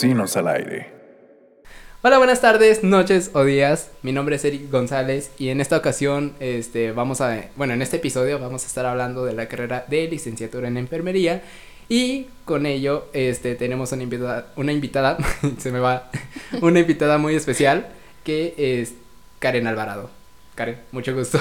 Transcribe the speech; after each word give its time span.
Vecinos 0.00 0.36
al 0.36 0.46
aire. 0.46 0.92
Hola, 2.02 2.18
buenas 2.18 2.40
tardes, 2.40 2.84
noches 2.84 3.32
o 3.34 3.42
días. 3.42 3.90
Mi 4.02 4.12
nombre 4.12 4.36
es 4.36 4.44
Eric 4.44 4.70
González 4.70 5.32
y 5.40 5.48
en 5.48 5.60
esta 5.60 5.76
ocasión, 5.76 6.34
este, 6.38 6.92
vamos 6.92 7.20
a, 7.20 7.46
bueno, 7.56 7.72
en 7.72 7.82
este 7.82 7.96
episodio 7.96 8.38
vamos 8.38 8.62
a 8.62 8.68
estar 8.68 8.86
hablando 8.86 9.24
de 9.24 9.32
la 9.32 9.48
carrera 9.48 9.86
de 9.88 10.06
licenciatura 10.06 10.68
en 10.68 10.76
enfermería 10.76 11.42
y 11.88 12.28
con 12.44 12.64
ello, 12.64 13.08
este, 13.12 13.56
tenemos 13.56 13.90
una 13.90 14.04
invitada, 14.04 14.46
una 14.54 14.70
invitada, 14.70 15.18
se 15.58 15.72
me 15.72 15.80
va, 15.80 16.12
una 16.62 16.78
invitada 16.78 17.18
muy 17.18 17.34
especial 17.34 17.88
que 18.22 18.54
es 18.56 18.94
Karen 19.40 19.66
Alvarado. 19.66 20.10
Karen, 20.54 20.78
mucho 20.92 21.12
gusto. 21.12 21.40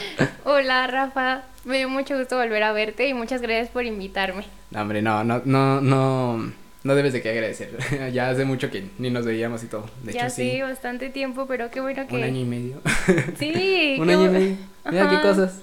Hola, 0.44 0.86
Rafa. 0.86 1.42
Me 1.66 1.76
dio 1.76 1.90
mucho 1.90 2.16
gusto 2.16 2.38
volver 2.38 2.62
a 2.62 2.72
verte 2.72 3.06
y 3.06 3.12
muchas 3.12 3.42
gracias 3.42 3.68
por 3.68 3.84
invitarme. 3.84 4.46
No, 4.70 4.80
hombre, 4.80 5.02
no, 5.02 5.24
no, 5.24 5.42
no, 5.44 5.82
no, 5.82 6.52
no 6.84 6.94
debes 6.94 7.12
de 7.12 7.22
qué 7.22 7.30
agradecer. 7.30 7.76
ya 8.12 8.30
hace 8.30 8.44
mucho 8.44 8.70
que 8.70 8.88
ni 8.98 9.10
nos 9.10 9.24
veíamos 9.26 9.62
y 9.64 9.66
todo. 9.66 9.88
De 10.04 10.12
ya 10.12 10.26
hecho, 10.26 10.34
sí, 10.36 10.50
sí. 10.52 10.62
bastante 10.62 11.08
tiempo, 11.10 11.46
pero 11.46 11.70
qué 11.70 11.80
bueno 11.80 12.06
que... 12.06 12.14
Un 12.16 12.22
año 12.24 12.40
y 12.40 12.44
medio. 12.44 12.80
Sí. 13.38 13.96
Un 14.00 14.06
qué 14.06 14.12
año 14.14 14.26
y 14.26 14.28
medio. 14.28 14.56
Mira 14.90 15.10
qué 15.10 15.20
cosas. 15.20 15.60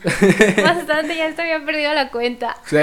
Bastante, 0.64 1.16
ya 1.18 1.28
hasta 1.28 1.42
había 1.44 1.66
perdido 1.66 1.94
la 1.94 2.12
cuenta. 2.12 2.56
Sí. 2.66 2.78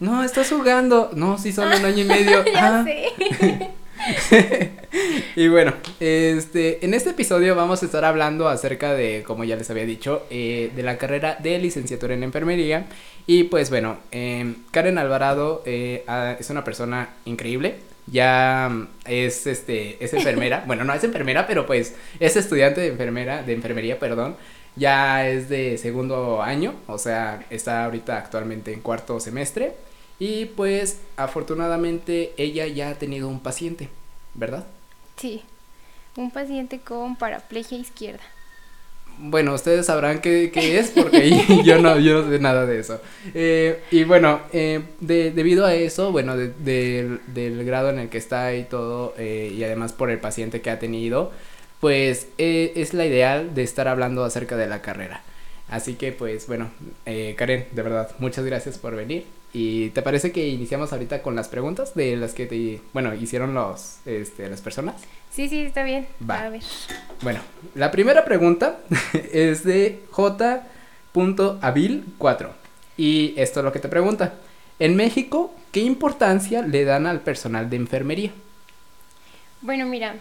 no, 0.00 0.24
estás 0.24 0.48
jugando. 0.50 1.10
No, 1.14 1.36
sí 1.36 1.52
son 1.52 1.68
un 1.68 1.84
año 1.84 1.98
y 2.02 2.04
medio. 2.04 2.44
ya 2.46 2.80
Ah. 2.80 2.84
sé. 2.84 3.70
Y 5.36 5.48
bueno, 5.48 5.72
este, 5.98 6.84
en 6.84 6.94
este 6.94 7.10
episodio 7.10 7.56
vamos 7.56 7.82
a 7.82 7.86
estar 7.86 8.04
hablando 8.04 8.48
acerca 8.48 8.94
de, 8.94 9.24
como 9.26 9.42
ya 9.44 9.56
les 9.56 9.68
había 9.68 9.84
dicho, 9.84 10.24
eh, 10.30 10.70
de 10.74 10.82
la 10.84 10.96
carrera 10.96 11.36
de 11.42 11.58
licenciatura 11.58 12.14
en 12.14 12.22
enfermería. 12.22 12.86
Y 13.26 13.44
pues 13.44 13.70
bueno, 13.70 13.98
em, 14.12 14.54
Karen 14.70 14.98
Alvarado 14.98 15.62
eh, 15.66 16.04
ah, 16.06 16.36
es 16.38 16.50
una 16.50 16.62
persona 16.62 17.10
increíble. 17.24 17.76
Ya 18.06 18.68
mm, 18.70 18.88
es 19.06 19.46
este 19.46 20.02
es 20.04 20.12
enfermera. 20.14 20.62
bueno, 20.68 20.84
no 20.84 20.94
es 20.94 21.02
enfermera, 21.02 21.46
pero 21.46 21.66
pues 21.66 21.94
es 22.20 22.36
estudiante 22.36 22.80
de 22.80 22.88
enfermera, 22.88 23.42
de 23.42 23.54
enfermería, 23.54 23.98
perdón. 23.98 24.36
Ya 24.76 25.28
es 25.28 25.48
de 25.48 25.78
segundo 25.78 26.42
año, 26.42 26.74
o 26.88 26.98
sea, 26.98 27.44
está 27.50 27.84
ahorita 27.84 28.18
actualmente 28.18 28.72
en 28.72 28.80
cuarto 28.80 29.20
semestre. 29.20 29.74
Y 30.18 30.46
pues 30.46 31.00
afortunadamente 31.16 32.32
ella 32.36 32.66
ya 32.66 32.90
ha 32.90 32.94
tenido 32.94 33.28
un 33.28 33.40
paciente, 33.40 33.88
¿verdad? 34.34 34.64
Sí. 35.16 35.42
Un 36.16 36.30
paciente 36.30 36.78
con 36.78 37.16
paraplegia 37.16 37.76
izquierda. 37.78 38.22
Bueno, 39.18 39.54
ustedes 39.54 39.86
sabrán 39.86 40.20
qué, 40.20 40.50
qué 40.52 40.78
es 40.78 40.90
porque 40.90 41.40
yo 41.64 41.78
no, 41.80 41.98
yo 42.00 42.22
no 42.22 42.30
sé 42.30 42.38
nada 42.40 42.66
de 42.66 42.80
eso. 42.80 43.00
Eh, 43.32 43.80
y 43.92 44.04
bueno, 44.04 44.40
eh, 44.52 44.82
de- 45.00 45.30
debido 45.30 45.66
a 45.66 45.74
eso, 45.74 46.10
bueno, 46.12 46.36
de- 46.36 46.48
del- 46.48 47.20
del 47.28 47.64
grado 47.64 47.90
en 47.90 47.98
el 48.00 48.08
que 48.08 48.18
está 48.18 48.54
y 48.54 48.64
todo, 48.64 49.14
eh, 49.18 49.52
y 49.56 49.62
además 49.64 49.92
por 49.92 50.10
el 50.10 50.18
paciente 50.18 50.60
que 50.60 50.70
ha 50.70 50.78
tenido, 50.80 51.30
pues 51.80 52.26
eh, 52.38 52.72
es 52.76 52.92
la 52.94 53.06
ideal 53.06 53.54
de 53.54 53.62
estar 53.62 53.86
hablando 53.88 54.24
acerca 54.24 54.56
de 54.56 54.66
la 54.66 54.82
carrera. 54.82 55.22
Así 55.68 55.94
que 55.94 56.10
pues 56.12 56.46
bueno, 56.48 56.70
eh, 57.06 57.34
Karen, 57.38 57.66
de 57.72 57.82
verdad, 57.82 58.10
muchas 58.18 58.44
gracias 58.44 58.78
por 58.78 58.96
venir. 58.96 59.26
¿Y 59.56 59.90
te 59.90 60.02
parece 60.02 60.32
que 60.32 60.48
iniciamos 60.48 60.92
ahorita 60.92 61.22
con 61.22 61.36
las 61.36 61.46
preguntas 61.46 61.94
de 61.94 62.16
las 62.16 62.34
que 62.34 62.46
te, 62.46 62.80
bueno, 62.92 63.14
hicieron 63.14 63.54
los, 63.54 63.98
este, 64.04 64.50
las 64.50 64.60
personas? 64.60 64.96
Sí, 65.30 65.48
sí, 65.48 65.62
está 65.62 65.84
bien. 65.84 66.08
Va. 66.28 66.40
A 66.40 66.48
ver. 66.48 66.60
Bueno, 67.22 67.38
la 67.76 67.92
primera 67.92 68.24
pregunta 68.24 68.80
es 69.32 69.62
de 69.62 70.00
J.Avil4. 70.10 72.48
Y 72.96 73.34
esto 73.36 73.60
es 73.60 73.64
lo 73.64 73.72
que 73.72 73.78
te 73.78 73.88
pregunta. 73.88 74.34
En 74.80 74.96
México, 74.96 75.54
¿qué 75.70 75.82
importancia 75.82 76.62
le 76.62 76.84
dan 76.84 77.06
al 77.06 77.20
personal 77.20 77.70
de 77.70 77.76
enfermería? 77.76 78.32
Bueno, 79.62 79.86
mira, 79.86 80.16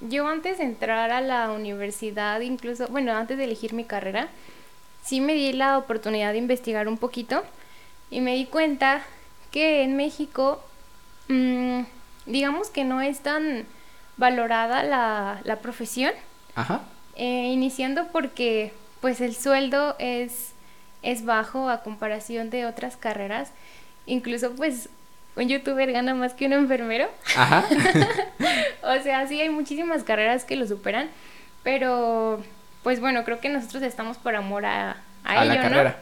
yo 0.00 0.26
antes 0.26 0.56
de 0.56 0.64
entrar 0.64 1.10
a 1.10 1.20
la 1.20 1.52
universidad, 1.52 2.40
incluso, 2.40 2.88
bueno, 2.88 3.14
antes 3.14 3.36
de 3.36 3.44
elegir 3.44 3.74
mi 3.74 3.84
carrera, 3.84 4.30
sí 5.04 5.20
me 5.20 5.34
di 5.34 5.52
la 5.52 5.76
oportunidad 5.76 6.32
de 6.32 6.38
investigar 6.38 6.88
un 6.88 6.96
poquito 6.96 7.44
y 8.10 8.20
me 8.20 8.34
di 8.34 8.46
cuenta 8.46 9.02
que 9.50 9.82
en 9.82 9.96
México, 9.96 10.62
mm, 11.28 11.80
digamos 12.26 12.68
que 12.70 12.84
no 12.84 13.00
es 13.00 13.20
tan 13.20 13.66
valorada 14.16 14.82
la, 14.82 15.40
la 15.44 15.56
profesión, 15.56 16.12
Ajá. 16.54 16.82
eh, 17.16 17.46
iniciando 17.52 18.08
porque 18.08 18.72
pues 19.00 19.20
el 19.20 19.34
sueldo 19.34 19.96
es, 19.98 20.52
es 21.02 21.24
bajo 21.24 21.68
a 21.70 21.82
comparación 21.82 22.50
de 22.50 22.66
otras 22.66 22.96
carreras, 22.96 23.50
incluso 24.06 24.52
pues 24.54 24.88
un 25.36 25.48
youtuber 25.48 25.90
gana 25.92 26.14
más 26.14 26.34
que 26.34 26.46
un 26.46 26.52
enfermero. 26.52 27.08
Ajá. 27.36 27.64
O 28.82 29.02
sea, 29.02 29.26
sí 29.26 29.38
hay 29.40 29.50
muchísimas 29.50 30.02
carreras 30.04 30.44
que 30.44 30.56
lo 30.56 30.66
superan, 30.66 31.08
pero 31.62 32.42
pues 32.82 32.98
bueno, 32.98 33.24
creo 33.24 33.38
que 33.40 33.48
nosotros 33.50 33.82
estamos 33.82 34.16
por 34.16 34.34
amor 34.34 34.64
a, 34.64 34.96
a, 35.22 35.32
A 35.40 35.44
ello, 35.44 35.54
la 35.54 35.56
¿no? 35.56 35.62
carrera. 35.62 35.98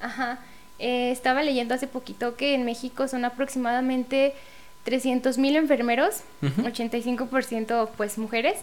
Ajá. 0.00 0.38
Eh, 0.84 1.12
estaba 1.12 1.44
leyendo 1.44 1.74
hace 1.74 1.86
poquito 1.86 2.34
que 2.34 2.54
en 2.54 2.64
México 2.64 3.06
son 3.06 3.24
aproximadamente 3.24 4.34
300 4.82 5.38
mil 5.38 5.54
enfermeros, 5.54 6.22
Ujú. 6.42 6.62
85% 6.62 7.90
pues 7.96 8.18
mujeres. 8.18 8.58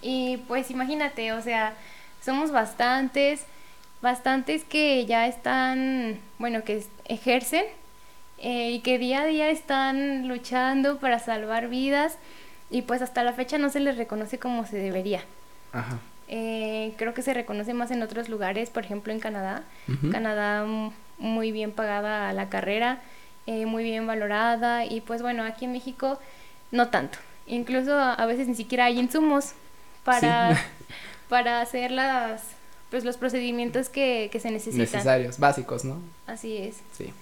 Y 0.00 0.38
pues 0.48 0.70
imagínate, 0.70 1.32
o 1.34 1.42
sea, 1.42 1.74
somos 2.24 2.52
bastantes, 2.52 3.42
bastantes 4.00 4.64
que 4.64 5.04
ya 5.04 5.26
están, 5.26 6.18
bueno, 6.38 6.64
que 6.64 6.82
ejercen 7.04 7.66
eh, 8.38 8.70
y 8.70 8.80
que 8.80 8.98
día 8.98 9.20
a 9.20 9.26
día 9.26 9.50
están 9.50 10.28
luchando 10.28 10.96
para 10.98 11.18
salvar 11.18 11.68
vidas 11.68 12.16
y 12.70 12.80
pues 12.80 13.02
hasta 13.02 13.22
la 13.22 13.34
fecha 13.34 13.58
no 13.58 13.68
se 13.68 13.80
les 13.80 13.98
reconoce 13.98 14.38
como 14.38 14.64
se 14.66 14.78
debería. 14.78 15.22
Ajá. 15.74 15.98
Eh, 16.28 16.94
creo 16.96 17.12
que 17.12 17.20
se 17.20 17.34
reconoce 17.34 17.74
más 17.74 17.90
en 17.90 18.02
otros 18.02 18.30
lugares, 18.30 18.70
por 18.70 18.84
ejemplo 18.84 19.12
en 19.12 19.20
Canadá. 19.20 19.64
Canadá 20.10 20.64
mm, 20.64 20.90
muy 21.18 21.52
bien 21.52 21.72
pagada 21.72 22.32
la 22.32 22.48
carrera, 22.48 23.00
eh, 23.46 23.66
muy 23.66 23.84
bien 23.84 24.06
valorada 24.06 24.84
y 24.84 25.00
pues 25.00 25.22
bueno, 25.22 25.44
aquí 25.44 25.64
en 25.64 25.72
México 25.72 26.18
no 26.70 26.88
tanto. 26.88 27.18
Incluso 27.46 27.94
a, 27.94 28.26
veces 28.26 28.48
ni 28.48 28.54
siquiera 28.54 28.86
hay 28.86 28.98
insumos 28.98 29.52
para, 30.04 30.56
Sí. 30.56 30.62
para 31.28 31.60
hacer 31.60 31.90
las, 31.92 32.42
pues, 32.90 33.04
los 33.04 33.16
procedimientos 33.16 33.88
que, 33.88 34.28
que 34.32 34.40
se 34.40 34.50
necesitan. 34.50 34.80
Necesarios, 34.80 35.38
básicos, 35.38 35.84
¿no? 35.84 36.00
Así 36.26 36.56
es. 36.56 36.76
Sí. 36.92 37.12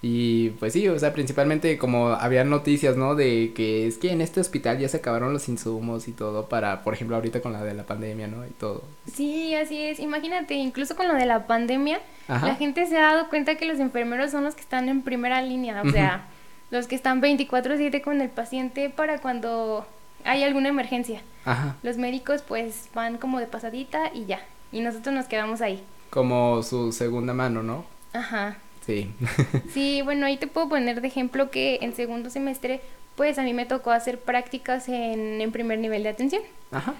Y 0.00 0.50
pues 0.50 0.74
sí, 0.74 0.86
o 0.88 0.96
sea, 0.96 1.12
principalmente 1.12 1.76
como 1.76 2.10
había 2.10 2.44
noticias, 2.44 2.96
¿no? 2.96 3.16
De 3.16 3.52
que 3.52 3.88
es 3.88 3.98
que 3.98 4.12
en 4.12 4.20
este 4.20 4.40
hospital 4.40 4.78
ya 4.78 4.88
se 4.88 4.98
acabaron 4.98 5.32
los 5.32 5.48
insumos 5.48 6.06
y 6.06 6.12
todo 6.12 6.48
para, 6.48 6.84
por 6.84 6.94
ejemplo, 6.94 7.16
ahorita 7.16 7.40
con 7.40 7.52
la 7.52 7.64
de 7.64 7.74
la 7.74 7.82
pandemia, 7.82 8.28
¿no? 8.28 8.46
Y 8.46 8.50
todo. 8.50 8.84
Sí, 9.12 9.56
así 9.56 9.82
es. 9.82 9.98
Imagínate, 9.98 10.54
incluso 10.54 10.94
con 10.94 11.08
lo 11.08 11.14
de 11.14 11.26
la 11.26 11.48
pandemia, 11.48 12.00
Ajá. 12.28 12.46
la 12.46 12.54
gente 12.54 12.86
se 12.86 12.96
ha 12.96 13.12
dado 13.12 13.28
cuenta 13.28 13.56
que 13.56 13.64
los 13.64 13.80
enfermeros 13.80 14.30
son 14.30 14.44
los 14.44 14.54
que 14.54 14.60
están 14.60 14.88
en 14.88 15.02
primera 15.02 15.42
línea, 15.42 15.82
o 15.82 15.90
sea, 15.90 16.28
los 16.70 16.86
que 16.86 16.94
están 16.94 17.20
24/7 17.20 18.00
con 18.00 18.20
el 18.20 18.28
paciente 18.28 18.90
para 18.90 19.20
cuando 19.20 19.84
hay 20.24 20.44
alguna 20.44 20.68
emergencia. 20.68 21.22
Ajá. 21.44 21.74
Los 21.82 21.96
médicos 21.96 22.42
pues 22.46 22.88
van 22.94 23.18
como 23.18 23.40
de 23.40 23.46
pasadita 23.46 24.12
y 24.14 24.26
ya, 24.26 24.42
y 24.70 24.80
nosotros 24.80 25.12
nos 25.12 25.26
quedamos 25.26 25.60
ahí. 25.60 25.82
Como 26.10 26.62
su 26.62 26.92
segunda 26.92 27.34
mano, 27.34 27.64
¿no? 27.64 27.84
Ajá. 28.12 28.58
Sí. 28.88 29.12
Sí, 29.74 30.00
bueno, 30.02 30.24
ahí 30.26 30.38
te 30.38 30.46
puedo 30.46 30.68
poner 30.68 31.02
de 31.02 31.08
ejemplo 31.08 31.50
que 31.50 31.78
en 31.82 31.94
segundo 31.94 32.30
semestre 32.30 32.80
pues 33.16 33.38
a 33.38 33.42
mí 33.42 33.52
me 33.52 33.66
tocó 33.66 33.90
hacer 33.90 34.18
prácticas 34.18 34.88
en, 34.88 35.40
en 35.40 35.52
primer 35.52 35.78
nivel 35.78 36.04
de 36.04 36.08
atención. 36.08 36.40
Ajá. 36.70 36.94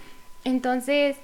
Entonces, 0.45 1.17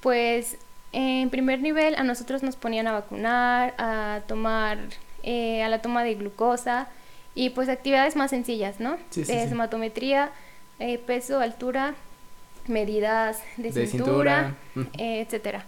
pues 0.00 0.56
en 0.92 1.28
primer 1.28 1.60
nivel 1.60 1.94
a 1.96 2.04
nosotros 2.04 2.42
nos 2.42 2.56
ponían 2.56 2.86
a 2.86 2.92
vacunar, 2.92 3.74
a 3.78 4.20
tomar, 4.26 4.78
eh, 5.24 5.62
a 5.62 5.68
la 5.68 5.82
toma 5.82 6.04
de 6.04 6.14
glucosa 6.14 6.88
y 7.34 7.50
pues 7.50 7.68
actividades 7.68 8.16
más 8.16 8.30
sencillas, 8.30 8.80
¿no? 8.80 8.96
Sí, 9.10 9.24
sí, 9.24 9.32
de 9.32 9.46
sí. 9.46 9.52
hematometría, 9.52 10.30
eh, 10.78 10.98
peso, 10.98 11.40
altura, 11.40 11.94
medidas 12.66 13.42
de, 13.56 13.72
De 13.72 13.86
cintura, 13.86 14.54
cintura, 14.72 14.90
eh, 14.98 15.20
etcétera. 15.20 15.64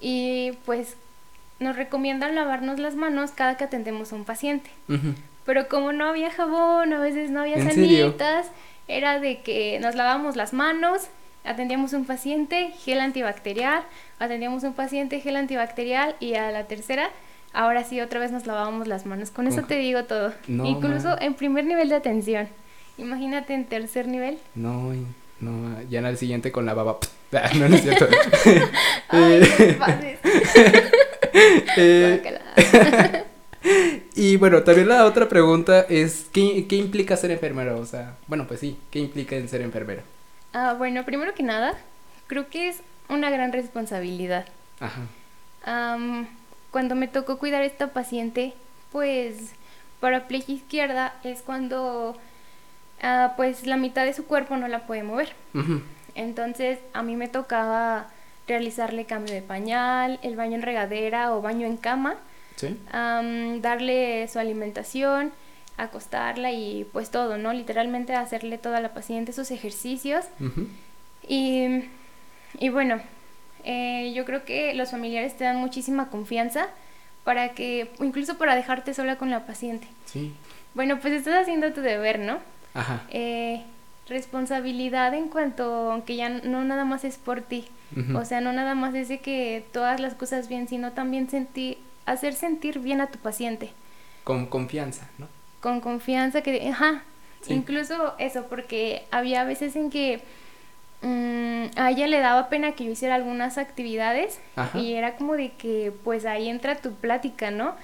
Y 0.00 0.52
pues 0.64 0.96
nos 1.64 1.76
recomiendan 1.76 2.34
lavarnos 2.36 2.78
las 2.78 2.94
manos 2.94 3.32
cada 3.32 3.56
que 3.56 3.64
atendemos 3.64 4.12
a 4.12 4.16
un 4.16 4.24
paciente. 4.24 4.70
Pero 5.44 5.68
como 5.68 5.92
no 5.92 6.06
había 6.06 6.30
jabón, 6.30 6.92
a 6.92 7.00
veces 7.00 7.30
no 7.30 7.40
había 7.40 7.56
sanitas, 7.62 8.46
era 8.86 9.18
de 9.18 9.40
que 9.40 9.78
nos 9.80 9.94
lavábamos 9.94 10.36
las 10.36 10.52
manos, 10.52 11.08
atendíamos 11.44 11.92
un 11.92 12.04
paciente, 12.06 12.70
gel 12.78 13.00
antibacterial, 13.00 13.82
atendíamos 14.18 14.62
un 14.62 14.72
paciente, 14.74 15.20
gel 15.20 15.36
antibacterial 15.36 16.16
y 16.20 16.34
a 16.34 16.50
la 16.50 16.64
tercera, 16.64 17.10
ahora 17.52 17.84
sí 17.84 18.00
otra 18.00 18.20
vez 18.20 18.30
nos 18.30 18.46
lavábamos 18.46 18.86
las 18.88 19.04
manos. 19.06 19.30
Con 19.30 19.46
eso 19.46 19.58
Con- 19.62 19.68
te 19.68 19.76
digo 19.76 20.04
todo. 20.04 20.32
No, 20.48 20.64
Incluso 20.66 21.08
man. 21.08 21.18
en 21.22 21.34
primer 21.34 21.64
nivel 21.64 21.88
de 21.88 21.96
atención. 21.96 22.48
Imagínate 22.96 23.54
en 23.54 23.64
tercer 23.66 24.06
nivel. 24.06 24.38
No, 24.54 24.92
no, 25.40 25.82
ya 25.90 25.98
en 25.98 26.06
el 26.06 26.16
siguiente 26.16 26.52
con 26.52 26.64
la 26.66 26.74
baba. 26.74 26.98
No, 27.58 27.68
no 27.68 27.74
es 27.74 27.82
cierto. 27.82 28.06
Ay, 29.08 29.42
Eh, 31.76 33.24
y 34.14 34.36
bueno, 34.36 34.62
también 34.62 34.88
la 34.88 35.04
otra 35.04 35.28
pregunta 35.28 35.80
es, 35.88 36.28
¿qué, 36.32 36.66
¿qué, 36.68 36.76
implica 36.76 37.16
ser 37.16 37.32
enfermero? 37.32 37.78
O 37.80 37.86
sea, 37.86 38.14
bueno, 38.28 38.46
pues 38.46 38.60
sí, 38.60 38.78
¿qué 38.90 39.00
implica 39.00 39.34
en 39.34 39.48
ser 39.48 39.60
enfermero? 39.62 40.02
Ah, 40.52 40.74
bueno, 40.78 41.04
primero 41.04 41.34
que 41.34 41.42
nada, 41.42 41.74
creo 42.28 42.48
que 42.48 42.68
es 42.68 42.80
una 43.08 43.30
gran 43.30 43.52
responsabilidad. 43.52 44.46
Ajá. 44.80 46.26
cuando 46.70 46.94
me 46.94 47.08
tocó 47.08 47.38
cuidar 47.38 47.62
a 47.62 47.66
esta 47.66 47.92
paciente, 47.92 48.54
pues 48.92 49.52
paraplegia 50.00 50.54
izquierda 50.54 51.14
es 51.24 51.42
cuando 51.42 52.16
ah, 53.02 53.32
pues 53.36 53.66
la 53.66 53.76
mitad 53.76 54.04
de 54.04 54.12
su 54.12 54.26
cuerpo 54.26 54.56
no 54.56 54.68
la 54.68 54.86
puede 54.86 55.02
mover. 55.02 55.32
Entonces 56.14 56.78
a 56.92 57.02
mí 57.02 57.16
me 57.16 57.28
tocaba 57.28 58.08
realizarle 58.46 59.04
cambio 59.04 59.34
de 59.34 59.42
pañal, 59.42 60.18
el 60.22 60.36
baño 60.36 60.56
en 60.56 60.62
regadera 60.62 61.34
o 61.34 61.42
baño 61.42 61.66
en 61.66 61.76
cama, 61.76 62.16
darle 62.90 64.28
su 64.28 64.38
alimentación, 64.38 65.32
acostarla 65.76 66.52
y 66.52 66.86
pues 66.92 67.10
todo, 67.10 67.36
¿no? 67.38 67.52
Literalmente 67.52 68.14
hacerle 68.14 68.58
toda 68.58 68.80
la 68.80 68.94
paciente 68.94 69.32
sus 69.32 69.50
ejercicios. 69.50 70.24
y, 71.26 71.84
y, 72.58 72.68
bueno, 72.68 73.00
eh, 73.64 74.12
yo 74.14 74.24
creo 74.24 74.44
que 74.44 74.74
los 74.74 74.90
familiares 74.90 75.36
te 75.36 75.44
dan 75.44 75.56
muchísima 75.56 76.08
confianza 76.10 76.68
para 77.24 77.50
que, 77.50 77.90
incluso 78.00 78.36
para 78.36 78.54
dejarte 78.54 78.94
sola 78.94 79.16
con 79.16 79.30
la 79.30 79.46
paciente. 79.46 79.88
Sí. 80.04 80.34
Bueno, 80.74 81.00
pues 81.00 81.14
estás 81.14 81.42
haciendo 81.42 81.72
tu 81.72 81.80
deber, 81.80 82.18
¿no? 82.18 82.38
Ajá. 82.74 83.02
Eh, 83.10 83.62
responsabilidad 84.08 85.14
en 85.14 85.28
cuanto, 85.28 85.90
aunque 85.90 86.16
ya 86.16 86.28
no 86.28 86.64
nada 86.64 86.84
más 86.84 87.04
es 87.04 87.16
por 87.16 87.40
ti, 87.40 87.66
o 88.14 88.24
sea, 88.24 88.40
no 88.40 88.52
nada 88.52 88.74
más 88.74 88.94
es 88.94 89.08
de 89.08 89.20
que 89.20 89.64
todas 89.72 90.00
las 90.00 90.14
cosas 90.14 90.48
bien, 90.48 90.68
sino 90.68 90.92
también 90.92 91.28
sentir, 91.30 91.78
hacer 92.06 92.34
sentir 92.34 92.80
bien 92.80 93.00
a 93.00 93.06
tu 93.06 93.18
paciente. 93.18 93.70
Con 94.24 94.46
confianza, 94.46 95.08
¿no? 95.18 95.28
Con 95.60 95.80
confianza 95.80 96.42
que, 96.42 96.68
ajá, 96.68 97.02
incluso 97.48 98.14
eso, 98.18 98.46
porque 98.46 99.04
había 99.10 99.44
veces 99.44 99.76
en 99.76 99.90
que 99.90 100.20
mm, 101.02 101.78
a 101.78 101.90
ella 101.90 102.06
le 102.06 102.18
daba 102.18 102.48
pena 102.48 102.72
que 102.72 102.84
yo 102.84 102.90
hiciera 102.90 103.14
algunas 103.14 103.58
actividades 103.58 104.40
y 104.74 104.94
era 104.94 105.16
como 105.16 105.34
de 105.34 105.52
que 105.52 105.92
pues 106.02 106.26
ahí 106.26 106.48
entra 106.48 106.76
tu 106.76 106.92
plática, 106.94 107.50
¿no? 107.50 107.74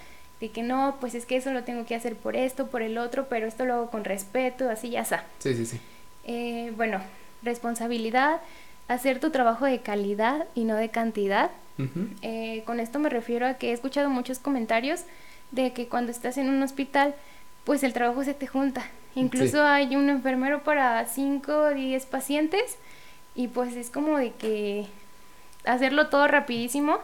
De 0.40 0.50
que 0.50 0.62
no, 0.62 0.96
pues 1.00 1.14
es 1.14 1.26
que 1.26 1.36
eso 1.36 1.52
lo 1.52 1.64
tengo 1.64 1.84
que 1.84 1.94
hacer 1.94 2.16
por 2.16 2.34
esto, 2.34 2.68
por 2.68 2.82
el 2.82 2.96
otro, 2.98 3.28
pero 3.28 3.46
esto 3.46 3.66
lo 3.66 3.74
hago 3.74 3.90
con 3.90 4.04
respeto, 4.04 4.70
así 4.70 4.90
ya 4.90 5.02
está. 5.02 5.24
Sí, 5.38 5.54
sí, 5.54 5.66
sí. 5.66 5.80
Eh, 6.24 6.72
bueno, 6.76 7.00
responsabilidad, 7.42 8.40
hacer 8.90 9.20
tu 9.20 9.30
trabajo 9.30 9.66
de 9.66 9.78
calidad 9.78 10.46
y 10.56 10.64
no 10.64 10.74
de 10.74 10.90
cantidad. 10.90 11.52
Eh, 12.20 12.62
con 12.66 12.78
esto 12.78 12.98
me 12.98 13.08
refiero 13.08 13.46
a 13.46 13.54
que 13.54 13.70
he 13.70 13.72
escuchado 13.72 14.10
muchos 14.10 14.38
comentarios 14.38 15.04
de 15.50 15.72
que 15.72 15.86
cuando 15.86 16.12
estás 16.12 16.36
en 16.36 16.50
un 16.50 16.62
hospital, 16.62 17.14
pues 17.64 17.82
el 17.84 17.94
trabajo 17.94 18.22
se 18.24 18.34
te 18.34 18.46
junta. 18.46 18.84
Incluso 19.14 19.62
hay 19.62 19.96
un 19.96 20.10
enfermero 20.10 20.62
para 20.62 21.06
5 21.06 21.52
o 21.52 21.70
10 21.70 22.04
pacientes 22.06 22.76
y 23.34 23.48
pues 23.48 23.76
es 23.76 23.90
como 23.90 24.18
de 24.18 24.32
que 24.32 24.86
hacerlo 25.64 26.08
todo 26.08 26.26
rapidísimo 26.26 26.98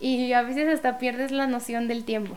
y 0.00 0.32
a 0.32 0.42
veces 0.42 0.68
hasta 0.68 0.98
pierdes 0.98 1.30
la 1.30 1.46
noción 1.46 1.88
del 1.88 2.04
tiempo. 2.04 2.36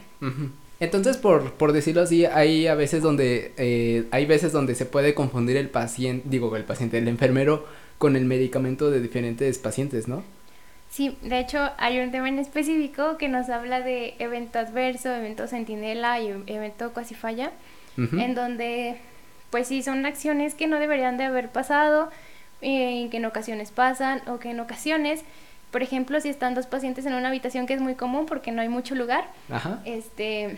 Entonces, 0.79 1.17
por, 1.17 1.53
por 1.53 1.73
decirlo 1.73 2.03
así, 2.03 2.25
hay 2.25 2.67
a 2.67 2.75
veces 2.75 3.01
donde, 3.01 3.51
eh, 3.57 4.05
hay 4.11 4.25
veces 4.27 4.51
donde 4.51 4.75
se 4.75 4.85
puede 4.85 5.13
confundir 5.15 5.57
el 5.57 5.69
paciente, 5.69 6.29
digo, 6.29 6.55
el 6.55 6.63
paciente, 6.63 6.99
el 6.99 7.07
enfermero, 7.07 7.65
con 7.97 8.15
el 8.15 8.25
medicamento 8.25 8.91
de 8.91 9.01
diferentes 9.01 9.57
pacientes, 9.57 10.07
¿no? 10.07 10.23
Sí, 10.89 11.17
de 11.21 11.39
hecho 11.39 11.71
hay 11.77 11.99
un 11.99 12.11
tema 12.11 12.29
en 12.29 12.39
específico 12.39 13.17
que 13.17 13.27
nos 13.27 13.49
habla 13.49 13.81
de 13.81 14.15
evento 14.19 14.59
adverso, 14.59 15.13
evento 15.13 15.47
centinela 15.47 16.19
y 16.19 16.29
evento 16.47 16.93
casi 16.93 17.15
falla, 17.15 17.51
en 17.97 18.35
donde 18.35 18.97
pues 19.49 19.67
sí 19.67 19.83
son 19.83 20.05
acciones 20.05 20.53
que 20.53 20.67
no 20.67 20.79
deberían 20.79 21.17
de 21.17 21.25
haber 21.25 21.49
pasado, 21.49 22.09
eh, 22.61 23.03
y 23.05 23.09
que 23.09 23.17
en 23.17 23.25
ocasiones 23.25 23.71
pasan 23.71 24.21
o 24.27 24.39
que 24.39 24.51
en 24.51 24.59
ocasiones, 24.59 25.23
por 25.71 25.83
ejemplo, 25.83 26.19
si 26.21 26.29
están 26.29 26.55
dos 26.55 26.65
pacientes 26.65 27.05
en 27.05 27.13
una 27.13 27.27
habitación 27.27 27.67
que 27.67 27.73
es 27.73 27.81
muy 27.81 27.95
común 27.95 28.25
porque 28.25 28.51
no 28.51 28.61
hay 28.61 28.69
mucho 28.69 28.95
lugar, 28.95 29.25
este 29.83 30.57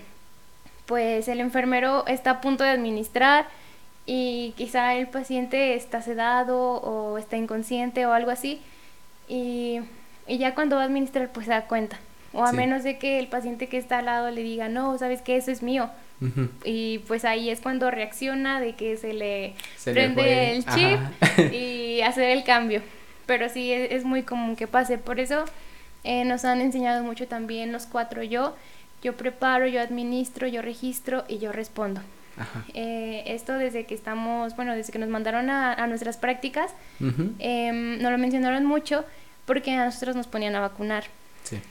pues 0.86 1.28
el 1.28 1.42
enfermero 1.42 2.08
está 2.08 2.32
a 2.32 2.42
punto 2.42 2.64
de 2.64 2.70
administrar 2.70 3.48
y 4.08 4.54
quizá 4.58 4.96
el 4.96 5.08
paciente 5.08 5.76
está 5.76 6.02
sedado 6.02 6.58
o 6.58 7.20
está 7.20 7.38
inconsciente 7.38 8.08
o 8.08 8.14
algo 8.14 8.32
así 8.32 8.62
y, 9.28 9.82
ya 10.28 10.56
cuando 10.56 10.78
va 10.78 10.82
a 10.84 10.86
administrar 10.86 11.32
pues 11.32 11.46
se 11.46 11.52
da 11.52 11.68
cuenta. 11.68 12.00
O 12.34 12.44
a 12.44 12.52
menos 12.52 12.84
de 12.84 12.98
que 12.98 13.20
el 13.20 13.28
paciente 13.28 13.68
que 13.68 13.78
está 13.78 14.00
al 14.00 14.06
lado 14.06 14.32
le 14.32 14.44
diga 14.44 14.70
no, 14.70 14.98
sabes 14.98 15.22
que 15.22 15.38
eso 15.38 15.52
es 15.52 15.62
mío 15.62 15.90
y 16.64 17.00
pues 17.00 17.26
ahí 17.26 17.50
es 17.50 17.62
cuando 17.62 17.92
reacciona 17.92 18.60
de 18.60 18.74
que 18.74 18.98
se 18.98 19.14
le 19.14 19.54
prende 19.84 20.56
el 20.56 20.66
chip 20.66 21.00
y 21.54 22.02
hacer 22.02 22.32
el 22.32 22.44
cambio. 22.44 22.82
Pero 23.26 23.50
sí 23.50 23.72
es, 23.72 24.06
muy 24.06 24.24
común 24.24 24.56
que 24.56 24.68
pase. 24.68 24.98
Por 24.98 25.20
eso 25.20 25.46
eh, 26.04 26.24
nos 26.24 26.46
han 26.46 26.62
enseñado 26.62 27.04
mucho 27.04 27.28
también 27.28 27.72
los 27.72 27.86
cuatro 27.86 28.24
yo. 28.24 28.56
Yo 29.04 29.16
preparo, 29.16 29.68
yo 29.68 29.82
administro, 29.82 30.48
yo 30.48 30.62
registro 30.62 31.24
y 31.28 31.38
yo 31.38 31.52
respondo. 31.52 32.02
Eh, 32.74 33.24
esto 33.28 33.54
desde 33.54 33.86
que 33.86 33.96
estamos, 33.96 34.56
bueno, 34.56 34.76
desde 34.76 34.92
que 34.92 35.00
nos 35.00 35.10
mandaron 35.10 35.50
a, 35.50 35.88
nuestras 35.88 36.18
prácticas, 36.18 36.72
em, 37.40 38.02
nos 38.02 38.12
lo 38.12 38.18
mencionaron 38.18 38.66
mucho 38.66 39.06
porque 39.46 39.72
a 39.72 39.86
nosotros 39.86 40.16
nos 40.16 40.28
ponían 40.28 40.56
a 40.56 40.60
vacunar. 40.60 41.06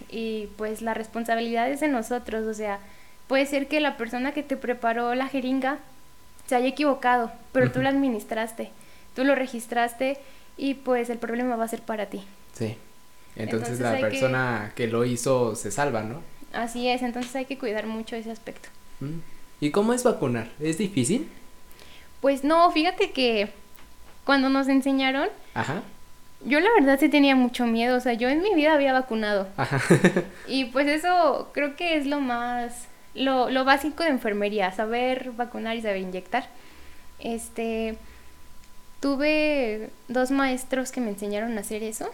Y 0.09 0.49
pues 0.57 0.81
la 0.81 0.95
responsabilidad 0.95 1.71
es 1.71 1.81
de 1.81 1.89
nosotros, 1.89 2.47
o 2.47 2.55
sea, 2.55 2.79
puede 3.27 3.45
ser 3.47 3.69
que 3.69 3.81
la 3.81 3.97
persona 3.97 4.33
que 4.33 4.43
te 4.43 4.57
preparó 4.57 5.15
la 5.15 5.29
jeringa 5.29 5.79
se 6.47 6.55
haya 6.55 6.69
equivocado, 6.69 7.31
pero 7.53 7.71
tú 7.71 7.83
la 7.83 7.91
administraste, 7.91 8.71
tú 9.15 9.25
lo 9.25 9.35
registraste 9.35 10.19
y 10.57 10.75
pues 10.75 11.11
el 11.11 11.19
problema 11.19 11.57
va 11.57 11.65
a 11.65 11.69
ser 11.69 11.83
para 11.83 12.07
ti. 12.07 12.23
Sí. 12.55 12.77
Entonces, 13.35 13.81
la 13.81 13.99
persona 13.99 14.73
que... 14.75 14.87
que 14.87 14.93
lo 14.93 15.05
hizo 15.05 15.55
se 15.57 15.71
salva, 15.71 16.03
¿no? 16.03 16.23
Así 16.55 16.89
es, 16.89 17.03
entonces 17.03 17.37
hay 17.37 17.45
que 17.45 17.59
cuidar 17.59 17.87
mucho 17.87 18.17
ese 18.17 18.31
aspecto. 18.31 18.71
Mm. 19.01 19.19
¿Y 19.61 19.71
cómo 19.71 19.93
es 19.93 20.05
vacunar? 20.05 20.49
¿Es 20.61 20.79
difícil? 20.79 21.29
Pues 22.21 22.45
no, 22.45 22.71
fíjate 22.71 23.11
que 23.13 23.49
cuando 24.25 24.49
nos 24.49 24.69
enseñaron, 24.69 25.29
Ajá. 25.55 25.83
yo 26.45 26.61
la 26.61 26.71
verdad 26.79 26.99
sí 26.99 27.09
tenía 27.09 27.37
mucho 27.37 27.67
miedo, 27.67 27.97
o 27.97 28.01
sea, 28.01 28.13
yo 28.15 28.29
en 28.29 28.43
mi 28.43 28.55
vida 28.55 28.75
había 28.75 28.93
vacunado. 28.93 29.49
Ajá. 29.57 29.81
y 30.49 30.67
pues 30.67 30.87
eso 30.89 31.51
creo 31.53 31.77
que 31.77 31.97
es 31.97 32.07
lo 32.07 32.21
más, 32.21 32.89
lo, 33.15 33.51
lo 33.51 33.65
básico 33.65 34.03
de 34.03 34.11
enfermería, 34.11 34.73
saber 34.73 35.31
vacunar 35.33 35.77
y 35.77 35.83
saber 35.83 35.99
inyectar. 35.99 36.49
Este, 37.19 37.97
tuve 39.01 39.91
dos 40.09 40.31
maestros 40.31 40.93
que 40.93 41.01
me 41.01 41.11
enseñaron 41.11 41.57
a 41.57 41.61
hacer 41.61 41.83
eso, 41.83 42.11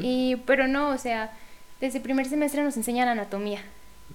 y, 0.00 0.36
pero 0.46 0.68
no, 0.68 0.90
o 0.90 0.98
sea, 0.98 1.32
desde 1.80 1.98
el 1.98 2.04
primer 2.04 2.26
semestre 2.26 2.62
nos 2.62 2.76
enseñan 2.76 3.08
anatomía. 3.08 3.60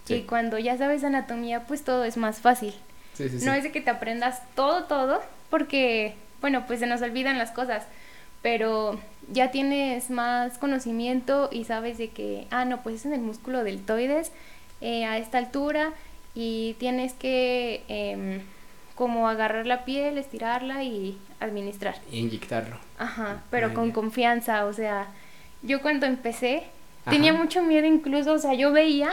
Y 0.09 0.21
cuando 0.21 0.57
ya 0.59 0.77
sabes 0.77 1.03
anatomía, 1.03 1.61
pues 1.65 1.83
todo 1.83 2.03
es 2.03 2.17
más 2.17 2.39
fácil. 2.39 2.73
no 3.19 3.53
es 3.53 3.63
de 3.63 3.71
que 3.71 3.81
te 3.81 3.89
aprendas 3.89 4.41
todo, 4.55 4.83
todo, 4.83 5.21
porque, 5.49 6.15
bueno, 6.41 6.65
pues 6.67 6.79
se 6.79 6.87
nos 6.87 7.01
olvidan 7.01 7.37
las 7.37 7.51
cosas. 7.51 7.83
Pero 8.41 8.99
ya 9.31 9.51
tienes 9.51 10.09
más 10.09 10.57
conocimiento 10.57 11.49
y 11.51 11.65
sabes 11.65 11.97
de 11.97 12.09
que, 12.09 12.47
ah, 12.51 12.65
no, 12.65 12.83
pues 12.83 12.95
es 12.95 13.05
en 13.05 13.13
el 13.13 13.21
músculo 13.21 13.63
deltoides 13.63 14.31
eh, 14.81 15.05
a 15.05 15.17
esta 15.17 15.39
altura 15.39 15.93
y 16.35 16.75
tienes 16.79 17.13
que 17.13 17.83
em, 17.87 18.41
como 18.95 19.27
agarrar 19.27 19.65
la 19.65 19.85
piel, 19.85 20.17
estirarla 20.17 20.83
y 20.83 21.17
administrar. 21.39 21.95
inyectarlo. 22.11 22.77
Ajá, 22.99 23.43
pero 23.49 23.73
con 23.73 23.91
confianza, 23.91 24.65
o 24.65 24.73
sea, 24.73 25.07
yo 25.63 25.81
cuando 25.81 26.05
empecé 26.05 26.63
Tenía 27.09 27.33
mucho 27.33 27.63
miedo 27.63 27.85
incluso, 27.85 28.33
o 28.33 28.37
sea, 28.37 28.53
yo 28.53 28.71
veía 28.71 29.09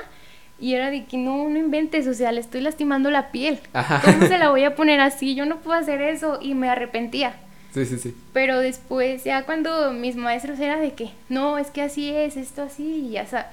y 0.61 0.75
era 0.75 0.91
de 0.91 1.05
que 1.05 1.17
no, 1.17 1.49
no 1.49 1.59
inventes, 1.59 2.07
o 2.07 2.15
sea, 2.15 2.33
le 2.33 2.41
estoy 2.41 2.61
lastimando 2.61 3.11
la 3.11 3.31
piel. 3.31 3.59
¿Cómo 3.73 4.27
se 4.27 4.39
la 4.39 4.49
voy 4.51 4.65
a 4.65 4.75
poner 4.75 5.01
así? 5.01 5.35
Yo 5.35 5.47
no 5.47 5.59
puedo 5.59 5.79
hacer 5.79 6.01
eso 6.01 6.39
y 6.41 6.55
me 6.55 6.69
arrepentía. 6.69 7.35
Sí, 7.73 7.85
sí, 7.87 7.99
sí. 7.99 8.17
Pero 8.33 8.61
después, 8.61 9.25
ya 9.25 9.45
cuando 9.45 9.93
mis 9.93 10.15
maestros 10.15 10.61
era 10.61 10.79
de 10.79 10.93
que, 10.93 11.11
no, 11.29 11.59
es 11.59 11.71
que 11.71 11.83
así 11.83 12.11
es, 12.15 12.37
esto 12.37 12.63
así 12.63 13.07
y 13.09 13.11
ya 13.11 13.23
está. 13.23 13.51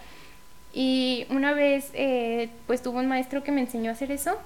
Y 0.74 1.26
una 1.30 1.54
vez, 1.54 1.90
eh, 1.94 2.50
pues 2.68 2.82
tuvo 2.84 3.00
un 3.00 3.08
maestro 3.08 3.44
que 3.44 3.52
me 3.52 3.62
enseñó 3.62 3.90
a 3.90 3.94
hacer 3.94 4.12
eso 4.12 4.38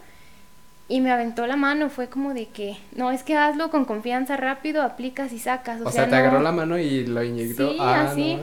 y 0.88 1.02
me 1.02 1.12
aventó 1.12 1.46
la 1.48 1.56
mano, 1.56 1.90
fue 1.90 2.10
como 2.10 2.34
de 2.34 2.48
que, 2.48 2.78
no, 2.96 3.12
es 3.12 3.24
que 3.24 3.36
hazlo 3.36 3.70
con 3.70 3.86
confianza 3.86 4.38
rápido, 4.38 4.82
aplicas 4.82 5.34
y 5.34 5.40
sacas. 5.40 5.82
O, 5.82 5.92
sea, 5.92 6.08
te 6.08 6.16
agarró 6.16 6.42
la 6.42 6.52
mano 6.52 6.78
y 6.78 7.06
lo 7.06 7.24
inyectó. 7.24 7.72
Sí, 7.72 7.78
ah, 7.80 8.08
así. 8.10 8.40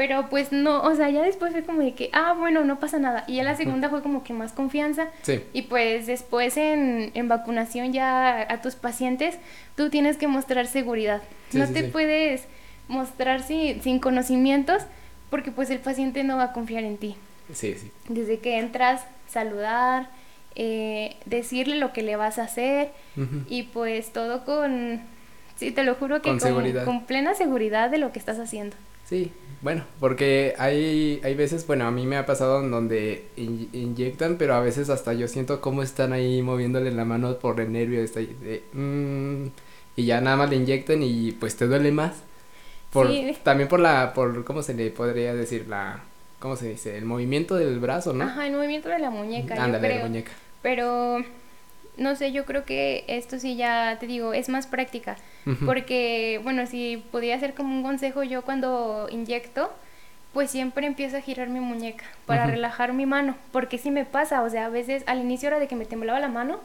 Pero 0.00 0.30
pues 0.30 0.50
no, 0.50 0.80
o 0.82 0.94
sea, 0.94 1.10
ya 1.10 1.20
después 1.20 1.52
fue 1.52 1.62
como 1.62 1.82
de 1.82 1.92
que, 1.92 2.08
ah, 2.14 2.32
bueno, 2.32 2.64
no 2.64 2.80
pasa 2.80 2.98
nada. 2.98 3.24
Y 3.26 3.36
ya 3.36 3.42
la 3.42 3.54
segunda 3.54 3.90
fue 3.90 4.00
como 4.00 4.24
que 4.24 4.32
más 4.32 4.52
confianza. 4.52 5.08
Sí. 5.20 5.42
Y 5.52 5.60
pues 5.60 6.06
después 6.06 6.56
en, 6.56 7.10
en 7.12 7.28
vacunación 7.28 7.92
ya 7.92 8.50
a 8.50 8.62
tus 8.62 8.76
pacientes, 8.76 9.36
tú 9.76 9.90
tienes 9.90 10.16
que 10.16 10.26
mostrar 10.26 10.66
seguridad. 10.68 11.20
no 11.52 11.68
te 11.68 11.84
puedes 11.84 12.44
mostrar 12.88 13.42
sin, 13.42 13.82
sin 13.82 13.98
conocimientos 13.98 14.84
porque 15.28 15.52
pues 15.52 15.68
el 15.68 15.80
paciente 15.80 16.24
no 16.24 16.38
va 16.38 16.44
a 16.44 16.52
confiar 16.54 16.84
en 16.84 16.96
ti. 16.96 17.16
Sí, 17.52 17.74
sí. 17.74 17.92
Desde 18.08 18.38
que 18.38 18.56
entras, 18.58 19.04
saludar, 19.28 20.08
eh, 20.54 21.16
decirle 21.26 21.76
lo 21.76 21.92
que 21.92 22.00
le 22.00 22.16
vas 22.16 22.38
a 22.38 22.44
hacer 22.44 22.90
y 23.50 23.64
pues 23.64 24.14
todo 24.14 24.46
con, 24.46 25.02
sí, 25.56 25.72
te 25.72 25.84
lo 25.84 25.94
juro 25.94 26.22
que 26.22 26.30
Con 26.30 26.40
seguridad. 26.40 26.86
con 26.86 27.04
plena 27.04 27.34
seguridad 27.34 27.90
de 27.90 27.98
lo 27.98 28.12
que 28.12 28.18
estás 28.18 28.38
haciendo. 28.38 28.76
Sí, 29.04 29.30
bueno, 29.62 29.84
porque 30.00 30.54
hay, 30.58 31.20
hay 31.22 31.34
veces, 31.34 31.66
bueno, 31.66 31.86
a 31.86 31.90
mí 31.90 32.06
me 32.06 32.16
ha 32.16 32.24
pasado 32.26 32.60
en 32.62 32.70
donde 32.70 33.26
in- 33.36 33.68
inyectan, 33.72 34.36
pero 34.38 34.54
a 34.54 34.60
veces 34.60 34.88
hasta 34.90 35.12
yo 35.12 35.28
siento 35.28 35.60
cómo 35.60 35.82
están 35.82 36.12
ahí 36.14 36.40
moviéndole 36.42 36.90
la 36.92 37.04
mano 37.04 37.38
por 37.38 37.60
el 37.60 37.70
nervio, 37.72 38.00
está 38.02 38.20
ahí 38.20 38.34
de, 38.42 38.62
mm, 38.72 39.48
y 39.96 40.06
ya 40.06 40.20
nada 40.20 40.36
más 40.36 40.50
le 40.50 40.56
inyectan 40.56 41.02
y 41.02 41.32
pues 41.32 41.56
te 41.56 41.66
duele 41.66 41.92
más. 41.92 42.14
Por, 42.92 43.08
Sí. 43.08 43.36
También 43.44 43.68
por 43.68 43.80
la, 43.80 44.12
por, 44.14 44.44
¿cómo 44.44 44.62
se 44.62 44.74
le 44.74 44.90
podría 44.90 45.34
decir? 45.34 45.66
La, 45.68 46.00
¿cómo 46.40 46.56
se 46.56 46.68
dice? 46.70 46.96
El 46.98 47.04
movimiento 47.04 47.54
del 47.56 47.78
brazo, 47.80 48.12
¿no? 48.12 48.24
Ajá, 48.24 48.46
el 48.46 48.54
movimiento 48.54 48.88
de 48.88 48.98
la 48.98 49.10
muñeca, 49.10 49.54
yo 49.56 49.62
Ándale, 49.62 49.96
la 49.96 50.04
muñeca. 50.06 50.32
Pero 50.62 51.24
no 52.00 52.16
sé, 52.16 52.32
yo 52.32 52.44
creo 52.46 52.64
que 52.64 53.04
esto 53.06 53.38
sí 53.38 53.54
ya 53.56 53.96
te 54.00 54.06
digo, 54.06 54.32
es 54.34 54.48
más 54.48 54.66
práctica. 54.66 55.16
Porque, 55.64 56.40
bueno, 56.42 56.66
si 56.66 57.02
podía 57.12 57.38
ser 57.38 57.54
como 57.54 57.74
un 57.74 57.82
consejo, 57.82 58.22
yo 58.22 58.42
cuando 58.42 59.06
inyecto, 59.10 59.72
pues 60.32 60.50
siempre 60.50 60.86
empiezo 60.86 61.16
a 61.16 61.20
girar 61.20 61.48
mi 61.48 61.60
muñeca 61.60 62.04
para 62.26 62.46
relajar 62.46 62.92
mi 62.92 63.04
mano. 63.06 63.36
Porque 63.52 63.78
sí 63.78 63.90
me 63.90 64.04
pasa, 64.04 64.42
o 64.42 64.50
sea, 64.50 64.66
a 64.66 64.68
veces 64.68 65.02
al 65.06 65.20
inicio 65.20 65.48
era 65.48 65.58
de 65.58 65.66
que 65.68 65.76
me 65.76 65.84
temblaba 65.86 66.20
la 66.20 66.28
mano 66.28 66.60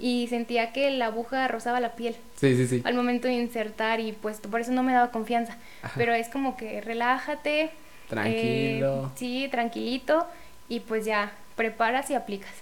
y 0.00 0.26
sentía 0.28 0.72
que 0.72 0.90
la 0.90 1.06
aguja 1.06 1.46
rozaba 1.48 1.78
la 1.78 1.94
piel 1.94 2.16
Sí, 2.36 2.56
sí, 2.56 2.66
sí. 2.66 2.82
al 2.84 2.94
momento 2.94 3.28
de 3.28 3.34
insertar 3.34 4.00
y 4.00 4.10
pues 4.12 4.38
por 4.40 4.60
eso 4.60 4.72
no 4.72 4.82
me 4.82 4.92
daba 4.92 5.10
confianza. 5.12 5.56
Ajá. 5.82 5.94
Pero 5.96 6.12
es 6.14 6.28
como 6.28 6.56
que 6.56 6.80
relájate. 6.80 7.70
Tranquilo. 8.08 9.04
eh, 9.06 9.08
sí, 9.16 9.48
tranquilito 9.50 10.26
y 10.68 10.80
pues 10.80 11.04
ya, 11.04 11.32
preparas 11.56 12.10
y 12.10 12.14
aplicas. 12.14 12.52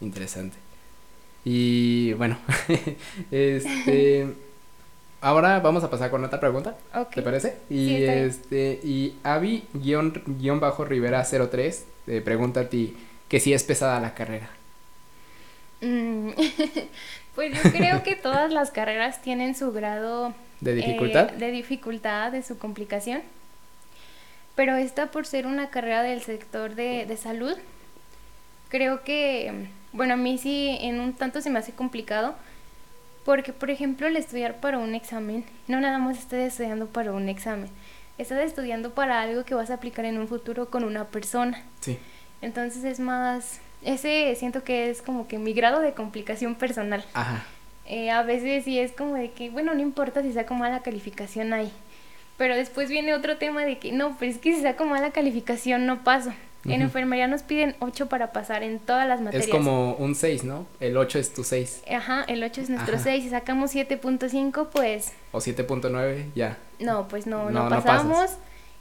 Interesante. 0.00 0.56
Y 1.44 2.12
bueno, 2.14 2.38
este, 3.30 4.26
ahora 5.20 5.60
vamos 5.60 5.84
a 5.84 5.90
pasar 5.90 6.10
con 6.10 6.24
otra 6.24 6.40
pregunta. 6.40 6.76
¿Te 7.14 7.22
parece? 7.22 7.56
Y 7.70 7.86
Sí, 7.86 8.04
este, 8.04 8.80
y 8.82 9.16
Avi 9.22 9.64
guion, 9.72 10.22
guion 10.26 10.60
bajo 10.60 10.84
Rivera 10.84 11.24
03 11.24 11.84
te 12.06 12.20
pregunta 12.20 12.60
a 12.60 12.68
ti 12.68 12.96
que 13.28 13.40
si 13.40 13.52
es 13.52 13.64
pesada 13.64 14.00
la 14.00 14.14
carrera. 14.14 14.50
Mm, 15.80 16.30
pues 17.34 17.54
yo 17.54 17.70
creo 17.70 18.02
que 18.02 18.16
todas 18.16 18.52
las 18.52 18.70
carreras 18.70 19.22
tienen 19.22 19.54
su 19.54 19.72
grado 19.72 20.34
¿De 20.60 20.72
eh, 20.72 20.74
dificultad? 20.74 21.30
de 21.30 21.50
dificultad, 21.50 22.32
de 22.32 22.42
su 22.42 22.58
complicación. 22.58 23.22
Pero 24.56 24.76
esta 24.76 25.06
por 25.10 25.26
ser 25.26 25.46
una 25.46 25.70
carrera 25.70 26.02
del 26.02 26.20
sector 26.22 26.74
de, 26.74 27.06
de 27.06 27.16
salud, 27.16 27.56
creo 28.68 29.04
que, 29.04 29.68
bueno, 29.92 30.14
a 30.14 30.16
mí 30.16 30.38
sí 30.38 30.76
en 30.80 31.00
un 31.00 31.14
tanto 31.14 31.40
se 31.40 31.50
me 31.50 31.58
hace 31.58 31.72
complicado. 31.72 32.34
Porque, 33.24 33.52
por 33.52 33.70
ejemplo, 33.70 34.06
el 34.06 34.16
estudiar 34.16 34.60
para 34.60 34.78
un 34.78 34.94
examen, 34.94 35.44
no 35.68 35.80
nada 35.80 35.98
más 35.98 36.18
estás 36.18 36.40
estudiando 36.40 36.86
para 36.86 37.12
un 37.12 37.28
examen, 37.28 37.68
estás 38.16 38.42
estudiando 38.42 38.94
para 38.94 39.20
algo 39.20 39.44
que 39.44 39.54
vas 39.54 39.70
a 39.70 39.74
aplicar 39.74 40.04
en 40.06 40.18
un 40.18 40.26
futuro 40.26 40.70
con 40.70 40.84
una 40.84 41.04
persona. 41.04 41.62
Sí. 41.80 41.98
Entonces 42.40 42.82
es 42.84 42.98
más, 42.98 43.60
ese 43.82 44.34
siento 44.36 44.64
que 44.64 44.88
es 44.88 45.02
como 45.02 45.28
que 45.28 45.38
mi 45.38 45.52
grado 45.52 45.80
de 45.80 45.92
complicación 45.92 46.54
personal. 46.54 47.04
Ajá. 47.12 47.44
Eh, 47.86 48.10
a 48.10 48.22
veces 48.22 48.64
sí 48.64 48.78
es 48.78 48.92
como 48.92 49.14
de 49.14 49.32
que, 49.32 49.50
bueno, 49.50 49.74
no 49.74 49.80
importa 49.80 50.22
si 50.22 50.32
saco 50.32 50.54
mala 50.54 50.80
calificación 50.80 51.52
ahí. 51.52 51.70
Pero 52.38 52.56
después 52.56 52.88
viene 52.88 53.12
otro 53.12 53.36
tema 53.36 53.64
de 53.66 53.78
que, 53.78 53.92
no, 53.92 54.16
pero 54.18 54.32
es 54.32 54.38
que 54.38 54.54
si 54.54 54.62
saco 54.62 54.86
mala 54.86 55.10
calificación 55.10 55.84
no 55.84 56.04
paso. 56.04 56.32
En 56.66 56.82
enfermería 56.82 57.26
nos 57.26 57.42
piden 57.42 57.74
8 57.80 58.08
para 58.08 58.32
pasar 58.32 58.62
en 58.62 58.78
todas 58.80 59.08
las 59.08 59.20
materias. 59.20 59.46
Es 59.46 59.50
como 59.52 59.94
un 59.94 60.14
6, 60.14 60.44
¿no? 60.44 60.66
El 60.78 60.96
8 60.98 61.18
es 61.18 61.32
tu 61.32 61.42
6. 61.42 61.84
Ajá, 61.90 62.24
el 62.28 62.42
8 62.44 62.60
es 62.60 62.70
nuestro 62.70 62.96
Ajá. 62.96 63.04
6. 63.04 63.24
Si 63.24 63.30
sacamos 63.30 63.74
7.5, 63.74 64.68
pues 64.70 65.12
O 65.32 65.38
7.9, 65.38 66.26
ya. 66.34 66.58
no, 66.78 67.08
pues 67.08 67.26
no, 67.26 67.50
No, 67.50 67.68
pasamos. 67.70 68.30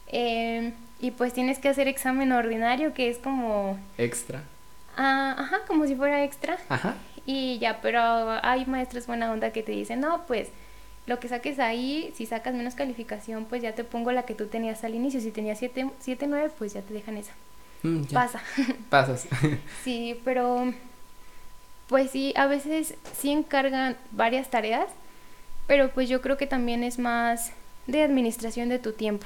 Eh, 0.08 0.74
y 1.00 1.12
pues 1.12 1.34
tienes 1.34 1.60
que 1.60 1.70
hacer 1.70 1.88
examen 1.88 2.32
ordinario, 2.34 2.94
que 2.94 3.10
es 3.10 3.18
como, 3.18 3.78
Extra. 3.98 4.44
ah, 4.98 5.36
ajá, 5.38 5.60
como 5.68 5.88
si 5.88 5.96
fuera 5.96 6.24
extra. 6.26 6.58
Ajá. 6.68 6.96
Y 7.26 7.60
ya, 7.60 7.80
pero 7.82 8.02
hay 8.44 8.66
maestros 8.66 9.08
buena 9.08 9.32
onda 9.32 9.52
que 9.52 9.64
te 9.64 9.72
dicen, 9.72 10.02
no, 10.02 10.26
pues 10.28 10.50
lo 11.06 11.20
que 11.20 11.28
saques 11.28 11.60
ahí, 11.60 12.12
si 12.16 12.26
sacas 12.26 12.54
menos 12.56 12.76
calificación, 12.76 13.46
pues 13.46 13.62
ya 13.62 13.74
te 13.74 13.84
pongo 13.84 14.12
la 14.12 14.24
que 14.24 14.36
tú 14.36 14.48
tenías 14.48 14.84
al 14.84 14.96
inicio. 14.96 15.22
Si 15.22 15.32
tenías 15.32 15.60
7, 15.60 15.90
7 16.00 16.28
9, 16.28 16.52
pues 16.58 16.74
ya 16.74 16.82
te 16.82 16.94
dejan 16.94 17.16
esa. 17.18 17.32
Mm. 17.84 18.04
Pasa. 18.14 18.42
Pasas. 18.90 19.28
sí, 19.84 20.20
pero 20.26 20.74
pues 21.88 22.12
sí, 22.12 22.34
a 22.36 22.46
veces 22.46 22.96
sí 23.18 23.32
encargan 23.32 23.98
varias 24.12 24.50
tareas, 24.50 24.88
pero 25.68 25.90
pues 25.90 26.08
yo 26.08 26.22
creo 26.22 26.38
que 26.38 26.48
también 26.48 26.84
es 26.84 27.00
más 27.00 27.52
de 27.88 28.04
administración 28.04 28.70
de 28.70 28.80
tu 28.80 28.94
tiempo. 28.94 29.26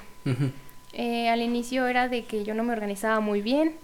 Eh, 0.93 1.27
al 1.29 1.41
inicio 1.41 1.88
era 1.88 2.07
de 2.07 2.24
que 2.24 2.43
yo 2.43 2.53
no 2.53 2.63
me 2.63 2.72
organizaba 2.72 3.19
muy 3.19 3.41
bien 3.41 3.75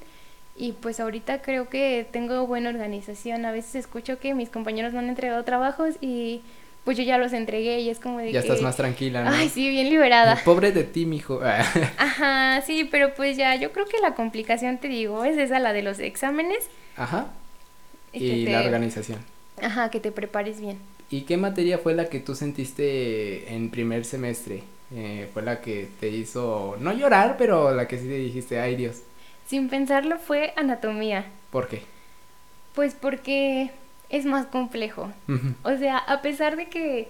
y 0.56 0.74
pues 0.74 1.00
ahorita 1.00 1.42
creo 1.42 1.70
que 1.70 2.08
tengo 2.12 2.46
buena 2.48 2.70
organización. 2.70 3.46
A 3.46 3.52
veces 3.52 3.76
escucho 3.76 4.20
que 4.20 4.34
mis 4.34 4.50
compañeros 4.50 4.94
me 4.94 5.00
han 5.00 5.10
entregado 5.10 5.44
trabajos 5.44 5.96
y 6.02 6.42
pues 6.84 6.98
yo 6.98 7.04
ya 7.04 7.18
los 7.18 7.34
entregué 7.34 7.80
y 7.82 7.90
es 7.90 8.00
como 8.00 8.20
de 8.20 8.32
ya 8.32 8.42
que... 8.42 8.48
estás 8.48 8.62
más 8.62 8.76
tranquila, 8.78 9.24
¿no? 9.24 9.32
Ay, 9.32 9.50
sí, 9.50 9.70
bien 9.70 9.90
liberada. 9.90 10.42
Pobre 10.46 10.72
de 10.72 10.84
ti, 10.84 11.06
mijo. 11.06 11.40
Ajá, 11.98 12.62
sí, 12.66 12.84
pero 12.90 13.14
pues 13.14 13.38
ya, 13.38 13.56
yo 13.56 13.72
creo 13.72 13.86
que 13.86 14.00
la 14.00 14.16
complicación, 14.16 14.78
te 14.80 14.88
digo, 14.88 15.24
es 15.26 15.38
esa, 15.38 15.60
la 15.60 15.74
de 15.74 15.84
los 15.84 16.00
exámenes. 16.00 16.66
Ajá. 16.98 17.28
Y 18.14 18.46
te- 18.46 18.52
la 18.52 18.62
organización. 18.64 19.20
Ajá, 19.62 19.90
que 19.92 20.00
te 20.00 20.12
prepares 20.12 20.60
bien. 20.62 20.78
¿Y 21.12 21.22
qué 21.22 21.38
materia 21.38 21.78
fue 21.78 21.94
la 21.94 22.06
que 22.10 22.20
tú 22.20 22.36
sentiste 22.36 23.54
en 23.54 23.70
primer 23.70 24.06
semestre? 24.06 24.64
Eh, 24.96 25.30
fue 25.34 25.44
la 25.44 25.62
que 25.62 25.88
te 26.00 26.08
hizo 26.10 26.76
no 26.80 26.94
llorar, 26.94 27.36
pero 27.38 27.74
la 27.76 27.88
que 27.88 27.98
sí 28.00 28.06
te 28.08 28.16
dijiste, 28.18 28.60
ay 28.60 28.76
Dios, 28.76 28.98
Sin 29.48 29.70
pensarlo 29.70 30.18
fue 30.18 30.54
anatomía, 30.56 31.26
¿por 31.52 31.68
qué? 31.68 31.82
pues 32.74 32.96
porque 32.96 33.72
es 34.10 34.26
más 34.26 34.46
complejo. 34.48 35.12
O 35.64 35.78
sea, 35.78 35.98
a 35.98 36.22
pesar 36.22 36.56
de 36.56 36.68
que 36.68 37.08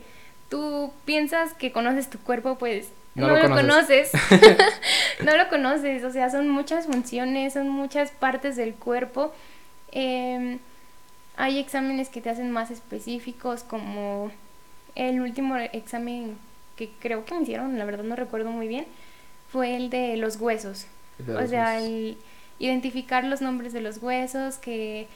tú 0.49 0.91
piensas 1.05 1.53
que 1.53 1.71
conoces 1.71 2.09
tu 2.09 2.19
cuerpo, 2.19 2.57
pues 2.57 2.89
No 3.15 3.27
no, 3.27 3.35
lo 3.35 3.47
lo 3.47 3.55
conoces. 3.55 4.11
conoces. 4.11 4.57
no 5.23 5.35
lo 5.37 5.47
conoces. 5.49 6.03
O 6.03 6.11
sea, 6.11 6.29
son 6.29 6.49
muchas 6.49 6.85
funciones, 6.87 7.53
son 7.53 7.69
muchas 7.69 8.11
partes 8.11 8.55
del 8.55 8.73
cuerpo. 8.73 9.33
Em, 9.91 10.59
hay 11.37 11.57
exámenes 11.59 12.09
que 12.09 12.21
te 12.21 12.29
hacen 12.29 12.51
más 12.51 12.69
específicos, 12.71 13.63
como 13.63 14.31
el 14.95 15.21
último 15.21 15.55
examen 15.57 16.37
que 16.75 16.89
creo 16.99 17.25
que 17.25 17.33
me 17.35 17.41
hicieron, 17.43 17.77
la 17.77 17.85
verdad 17.85 18.03
no 18.03 18.15
recuerdo 18.15 18.51
muy 18.51 18.67
bien, 18.67 18.85
fue 19.51 19.75
el 19.75 19.89
de 19.89 20.17
los 20.17 20.35
huesos. 20.37 20.85
De 21.17 21.35
O 21.35 21.47
sea, 21.47 21.75
huesos. 21.75 21.87
el 21.89 22.17
identificar 22.59 23.23
los 23.23 23.41
nombres 23.41 23.71
de 23.73 23.81
los 23.81 23.97
huesos, 23.99 24.57
que 24.57 25.07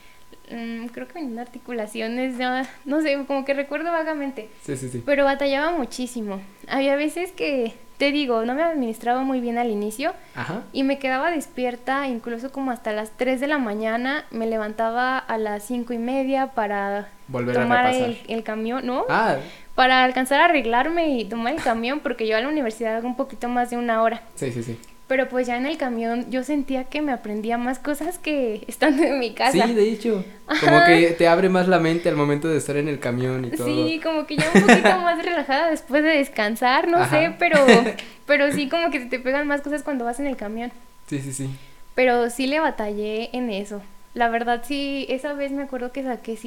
mm, 0.51 0.87
creo 0.87 1.07
que 1.07 1.13
venían 1.15 1.39
articulaciones, 1.39 2.37
ya, 2.37 2.67
no 2.85 3.01
sé, 3.01 3.17
como 3.25 3.45
que 3.45 3.53
recuerdo 3.53 3.91
vagamente, 3.91 4.49
Sí, 4.63 4.75
sí, 4.77 4.89
sí. 4.89 5.03
pero 5.05 5.25
batallaba 5.25 5.71
muchísimo. 5.77 6.41
Había 6.67 6.95
veces 6.95 7.31
que, 7.31 7.73
te 7.97 8.11
digo, 8.11 8.43
no 8.45 8.53
me 8.55 8.63
administraba 8.63 9.21
muy 9.21 9.39
bien 9.39 9.57
al 9.57 9.69
inicio 9.69 10.13
Ajá. 10.35 10.63
y 10.73 10.83
me 10.83 10.97
quedaba 10.99 11.31
despierta 11.31 12.07
incluso 12.07 12.51
como 12.51 12.71
hasta 12.71 12.91
las 12.91 13.11
3 13.11 13.39
de 13.39 13.47
la 13.47 13.57
mañana, 13.59 14.25
me 14.31 14.45
levantaba 14.47 15.17
a 15.17 15.37
las 15.37 15.63
cinco 15.63 15.93
y 15.93 15.97
media 15.99 16.47
para 16.47 17.07
Volver 17.27 17.57
a 17.57 17.61
tomar 17.63 17.85
repasar. 17.85 18.09
el, 18.09 18.19
el 18.27 18.43
camión, 18.43 18.85
¿no? 18.85 19.05
Ah, 19.09 19.37
Para 19.75 20.03
alcanzar 20.03 20.41
a 20.41 20.45
arreglarme 20.45 21.09
y 21.19 21.25
tomar 21.25 21.53
el 21.53 21.61
camión 21.63 21.99
porque 21.99 22.27
yo 22.27 22.35
a 22.37 22.41
la 22.41 22.47
universidad 22.49 22.95
hago 22.95 23.07
un 23.07 23.15
poquito 23.15 23.47
más 23.47 23.69
de 23.69 23.77
una 23.77 24.01
hora. 24.01 24.21
sí, 24.35 24.51
sí, 24.51 24.63
sí. 24.63 24.77
Pero 25.07 25.27
pues 25.27 25.47
ya 25.47 25.57
en 25.57 25.65
el 25.65 25.77
camión 25.77 26.31
yo 26.31 26.43
sentía 26.43 26.85
que 26.85 27.01
me 27.01 27.11
aprendía 27.11 27.57
más 27.57 27.77
cosas 27.77 28.19
que 28.19 28.63
estando 28.67 29.03
en 29.03 29.19
mi 29.19 29.33
casa. 29.33 29.67
Sí, 29.67 29.73
de 29.73 29.89
hecho, 29.89 30.23
como 30.61 30.83
que 30.85 31.13
te 31.17 31.27
abre 31.27 31.49
más 31.49 31.67
la 31.67 31.79
mente 31.79 32.09
al 32.09 32.15
momento 32.15 32.47
de 32.47 32.57
estar 32.57 32.77
en 32.77 32.87
el 32.87 32.99
camión 32.99 33.45
y 33.45 33.51
todo. 33.51 33.67
Sí, 33.67 33.99
como 34.01 34.25
que 34.25 34.37
ya 34.37 34.49
un 34.53 34.61
poquito 34.61 34.97
más 35.01 35.23
relajada 35.23 35.69
después 35.69 36.03
de 36.03 36.09
descansar, 36.09 36.87
no 36.87 36.97
Ajá. 36.97 37.09
sé, 37.09 37.35
pero, 37.37 37.57
pero 38.25 38.51
sí 38.53 38.69
como 38.69 38.91
que 38.91 38.99
se 38.99 39.05
te 39.07 39.19
pegan 39.19 39.47
más 39.47 39.61
cosas 39.61 39.83
cuando 39.83 40.05
vas 40.05 40.19
en 40.19 40.27
el 40.27 40.37
camión. 40.37 40.71
Sí, 41.07 41.19
sí, 41.19 41.33
sí. 41.33 41.49
Pero 41.95 42.29
sí 42.29 42.47
le 42.47 42.59
batallé 42.59 43.29
en 43.33 43.49
eso. 43.49 43.81
La 44.13 44.29
verdad 44.29 44.63
sí, 44.65 45.05
esa 45.09 45.33
vez 45.33 45.51
me 45.51 45.63
acuerdo 45.63 45.91
que 45.91 46.03
saqué 46.03 46.37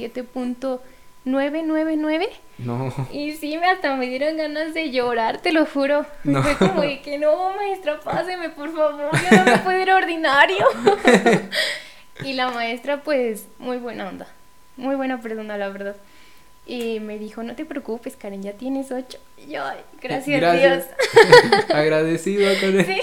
7.999 1.26 2.28
No. 2.58 2.94
y 3.12 3.32
sí 3.32 3.58
me 3.58 3.66
hasta 3.66 3.96
me 3.96 4.06
dieron 4.06 4.36
ganas 4.36 4.72
de 4.74 4.90
llorar, 4.92 5.38
te 5.38 5.52
lo 5.52 5.66
juro. 5.66 6.06
No. 6.22 6.42
Fue 6.42 6.56
como 6.56 6.82
de 6.82 7.00
que 7.00 7.18
no, 7.18 7.50
maestra, 7.56 7.98
páseme, 8.00 8.48
por 8.50 8.72
favor, 8.74 9.10
ya 9.30 9.44
no 9.44 9.50
me 9.52 9.58
puedo 9.58 9.80
ir 9.80 9.90
a 9.90 9.96
ordinario. 9.96 10.64
y 12.24 12.32
la 12.34 12.50
maestra, 12.50 13.02
pues, 13.02 13.48
muy 13.58 13.78
buena 13.78 14.08
onda. 14.08 14.28
Muy 14.76 14.94
buena 14.94 15.20
persona, 15.20 15.58
la 15.58 15.68
verdad. 15.68 15.96
Y 16.68 16.98
me 16.98 17.16
dijo, 17.16 17.44
no 17.44 17.54
te 17.54 17.64
preocupes, 17.64 18.16
Karen, 18.16 18.42
ya 18.42 18.54
tienes 18.54 18.90
ocho. 18.90 19.18
Y 19.38 19.52
yo, 19.52 19.62
gracias, 20.02 20.42
a 20.42 20.52
Dios. 20.52 20.84
Agradecido 21.72 22.50
con 22.60 22.80
él. 22.80 22.86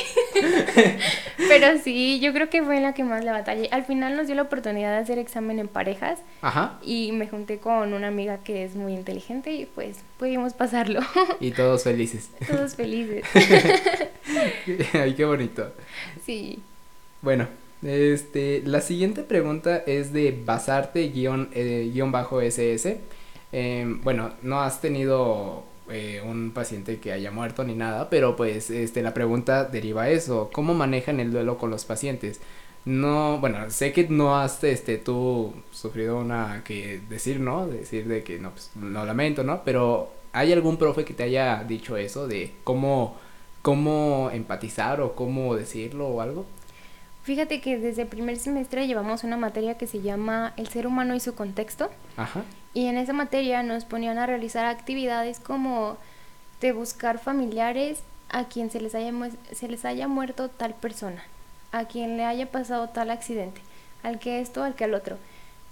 Pero 1.38 1.79
sí, 1.82 2.20
yo 2.20 2.34
creo 2.34 2.50
que 2.50 2.62
fue 2.62 2.82
la 2.82 2.93
que 2.93 3.05
más 3.05 3.24
la 3.24 3.32
batallé. 3.32 3.70
Al 3.72 3.86
final 3.86 4.17
nos 4.17 4.27
dio 4.27 4.36
la 4.36 4.41
oportunidad 4.41 4.91
de 4.91 4.98
hacer 4.98 5.17
examen 5.17 5.60
en 5.60 5.70
parejas. 5.70 6.20
Ajá. 6.41 6.77
Y 6.84 7.13
me 7.13 7.29
junté 7.29 7.60
con 7.60 7.93
una 7.93 8.10
amiga 8.10 8.39
que 8.39 8.65
es 8.65 8.75
muy 8.75 8.96
inteligente 8.96 9.53
y 9.53 9.65
pues 9.65 10.00
pudimos 10.20 10.53
pasarlo. 10.53 11.00
Y 11.39 11.51
todos 11.51 11.84
felices. 11.84 12.32
Todos 12.46 12.75
felices. 12.75 13.24
Ay, 14.93 15.13
qué 15.13 15.24
bonito. 15.24 15.72
Sí. 16.25 16.60
Bueno, 17.22 17.48
este, 17.82 18.62
la 18.65 18.82
siguiente 18.82 19.24
pregunta 19.24 19.77
es 19.86 20.12
de 20.12 20.38
basarte 20.46 21.08
guion, 21.10 21.50
eh, 21.53 21.89
guion 21.93 22.12
bajo 22.12 22.41
SS. 22.41 23.00
Em, 23.53 24.01
bueno, 24.01 24.31
no 24.41 24.62
has 24.62 24.81
tenido 24.81 25.63
eh, 25.89 26.22
un 26.25 26.51
paciente 26.51 27.00
que 27.00 27.12
haya 27.12 27.29
muerto 27.29 27.63
ni 27.63 27.75
nada, 27.75 28.10
pero 28.10 28.36
pues 28.36 28.72
este, 28.72 29.03
la 29.03 29.13
pregunta 29.13 29.65
deriva 29.65 30.03
a 30.03 30.10
eso. 30.10 30.50
¿Cómo 30.51 30.74
manejan 30.74 31.19
el 31.19 31.31
duelo 31.31 31.60
con 31.60 31.69
los 31.69 31.86
pacientes? 31.86 32.41
No, 32.86 33.38
bueno, 33.39 33.69
sé 33.69 33.93
que 33.93 34.07
no 34.10 34.38
has, 34.38 34.63
este, 34.63 34.98
tú 34.98 35.53
sufrido 35.72 36.17
una 36.17 36.63
que 36.65 37.00
decir, 37.10 37.39
¿no? 37.39 37.67
Decir 37.67 38.07
de 38.07 38.24
que 38.24 38.39
no, 38.39 38.51
pues 38.51 38.72
lo 38.75 39.05
lamento, 39.05 39.43
¿no? 39.43 39.63
Pero 39.63 40.12
¿hay 40.33 40.51
algún 40.51 40.77
profe 40.77 41.05
que 41.05 41.13
te 41.13 41.24
haya 41.24 41.63
dicho 41.63 41.95
eso 41.95 42.27
de 42.27 42.53
cómo, 42.63 43.17
cómo 43.62 44.31
empatizar 44.33 45.00
o 45.00 45.15
cómo 45.15 45.55
decirlo 45.55 46.07
o 46.07 46.22
algo? 46.22 46.45
Fíjate 47.22 47.62
que 47.62 47.77
desde 47.77 48.01
el 48.01 48.07
primer 48.10 48.38
semestre 48.38 48.88
llevamos 48.88 49.24
una 49.24 49.38
materia 49.38 49.77
que 49.77 49.88
se 49.88 50.01
llama 50.01 50.53
El 50.57 50.67
ser 50.67 50.88
humano 50.88 51.15
y 51.15 51.19
su 51.19 51.36
contexto. 51.36 51.89
Ajá. 52.17 52.43
Y 52.74 52.88
en 52.88 52.98
esa 52.98 53.13
materia 53.13 53.62
nos 53.63 53.86
ponían 53.86 54.18
a 54.18 54.25
realizar 54.25 54.65
actividades 54.65 55.39
como 55.39 55.98
de 56.60 56.72
buscar 56.72 57.20
familiares 57.20 58.01
a 58.30 58.46
quien 58.46 58.72
se 58.72 58.82
les 58.82 58.96
haya, 58.96 59.12
se 59.51 59.68
les 59.68 59.86
haya 59.86 60.08
muerto 60.08 60.50
tal 60.50 60.74
persona, 60.74 61.24
a 61.72 61.86
quien 61.86 62.18
le 62.18 62.25
haya 62.25 62.51
pasado 62.51 62.89
tal 62.89 63.12
accidente, 63.12 63.62
al 64.01 64.20
que 64.20 64.39
esto, 64.39 64.63
al 64.63 64.74
que 64.74 64.86
al 64.86 64.96
otro. 64.96 65.18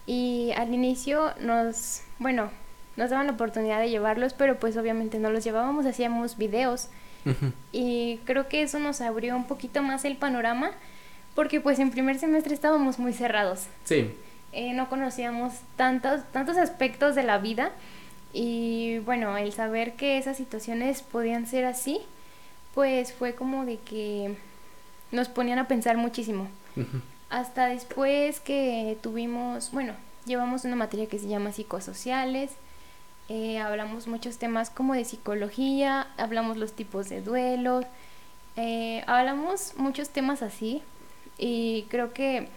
Y 0.05 0.51
al 0.55 0.73
inicio 0.73 1.33
nos, 1.39 2.01
bueno, 2.19 2.51
nos 2.97 3.09
daban 3.09 3.27
la 3.27 3.33
oportunidad 3.33 3.79
de 3.79 3.89
llevarlos, 3.89 4.33
pero 4.33 4.59
pues 4.59 4.77
obviamente 4.77 5.17
no 5.17 5.31
los 5.31 5.43
llevábamos, 5.43 5.85
hacíamos 5.85 6.37
videos. 6.37 6.89
Y 7.71 8.19
creo 8.25 8.47
que 8.47 8.63
eso 8.63 8.79
nos 8.79 8.99
abrió 8.99 9.35
un 9.35 9.45
poquito 9.45 9.81
más 9.83 10.05
el 10.05 10.17
panorama, 10.17 10.71
porque 11.35 11.61
pues 11.61 11.79
en 11.79 11.91
primer 11.91 12.19
semestre 12.19 12.53
estábamos 12.53 12.99
muy 12.99 13.13
cerrados. 13.13 13.67
Sí. 13.85 14.11
Eh, 14.53 14.73
no 14.73 14.89
conocíamos 14.89 15.53
tantos, 15.75 16.21
tantos 16.31 16.57
aspectos 16.57 17.15
de 17.15 17.23
la 17.23 17.37
vida. 17.37 17.71
Y 18.33 18.99
bueno, 18.99 19.37
el 19.37 19.53
saber 19.53 19.93
que 19.93 20.17
esas 20.17 20.37
situaciones 20.37 21.01
podían 21.01 21.47
ser 21.47 21.65
así, 21.65 21.99
pues 22.73 23.13
fue 23.13 23.35
como 23.35 23.65
de 23.65 23.77
que 23.77 24.35
nos 25.11 25.27
ponían 25.27 25.59
a 25.59 25.67
pensar 25.67 25.97
muchísimo. 25.97 26.47
Hasta 27.29 27.67
después 27.67 28.39
que 28.39 28.97
tuvimos, 29.01 29.71
bueno, 29.71 29.93
llevamos 30.25 30.63
una 30.65 30.75
materia 30.75 31.07
que 31.07 31.19
se 31.19 31.27
llama 31.27 31.51
psicosociales, 31.51 32.51
eh, 33.29 33.59
hablamos 33.59 34.07
muchos 34.07 34.37
temas 34.37 34.69
como 34.69 34.93
de 34.93 35.05
psicología, 35.05 36.07
hablamos 36.17 36.57
los 36.57 36.73
tipos 36.73 37.07
de 37.07 37.21
duelos, 37.21 37.85
eh, 38.57 39.03
hablamos 39.07 39.73
muchos 39.77 40.09
temas 40.09 40.41
así. 40.41 40.81
Y 41.37 41.83
creo 41.89 42.13
que 42.13 42.49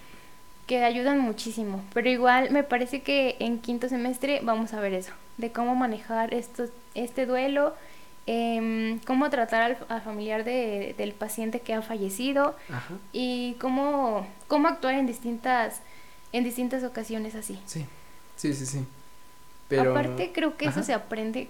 que 0.66 0.85
ayudan 0.85 1.21
muchísimo. 1.21 1.83
Pero 1.92 2.09
igual 2.09 2.50
me 2.50 2.62
parece 2.62 3.02
que 3.02 3.37
en 3.38 3.59
quinto 3.59 3.88
semestre 3.88 4.40
vamos 4.42 4.73
a 4.73 4.80
ver 4.80 4.94
eso, 4.94 5.12
de 5.37 5.52
cómo 5.52 5.75
manejar 5.75 6.35
esto, 6.35 6.64
este 6.94 7.26
duelo, 7.26 7.75
eh, 8.26 8.99
cómo 9.06 9.28
tratar 9.28 9.76
al, 9.88 10.02
familiar 10.02 10.44
de, 10.44 10.94
del 10.97 11.12
paciente 11.12 11.61
que 11.61 11.75
ha 11.75 11.83
fallecido 11.83 12.54
y 13.12 13.56
cómo, 13.61 14.26
cómo 14.49 14.68
actuar 14.68 14.94
en 14.94 15.06
distintas, 15.06 15.80
en 16.33 16.44
distintas 16.44 16.85
ocasiones 16.85 17.34
así. 17.34 17.58
Sí, 17.67 17.86
sí, 18.36 18.54
sí, 18.54 18.67
sí. 18.67 18.84
Pero... 19.69 19.91
Aparte 19.91 20.32
creo 20.32 20.56
que 20.56 20.67
eso 20.67 20.82
se 20.82 20.95
aprende 20.95 21.49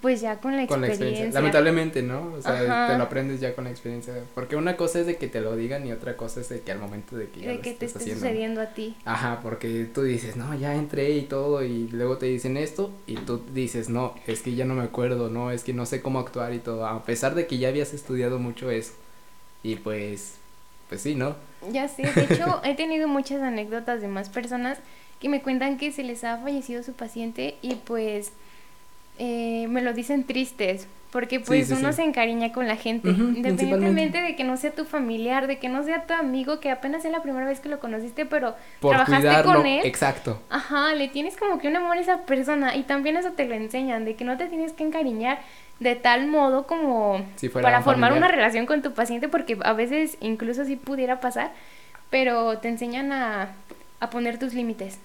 pues 0.00 0.20
ya 0.20 0.40
con 0.40 0.56
la 0.56 0.64
experiencia. 0.64 1.30
Lamentablemente, 1.30 2.02
¿no? 2.02 2.32
O 2.36 2.42
sea, 2.42 2.88
te 2.88 2.98
lo 2.98 3.04
aprendes 3.04 3.40
ya 3.40 3.54
con 3.54 3.64
la 3.64 3.70
experiencia. 3.70 4.14
Porque 4.34 4.56
una 4.56 4.76
cosa 4.76 5.00
es 5.00 5.06
de 5.06 5.16
que 5.16 5.28
te 5.28 5.40
lo 5.40 5.54
digan 5.54 5.86
y 5.86 5.92
otra 5.92 6.16
cosa 6.16 6.40
es 6.40 6.48
de 6.48 6.60
que 6.60 6.72
al 6.72 6.80
momento 6.80 7.16
de 7.16 7.28
que 7.28 7.40
ya 7.40 7.50
de 7.50 7.60
que 7.60 7.72
te 7.72 7.86
esté 7.86 8.14
sucediendo 8.14 8.60
a 8.60 8.66
ti. 8.66 8.96
Ajá, 9.04 9.40
porque 9.42 9.84
tú 9.84 10.02
dices, 10.02 10.36
no, 10.36 10.54
ya 10.56 10.74
entré 10.74 11.10
y 11.10 11.22
todo, 11.22 11.64
y 11.64 11.88
luego 11.88 12.18
te 12.18 12.26
dicen 12.26 12.56
esto, 12.56 12.90
y 13.06 13.14
tú 13.14 13.42
dices, 13.52 13.88
no, 13.88 14.14
es 14.26 14.42
que 14.42 14.54
ya 14.54 14.64
no 14.64 14.74
me 14.74 14.82
acuerdo, 14.82 15.30
no, 15.30 15.52
es 15.52 15.62
que 15.62 15.72
no 15.72 15.86
sé 15.86 16.02
cómo 16.02 16.18
actuar 16.18 16.52
y 16.52 16.58
todo, 16.58 16.86
a 16.86 17.04
pesar 17.04 17.34
de 17.34 17.46
que 17.46 17.58
ya 17.58 17.68
habías 17.68 17.94
estudiado 17.94 18.38
mucho 18.38 18.70
eso. 18.70 18.92
Y 19.62 19.76
pues, 19.76 20.34
pues 20.88 21.00
sí, 21.00 21.14
¿no? 21.14 21.36
Ya 21.70 21.86
sé, 21.86 22.02
de 22.02 22.34
hecho, 22.34 22.60
he 22.64 22.74
tenido 22.74 23.06
muchas 23.06 23.40
anécdotas 23.40 24.00
de 24.00 24.08
más 24.08 24.30
personas 24.30 24.78
que 25.20 25.28
me 25.28 25.42
cuentan 25.42 25.78
que 25.78 25.92
se 25.92 26.02
les 26.02 26.24
ha 26.24 26.38
fallecido 26.38 26.82
su 26.82 26.92
paciente 26.92 27.56
y 27.62 27.76
pues 27.76 28.32
eh, 29.18 29.66
me 29.68 29.82
lo 29.82 29.92
dicen 29.92 30.24
tristes, 30.24 30.86
porque 31.10 31.40
pues 31.40 31.70
uno 31.70 31.92
se 31.92 32.02
encariña 32.02 32.52
con 32.52 32.66
la 32.66 32.76
gente, 32.76 33.08
independientemente 33.08 34.20
de 34.20 34.36
que 34.36 34.44
no 34.44 34.56
sea 34.56 34.72
tu 34.72 34.84
familiar, 34.84 35.46
de 35.46 35.58
que 35.58 35.68
no 35.68 35.82
sea 35.82 36.04
tu 36.04 36.12
amigo, 36.12 36.60
que 36.60 36.70
apenas 36.70 37.04
es 37.04 37.10
la 37.12 37.22
primera 37.22 37.46
vez 37.46 37.60
que 37.60 37.70
lo 37.70 37.78
conociste, 37.80 38.26
pero 38.26 38.54
trabajaste 38.80 39.42
con 39.42 39.64
él. 39.64 39.80
Exacto. 39.86 40.42
Ajá, 40.50 40.94
le 40.94 41.08
tienes 41.08 41.36
como 41.36 41.58
que 41.58 41.68
un 41.68 41.76
amor 41.76 41.96
a 41.96 42.00
esa 42.00 42.22
persona 42.22 42.76
y 42.76 42.82
también 42.82 43.16
eso 43.16 43.32
te 43.32 43.46
lo 43.46 43.54
enseñan, 43.54 44.04
de 44.04 44.14
que 44.14 44.24
no 44.24 44.36
te 44.36 44.46
tienes 44.46 44.72
que 44.72 44.84
encariñar 44.84 45.38
de 45.80 45.94
tal 45.94 46.26
modo 46.26 46.66
como 46.66 47.24
para 47.62 47.82
formar 47.82 48.12
una 48.12 48.28
relación 48.28 48.66
con 48.66 48.82
tu 48.82 48.92
paciente, 48.92 49.28
porque 49.28 49.58
a 49.62 49.72
veces 49.72 50.18
incluso 50.20 50.64
sí 50.64 50.76
pudiera 50.76 51.20
pasar, 51.20 51.52
pero 52.10 52.58
te 52.58 52.68
enseñan 52.68 53.12
a, 53.12 53.54
a 54.00 54.10
poner 54.10 54.38
tus 54.38 54.52
límites. 54.54 54.98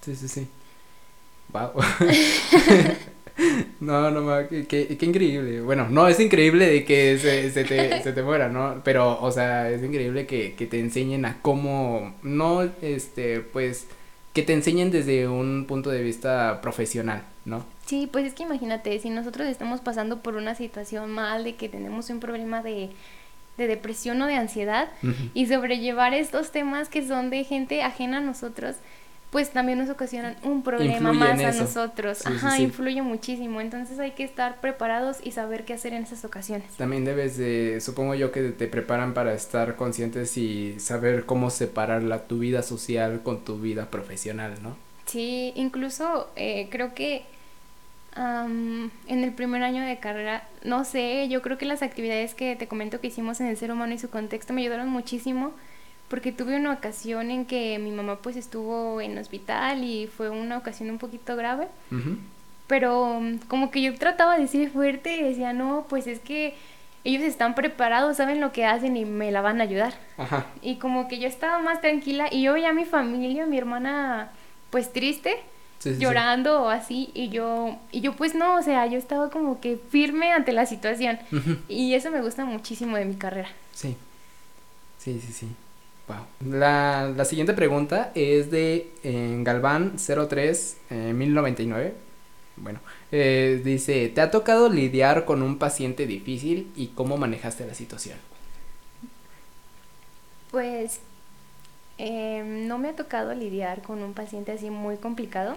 Sí, 0.00 0.16
sí, 0.16 0.28
sí. 0.28 0.48
Wow. 1.52 1.70
No, 3.80 4.10
no, 4.10 4.48
qué, 4.48 4.66
qué, 4.66 5.06
increíble. 5.06 5.60
Bueno, 5.60 5.88
no, 5.90 6.08
es 6.08 6.18
increíble 6.20 6.66
de 6.66 6.84
que 6.84 7.18
se, 7.18 7.50
se, 7.50 7.64
te, 7.64 8.02
se 8.02 8.12
te 8.12 8.22
muera, 8.22 8.48
¿no? 8.48 8.80
Pero, 8.84 9.20
o 9.20 9.30
sea, 9.30 9.70
es 9.70 9.82
increíble 9.82 10.26
que, 10.26 10.54
que 10.54 10.66
te 10.66 10.80
enseñen 10.80 11.24
a 11.24 11.40
cómo, 11.42 12.14
no, 12.22 12.62
este, 12.82 13.40
pues, 13.40 13.86
que 14.32 14.42
te 14.42 14.52
enseñen 14.52 14.90
desde 14.90 15.28
un 15.28 15.66
punto 15.66 15.90
de 15.90 16.02
vista 16.02 16.60
profesional, 16.60 17.22
¿no? 17.44 17.64
Sí, 17.86 18.08
pues 18.10 18.24
es 18.24 18.34
que 18.34 18.44
imagínate, 18.44 18.98
si 18.98 19.10
nosotros 19.10 19.46
estamos 19.46 19.80
pasando 19.80 20.20
por 20.20 20.36
una 20.36 20.54
situación 20.54 21.10
mal, 21.10 21.44
de 21.44 21.54
que 21.54 21.68
tenemos 21.68 22.08
un 22.08 22.20
problema 22.20 22.62
de, 22.62 22.90
de 23.58 23.66
depresión 23.66 24.20
o 24.22 24.26
de 24.26 24.36
ansiedad, 24.36 24.88
y 25.34 25.46
sobrellevar 25.46 26.14
estos 26.14 26.50
temas 26.50 26.88
que 26.88 27.06
son 27.06 27.30
de 27.30 27.44
gente 27.44 27.82
ajena 27.82 28.18
a 28.18 28.20
nosotros, 28.20 28.76
pues 29.34 29.50
también 29.50 29.80
nos 29.80 29.90
ocasionan 29.90 30.36
un 30.44 30.62
problema 30.62 31.12
más 31.12 31.42
a 31.42 31.50
nosotros. 31.50 32.24
Ajá, 32.24 32.56
influye 32.60 33.02
muchísimo. 33.02 33.60
Entonces 33.60 33.98
hay 33.98 34.12
que 34.12 34.22
estar 34.22 34.60
preparados 34.60 35.16
y 35.24 35.32
saber 35.32 35.64
qué 35.64 35.74
hacer 35.74 35.92
en 35.92 36.04
esas 36.04 36.24
ocasiones. 36.24 36.70
También 36.76 37.04
debes 37.04 37.36
de, 37.36 37.80
supongo 37.80 38.14
yo 38.14 38.30
que 38.30 38.50
te 38.50 38.68
preparan 38.68 39.12
para 39.12 39.34
estar 39.34 39.74
conscientes 39.74 40.36
y 40.36 40.78
saber 40.78 41.26
cómo 41.26 41.50
separar 41.50 42.04
la, 42.04 42.28
tu 42.28 42.38
vida 42.38 42.62
social 42.62 43.22
con 43.24 43.44
tu 43.44 43.58
vida 43.58 43.90
profesional, 43.90 44.54
¿no? 44.62 44.76
Sí, 45.06 45.52
incluso 45.56 46.30
eh, 46.36 46.68
creo 46.70 46.94
que 46.94 47.24
en 48.14 48.92
el 49.08 49.32
primer 49.32 49.64
año 49.64 49.84
de 49.84 49.98
carrera, 49.98 50.46
no 50.62 50.84
sé, 50.84 51.26
yo 51.28 51.42
creo 51.42 51.58
que 51.58 51.66
las 51.66 51.82
actividades 51.82 52.34
que 52.34 52.54
te 52.54 52.68
comento 52.68 53.00
que 53.00 53.08
hicimos 53.08 53.40
en 53.40 53.48
el 53.48 53.56
ser 53.56 53.72
humano 53.72 53.94
y 53.94 53.98
su 53.98 54.10
contexto 54.10 54.52
me 54.52 54.60
ayudaron 54.60 54.90
muchísimo 54.90 55.54
porque 56.14 56.30
tuve 56.30 56.54
una 56.54 56.72
ocasión 56.72 57.32
en 57.32 57.44
que 57.44 57.76
mi 57.80 57.90
mamá 57.90 58.18
pues 58.22 58.36
estuvo 58.36 59.00
en 59.00 59.18
hospital 59.18 59.82
y 59.82 60.06
fue 60.06 60.30
una 60.30 60.56
ocasión 60.58 60.88
un 60.90 60.98
poquito 60.98 61.34
grave. 61.34 61.66
Pero 62.68 63.18
mm, 63.20 63.38
como 63.48 63.72
que 63.72 63.82
yo 63.82 63.92
trataba 63.98 64.36
de 64.36 64.42
decir 64.42 64.70
fuerte 64.70 65.16
y 65.16 65.24
decía, 65.24 65.52
no, 65.52 65.86
pues 65.88 66.06
es 66.06 66.20
que 66.20 66.54
ellos 67.02 67.24
están 67.24 67.56
preparados, 67.56 68.18
saben 68.18 68.40
lo 68.40 68.52
que 68.52 68.64
hacen 68.64 68.96
y 68.96 69.04
me 69.04 69.32
la 69.32 69.40
van 69.40 69.60
a 69.60 69.64
ayudar. 69.64 69.94
Y 70.62 70.76
como 70.76 71.08
que 71.08 71.18
yo 71.18 71.26
estaba 71.26 71.58
más 71.58 71.80
tranquila 71.80 72.28
y 72.30 72.42
yo 72.42 72.52
veía 72.52 72.68
a 72.68 72.74
mi 72.74 72.84
familia, 72.84 73.44
mi 73.46 73.58
hermana 73.58 74.30
pues 74.70 74.92
triste, 74.92 75.34
llorando 75.98 76.62
o 76.62 76.68
así 76.68 77.10
y 77.12 77.28
yo 77.30 77.76
y 77.90 78.02
yo 78.02 78.14
pues 78.14 78.36
no, 78.36 78.54
o 78.54 78.62
sea, 78.62 78.86
yo 78.86 78.98
estaba 78.98 79.30
como 79.30 79.60
que 79.60 79.80
firme 79.90 80.30
ante 80.30 80.52
la 80.52 80.64
situación 80.66 81.18
y 81.68 81.94
eso 81.94 82.12
me 82.12 82.22
gusta 82.22 82.44
muchísimo 82.44 82.96
de 82.96 83.04
mi 83.04 83.16
carrera. 83.16 83.48
Sí. 83.72 83.96
Sí, 85.00 85.20
sí, 85.20 85.32
sí. 85.32 85.48
La, 86.44 87.12
la, 87.16 87.24
siguiente 87.24 87.54
pregunta 87.54 88.12
es 88.14 88.50
de 88.50 88.90
eh, 89.02 89.38
Galván 89.40 89.94
03 89.96 90.76
eh, 90.90 91.12
1099. 91.14 91.94
Bueno, 92.56 92.80
eh, 93.10 93.60
dice, 93.64 94.10
¿te 94.10 94.20
ha 94.20 94.30
tocado 94.30 94.68
lidiar 94.68 95.24
con 95.24 95.42
un 95.42 95.58
paciente 95.58 96.06
difícil 96.06 96.70
y 96.76 96.88
cómo 96.88 97.16
manejaste 97.16 97.66
la 97.66 97.74
situación? 97.74 98.18
Pues 100.50 101.00
em, 101.98 102.68
no 102.68 102.78
me 102.78 102.90
ha 102.90 102.96
tocado 102.96 103.34
lidiar 103.34 103.82
con 103.82 104.02
un 104.02 104.12
paciente 104.12 104.52
así 104.52 104.70
muy 104.70 104.98
complicado. 104.98 105.56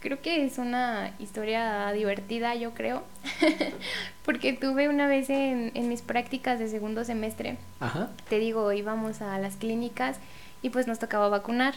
Creo 0.00 0.20
que 0.20 0.44
es 0.44 0.58
una 0.58 1.12
historia 1.18 1.90
divertida, 1.92 2.54
yo 2.54 2.72
creo, 2.74 3.02
porque 4.24 4.52
tuve 4.52 4.88
una 4.88 5.06
vez 5.06 5.30
en, 5.30 5.72
en 5.74 5.88
mis 5.88 6.02
prácticas 6.02 6.58
de 6.58 6.68
segundo 6.68 7.04
semestre, 7.04 7.56
Ajá. 7.80 8.10
te 8.28 8.38
digo, 8.38 8.72
íbamos 8.72 9.22
a 9.22 9.38
las 9.38 9.56
clínicas 9.56 10.18
y 10.62 10.70
pues 10.70 10.86
nos 10.86 10.98
tocaba 10.98 11.28
vacunar 11.28 11.74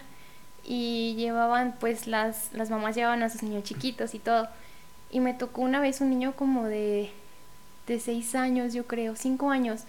y 0.64 1.16
llevaban 1.16 1.76
pues 1.80 2.08
las, 2.08 2.54
las 2.54 2.70
mamás 2.70 2.96
llevaban 2.96 3.24
a 3.24 3.30
sus 3.30 3.44
niños 3.44 3.64
chiquitos 3.64 4.14
y 4.14 4.20
todo. 4.20 4.48
Y 5.10 5.20
me 5.20 5.34
tocó 5.34 5.62
una 5.62 5.80
vez 5.80 6.02
un 6.02 6.10
niño 6.10 6.34
como 6.36 6.66
de, 6.66 7.12
de 7.88 8.00
seis 8.00 8.36
años, 8.36 8.74
yo 8.74 8.86
creo, 8.88 9.16
cinco 9.16 9.50
años, 9.50 9.82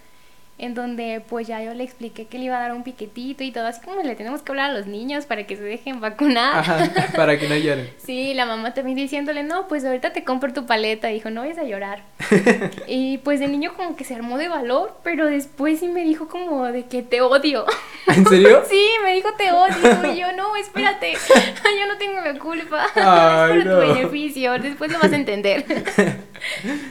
en 0.59 0.75
donde 0.75 1.21
pues 1.27 1.47
ya 1.47 1.61
yo 1.63 1.73
le 1.73 1.83
expliqué 1.83 2.25
que 2.25 2.37
le 2.37 2.45
iba 2.45 2.57
a 2.57 2.61
dar 2.61 2.73
un 2.73 2.83
piquetito 2.83 3.43
y 3.43 3.51
todo, 3.51 3.65
así 3.65 3.81
como 3.81 4.01
le 4.01 4.15
tenemos 4.15 4.43
que 4.43 4.51
hablar 4.51 4.69
a 4.69 4.73
los 4.73 4.85
niños 4.85 5.25
para 5.25 5.45
que 5.45 5.55
se 5.55 5.63
dejen 5.63 5.99
vacunar. 5.99 6.59
Ajá, 6.59 6.89
para 7.15 7.39
que 7.39 7.49
no 7.49 7.55
lloren. 7.55 7.89
Sí, 7.97 8.33
la 8.33 8.45
mamá 8.45 8.73
también 8.73 8.95
diciéndole, 8.95 9.43
no, 9.43 9.67
pues 9.67 9.83
ahorita 9.83 10.13
te 10.13 10.23
compro 10.23 10.53
tu 10.53 10.65
paleta. 10.65 11.07
Dijo, 11.07 11.31
no 11.31 11.41
vayas 11.41 11.57
a 11.57 11.63
llorar. 11.63 12.03
y 12.87 13.17
pues 13.19 13.41
el 13.41 13.51
niño 13.51 13.73
como 13.75 13.95
que 13.95 14.03
se 14.03 14.13
armó 14.13 14.37
de 14.37 14.47
valor, 14.47 14.95
pero 15.03 15.25
después 15.25 15.79
sí 15.79 15.87
me 15.87 16.03
dijo 16.03 16.27
como 16.27 16.65
de 16.65 16.85
que 16.85 17.01
te 17.01 17.21
odio. 17.21 17.65
¿En 18.07 18.25
serio? 18.25 18.63
sí, 18.69 18.85
me 19.03 19.13
dijo 19.13 19.29
te 19.37 19.51
odio. 19.51 20.13
Y 20.13 20.19
yo, 20.19 20.31
no, 20.33 20.55
espérate, 20.55 21.13
yo 21.13 21.87
no 21.87 21.97
tengo 21.97 22.21
la 22.21 22.37
culpa. 22.37 22.85
Ay, 22.95 23.57
es 23.59 23.65
por 23.65 23.73
no. 23.73 23.79
tu 23.81 23.93
beneficio, 23.93 24.59
después 24.59 24.91
lo 24.91 24.99
vas 24.99 25.11
a 25.11 25.15
entender. 25.15 25.65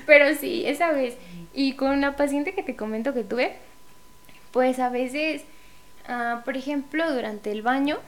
pero 0.06 0.34
sí, 0.34 0.64
esa 0.66 0.90
vez. 0.90 1.16
Y 1.54 1.74
con 1.74 2.00
la 2.00 2.16
paciente 2.16 2.54
que 2.54 2.62
te 2.62 2.76
comento 2.76 3.12
que 3.12 3.24
tuve, 3.24 3.56
pues 4.52 4.78
a 4.78 4.88
veces, 4.88 5.42
ah, 6.08 6.42
por 6.44 6.56
ejemplo, 6.56 7.12
durante 7.12 7.52
el 7.52 7.62
baño. 7.62 7.98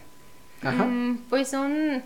Mm, 0.63 1.17
pues 1.29 1.49
son, 1.49 2.03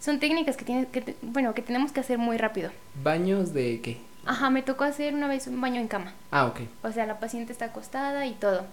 son 0.00 0.20
técnicas 0.20 0.56
que, 0.56 0.64
tienes 0.64 0.86
que, 0.88 1.16
bueno, 1.20 1.52
que 1.54 1.62
tenemos 1.62 1.92
que 1.92 2.00
hacer 2.00 2.16
muy 2.16 2.38
rápido. 2.38 2.70
¿Baños 3.02 3.52
de 3.52 3.80
qué? 3.82 3.98
Ajá, 4.24 4.50
me 4.50 4.62
tocó 4.62 4.84
hacer 4.84 5.14
una 5.14 5.28
vez 5.28 5.46
un 5.46 5.60
baño 5.60 5.80
en 5.80 5.88
cama. 5.88 6.14
Ah, 6.30 6.46
ok. 6.46 6.60
O 6.82 6.92
sea, 6.92 7.06
la 7.06 7.20
paciente 7.20 7.52
está 7.52 7.66
acostada 7.66 8.26
y 8.26 8.32
todo. 8.32 8.64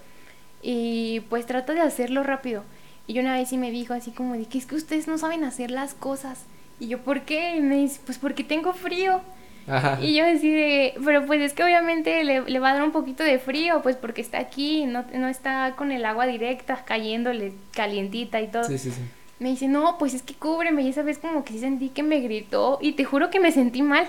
Y 0.62 1.20
pues 1.28 1.46
trato 1.46 1.72
de 1.72 1.80
hacerlo 1.80 2.22
rápido. 2.22 2.64
Y 3.06 3.14
yo 3.14 3.22
una 3.22 3.34
vez 3.34 3.48
sí 3.48 3.56
me 3.56 3.70
dijo 3.70 3.94
así 3.94 4.10
como 4.10 4.34
de 4.34 4.46
que 4.46 4.58
es 4.58 4.66
que 4.66 4.74
ustedes 4.74 5.08
no 5.08 5.18
saben 5.18 5.44
hacer 5.44 5.70
las 5.70 5.94
cosas. 5.94 6.44
Y 6.80 6.88
yo, 6.88 6.98
¿por 7.00 7.22
qué? 7.22 7.56
Y 7.56 7.60
me 7.60 7.76
dice, 7.76 8.00
pues 8.04 8.18
porque 8.18 8.44
tengo 8.44 8.72
frío. 8.72 9.20
Ajá. 9.68 9.98
Y 10.00 10.14
yo 10.14 10.24
así 10.24 10.50
de, 10.50 10.94
pero 11.04 11.26
pues 11.26 11.40
es 11.40 11.52
que 11.52 11.62
obviamente 11.62 12.24
le, 12.24 12.42
le 12.42 12.58
va 12.58 12.70
a 12.70 12.74
dar 12.74 12.82
un 12.82 12.92
poquito 12.92 13.22
de 13.22 13.38
frío, 13.38 13.82
pues 13.82 13.96
porque 13.96 14.20
está 14.20 14.38
aquí, 14.38 14.86
no, 14.86 15.04
no 15.14 15.28
está 15.28 15.74
con 15.76 15.92
el 15.92 16.04
agua 16.04 16.26
directa, 16.26 16.84
cayéndole 16.84 17.52
calientita 17.72 18.40
y 18.40 18.48
todo. 18.48 18.64
Sí, 18.64 18.78
sí, 18.78 18.90
sí. 18.90 19.02
Me 19.40 19.50
dice, 19.50 19.68
no, 19.68 19.98
pues 19.98 20.14
es 20.14 20.22
que 20.22 20.34
cúbreme. 20.34 20.82
Y 20.82 20.88
esa 20.88 21.02
vez 21.02 21.18
como 21.18 21.44
que 21.44 21.52
sí 21.52 21.60
sentí 21.60 21.90
que 21.90 22.02
me 22.02 22.18
gritó 22.20 22.78
y 22.80 22.92
te 22.92 23.04
juro 23.04 23.30
que 23.30 23.38
me 23.38 23.52
sentí 23.52 23.82
mal. 23.82 24.06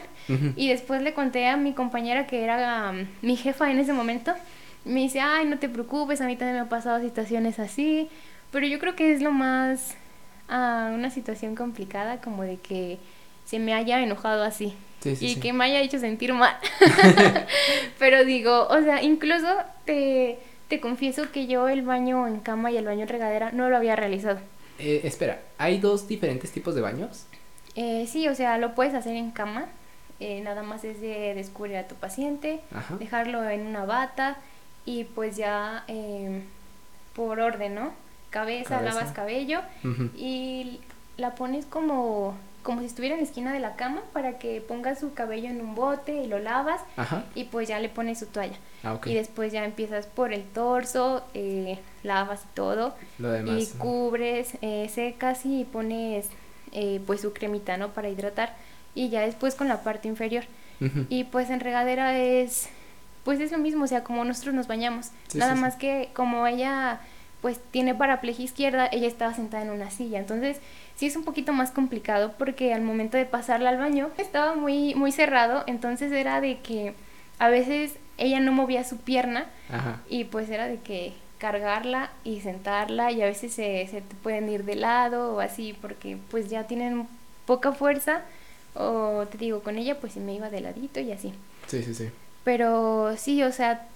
Y 0.55 0.69
después 0.69 1.01
le 1.01 1.13
conté 1.13 1.47
a 1.47 1.57
mi 1.57 1.73
compañera 1.73 2.27
que 2.27 2.43
era 2.43 2.91
um, 2.91 3.05
mi 3.21 3.35
jefa 3.35 3.71
en 3.71 3.79
ese 3.79 3.93
momento. 3.93 4.33
Me 4.85 5.01
dice, 5.01 5.19
ay, 5.19 5.45
no 5.45 5.59
te 5.59 5.69
preocupes, 5.69 6.21
a 6.21 6.25
mí 6.25 6.35
también 6.35 6.55
me 6.55 6.61
han 6.61 6.69
pasado 6.69 6.99
situaciones 6.99 7.59
así. 7.59 8.09
Pero 8.51 8.65
yo 8.65 8.79
creo 8.79 8.95
que 8.95 9.13
es 9.13 9.21
lo 9.21 9.31
más, 9.31 9.95
ah, 10.49 10.91
una 10.93 11.11
situación 11.11 11.55
complicada 11.55 12.21
como 12.21 12.43
de 12.43 12.57
que 12.57 12.97
se 13.45 13.59
me 13.59 13.73
haya 13.73 14.01
enojado 14.01 14.43
así. 14.43 14.73
Sí, 15.01 15.15
sí, 15.15 15.25
y 15.27 15.33
sí. 15.35 15.39
que 15.39 15.53
me 15.53 15.65
haya 15.65 15.79
hecho 15.81 15.99
sentir 15.99 16.33
mal. 16.33 16.57
Pero 17.99 18.25
digo, 18.25 18.67
o 18.67 18.81
sea, 18.81 19.01
incluso 19.03 19.47
te, 19.85 20.39
te 20.67 20.79
confieso 20.79 21.31
que 21.31 21.47
yo 21.47 21.69
el 21.69 21.81
baño 21.83 22.27
en 22.27 22.39
cama 22.39 22.71
y 22.71 22.77
el 22.77 22.85
baño 22.85 23.03
en 23.03 23.07
regadera 23.07 23.51
no 23.51 23.69
lo 23.69 23.77
había 23.77 23.95
realizado. 23.95 24.39
Eh, 24.77 25.01
espera, 25.03 25.41
¿hay 25.57 25.79
dos 25.79 26.07
diferentes 26.07 26.51
tipos 26.51 26.75
de 26.75 26.81
baños? 26.81 27.25
Eh, 27.75 28.07
sí, 28.11 28.27
o 28.27 28.35
sea, 28.35 28.57
lo 28.57 28.75
puedes 28.75 28.93
hacer 28.93 29.15
en 29.15 29.31
cama. 29.31 29.67
eh, 30.21 30.41
nada 30.41 30.63
más 30.63 30.83
es 30.83 30.99
de 30.99 31.33
descubrir 31.33 31.77
a 31.77 31.87
tu 31.87 31.95
paciente, 31.95 32.59
Ajá. 32.75 32.95
dejarlo 32.97 33.47
en 33.49 33.65
una 33.65 33.85
bata 33.85 34.35
y 34.85 35.05
pues 35.05 35.37
ya 35.37 35.85
eh, 35.87 36.41
por 37.15 37.39
orden, 37.39 37.75
¿no? 37.75 37.93
Cabeza, 38.29 38.79
Cabeza. 38.79 38.95
lavas 38.95 39.11
cabello 39.13 39.61
y 40.17 40.79
la 41.17 41.35
pones 41.35 41.65
como, 41.65 42.35
como 42.69 42.81
si 42.81 42.85
estuviera 42.85 43.15
en 43.15 43.21
la 43.21 43.27
esquina 43.27 43.51
de 43.51 43.59
la 43.59 43.75
cama 43.75 44.03
para 44.13 44.37
que 44.37 44.61
pongas 44.61 44.99
su 44.99 45.15
cabello 45.15 45.49
en 45.49 45.59
un 45.59 45.73
bote 45.73 46.21
y 46.21 46.27
lo 46.27 46.37
lavas 46.37 46.79
Ajá. 46.97 47.23
y 47.33 47.45
pues 47.45 47.67
ya 47.67 47.79
le 47.79 47.89
pones 47.89 48.19
su 48.19 48.27
toalla. 48.27 48.57
Ah. 48.83 48.99
Y 49.05 49.15
después 49.15 49.51
ya 49.51 49.65
empiezas 49.65 50.05
por 50.05 50.33
el 50.33 50.43
torso, 50.43 51.23
eh, 51.33 51.79
lavas 52.03 52.43
y 52.43 52.53
todo 52.53 52.93
Lo 53.17 53.31
demás. 53.31 53.55
y 53.73 53.77
cubres, 53.79 54.51
eh, 54.61 54.87
secas 54.93 55.47
y 55.47 55.63
pones 55.65 56.27
eh, 56.71 57.01
pues 57.07 57.21
su 57.21 57.33
cremita, 57.33 57.75
¿no? 57.77 57.89
Para 57.89 58.07
hidratar 58.07 58.53
y 58.93 59.09
ya 59.09 59.21
después 59.21 59.55
con 59.55 59.67
la 59.67 59.81
parte 59.81 60.07
inferior. 60.07 60.43
Y 61.09 61.23
pues 61.23 61.49
en 61.49 61.61
regadera 61.61 62.19
es, 62.19 62.69
pues 63.23 63.39
es 63.39 63.51
lo 63.51 63.57
mismo, 63.57 63.85
o 63.85 63.87
sea, 63.87 64.03
como 64.03 64.23
nosotros 64.25 64.53
nos 64.53 64.67
bañamos. 64.67 65.07
Sí, 65.29 65.39
Nada 65.39 65.53
sí, 65.53 65.57
sí. 65.57 65.61
más 65.63 65.75
que 65.75 66.11
como 66.13 66.45
ella 66.45 67.01
pues 67.41 67.59
tiene 67.71 67.95
paraplegia 67.95 68.45
izquierda, 68.45 68.87
ella 68.91 69.07
estaba 69.07 69.33
sentada 69.33 69.63
en 69.63 69.71
una 69.71 69.89
silla. 69.89 70.19
Entonces 70.19 70.59
sí 70.99 71.05
es 71.05 71.15
un 71.15 71.23
poquito 71.23 71.53
más 71.53 71.71
complicado 71.71 72.33
porque 72.37 72.73
al 72.73 72.81
momento 72.81 73.15
de 73.15 73.25
pasarla 73.25 73.69
al 73.69 73.77
baño 73.77 74.09
estaba 74.17 74.55
muy, 74.55 74.93
muy 74.95 75.13
cerrado, 75.13 75.63
entonces 75.65 76.11
era 76.11 76.41
de 76.41 76.59
que 76.59 76.93
a 77.37 77.47
veces 77.47 77.93
ella 78.17 78.41
no 78.41 78.51
movía 78.51 78.83
su 78.83 78.97
pierna 78.97 79.45
Ajá. 79.71 80.01
y 80.09 80.25
pues 80.25 80.49
era 80.49 80.67
de 80.67 80.79
que 80.81 81.13
cargarla 81.37 82.11
y 82.25 82.41
sentarla 82.41 83.13
y 83.13 83.21
a 83.21 83.27
veces 83.27 83.53
se, 83.53 83.87
se 83.87 84.01
te 84.01 84.13
pueden 84.21 84.49
ir 84.49 84.65
de 84.65 84.75
lado 84.75 85.35
o 85.35 85.39
así 85.39 85.73
porque 85.81 86.17
pues 86.29 86.49
ya 86.49 86.65
tienen 86.65 87.07
poca 87.45 87.71
fuerza 87.71 88.23
o 88.73 89.25
te 89.31 89.37
digo 89.37 89.61
con 89.61 89.77
ella 89.77 90.01
pues 90.01 90.17
me 90.17 90.33
iba 90.33 90.49
de 90.49 90.59
ladito 90.59 90.99
y 90.99 91.13
así. 91.13 91.31
Sí, 91.67 91.81
sí, 91.81 91.93
sí. 91.95 92.09
Pero 92.43 93.15
sí, 93.15 93.41
o 93.43 93.53
sea, 93.53 93.87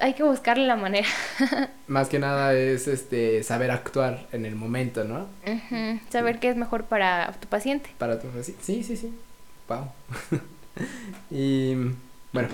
hay 0.00 0.14
que 0.14 0.22
buscarle 0.22 0.66
la 0.66 0.76
manera. 0.76 1.08
Más 1.88 2.08
que 2.08 2.18
nada 2.18 2.54
es 2.54 2.88
este 2.88 3.42
saber 3.42 3.70
actuar 3.70 4.26
en 4.32 4.44
el 4.46 4.54
momento, 4.54 5.04
¿no? 5.04 5.26
Ujú, 5.46 6.00
Saber 6.10 6.38
qué 6.38 6.50
es 6.50 6.56
mejor 6.56 6.84
para 6.84 7.32
tu 7.40 7.48
paciente. 7.48 7.90
Para 7.98 8.20
tu 8.20 8.28
sí, 8.42 8.54
sí, 8.60 8.82
sí, 8.82 8.96
sí. 8.96 9.12
Wow. 9.68 9.86
y 11.30 11.74
bueno, 12.32 12.48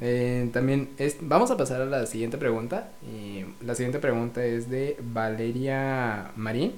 eh, 0.00 0.50
también 0.52 0.90
es, 0.98 1.16
vamos 1.20 1.50
a 1.50 1.56
pasar 1.56 1.80
a 1.80 1.86
la 1.86 2.06
siguiente 2.06 2.36
pregunta. 2.36 2.88
Y 3.10 3.44
la 3.64 3.74
siguiente 3.74 3.98
pregunta 3.98 4.44
es 4.44 4.68
de 4.68 4.96
Valeria 5.00 6.30
Marín. 6.36 6.74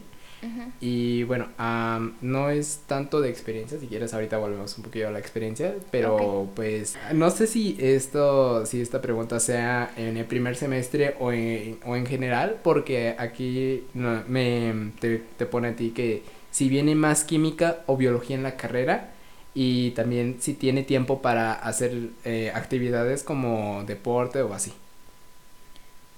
Y 0.81 1.25
bueno, 1.25 1.49
am, 1.59 2.15
no 2.23 2.49
es 2.49 2.81
tanto 2.87 3.21
de 3.21 3.29
experiencia, 3.29 3.79
si 3.79 3.87
quieres 3.87 4.15
ahorita 4.15 4.39
volvemos 4.39 4.77
un 4.79 4.85
poquito 4.85 5.09
a 5.09 5.11
la 5.11 5.19
experiencia, 5.19 5.75
pero 5.91 6.49
pues 6.55 6.97
no 7.13 7.31
sé 7.31 7.47
si 7.47 7.77
esto, 7.79 8.65
si 8.65 8.81
esta 8.81 9.03
pregunta 9.03 9.39
sea 9.39 9.93
en 9.97 10.17
el 10.17 10.25
primer 10.25 10.57
semestre 10.57 11.17
o 11.21 11.33
en, 11.33 11.79
o 11.85 11.97
en 11.97 12.07
general, 12.07 12.57
porque 12.63 13.15
aquí 13.19 13.85
no, 13.93 14.23
me 14.29 14.93
te, 14.99 15.23
te 15.37 15.47
pone 15.47 15.69
a 15.69 15.77
ti 15.77 15.91
que 15.91 16.23
si 16.51 16.69
viene 16.69 16.95
más 16.95 17.25
química 17.25 17.81
o 17.87 17.97
biología 17.97 18.37
en 18.37 18.43
la 18.43 18.57
carrera 18.57 19.11
y 19.55 19.91
también 19.93 20.37
si 20.41 20.55
tiene 20.55 20.83
tiempo 20.83 21.23
para 21.23 21.53
hacer 21.53 22.11
eh, 22.25 22.53
actividades 22.55 23.23
como 23.23 23.85
deporte 23.85 24.43
o 24.43 24.55
así. 24.55 24.73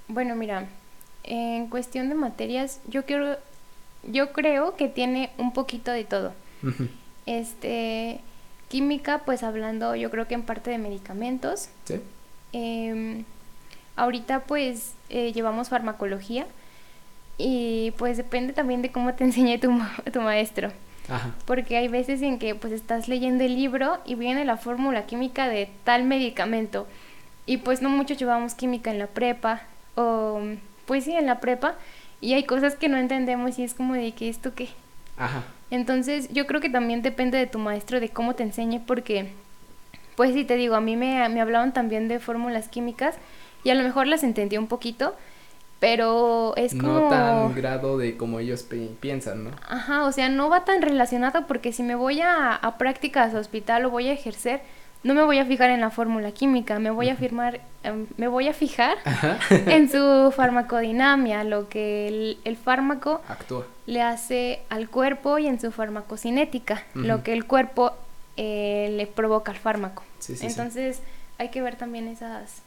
Bueno, 0.09 0.37
mira, 0.37 0.69
en 1.25 1.69
cuestión 1.69 2.09
de 2.09 2.15
materias, 2.15 2.81
yo 2.87 3.05
quiero, 3.05 3.37
yo 4.05 4.33
creo 4.33 4.77
que 4.77 4.89
tiene 4.89 5.31
un 5.39 5.53
poquito 5.53 5.91
de 5.91 6.05
todo. 6.05 6.33
Este, 7.27 8.21
química, 8.69 9.19
pues 9.25 9.43
hablando, 9.43 9.95
yo 9.95 10.11
creo 10.11 10.27
que 10.27 10.35
en 10.35 10.43
parte 10.43 10.71
de 10.71 10.79
medicamentos. 10.79 11.69
¿Sí? 11.85 12.01
Em, 12.53 13.25
ahorita 13.97 14.41
pues 14.41 14.93
eh, 15.11 15.33
llevamos 15.33 15.69
farmacología 15.69 16.47
y 17.39 17.93
pues 17.99 18.17
depende 18.17 18.53
también 18.53 18.83
de 18.83 18.91
cómo 18.93 19.15
te 19.15 19.25
enseñe 19.29 19.59
tu, 19.59 19.71
ma- 19.71 19.95
tu 20.13 20.21
maestro. 20.21 20.71
Ajá. 21.09 21.33
Porque 21.47 21.77
hay 21.77 21.89
veces 21.89 22.23
en 22.23 22.39
que 22.39 22.55
pues 22.55 22.73
estás 22.73 23.09
leyendo 23.09 23.43
el 23.45 23.57
libro 23.57 23.99
y 24.05 24.15
viene 24.15 24.45
la 24.45 24.57
fórmula 24.57 25.07
química 25.07 25.49
de 25.49 25.69
tal 25.85 26.05
medicamento. 26.05 26.87
Y 27.45 27.57
pues 27.59 27.83
no 27.83 27.89
muchos 27.89 28.19
llevamos 28.19 28.55
química 28.55 28.91
en 28.91 28.99
la 29.01 29.09
prepa 29.09 29.63
o 29.97 30.41
pues 30.87 31.05
sí 31.05 31.13
en 31.13 31.27
la 31.27 31.41
prepa 31.41 31.75
y 32.23 32.33
hay 32.33 32.45
cosas 32.45 32.75
que 32.77 32.89
no 32.89 32.97
entendemos 32.97 33.59
y 33.59 33.65
es 33.65 33.75
como 33.75 33.93
de 33.93 34.13
que 34.13 34.31
esto 34.31 34.55
qué. 34.55 34.71
Ajá. 35.19 35.43
Entonces 35.71 36.29
yo 36.33 36.47
creo 36.47 36.63
que 36.63 36.71
también 36.71 37.03
depende 37.03 37.37
de 37.37 37.47
tu 37.47 37.59
maestro 37.59 38.01
de 38.01 38.09
cómo 38.09 38.35
te 38.35 38.43
enseñe 38.45 38.81
porque 38.87 39.33
pues 40.17 40.33
sí 40.33 40.45
te 40.45 40.57
digo, 40.57 40.75
a 40.75 40.81
mí 40.81 40.97
me, 40.97 41.29
me 41.29 41.41
hablaban 41.43 41.73
también 41.75 42.09
de 42.09 42.19
fórmulas 42.21 42.69
químicas 42.69 43.17
y 43.65 43.71
a 43.71 43.75
lo 43.75 43.83
mejor 43.83 44.07
las 44.07 44.23
entendí 44.25 44.57
un 44.59 44.67
poquito, 44.67 45.15
pero 45.81 46.55
es 46.57 46.75
como... 46.75 47.01
No 47.01 47.09
tan 47.09 47.55
grado 47.55 47.99
de 47.99 48.17
como 48.17 48.39
ellos 48.39 48.63
pi- 48.63 48.91
piensan, 49.01 49.45
¿no? 49.45 49.51
Ajá, 49.69 50.05
o 50.05 50.13
sea, 50.13 50.29
no 50.29 50.49
va 50.49 50.65
tan 50.65 50.81
relacionado 50.83 51.47
porque 51.47 51.73
si 51.73 51.83
me 51.83 51.95
voy 51.95 52.21
a, 52.21 52.55
a 52.55 52.79
prácticas 52.79 53.35
a 53.35 53.39
hospital 53.39 53.87
o 53.87 53.91
voy 53.91 54.09
a 54.09 54.13
ejercer, 54.13 54.61
no 55.05 55.15
me 55.15 55.23
voy 55.23 55.39
a 55.39 55.45
fijar 55.45 55.71
en 55.71 55.81
la 55.81 55.91
fórmula 55.91 56.33
química, 56.33 56.79
me 56.79 56.91
voy 56.91 57.09
a 57.09 57.17
firmar, 57.17 57.61
em, 57.83 58.07
me 58.17 58.29
voy 58.29 58.49
a 58.49 58.53
fijar 58.53 58.99
en 59.51 59.91
su 59.91 60.33
farmacodinamia, 60.37 61.45
lo 61.45 61.69
que 61.69 62.09
el, 62.09 62.39
el, 62.45 62.57
fármaco 62.57 63.21
actúa 63.29 63.67
le 63.87 64.03
hace 64.03 64.63
al 64.69 64.89
cuerpo 64.89 65.39
y 65.39 65.47
en 65.47 65.61
su 65.61 65.73
farmacocinética, 65.73 66.85
lo 66.95 67.23
que 67.23 67.33
el 67.33 67.47
cuerpo 67.47 67.93
eh, 68.37 68.93
le 68.97 69.07
provoca 69.07 69.53
al 69.53 69.59
fármaco. 69.59 70.05
Entonces 70.41 71.01
hay 71.39 71.51
que 71.51 71.63
ver 71.63 71.77
también 71.77 72.09
esas, 72.09 72.63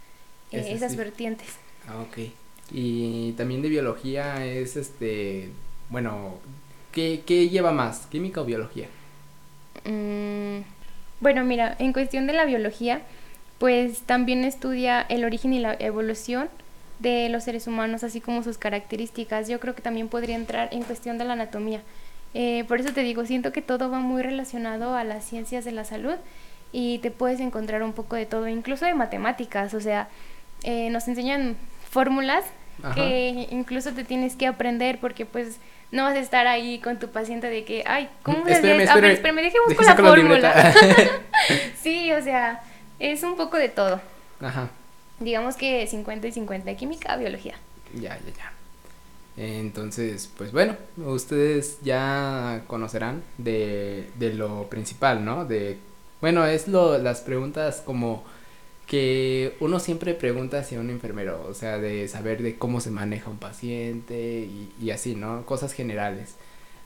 eh, 0.52 0.68
esas 0.70 0.96
vertientes. 0.96 1.48
Ah, 1.88 2.00
ok. 2.02 2.30
Y 2.72 3.32
también 3.34 3.62
de 3.62 3.70
biología 3.70 4.46
es 4.46 4.76
este, 4.76 5.50
bueno, 5.90 6.36
¿qué, 6.92 7.24
qué 7.26 7.48
lleva 7.48 7.72
más, 7.72 8.08
química 8.08 8.42
o 8.42 8.46
biología? 8.46 8.88
Mm, 9.86 10.60
bueno, 11.26 11.44
mira, 11.44 11.76
en 11.80 11.92
cuestión 11.92 12.28
de 12.28 12.34
la 12.34 12.46
biología, 12.46 13.02
pues 13.58 14.02
también 14.02 14.44
estudia 14.44 15.02
el 15.02 15.26
origen 15.26 15.54
y 15.54 15.60
la 15.60 15.74
evolución 15.80 16.50
de 17.00 17.30
los 17.30 17.46
seres 17.46 17.66
humanos, 17.66 18.04
así 18.04 18.22
como 18.22 18.44
sus 18.44 18.60
características. 18.60 19.48
Yo 19.48 19.60
creo 19.60 19.74
que 19.74 19.82
también 19.82 20.08
podría 20.08 20.36
entrar 20.36 20.70
en 20.72 20.84
cuestión 20.84 21.18
de 21.18 21.26
la 21.26 21.34
anatomía. 21.34 21.82
Eh, 22.36 22.64
por 22.68 22.80
eso 22.80 22.94
te 22.94 23.02
digo, 23.02 23.26
siento 23.26 23.52
que 23.52 23.64
todo 23.64 23.90
va 23.90 23.98
muy 23.98 24.22
relacionado 24.22 24.94
a 24.94 25.04
las 25.04 25.26
ciencias 25.26 25.66
de 25.66 25.72
la 25.72 25.84
salud 25.84 26.14
y 26.72 27.00
te 27.00 27.10
puedes 27.10 27.40
encontrar 27.40 27.82
un 27.82 27.94
poco 27.94 28.16
de 28.16 28.28
todo, 28.28 28.48
incluso 28.48 28.86
de 28.86 28.94
matemáticas. 28.94 29.74
O 29.74 29.82
sea, 29.82 30.10
eh, 30.62 30.92
nos 30.92 31.08
enseñan 31.08 31.58
fórmulas 31.90 32.46
que 32.94 33.48
incluso 33.50 33.94
te 33.94 34.04
tienes 34.04 34.36
que 34.36 34.46
aprender 34.46 35.00
porque 35.00 35.26
pues 35.26 35.58
no 35.96 36.04
vas 36.04 36.16
a 36.16 36.20
estar 36.20 36.46
ahí 36.46 36.80
con 36.80 37.00
tu 37.00 37.08
paciente 37.08 37.50
de 37.50 37.64
que, 37.64 37.84
ay, 37.88 38.10
¿cómo 38.22 38.46
se 38.46 38.52
espérame, 38.52 38.82
espérame, 38.82 39.12
espérame, 39.14 39.42
deje 39.42 39.58
busco 39.66 39.84
la 39.84 39.96
fórmula. 39.96 40.74
sí, 41.82 42.12
o 42.12 42.22
sea, 42.22 42.62
es 43.00 43.24
un 43.24 43.38
poco 43.38 43.58
de 43.58 43.70
todo. 43.70 44.02
Ajá. 44.42 44.70
Digamos 45.20 45.56
que 45.56 45.88
50 45.88 46.28
y 46.28 46.32
50, 46.34 46.76
química, 46.76 47.16
biología. 47.16 47.56
Ya, 47.94 48.18
ya, 48.18 48.34
ya. 48.38 48.52
Entonces, 49.38 50.30
pues 50.38 50.52
bueno, 50.52 50.76
ustedes 50.98 51.80
ya 51.82 52.62
conocerán 52.68 53.24
de, 53.38 54.10
de 54.16 54.34
lo 54.34 54.70
principal, 54.70 55.24
¿no? 55.24 55.46
De, 55.46 55.78
bueno, 56.20 56.46
es 56.46 56.68
lo, 56.68 56.98
las 56.98 57.22
preguntas 57.22 57.82
como 57.86 58.24
que 58.86 59.56
uno 59.60 59.80
siempre 59.80 60.14
pregunta 60.14 60.60
hacia 60.60 60.80
un 60.80 60.90
enfermero, 60.90 61.46
o 61.50 61.54
sea, 61.54 61.80
de 61.80 62.08
saber 62.08 62.44
de 62.44 62.58
cómo 62.58 62.82
se 62.82 62.92
maneja 62.92 63.30
un 63.30 63.38
paciente 63.38 64.48
y, 64.80 64.92
así, 64.92 65.16
¿no? 65.16 65.46
Cosas 65.46 65.74
generales. 65.74 66.36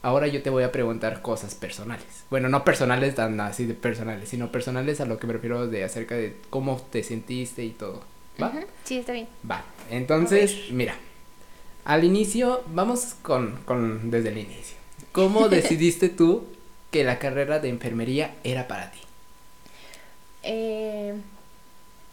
Ahora 0.02 0.28
yo 0.28 0.42
te 0.42 0.50
voy 0.50 0.64
a 0.64 0.72
preguntar 0.72 1.22
cosas 1.22 1.56
personales. 1.56 2.06
Bueno, 2.30 2.48
no 2.48 2.64
personales 2.64 3.16
tan 3.16 3.40
así 3.42 3.66
de 3.66 3.74
personales, 3.74 4.30
sino 4.30 4.50
personales 4.50 5.02
a 5.02 5.06
lo 5.06 5.20
que 5.20 5.28
me 5.28 5.34
refiero 5.34 5.68
de 5.68 5.84
acerca 5.84 6.16
de 6.16 6.38
cómo 6.50 6.82
te 6.90 7.04
sentiste 7.04 7.66
y 7.66 7.72
todo. 7.72 8.02
¿Va? 8.42 8.54
Sí, 8.86 9.00
está 9.00 9.12
bien. 9.12 9.28
Va. 9.50 9.66
Entonces, 9.90 10.72
mira, 10.72 10.96
al 11.84 12.06
inicio, 12.06 12.64
vamos 12.74 13.16
con, 13.22 13.58
con 13.66 14.10
desde 14.10 14.30
el 14.30 14.38
inicio. 14.38 14.78
¿Cómo 15.12 15.50
decidiste 15.50 16.08
tú 16.08 16.46
que 16.92 17.04
la 17.04 17.20
carrera 17.20 17.60
de 17.60 17.68
enfermería 17.68 18.36
era 18.46 18.70
para 18.70 18.92
ti? 18.92 19.00
Eh, 20.44 21.14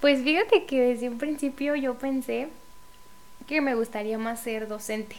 pues 0.00 0.22
fíjate 0.22 0.64
que 0.66 0.80
desde 0.80 1.08
un 1.08 1.18
principio 1.18 1.74
yo 1.74 1.94
pensé 1.94 2.48
que 3.46 3.60
me 3.60 3.74
gustaría 3.74 4.18
más 4.18 4.40
ser 4.40 4.68
docente. 4.68 5.16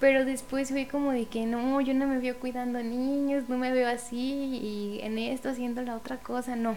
Pero 0.00 0.24
después 0.24 0.70
fui 0.70 0.86
como 0.86 1.12
de 1.12 1.26
que 1.26 1.46
no, 1.46 1.80
yo 1.80 1.94
no 1.94 2.06
me 2.06 2.18
veo 2.18 2.38
cuidando 2.38 2.82
niños, 2.82 3.48
no 3.48 3.58
me 3.58 3.72
veo 3.72 3.88
así 3.88 4.16
y 4.16 5.00
en 5.02 5.18
esto 5.18 5.50
haciendo 5.50 5.82
la 5.82 5.96
otra 5.96 6.16
cosa, 6.16 6.56
no. 6.56 6.76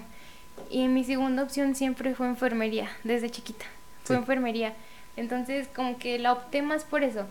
Y 0.70 0.88
mi 0.88 1.04
segunda 1.04 1.44
opción 1.44 1.76
siempre 1.76 2.14
fue 2.14 2.28
enfermería, 2.28 2.90
desde 3.04 3.30
chiquita. 3.30 3.66
Fue 4.04 4.18
enfermería. 4.18 4.74
Entonces 5.18 5.68
como 5.74 5.98
que 5.98 6.20
la 6.20 6.34
opté 6.34 6.62
más 6.62 6.84
por 6.84 7.04
eso. 7.04 7.26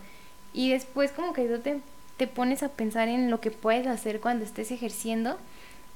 Y 0.53 0.71
después 0.71 1.11
como 1.11 1.33
que 1.33 1.45
tú 1.45 1.59
te, 1.59 1.79
te 2.17 2.27
pones 2.27 2.63
a 2.63 2.69
pensar 2.69 3.07
en 3.07 3.29
lo 3.29 3.39
que 3.39 3.51
puedes 3.51 3.87
hacer 3.87 4.19
cuando 4.19 4.43
estés 4.43 4.71
ejerciendo. 4.71 5.37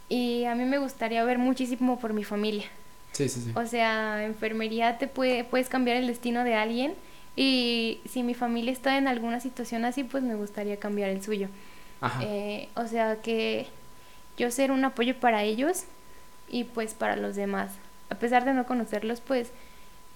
Y 0.08 0.46
a 0.46 0.56
mí 0.56 0.66
me 0.66 0.78
gustaría 0.78 1.24
ver 1.24 1.40
muchísimo 1.40 2.00
por 2.00 2.14
mi 2.14 2.24
familia. 2.24 2.66
O 3.56 3.66
sea, 3.66 4.24
enfermería 4.24 4.98
te 4.98 5.08
puede, 5.08 5.44
puedes 5.44 5.70
cambiar 5.70 5.98
el 5.98 6.08
destino 6.08 6.44
de 6.44 6.56
alguien 6.56 6.94
y 7.36 8.02
si 8.10 8.24
mi 8.24 8.34
familia 8.34 8.72
está 8.72 8.98
en 8.98 9.08
alguna 9.08 9.40
situación 9.40 9.86
así, 9.86 10.04
pues 10.04 10.24
me 10.24 10.36
gustaría 10.36 10.78
cambiar 10.78 11.10
el 11.10 11.24
suyo. 11.24 11.48
Eh, 12.22 12.70
o 12.76 12.88
sea, 12.88 13.18
que 13.22 13.68
yo 14.38 14.52
ser 14.52 14.72
un 14.72 14.84
apoyo 14.86 15.16
para 15.20 15.44
ellos 15.44 15.84
y 16.50 16.64
pues 16.64 16.94
para 16.94 17.16
los 17.16 17.36
demás. 17.36 17.72
A 18.10 18.16
pesar 18.16 18.46
de 18.46 18.54
no 18.54 18.66
conocerlos, 18.66 19.22
pues, 19.22 19.52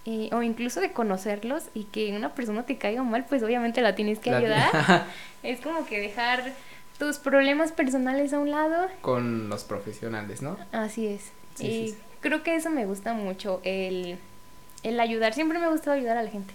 eh, 0.05 0.29
o 0.33 0.41
incluso 0.41 0.81
de 0.81 0.91
conocerlos 0.91 1.65
y 1.73 1.85
que 1.85 2.15
una 2.15 2.33
persona 2.33 2.63
te 2.63 2.77
caiga 2.77 3.03
mal, 3.03 3.25
pues 3.25 3.43
obviamente 3.43 3.81
la 3.81 3.95
tienes 3.95 4.19
que 4.19 4.31
ayudar. 4.31 5.07
es 5.43 5.61
como 5.61 5.85
que 5.85 5.99
dejar 5.99 6.53
tus 6.97 7.17
problemas 7.17 7.71
personales 7.71 8.33
a 8.33 8.39
un 8.39 8.51
lado. 8.51 8.87
Con 9.01 9.49
los 9.49 9.63
profesionales, 9.63 10.41
¿no? 10.41 10.57
Así 10.71 11.07
es. 11.07 11.31
y 11.59 11.95
creo 12.23 12.41
que 12.41 12.55
eso 12.55 12.71
me 12.71 12.85
gusta 12.85 13.13
mucho, 13.13 13.61
el, 13.63 14.17
el 14.81 14.99
ayudar. 14.99 15.35
Siempre 15.35 15.59
me 15.59 15.65
ha 15.65 15.69
gustado 15.69 15.95
ayudar 15.95 16.17
a 16.17 16.23
la 16.23 16.31
gente. 16.31 16.53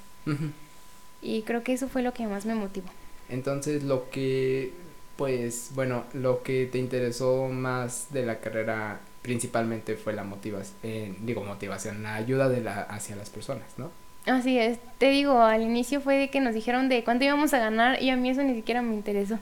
Y 1.23 1.43
creo 1.43 1.63
que 1.63 1.73
eso 1.73 1.89
fue 1.89 2.03
lo 2.03 2.13
que 2.13 2.27
más 2.27 2.45
me 2.45 2.55
motivó. 2.55 2.89
Entonces, 3.29 3.85
lo 3.85 4.11
que, 4.11 4.73
pues, 5.17 5.71
bueno, 5.75 6.05
lo 6.15 6.43
que 6.43 6.67
te 6.67 6.79
interesó 6.79 7.49
más 7.49 8.09
de 8.11 8.27
la 8.27 8.41
carrera 8.41 9.01
principalmente 9.23 9.97
fue 9.97 10.13
la 10.15 10.25
motivación, 10.25 10.77
eh, 10.83 11.15
digo 11.21 11.43
motivación, 11.43 12.03
la 12.03 12.15
ayuda 12.15 12.49
de 12.49 12.63
la, 12.63 12.81
hacia 12.83 13.15
las 13.15 13.29
personas, 13.31 13.67
¿no? 13.77 13.91
Así 14.27 14.59
es, 14.59 14.79
te 14.99 15.11
digo, 15.11 15.43
al 15.43 15.63
inicio 15.63 16.01
fue 16.01 16.17
de 16.17 16.31
que 16.31 16.41
nos 16.41 16.55
dijeron 16.55 16.89
de 16.89 17.05
cuánto 17.05 17.25
íbamos 17.25 17.53
a 17.55 17.59
ganar 17.59 18.03
y 18.03 18.11
a 18.11 18.17
mí 18.17 18.31
eso 18.31 18.43
ni 18.43 18.55
siquiera 18.55 18.81
me 18.83 18.95
interesó. 18.95 19.39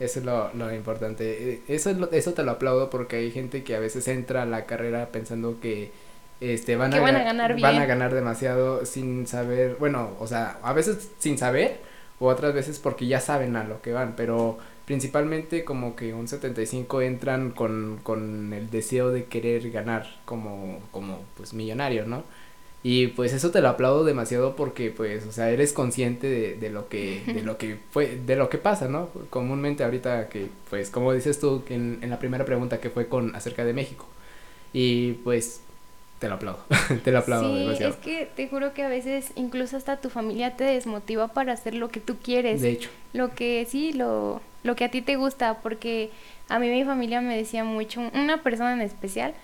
Eso 0.00 0.20
es 0.20 0.24
lo, 0.24 0.52
lo 0.54 0.72
importante. 0.72 1.52
Eh, 1.52 1.62
eso, 1.68 1.90
es 1.90 1.98
eso 2.12 2.32
te 2.32 2.44
lo 2.44 2.52
aplaudo 2.52 2.88
porque 2.90 3.16
hay 3.16 3.30
gente 3.30 3.64
que 3.64 3.74
a 3.74 3.80
veces 3.80 4.06
entra 4.08 4.42
a 4.42 4.46
la 4.46 4.64
carrera 4.64 5.08
pensando 5.10 5.58
que 5.60 5.90
este 6.40 6.76
van, 6.76 6.94
a, 6.94 7.00
ganar 7.00 7.60
van 7.60 7.78
a 7.78 7.86
ganar 7.86 8.14
demasiado 8.14 8.86
sin 8.86 9.26
saber, 9.26 9.76
bueno, 9.80 10.10
o 10.20 10.26
sea, 10.28 10.58
a 10.62 10.72
veces 10.72 11.10
sin 11.18 11.36
saber 11.36 11.80
o 12.20 12.28
otras 12.28 12.54
veces 12.54 12.78
porque 12.78 13.06
ya 13.06 13.20
saben 13.20 13.56
a 13.56 13.64
lo 13.64 13.82
que 13.82 13.92
van, 13.92 14.14
pero 14.16 14.58
principalmente 14.84 15.64
como 15.64 15.96
que 15.96 16.14
un 16.14 16.28
75 16.28 17.02
entran 17.02 17.50
con, 17.50 17.98
con 18.04 18.52
el 18.52 18.70
deseo 18.70 19.10
de 19.10 19.24
querer 19.24 19.70
ganar 19.70 20.06
como, 20.24 20.78
como 20.92 21.24
pues 21.36 21.54
millonario, 21.54 22.06
¿no? 22.06 22.22
Y 22.82 23.08
pues 23.08 23.32
eso 23.32 23.50
te 23.50 23.60
lo 23.60 23.68
aplaudo 23.68 24.04
demasiado 24.04 24.54
porque 24.54 24.90
pues, 24.90 25.26
o 25.26 25.32
sea, 25.32 25.50
eres 25.50 25.72
consciente 25.72 26.28
de, 26.28 26.54
de 26.54 26.70
lo 26.70 26.88
que, 26.88 27.22
de 27.26 27.42
lo 27.42 27.58
que 27.58 27.76
fue, 27.90 28.16
de 28.24 28.36
lo 28.36 28.48
que 28.48 28.58
pasa, 28.58 28.86
¿no? 28.86 29.08
Comúnmente 29.30 29.82
ahorita 29.82 30.28
que, 30.28 30.46
pues, 30.70 30.90
como 30.90 31.12
dices 31.12 31.40
tú 31.40 31.64
en, 31.68 31.98
en 32.02 32.10
la 32.10 32.20
primera 32.20 32.44
pregunta 32.44 32.80
que 32.80 32.90
fue 32.90 33.08
con 33.08 33.34
acerca 33.34 33.64
de 33.64 33.72
México. 33.72 34.06
Y 34.72 35.14
pues 35.24 35.60
te 36.20 36.28
lo 36.28 36.34
aplaudo, 36.34 36.60
te 37.04 37.10
lo 37.10 37.18
aplaudo 37.18 37.52
sí, 37.52 37.58
demasiado. 37.58 37.94
Es 37.94 37.98
que 37.98 38.28
te 38.36 38.48
juro 38.48 38.72
que 38.74 38.84
a 38.84 38.88
veces 38.88 39.32
incluso 39.34 39.76
hasta 39.76 39.96
tu 39.96 40.08
familia 40.08 40.56
te 40.56 40.62
desmotiva 40.62 41.28
para 41.28 41.54
hacer 41.54 41.74
lo 41.74 41.88
que 41.88 41.98
tú 41.98 42.16
quieres. 42.22 42.60
De 42.60 42.70
hecho. 42.70 42.90
Lo 43.12 43.34
que 43.34 43.66
sí, 43.68 43.92
lo, 43.92 44.40
lo 44.62 44.76
que 44.76 44.84
a 44.84 44.90
ti 44.90 45.02
te 45.02 45.16
gusta, 45.16 45.58
porque 45.62 46.10
a 46.48 46.60
mí 46.60 46.68
mi 46.68 46.84
familia 46.84 47.20
me 47.22 47.36
decía 47.36 47.64
mucho, 47.64 48.00
una 48.14 48.44
persona 48.44 48.74
en 48.74 48.82
especial, 48.82 49.34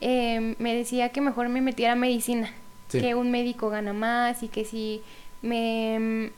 eh, 0.00 0.54
me 0.60 0.76
decía 0.76 1.08
que 1.08 1.20
mejor 1.20 1.48
me 1.48 1.60
metiera 1.60 1.94
a 1.94 1.96
medicina 1.96 2.52
que 2.90 3.14
un 3.14 3.30
médico 3.30 3.68
gana 3.70 3.92
más 3.92 4.42
y 4.42 4.48
que 4.48 4.64
si 4.64 5.02
me 5.42 6.30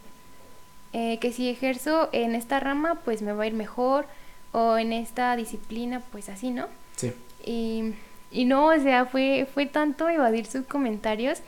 eh, 0.93 1.19
que 1.19 1.33
si 1.33 1.49
ejerzo 1.49 2.09
en 2.13 2.35
esta 2.35 2.61
rama 2.61 2.97
pues 3.05 3.23
me 3.23 3.33
va 3.33 3.45
a 3.45 3.47
ir 3.47 3.55
mejor 3.55 4.07
o 4.53 4.79
en 4.79 4.93
esta 4.93 5.37
disciplina 5.37 6.03
pues 6.13 6.29
así 6.29 6.51
no 6.51 6.67
sí. 6.97 7.13
Y, 7.45 7.95
y 8.31 8.45
no 8.45 8.67
o 8.67 8.79
sea 8.79 9.07
fue 9.07 9.47
fue 9.53 9.67
tanto 9.67 10.09
evadir 10.09 10.47
sus 10.47 10.65
comentarios 10.65 11.41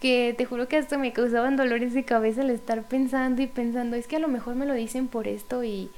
que 0.00 0.34
te 0.36 0.44
juro 0.44 0.68
que 0.68 0.76
hasta 0.76 0.96
me 0.96 1.12
causaban 1.12 1.56
dolores 1.56 1.92
de 1.92 2.04
cabeza 2.04 2.42
al 2.42 2.50
estar 2.50 2.82
pensando 2.84 3.42
y 3.42 3.46
pensando 3.46 3.96
es 3.96 4.06
que 4.06 4.16
a 4.16 4.20
lo 4.20 4.28
mejor 4.28 4.54
me 4.54 4.66
lo 4.66 4.74
dicen 4.74 5.08
por 5.08 5.28
esto 5.28 5.64
y 5.64 5.90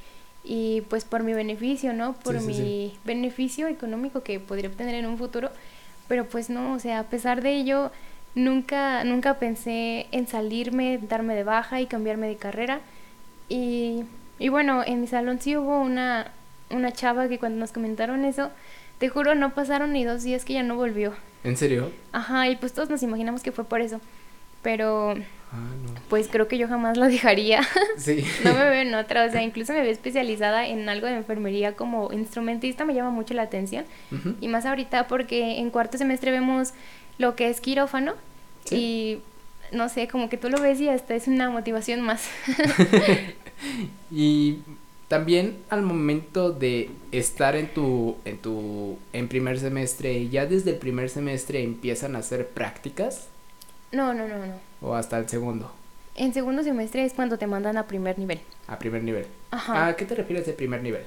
y 0.42 0.82
pues 0.82 1.04
por 1.04 1.22
mi 1.22 1.34
beneficio, 1.34 1.92
¿no? 1.92 2.14
Por 2.14 2.40
mi 2.40 2.96
beneficio 3.04 3.68
económico 3.68 4.22
que 4.22 4.40
podría 4.40 4.70
obtener 4.70 4.94
en 4.94 5.06
un 5.06 5.18
futuro, 5.18 5.50
pero 6.08 6.26
pues 6.26 6.50
no, 6.50 6.72
o 6.72 6.78
sea, 6.78 7.00
a 7.00 7.04
pesar 7.04 7.42
de 7.42 7.52
ello, 7.52 7.90
Nunca, 8.34 9.02
nunca 9.04 9.38
pensé 9.38 10.06
en 10.12 10.26
salirme, 10.26 10.98
darme 10.98 11.34
de 11.34 11.44
baja 11.44 11.80
y 11.80 11.86
cambiarme 11.86 12.28
de 12.28 12.36
carrera. 12.36 12.80
Y, 13.48 14.04
y 14.38 14.48
bueno, 14.48 14.82
en 14.86 15.00
mi 15.00 15.06
salón 15.08 15.40
sí 15.40 15.56
hubo 15.56 15.80
una, 15.80 16.30
una 16.70 16.92
chava 16.92 17.28
que 17.28 17.38
cuando 17.38 17.58
nos 17.58 17.72
comentaron 17.72 18.24
eso, 18.24 18.50
te 18.98 19.08
juro, 19.08 19.34
no 19.34 19.54
pasaron 19.54 19.92
ni 19.92 20.04
dos 20.04 20.22
días 20.22 20.44
que 20.44 20.52
ya 20.54 20.62
no 20.62 20.76
volvió. 20.76 21.14
¿En 21.42 21.56
serio? 21.56 21.90
Ajá, 22.12 22.48
y 22.48 22.56
pues 22.56 22.72
todos 22.72 22.88
nos 22.90 23.02
imaginamos 23.02 23.42
que 23.42 23.50
fue 23.52 23.64
por 23.64 23.80
eso. 23.80 24.00
Pero 24.62 25.12
Ah, 25.52 25.56
no. 25.82 25.94
pues 26.10 26.28
creo 26.30 26.46
que 26.46 26.58
yo 26.58 26.68
jamás 26.68 26.96
lo 26.98 27.06
dejaría. 27.06 27.62
Sí. 27.96 28.24
no 28.44 28.52
me 28.54 28.60
veo 28.70 28.82
en 28.82 28.94
otra, 28.94 29.24
o 29.24 29.30
sea, 29.30 29.42
incluso 29.42 29.72
me 29.72 29.80
veo 29.80 29.90
especializada 29.90 30.66
en 30.68 30.88
algo 30.88 31.06
de 31.06 31.14
enfermería 31.14 31.74
como 31.74 32.12
instrumentista, 32.12 32.84
me 32.84 32.94
llama 32.94 33.10
mucho 33.10 33.34
la 33.34 33.42
atención. 33.42 33.84
Y 34.40 34.48
más 34.48 34.66
ahorita 34.66 35.08
porque 35.08 35.58
en 35.58 35.70
cuarto 35.70 35.96
semestre 35.98 36.30
vemos 36.30 36.72
lo 37.20 37.36
que 37.36 37.48
es 37.50 37.60
quirófano 37.60 38.14
Sí. 38.64 38.76
y 39.72 39.74
no 39.76 39.88
sé, 39.88 40.08
como 40.08 40.28
que 40.28 40.36
tú 40.36 40.48
lo 40.50 40.60
ves 40.60 40.80
y 40.80 40.88
hasta 40.88 41.14
es 41.14 41.28
una 41.28 41.48
motivación 41.50 42.00
más. 42.00 42.24
Y 44.10 44.58
también 45.08 45.58
al 45.68 45.82
momento 45.82 46.50
de 46.50 46.90
estar 47.12 47.56
en 47.56 47.68
tu, 47.72 48.16
en 48.24 48.38
tu, 48.38 48.98
en 49.12 49.28
primer 49.28 49.58
semestre, 49.58 50.28
ya 50.28 50.46
desde 50.46 50.70
el 50.70 50.76
primer 50.76 51.10
semestre 51.10 51.62
empiezan 51.62 52.16
a 52.16 52.20
hacer 52.20 52.48
prácticas 52.48 53.26
no, 53.92 54.14
no, 54.14 54.26
no, 54.28 54.36
no. 54.38 54.54
o 54.80 54.94
hasta 54.94 55.18
el 55.18 55.28
segundo, 55.28 55.72
En 56.16 56.32
segundo 56.32 56.62
semestre 56.62 57.04
es 57.04 57.12
cuando 57.12 57.38
te 57.38 57.46
mandan 57.46 57.76
a 57.76 57.86
primer 57.86 58.18
nivel. 58.18 58.40
a 58.68 58.78
primer 58.78 59.02
nivel. 59.02 59.26
Ajá. 59.50 59.88
¿A 59.88 59.96
qué 59.96 60.04
te 60.06 60.14
refieres 60.14 60.46
de 60.46 60.52
primer 60.52 60.82
nivel? 60.82 61.02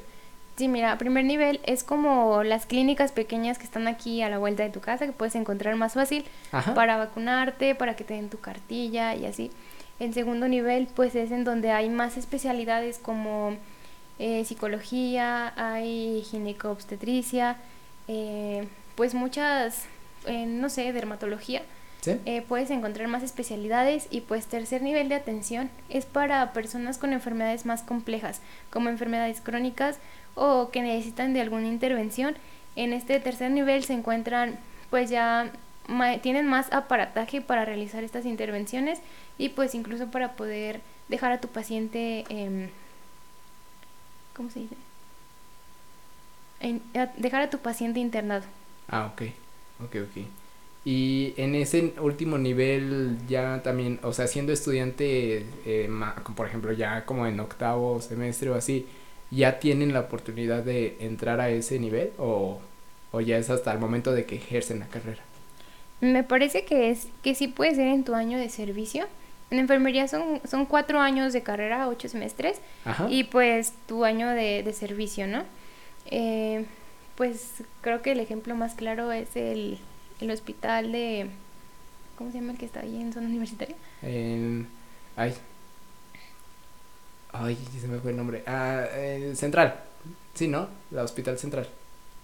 Sí, 0.55 0.67
mira, 0.67 0.97
primer 0.99 1.25
nivel 1.25 1.59
es 1.65 1.83
como 1.83 2.43
las 2.43 2.67
clínicas 2.67 3.11
pequeñas 3.11 3.57
que 3.57 3.63
están 3.63 3.87
aquí 3.87 4.21
a 4.21 4.29
la 4.29 4.37
vuelta 4.37 4.61
de 4.61 4.69
tu 4.69 4.81
casa, 4.81 5.07
que 5.07 5.11
puedes 5.11 5.33
encontrar 5.33 5.75
más 5.75 5.93
fácil 5.93 6.25
Ajá. 6.51 6.75
para 6.75 6.97
vacunarte, 6.97 7.73
para 7.73 7.95
que 7.95 8.03
te 8.03 8.13
den 8.13 8.29
tu 8.29 8.39
cartilla 8.39 9.15
y 9.15 9.25
así. 9.25 9.49
En 9.99 10.13
segundo 10.13 10.47
nivel, 10.47 10.87
pues 10.95 11.15
es 11.15 11.31
en 11.31 11.43
donde 11.43 11.71
hay 11.71 11.89
más 11.89 12.17
especialidades 12.17 12.99
como 12.99 13.57
eh, 14.19 14.45
psicología, 14.45 15.53
hay 15.55 16.23
ginecobstetricia, 16.29 17.57
eh, 18.07 18.67
pues 18.95 19.15
muchas, 19.15 19.85
eh, 20.27 20.45
no 20.45 20.69
sé, 20.69 20.93
dermatología. 20.93 21.63
¿Sí? 22.01 22.19
Eh, 22.25 22.41
puedes 22.41 22.69
encontrar 22.69 23.07
más 23.07 23.23
especialidades 23.23 24.07
y 24.11 24.21
pues 24.21 24.47
tercer 24.47 24.81
nivel 24.81 25.07
de 25.07 25.15
atención 25.15 25.69
es 25.87 26.05
para 26.05 26.51
personas 26.51 26.97
con 26.97 27.13
enfermedades 27.13 27.65
más 27.65 27.81
complejas, 27.81 28.41
como 28.69 28.89
enfermedades 28.89 29.39
crónicas 29.39 29.99
o 30.35 30.69
que 30.71 30.81
necesitan 30.81 31.33
de 31.33 31.41
alguna 31.41 31.67
intervención. 31.67 32.35
En 32.75 32.93
este 32.93 33.19
tercer 33.19 33.51
nivel 33.51 33.83
se 33.83 33.93
encuentran 33.93 34.59
pues 34.89 35.09
ya 35.09 35.51
tienen 36.21 36.47
más 36.47 36.71
aparataje 36.71 37.41
para 37.41 37.65
realizar 37.65 38.03
estas 38.03 38.25
intervenciones 38.25 38.99
y 39.37 39.49
pues 39.49 39.75
incluso 39.75 40.07
para 40.11 40.33
poder 40.33 40.81
dejar 41.09 41.31
a 41.33 41.41
tu 41.41 41.49
paciente 41.49 42.23
¿cómo 44.35 44.49
se 44.49 44.61
dice? 44.61 44.75
Dejar 47.17 47.41
a 47.41 47.49
tu 47.49 47.57
paciente 47.57 47.99
internado. 47.99 48.45
Ah, 48.87 49.11
ok. 49.11 49.23
Ok, 49.83 49.95
ok. 50.03 50.25
Y 50.85 51.33
en 51.37 51.55
ese 51.55 51.93
último 51.99 52.37
nivel 52.37 53.17
ya 53.27 53.61
también, 53.63 53.99
o 54.03 54.13
sea, 54.13 54.27
siendo 54.27 54.51
estudiante, 54.51 55.45
eh, 55.65 55.89
por 56.35 56.47
ejemplo, 56.47 56.73
ya 56.73 57.05
como 57.05 57.25
en 57.25 57.39
octavo 57.39 58.01
semestre 58.01 58.49
o 58.49 58.55
así, 58.55 58.85
¿ya 59.35 59.59
tienen 59.59 59.93
la 59.93 60.01
oportunidad 60.01 60.63
de 60.63 60.97
entrar 60.99 61.39
a 61.39 61.49
ese 61.49 61.79
nivel 61.79 62.11
o, 62.17 62.59
o 63.11 63.21
ya 63.21 63.37
es 63.37 63.49
hasta 63.49 63.71
el 63.71 63.79
momento 63.79 64.11
de 64.11 64.25
que 64.25 64.35
ejercen 64.35 64.79
la 64.79 64.87
carrera? 64.87 65.21
Me 66.01 66.23
parece 66.23 66.65
que 66.65 66.89
es 66.89 67.07
que 67.23 67.33
sí 67.35 67.47
puede 67.47 67.75
ser 67.75 67.87
en 67.87 68.03
tu 68.03 68.13
año 68.13 68.37
de 68.37 68.49
servicio. 68.49 69.05
En 69.51 69.59
enfermería 69.59 70.07
son, 70.07 70.41
son 70.49 70.65
cuatro 70.65 70.99
años 70.99 71.31
de 71.31 71.43
carrera, 71.43 71.87
ocho 71.87 72.09
semestres, 72.09 72.59
Ajá. 72.85 73.07
y 73.09 73.25
pues 73.25 73.73
tu 73.87 74.03
año 74.03 74.29
de, 74.29 74.63
de 74.63 74.73
servicio, 74.73 75.27
¿no? 75.27 75.43
Eh, 76.09 76.65
pues 77.15 77.63
creo 77.81 78.01
que 78.01 78.11
el 78.13 78.19
ejemplo 78.19 78.55
más 78.55 78.73
claro 78.73 79.11
es 79.11 79.35
el, 79.35 79.77
el 80.19 80.31
hospital 80.31 80.91
de... 80.91 81.27
¿Cómo 82.17 82.31
se 82.31 82.39
llama 82.39 82.53
el 82.53 82.57
que 82.57 82.65
está 82.65 82.81
ahí 82.81 82.99
en 83.01 83.13
zona 83.13 83.27
universitaria? 83.27 83.75
En... 84.01 84.67
Ay. 85.15 85.33
Ay, 87.33 87.57
se 87.79 87.87
me 87.87 87.99
fue 87.99 88.11
el 88.11 88.17
nombre. 88.17 88.43
Ah, 88.47 88.83
eh, 88.93 89.33
Central. 89.35 89.75
Sí, 90.33 90.47
¿no? 90.47 90.67
La 90.91 91.03
Hospital 91.03 91.37
Central. 91.37 91.67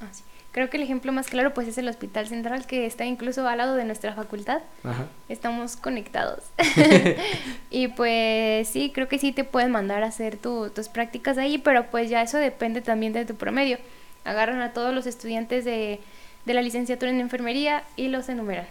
Ah, 0.01 0.07
sí. 0.11 0.23
Creo 0.51 0.69
que 0.71 0.77
el 0.77 0.83
ejemplo 0.83 1.11
más 1.11 1.27
claro 1.27 1.53
pues 1.53 1.67
es 1.67 1.77
el 1.77 1.87
hospital 1.87 2.27
central 2.27 2.65
que 2.65 2.87
está 2.87 3.05
incluso 3.05 3.47
al 3.47 3.59
lado 3.59 3.75
de 3.75 3.85
nuestra 3.85 4.13
facultad. 4.15 4.61
Ajá. 4.83 5.05
Estamos 5.29 5.75
conectados. 5.75 6.43
y 7.69 7.87
pues 7.89 8.67
sí, 8.67 8.91
creo 8.93 9.07
que 9.07 9.19
sí 9.19 9.31
te 9.31 9.43
pueden 9.43 9.71
mandar 9.71 10.03
a 10.03 10.07
hacer 10.07 10.37
tu- 10.37 10.69
tus 10.69 10.89
prácticas 10.89 11.37
ahí, 11.37 11.59
pero 11.59 11.85
pues 11.91 12.09
ya 12.09 12.21
eso 12.23 12.37
depende 12.37 12.81
también 12.81 13.13
de 13.13 13.25
tu 13.25 13.35
promedio. 13.35 13.77
Agarran 14.25 14.61
a 14.61 14.73
todos 14.73 14.93
los 14.93 15.05
estudiantes 15.05 15.65
de, 15.65 15.99
de 16.45 16.53
la 16.53 16.61
licenciatura 16.63 17.11
en 17.11 17.19
enfermería 17.21 17.83
y 17.95 18.07
los 18.07 18.27
enumeran. 18.29 18.65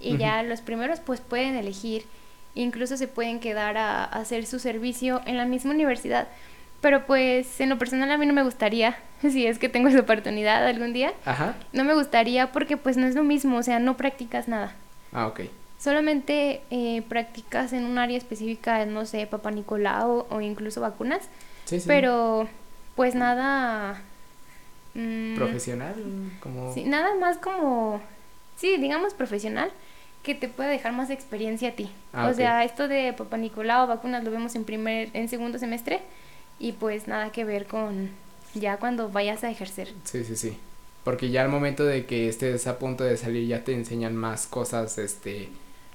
Y 0.00 0.16
ya 0.18 0.42
los 0.42 0.60
primeros 0.60 1.00
pues 1.00 1.20
pueden 1.20 1.54
elegir, 1.54 2.04
incluso 2.54 2.96
se 2.96 3.08
pueden 3.08 3.40
quedar 3.40 3.76
a, 3.76 4.04
a 4.04 4.20
hacer 4.20 4.46
su 4.46 4.58
servicio 4.58 5.20
en 5.26 5.36
la 5.36 5.44
misma 5.46 5.72
universidad. 5.72 6.28
Pero 6.80 7.06
pues 7.06 7.60
en 7.60 7.68
lo 7.68 7.78
personal 7.78 8.10
a 8.10 8.18
mí 8.18 8.26
no 8.26 8.32
me 8.32 8.42
gustaría, 8.42 8.96
si 9.22 9.46
es 9.46 9.58
que 9.58 9.68
tengo 9.68 9.88
esa 9.88 10.00
oportunidad 10.00 10.66
algún 10.66 10.92
día, 10.92 11.12
Ajá. 11.24 11.54
no 11.72 11.84
me 11.84 11.94
gustaría 11.94 12.50
porque 12.52 12.76
pues 12.76 12.96
no 12.96 13.06
es 13.06 13.14
lo 13.14 13.22
mismo, 13.22 13.56
o 13.58 13.62
sea, 13.62 13.78
no 13.78 13.96
practicas 13.96 14.48
nada. 14.48 14.74
Ah, 15.12 15.26
ok. 15.28 15.42
Solamente 15.78 16.60
eh, 16.70 17.02
practicas 17.08 17.72
en 17.72 17.84
un 17.84 17.98
área 17.98 18.16
específica, 18.16 18.84
no 18.86 19.04
sé, 19.04 19.26
Papá 19.26 19.50
Nicolau 19.50 20.26
o 20.30 20.40
incluso 20.40 20.80
vacunas, 20.80 21.28
Sí, 21.64 21.80
sí. 21.80 21.84
pero 21.88 22.48
pues 22.96 23.14
nada... 23.14 24.00
mm, 24.94 25.34
Profesional, 25.36 25.94
como... 26.40 26.72
sí, 26.74 26.84
nada 26.84 27.14
más 27.16 27.38
como, 27.38 28.00
sí, 28.56 28.76
digamos 28.76 29.14
profesional, 29.14 29.70
que 30.22 30.34
te 30.34 30.48
puede 30.48 30.70
dejar 30.70 30.92
más 30.92 31.10
experiencia 31.10 31.70
a 31.70 31.72
ti. 31.72 31.90
Ah, 32.12 32.28
o 32.28 32.34
sea, 32.34 32.64
esto 32.64 32.88
de 32.88 33.12
Papá 33.12 33.36
Nicolau, 33.36 33.86
vacunas, 33.88 34.22
lo 34.24 34.30
vemos 34.30 34.54
en 34.54 34.64
primer, 34.64 35.10
en 35.14 35.28
segundo 35.28 35.58
semestre 35.58 36.00
y 36.58 36.72
pues 36.72 37.08
nada 37.08 37.32
que 37.32 37.44
ver 37.44 37.66
con 37.66 38.10
ya 38.54 38.76
cuando 38.76 39.08
vayas 39.08 39.42
a 39.44 39.50
ejercer. 39.50 39.92
Sí, 40.04 40.24
sí, 40.24 40.36
sí. 40.36 40.56
Porque 41.04 41.30
ya 41.30 41.42
al 41.42 41.48
momento 41.48 41.84
de 41.84 42.06
que 42.06 42.28
estés 42.28 42.66
a 42.68 42.78
punto 42.78 43.02
de 43.02 43.16
salir 43.16 43.48
ya 43.48 43.64
te 43.64 43.74
enseñan 43.74 44.14
más 44.14 44.46
cosas, 44.46 44.98
este, 44.98 45.48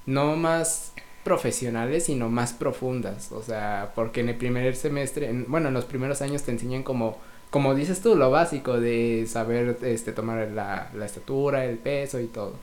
no 0.06 0.36
más 0.36 0.92
profesionales, 1.24 2.06
sino 2.06 2.30
más 2.30 2.54
profundas. 2.54 3.32
O 3.32 3.42
sea, 3.44 3.92
porque 3.96 4.22
en 4.22 4.30
el 4.30 4.36
primer 4.36 4.76
semestre, 4.76 5.30
en- 5.30 5.46
bueno, 5.50 5.70
en 5.70 5.74
los 5.74 5.86
primeros 5.86 6.22
años 6.22 6.44
te 6.44 6.52
enseñan 6.52 6.84
como, 6.84 7.18
como 7.50 7.76
dices 7.76 8.02
tú, 8.02 8.16
lo 8.16 8.32
básico 8.32 8.80
de 8.80 9.26
saber, 9.30 9.78
este, 9.84 10.12
tomar 10.12 10.50
la, 10.52 10.90
la 10.94 11.06
estatura, 11.06 11.64
el 11.66 11.78
peso 11.78 12.20
y 12.20 12.28
todo. 12.28 12.56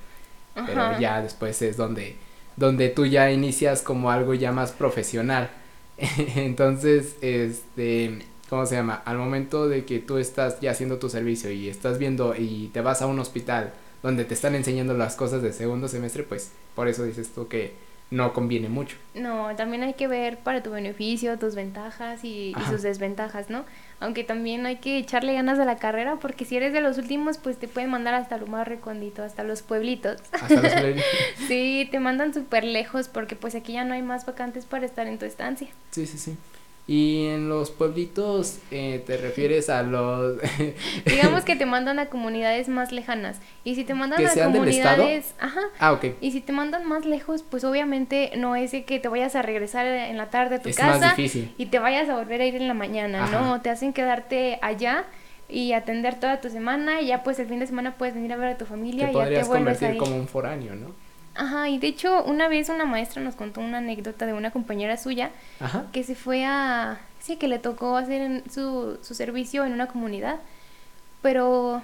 Pero 0.55 0.99
ya 0.99 1.21
después 1.21 1.61
es 1.63 1.77
donde, 1.77 2.17
donde 2.57 2.89
tú 2.89 3.07
ya 3.07 3.31
inicias 3.31 3.83
como 3.83 4.11
algo 4.11 4.35
ya 4.35 4.53
más 4.53 4.73
profesional. 4.73 5.51
Entonces, 6.37 7.17
este, 7.21 8.25
¿cómo 8.49 8.67
se 8.67 8.77
llama? 8.77 9.03
Al 9.05 9.19
momento 9.19 9.69
de 9.69 9.85
que 9.85 9.99
tú 9.99 10.19
estás 10.19 10.61
ya 10.61 10.71
haciendo 10.71 10.99
tu 10.99 11.09
servicio 11.09 11.51
y 11.51 11.69
estás 11.69 11.99
viendo 11.99 12.35
y 12.37 12.69
te 12.73 12.81
vas 12.81 13.03
a 13.03 13.07
un 13.07 13.19
hospital 13.19 13.73
donde 14.03 14.25
te 14.25 14.35
están 14.35 14.55
enseñando 14.55 14.95
las 14.95 15.17
cosas 15.17 15.43
de 15.43 15.53
segundo 15.53 15.89
semestre, 15.89 16.23
pues 16.25 16.53
por 16.75 16.89
eso 16.89 17.05
dices 17.05 17.31
tú 17.35 17.49
que 17.49 17.73
no 18.11 18.33
conviene 18.33 18.69
mucho. 18.69 18.97
No, 19.15 19.55
también 19.57 19.83
hay 19.83 19.95
que 19.95 20.09
ver 20.09 20.39
para 20.39 20.63
tu 20.63 20.71
beneficio, 20.71 21.39
tus 21.39 21.55
ventajas 21.55 22.23
y, 22.23 22.55
y 22.57 22.71
sus 22.71 22.83
desventajas, 22.83 23.51
¿no? 23.51 23.65
Aunque 24.01 24.25
también 24.25 24.67
hay 24.67 24.77
que 24.77 24.99
echarle 24.99 25.33
ganas 25.35 25.59
a 25.59 25.65
la 25.65 25.77
carrera 25.77 26.17
porque 26.17 26.45
si 26.45 26.57
eres 26.57 26.73
de 26.73 26.81
los 26.81 26.99
últimos, 26.99 27.39
pues 27.39 27.59
te 27.59 27.69
pueden 27.69 27.91
mandar 27.91 28.15
hasta 28.15 28.37
lo 28.37 28.47
más 28.47 28.67
recóndito, 28.69 29.23
hasta 29.23 29.45
los 29.45 29.63
pueblitos. 29.63 30.21
Hasta 30.33 30.61
los 30.61 30.73
play- 30.75 31.01
sí, 31.49 31.89
te 31.91 32.01
mandan 32.01 32.35
súper 32.35 32.65
lejos 32.65 33.09
porque 33.09 33.37
pues 33.37 33.55
aquí 33.55 33.73
ya 33.75 33.85
no 33.85 33.95
hay 33.95 34.03
más 34.03 34.27
vacantes 34.27 34.65
para 34.67 34.85
estar 34.85 35.07
en 35.07 35.19
tu 35.19 35.25
estancia. 35.25 35.69
Sí, 35.91 36.07
sí, 36.07 36.19
sí. 36.19 36.37
Y 36.87 37.29
en 37.29 37.49
los 37.49 37.71
pueblitos 37.71 38.59
eh, 38.71 39.03
te 39.07 39.17
refieres 39.17 39.71
a 39.71 39.83
los... 39.83 40.37
Digamos 41.07 41.43
que 41.45 41.57
te 41.57 41.65
mandan 41.65 41.99
a 41.99 42.07
comunidades 42.11 42.69
más 42.69 42.93
lejanas. 42.93 43.41
Y 43.65 43.75
si 43.75 43.85
te 43.85 43.95
mandan 43.95 44.19
¿Que 44.19 44.27
a 44.27 44.31
sean 44.31 44.53
del 44.53 44.61
comunidades, 44.61 45.35
ajá, 45.41 45.61
ah, 45.79 45.93
ok. 45.93 46.05
Y 46.21 46.33
si 46.33 46.43
te 46.43 46.53
mandan 46.53 46.87
más 46.87 47.07
lejos, 47.07 47.43
pues 47.43 47.65
obviamente 47.65 48.33
no 48.37 48.55
es 48.55 48.73
de 48.73 48.85
que 48.85 48.99
te 48.99 49.09
vayas 49.09 49.35
a 49.35 49.41
regresar 49.41 49.87
en 49.87 50.19
la 50.19 50.29
tarde 50.29 50.57
a 50.57 50.59
tu 50.61 50.69
Es 50.69 50.77
casa 50.77 50.99
más 50.99 51.17
difícil. 51.17 51.55
y 51.57 51.67
te 51.67 51.79
vayas 51.79 52.09
a 52.11 52.17
volver 52.17 52.43
a 52.43 52.45
ir 52.47 52.57
en 52.57 52.69
la 52.69 52.75
mañana, 52.75 53.25
Ajá. 53.25 53.41
¿no? 53.41 53.61
Te 53.63 53.71
hacen 53.71 53.95
quedarte 53.95 54.59
allá 54.61 55.05
y 55.49 55.73
atender 55.73 56.21
toda 56.21 56.43
tu 56.43 56.51
semana 56.51 57.01
y 57.01 57.07
ya 57.07 57.23
pues 57.23 57.39
el 57.39 57.47
fin 57.47 57.61
de 57.61 57.67
semana 57.67 57.97
puedes 57.97 58.15
venir 58.15 58.33
a 58.35 58.37
ver 58.37 58.49
a 58.49 58.59
tu 58.59 58.67
familia 58.67 59.07
Te 59.07 59.13
y 59.13 59.15
ya 59.15 59.41
te 59.41 59.45
vuelves 59.45 59.83
a 59.83 59.91
ir. 59.93 59.97
como 59.97 60.17
un 60.17 60.29
foráneo, 60.29 60.75
¿no? 60.75 60.89
Ajá, 61.35 61.69
y 61.69 61.79
de 61.79 61.89
hecho 61.89 62.23
una 62.25 62.47
vez 62.49 62.69
una 62.69 62.85
maestra 62.85 63.21
nos 63.23 63.35
contó 63.35 63.61
una 63.61 63.79
anécdota 63.79 64.25
de 64.27 64.33
una 64.35 64.51
compañera 64.53 64.97
suya 64.97 65.31
Ajá. 65.61 65.87
que 65.93 66.05
se 66.05 66.15
fue 66.15 66.45
a... 66.45 66.99
Sí, 67.21 67.37
que 67.37 67.49
le 67.49 67.59
tocó 67.59 67.97
hacer 67.97 68.21
en 68.21 68.51
su, 68.51 68.99
su 69.03 69.15
servicio 69.15 69.65
en 69.65 69.73
una 69.73 69.87
comunidad, 69.89 70.39
pero 71.23 71.81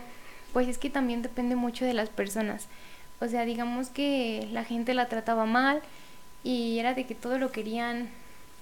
pues 0.53 0.69
es 0.69 0.79
que 0.79 0.91
también 0.91 1.23
depende 1.23 1.57
mucho 1.57 1.85
de 1.85 1.95
las 1.95 2.11
personas. 2.11 2.69
O 3.21 3.27
sea, 3.29 3.45
digamos 3.45 3.89
que 3.89 4.49
la 4.53 4.65
gente 4.65 4.95
la 4.95 5.07
trataba 5.07 5.47
mal 5.47 5.81
y 6.45 6.79
era 6.79 6.95
de 6.95 7.07
que 7.07 7.15
todo 7.15 7.39
lo 7.39 7.51
querían 7.53 8.09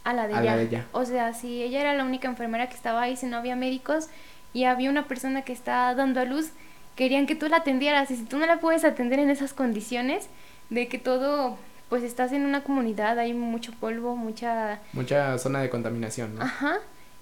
a 0.04 0.12
la 0.14 0.26
de, 0.28 0.34
A 0.34 0.40
la 0.40 0.42
ella. 0.42 0.56
de 0.56 0.62
ella. 0.64 0.86
O 0.92 1.04
sea, 1.04 1.34
si 1.34 1.62
ella 1.62 1.80
era 1.80 1.94
la 1.94 2.04
única 2.04 2.28
enfermera 2.28 2.68
que 2.68 2.74
estaba 2.76 3.02
ahí, 3.02 3.16
si 3.16 3.26
no 3.26 3.36
había 3.36 3.56
médicos 3.56 4.08
y 4.54 4.64
había 4.64 4.88
una 4.90 5.06
persona 5.06 5.42
que 5.42 5.52
está 5.52 5.94
dando 5.94 6.20
a 6.20 6.24
luz, 6.24 6.50
querían 6.96 7.26
que 7.26 7.34
tú 7.34 7.48
la 7.48 7.58
atendieras 7.58 8.10
y 8.10 8.16
si 8.16 8.24
tú 8.24 8.38
no 8.38 8.46
la 8.46 8.58
puedes 8.60 8.84
atender 8.84 9.18
en 9.18 9.30
esas 9.30 9.52
condiciones 9.52 10.28
de 10.70 10.88
que 10.88 10.98
todo 10.98 11.56
pues 11.88 12.02
estás 12.02 12.32
en 12.32 12.44
una 12.44 12.62
comunidad, 12.62 13.18
hay 13.18 13.32
mucho 13.32 13.72
polvo, 13.72 14.14
mucha... 14.14 14.78
Mucha 14.92 15.38
zona 15.38 15.60
de 15.62 15.70
contaminación, 15.70 16.34
¿no? 16.34 16.42
Ajá. 16.42 16.76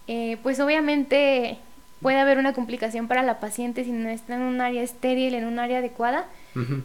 Eh, 0.09 0.39
pues 0.43 0.59
obviamente 0.59 1.59
puede 2.03 2.19
haber 2.19 2.39
una 2.39 2.53
complicación 2.53 3.07
para 3.07 3.23
la 3.23 3.39
paciente 3.39 3.85
si 3.85 3.93
no 3.93 4.09
está 4.09 4.35
en 4.35 4.43
un 4.43 4.61
área 4.61 4.83
estéril, 4.83 5.35
en 5.35 5.45
un 5.47 5.59
área 5.61 5.79
adecuada, 5.79 6.25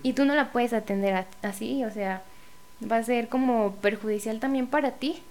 y 0.03 0.14
tú 0.14 0.26
no 0.26 0.36
la 0.36 0.51
puedes 0.51 0.74
atender 0.74 1.26
así, 1.43 1.84
o 1.86 1.91
sea, 1.91 2.22
va 2.89 2.97
a 2.97 3.03
ser 3.03 3.30
como 3.30 3.74
perjudicial 3.76 4.39
también 4.39 4.68
para 4.68 4.91
ti. 4.91 5.22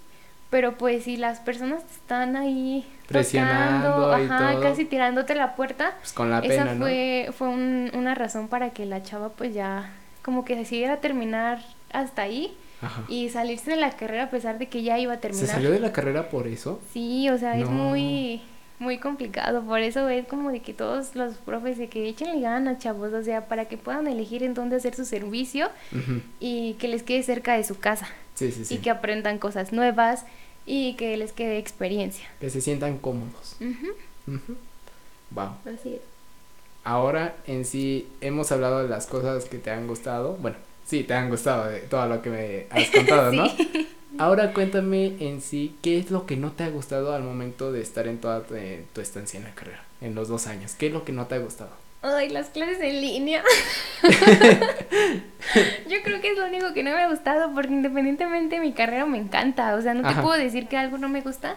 Pero 0.50 0.76
pues 0.76 1.04
si 1.04 1.16
las 1.16 1.38
personas 1.38 1.84
están 1.92 2.34
ahí 2.36 2.84
Presionando 3.06 4.02
tocando, 4.06 4.22
y 4.22 4.26
ajá, 4.26 4.52
todo. 4.54 4.62
casi 4.62 4.84
tirándote 4.84 5.34
la 5.36 5.54
puerta, 5.54 5.94
Pues 6.00 6.12
con 6.12 6.30
la 6.30 6.38
esa 6.40 6.48
pena, 6.48 6.74
¿no? 6.74 6.80
fue, 6.80 7.28
fue 7.36 7.48
un- 7.48 7.90
una 7.94 8.14
razón 8.16 8.48
para 8.48 8.70
que 8.70 8.84
la 8.86 9.02
chava 9.02 9.28
pues 9.28 9.54
ya 9.54 9.90
como 10.22 10.44
que 10.44 10.56
decidiera 10.56 10.98
terminar 11.00 11.64
hasta 11.92 12.22
ahí 12.22 12.54
Ajá. 12.82 13.04
y 13.08 13.28
salirse 13.30 13.70
de 13.72 13.76
la 13.76 13.90
carrera 13.90 14.24
a 14.24 14.30
pesar 14.30 14.58
de 14.58 14.68
que 14.68 14.82
ya 14.82 14.98
iba 14.98 15.12
a 15.12 15.16
¿Se 15.16 15.22
terminar. 15.22 15.48
salió 15.48 15.70
de 15.70 15.80
la 15.80 15.92
carrera 15.92 16.28
por 16.30 16.46
eso? 16.46 16.80
Sí, 16.92 17.28
o 17.30 17.38
sea, 17.38 17.56
es 17.58 17.68
muy 17.68 18.42
muy 18.78 18.96
complicado, 18.96 19.60
por 19.62 19.80
eso 19.80 20.08
es 20.08 20.26
como 20.26 20.50
de 20.50 20.60
que 20.60 20.72
todos 20.72 21.14
los 21.14 21.34
profes 21.36 21.76
de 21.76 21.88
que 21.90 22.08
échenle 22.08 22.40
ganas, 22.40 22.78
chavos, 22.78 23.12
o 23.12 23.22
sea, 23.22 23.46
para 23.46 23.66
que 23.66 23.76
puedan 23.76 24.06
elegir 24.06 24.42
en 24.42 24.54
dónde 24.54 24.76
hacer 24.76 24.94
su 24.94 25.04
servicio 25.04 25.68
y 26.40 26.74
que 26.78 26.88
les 26.88 27.02
quede 27.02 27.22
cerca 27.22 27.54
de 27.56 27.64
su 27.64 27.78
casa 27.78 28.08
Sí, 28.34 28.50
sí, 28.50 28.64
sí. 28.64 28.74
y 28.76 28.78
que 28.78 28.88
aprendan 28.88 29.36
cosas 29.38 29.72
nuevas 29.74 30.24
y 30.64 30.94
que 30.94 31.14
les 31.18 31.32
quede 31.34 31.58
experiencia. 31.58 32.24
Que 32.40 32.48
se 32.48 32.62
sientan 32.62 32.96
cómodos. 32.96 33.56
Ujú, 33.60 34.34
Ujú. 34.36 34.56
Wow. 35.32 35.50
así 35.66 35.94
es. 35.96 36.00
Ahora 36.84 37.36
en 37.46 37.64
sí 37.64 38.08
hemos 38.20 38.50
hablado 38.52 38.82
de 38.82 38.88
las 38.88 39.06
cosas 39.06 39.44
que 39.44 39.58
te 39.58 39.70
han 39.70 39.86
gustado. 39.86 40.34
Bueno, 40.40 40.56
sí, 40.86 41.04
te 41.04 41.14
han 41.14 41.28
gustado 41.28 41.66
de 41.70 41.80
todo 41.80 42.06
lo 42.06 42.22
que 42.22 42.30
me 42.30 42.66
has 42.70 42.90
contado, 42.94 43.32
¿no? 43.32 43.44
Ahora 44.18 44.52
cuéntame 44.52 45.14
en 45.20 45.40
sí 45.40 45.76
qué 45.82 45.98
es 45.98 46.10
lo 46.10 46.26
que 46.26 46.36
no 46.36 46.52
te 46.52 46.64
ha 46.64 46.68
gustado 46.68 47.14
al 47.14 47.22
momento 47.22 47.70
de 47.72 47.80
estar 47.80 48.06
en 48.08 48.18
toda 48.18 48.42
tu, 48.42 48.54
eh, 48.54 48.84
tu 48.92 49.00
estancia 49.00 49.38
en 49.38 49.44
la 49.44 49.54
carrera, 49.54 49.84
en 50.00 50.14
los 50.14 50.28
dos 50.28 50.46
años. 50.46 50.74
¿Qué 50.76 50.88
es 50.88 50.92
lo 50.92 51.04
que 51.04 51.12
no 51.12 51.26
te 51.26 51.36
ha 51.36 51.38
gustado? 51.38 51.70
Ay, 52.02 52.30
las 52.30 52.48
clases 52.48 52.80
en 52.80 53.00
línea. 53.00 53.42
Yo 55.88 55.96
creo 56.02 56.20
que 56.20 56.32
es 56.32 56.38
lo 56.38 56.46
único 56.46 56.72
que 56.72 56.82
no 56.82 56.90
me 56.92 57.02
ha 57.02 57.08
gustado 57.10 57.52
porque 57.54 57.68
independientemente 57.72 58.56
de 58.56 58.60
mi 58.62 58.72
carrera 58.72 59.04
me 59.06 59.18
encanta. 59.18 59.74
O 59.74 59.82
sea, 59.82 59.94
no 59.94 60.02
te 60.02 60.08
Ajá. 60.08 60.22
puedo 60.22 60.38
decir 60.38 60.66
que 60.68 60.76
algo 60.76 60.98
no 60.98 61.08
me 61.08 61.20
gusta 61.20 61.56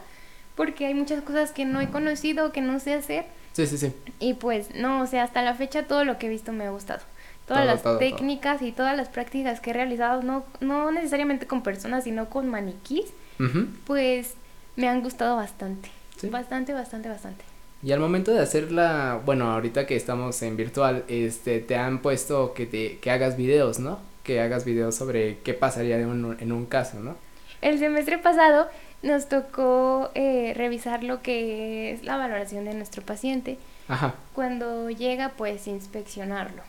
porque 0.55 0.85
hay 0.85 0.93
muchas 0.93 1.21
cosas 1.23 1.51
que 1.51 1.65
no 1.65 1.81
he 1.81 1.89
conocido, 1.89 2.51
que 2.51 2.61
no 2.61 2.79
sé 2.79 2.93
hacer. 2.93 3.25
Sí, 3.53 3.67
sí, 3.67 3.77
sí. 3.77 3.93
Y 4.19 4.33
pues 4.35 4.73
no, 4.75 5.01
o 5.01 5.07
sea, 5.07 5.23
hasta 5.23 5.41
la 5.43 5.53
fecha 5.53 5.83
todo 5.83 6.05
lo 6.05 6.17
que 6.17 6.27
he 6.27 6.29
visto 6.29 6.51
me 6.53 6.65
ha 6.65 6.71
gustado. 6.71 7.01
Todas 7.47 7.63
Todo, 7.63 7.73
las 7.73 7.83
todo, 7.83 7.93
todo. 7.93 7.99
técnicas 7.99 8.61
y 8.61 8.71
todas 8.71 8.95
las 8.95 9.09
prácticas 9.09 9.59
que 9.59 9.71
he 9.71 9.73
realizado, 9.73 10.21
no, 10.23 10.45
no 10.61 10.91
necesariamente 10.91 11.45
con 11.45 11.61
personas, 11.61 12.05
sino 12.05 12.29
con 12.29 12.47
maniquís, 12.47 13.05
Ujú. 13.39 13.67
pues 13.85 14.35
me 14.75 14.87
han 14.87 15.01
gustado 15.03 15.35
bastante. 15.35 15.89
Sí. 16.17 16.29
Bastante, 16.29 16.73
bastante, 16.73 17.09
bastante. 17.09 17.43
Y 17.83 17.91
al 17.91 17.99
momento 17.99 18.31
de 18.31 18.39
hacerla, 18.39 19.19
bueno, 19.25 19.51
ahorita 19.51 19.85
que 19.85 19.97
estamos 19.97 20.41
en 20.41 20.55
virtual, 20.55 21.03
este, 21.09 21.59
te 21.59 21.75
han 21.75 21.99
puesto 22.01 22.53
que 22.53 22.65
te, 22.65 22.97
que 22.99 23.11
hagas 23.11 23.35
videos, 23.35 23.77
¿no? 23.79 23.99
Que 24.23 24.39
hagas 24.39 24.63
videos 24.63 24.95
sobre 24.95 25.39
qué 25.39 25.53
pasaría 25.53 25.97
de 25.97 26.05
un- 26.05 26.37
en 26.39 26.51
un 26.53 26.65
caso, 26.65 27.01
¿no? 27.01 27.17
El 27.61 27.77
semestre 27.79 28.17
pasado 28.19 28.69
nos 29.03 29.29
tocó 29.29 30.09
eh, 30.15 30.53
revisar 30.55 31.03
lo 31.03 31.21
que 31.21 31.91
es 31.91 32.03
la 32.03 32.17
valoración 32.17 32.65
de 32.65 32.73
nuestro 32.73 33.03
paciente. 33.03 33.57
Ajá. 33.87 34.15
Cuando 34.33 34.89
llega, 34.89 35.29
pues 35.37 35.67
inspeccionarlo. 35.67 36.63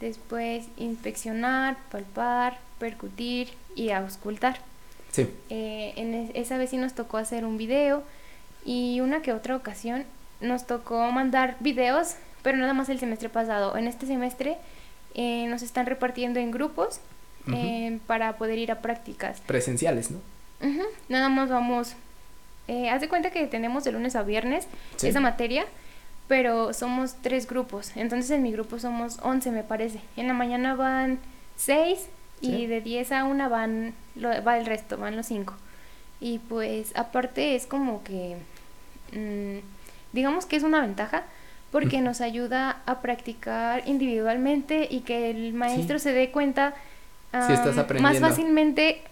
Después 0.00 0.66
inspeccionar, 0.76 1.76
palpar, 1.90 2.58
percutir 2.78 3.48
y 3.74 3.90
auscultar. 3.90 4.58
Sí. 5.12 5.28
Eh, 5.50 5.92
en 5.96 6.14
es- 6.14 6.30
esa 6.34 6.56
vez 6.58 6.70
sí 6.70 6.76
nos 6.76 6.94
tocó 6.94 7.16
hacer 7.18 7.44
un 7.44 7.56
video 7.56 8.02
y 8.64 9.00
una 9.00 9.22
que 9.22 9.32
otra 9.32 9.56
ocasión 9.56 10.04
nos 10.40 10.66
tocó 10.66 11.10
mandar 11.10 11.56
videos, 11.60 12.14
pero 12.42 12.58
nada 12.58 12.74
más 12.74 12.88
el 12.88 12.98
semestre 12.98 13.28
pasado. 13.28 13.76
En 13.76 13.86
este 13.86 14.06
semestre 14.06 14.56
eh, 15.14 15.46
nos 15.48 15.62
están 15.62 15.86
repartiendo 15.86 16.40
en 16.40 16.50
grupos 16.50 17.00
eh, 17.52 17.98
para 18.06 18.36
poder 18.36 18.58
ir 18.58 18.70
a 18.72 18.80
prácticas. 18.80 19.40
Presenciales, 19.42 20.10
¿no? 20.10 20.18
Nada 21.08 21.28
más 21.28 21.48
vamos. 21.48 21.94
Eh, 22.68 22.88
haz 22.90 23.00
de 23.00 23.08
cuenta 23.08 23.30
que 23.30 23.46
tenemos 23.46 23.84
de 23.84 23.92
lunes 23.92 24.16
a 24.16 24.22
viernes 24.22 24.66
Sí. 24.96 25.08
esa 25.08 25.20
materia, 25.20 25.66
pero 26.28 26.72
somos 26.72 27.14
tres 27.22 27.46
grupos. 27.46 27.92
Entonces 27.96 28.30
en 28.30 28.42
mi 28.42 28.52
grupo 28.52 28.78
somos 28.78 29.18
11, 29.22 29.50
me 29.50 29.62
parece. 29.62 30.00
En 30.16 30.26
la 30.28 30.32
mañana 30.34 30.74
van 30.74 31.18
6 31.56 32.06
y 32.40 32.46
Sí. 32.52 32.66
de 32.66 32.80
10 32.80 33.12
a 33.12 33.24
1 33.24 33.48
van 33.50 33.94
lo- 34.16 34.42
va 34.42 34.58
el 34.58 34.64
resto, 34.66 34.96
van 34.96 35.16
los 35.16 35.26
5. 35.26 35.54
Y 36.20 36.38
pues 36.38 36.96
aparte 36.96 37.54
es 37.54 37.66
como 37.66 38.02
que, 38.02 38.36
mm, 39.12 39.58
digamos 40.14 40.46
que 40.46 40.56
es 40.56 40.62
una 40.62 40.80
ventaja 40.80 41.24
porque 41.70 42.00
nos 42.00 42.20
ayuda 42.20 42.78
a 42.86 43.00
practicar 43.02 43.82
individualmente 43.86 44.86
y 44.90 45.00
que 45.00 45.30
el 45.30 45.52
maestro 45.54 45.98
se 45.98 46.12
dé 46.12 46.30
cuenta 46.30 46.72
Si 47.32 47.52
estás 47.52 47.76
am, 47.76 48.00
más 48.00 48.20
fácilmente 48.20 49.02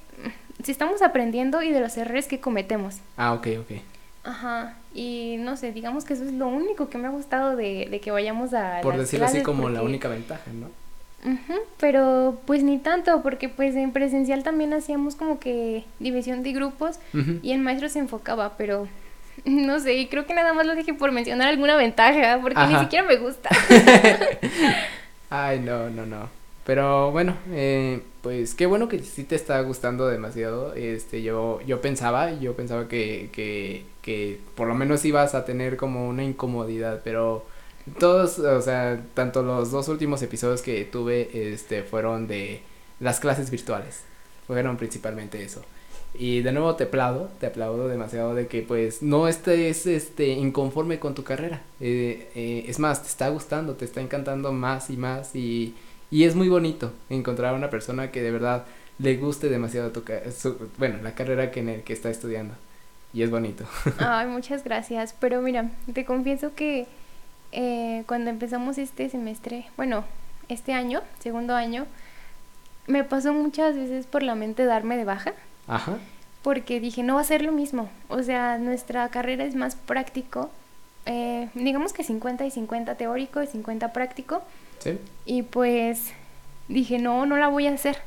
si 0.62 0.72
estamos 0.72 1.02
aprendiendo 1.02 1.62
y 1.62 1.70
de 1.70 1.80
los 1.80 1.96
errores 1.96 2.26
que 2.26 2.40
cometemos. 2.40 2.96
Ah, 3.16 3.32
ok, 3.32 3.48
ok. 3.60 3.80
Ajá, 4.24 4.76
y 4.94 5.36
no 5.40 5.56
sé, 5.56 5.72
digamos 5.72 6.04
que 6.04 6.14
eso 6.14 6.24
es 6.24 6.32
lo 6.32 6.46
único 6.46 6.88
que 6.88 6.98
me 6.98 7.08
ha 7.08 7.10
gustado 7.10 7.56
de, 7.56 7.88
de 7.90 8.00
que 8.00 8.10
vayamos 8.12 8.54
a... 8.54 8.80
Por 8.82 8.94
las 8.94 9.02
decirlo 9.02 9.26
así 9.26 9.42
como 9.42 9.68
la 9.68 9.82
única 9.82 10.08
ventaja, 10.08 10.50
¿no? 10.52 10.68
Ujú, 11.24 11.60
pero 11.78 12.40
pues 12.46 12.62
ni 12.64 12.78
tanto, 12.78 13.22
porque 13.22 13.48
pues 13.48 13.76
en 13.76 13.92
presencial 13.92 14.42
también 14.42 14.72
hacíamos 14.72 15.14
como 15.14 15.38
que 15.38 15.84
división 16.00 16.42
de 16.42 16.52
grupos 16.52 16.98
y 17.42 17.52
el 17.52 17.60
maestro 17.60 17.88
se 17.88 18.00
enfocaba, 18.00 18.56
pero 18.56 18.88
no 19.44 19.78
sé, 19.80 19.94
y 19.94 20.06
creo 20.06 20.26
que 20.26 20.34
nada 20.34 20.52
más 20.52 20.66
lo 20.66 20.74
dije 20.74 20.94
por 20.94 21.12
mencionar 21.12 21.48
alguna 21.48 21.76
ventaja, 21.76 22.38
porque 22.40 22.64
ni 22.66 22.78
siquiera 22.78 23.06
me 23.06 23.16
gusta. 23.16 23.50
Ay, 25.30 25.60
no, 25.60 25.90
no, 25.90 26.06
no. 26.06 26.28
Pero 26.64 27.10
bueno, 27.10 27.36
eh, 27.50 28.02
pues 28.22 28.54
qué 28.54 28.66
bueno 28.66 28.88
que 28.88 29.00
sí 29.00 29.24
te 29.24 29.34
está 29.34 29.60
gustando 29.62 30.06
demasiado. 30.06 30.74
Este, 30.74 31.22
yo, 31.22 31.60
yo 31.62 31.80
pensaba, 31.80 32.32
yo 32.34 32.54
pensaba 32.54 32.88
que, 32.88 33.30
que, 33.32 33.84
que 34.00 34.40
por 34.54 34.68
lo 34.68 34.74
menos 34.74 35.04
ibas 35.04 35.34
a 35.34 35.44
tener 35.44 35.76
como 35.76 36.08
una 36.08 36.22
incomodidad, 36.22 37.00
pero 37.02 37.44
todos, 37.98 38.38
o 38.38 38.62
sea, 38.62 39.04
tanto 39.14 39.42
los 39.42 39.72
dos 39.72 39.88
últimos 39.88 40.22
episodios 40.22 40.62
que 40.62 40.84
tuve, 40.84 41.52
este, 41.52 41.82
fueron 41.82 42.28
de 42.28 42.62
las 43.00 43.18
clases 43.18 43.50
virtuales. 43.50 44.02
Fueron 44.46 44.76
principalmente 44.76 45.42
eso. 45.42 45.62
Y 46.14 46.42
de 46.42 46.52
nuevo 46.52 46.76
te 46.76 46.84
aplaudo, 46.84 47.30
te 47.40 47.46
aplaudo 47.46 47.88
demasiado 47.88 48.34
de 48.34 48.46
que 48.46 48.62
pues 48.62 49.02
no 49.02 49.28
estés 49.28 49.86
este, 49.86 50.28
inconforme 50.28 50.98
con 50.98 51.14
tu 51.14 51.24
carrera. 51.24 51.62
Eh, 51.80 52.30
eh, 52.34 52.64
es 52.68 52.78
más, 52.78 53.02
te 53.02 53.08
está 53.08 53.28
gustando, 53.30 53.74
te 53.74 53.86
está 53.86 54.00
encantando 54.00 54.52
más 54.52 54.90
y 54.90 54.96
más 54.96 55.34
y, 55.34 55.74
y 56.12 56.22
es 56.24 56.36
muy 56.36 56.48
bonito 56.48 56.92
encontrar 57.10 57.52
a 57.54 57.56
una 57.56 57.70
persona 57.70 58.12
que 58.12 58.22
de 58.22 58.30
verdad 58.30 58.64
le 58.98 59.16
guste 59.16 59.48
demasiado 59.48 59.90
tu 59.90 60.04
su- 60.30 60.70
bueno, 60.78 60.98
la 61.02 61.16
carrera 61.16 61.50
que, 61.50 61.58
en 61.60 61.68
el 61.70 61.82
que 61.82 61.92
está 61.92 62.08
estudiando. 62.10 62.54
Y 63.12 63.22
es 63.22 63.30
bonito. 63.30 63.64
Ay, 63.98 64.28
muchas 64.28 64.62
gracias, 64.62 65.14
pero 65.18 65.42
mira, 65.42 65.70
te 65.92 66.04
confieso 66.04 66.54
que 66.54 66.86
eh, 67.50 68.04
cuando 68.06 68.30
empezamos 68.30 68.78
este 68.78 69.08
semestre, 69.10 69.66
bueno, 69.76 70.04
este 70.48 70.72
año, 70.72 71.02
segundo 71.18 71.54
año, 71.56 71.86
me 72.86 73.04
pasó 73.04 73.32
muchas 73.32 73.74
veces 73.76 74.06
por 74.06 74.22
la 74.22 74.34
mente 74.34 74.64
darme 74.64 74.96
de 74.96 75.04
baja. 75.04 75.32
Ajá. 75.68 75.98
porque 76.42 76.80
dije, 76.80 77.02
no 77.04 77.14
va 77.14 77.20
a 77.20 77.24
ser 77.24 77.42
lo 77.42 77.52
mismo. 77.52 77.88
O 78.08 78.22
sea, 78.22 78.58
nuestra 78.58 79.08
carrera 79.10 79.44
es 79.44 79.54
más 79.54 79.76
práctico. 79.76 80.50
eh, 81.06 81.48
digamos 81.54 81.92
que 81.92 82.02
50 82.04 82.44
y 82.46 82.50
50 82.50 82.96
teórico 82.96 83.42
y 83.42 83.46
50 83.46 83.92
práctico. 83.92 84.42
¿Sí? 84.82 84.98
Y 85.26 85.42
pues 85.42 86.12
dije, 86.68 86.98
no, 86.98 87.26
no 87.26 87.36
la 87.36 87.48
voy 87.48 87.66
a 87.66 87.72
hacer. 87.74 87.98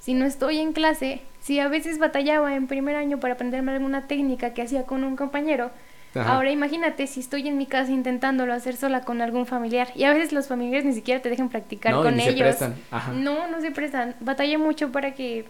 Si 0.00 0.14
no 0.14 0.24
estoy 0.24 0.58
en 0.58 0.72
clase, 0.72 1.20
si 1.40 1.58
a 1.60 1.68
veces 1.68 1.98
batallaba 1.98 2.54
en 2.54 2.66
primer 2.68 2.96
año 2.96 3.18
para 3.18 3.34
aprenderme 3.34 3.72
alguna 3.72 4.06
técnica 4.06 4.54
que 4.54 4.62
hacía 4.62 4.84
con 4.84 5.02
un 5.04 5.16
compañero, 5.16 5.70
Ajá. 6.14 6.34
ahora 6.34 6.50
imagínate 6.50 7.06
si 7.06 7.20
estoy 7.20 7.46
en 7.48 7.58
mi 7.58 7.66
casa 7.66 7.90
intentándolo 7.92 8.52
hacer 8.54 8.76
sola 8.76 9.00
con 9.02 9.20
algún 9.20 9.46
familiar. 9.46 9.88
Y 9.94 10.04
a 10.04 10.12
veces 10.14 10.32
los 10.32 10.46
familiares 10.48 10.84
ni 10.86 10.94
siquiera 10.94 11.20
te 11.20 11.28
dejan 11.28 11.48
practicar 11.48 11.92
No, 11.92 12.02
con 12.02 12.16
ni 12.16 12.22
se 12.22 12.30
ellos. 12.30 12.40
prestan. 12.42 12.74
Ajá. 12.90 13.12
No, 13.12 13.48
no 13.48 13.60
se 13.60 13.70
prestan. 13.72 14.14
Batallé 14.20 14.58
mucho 14.58 14.92
para 14.92 15.12
que 15.12 15.44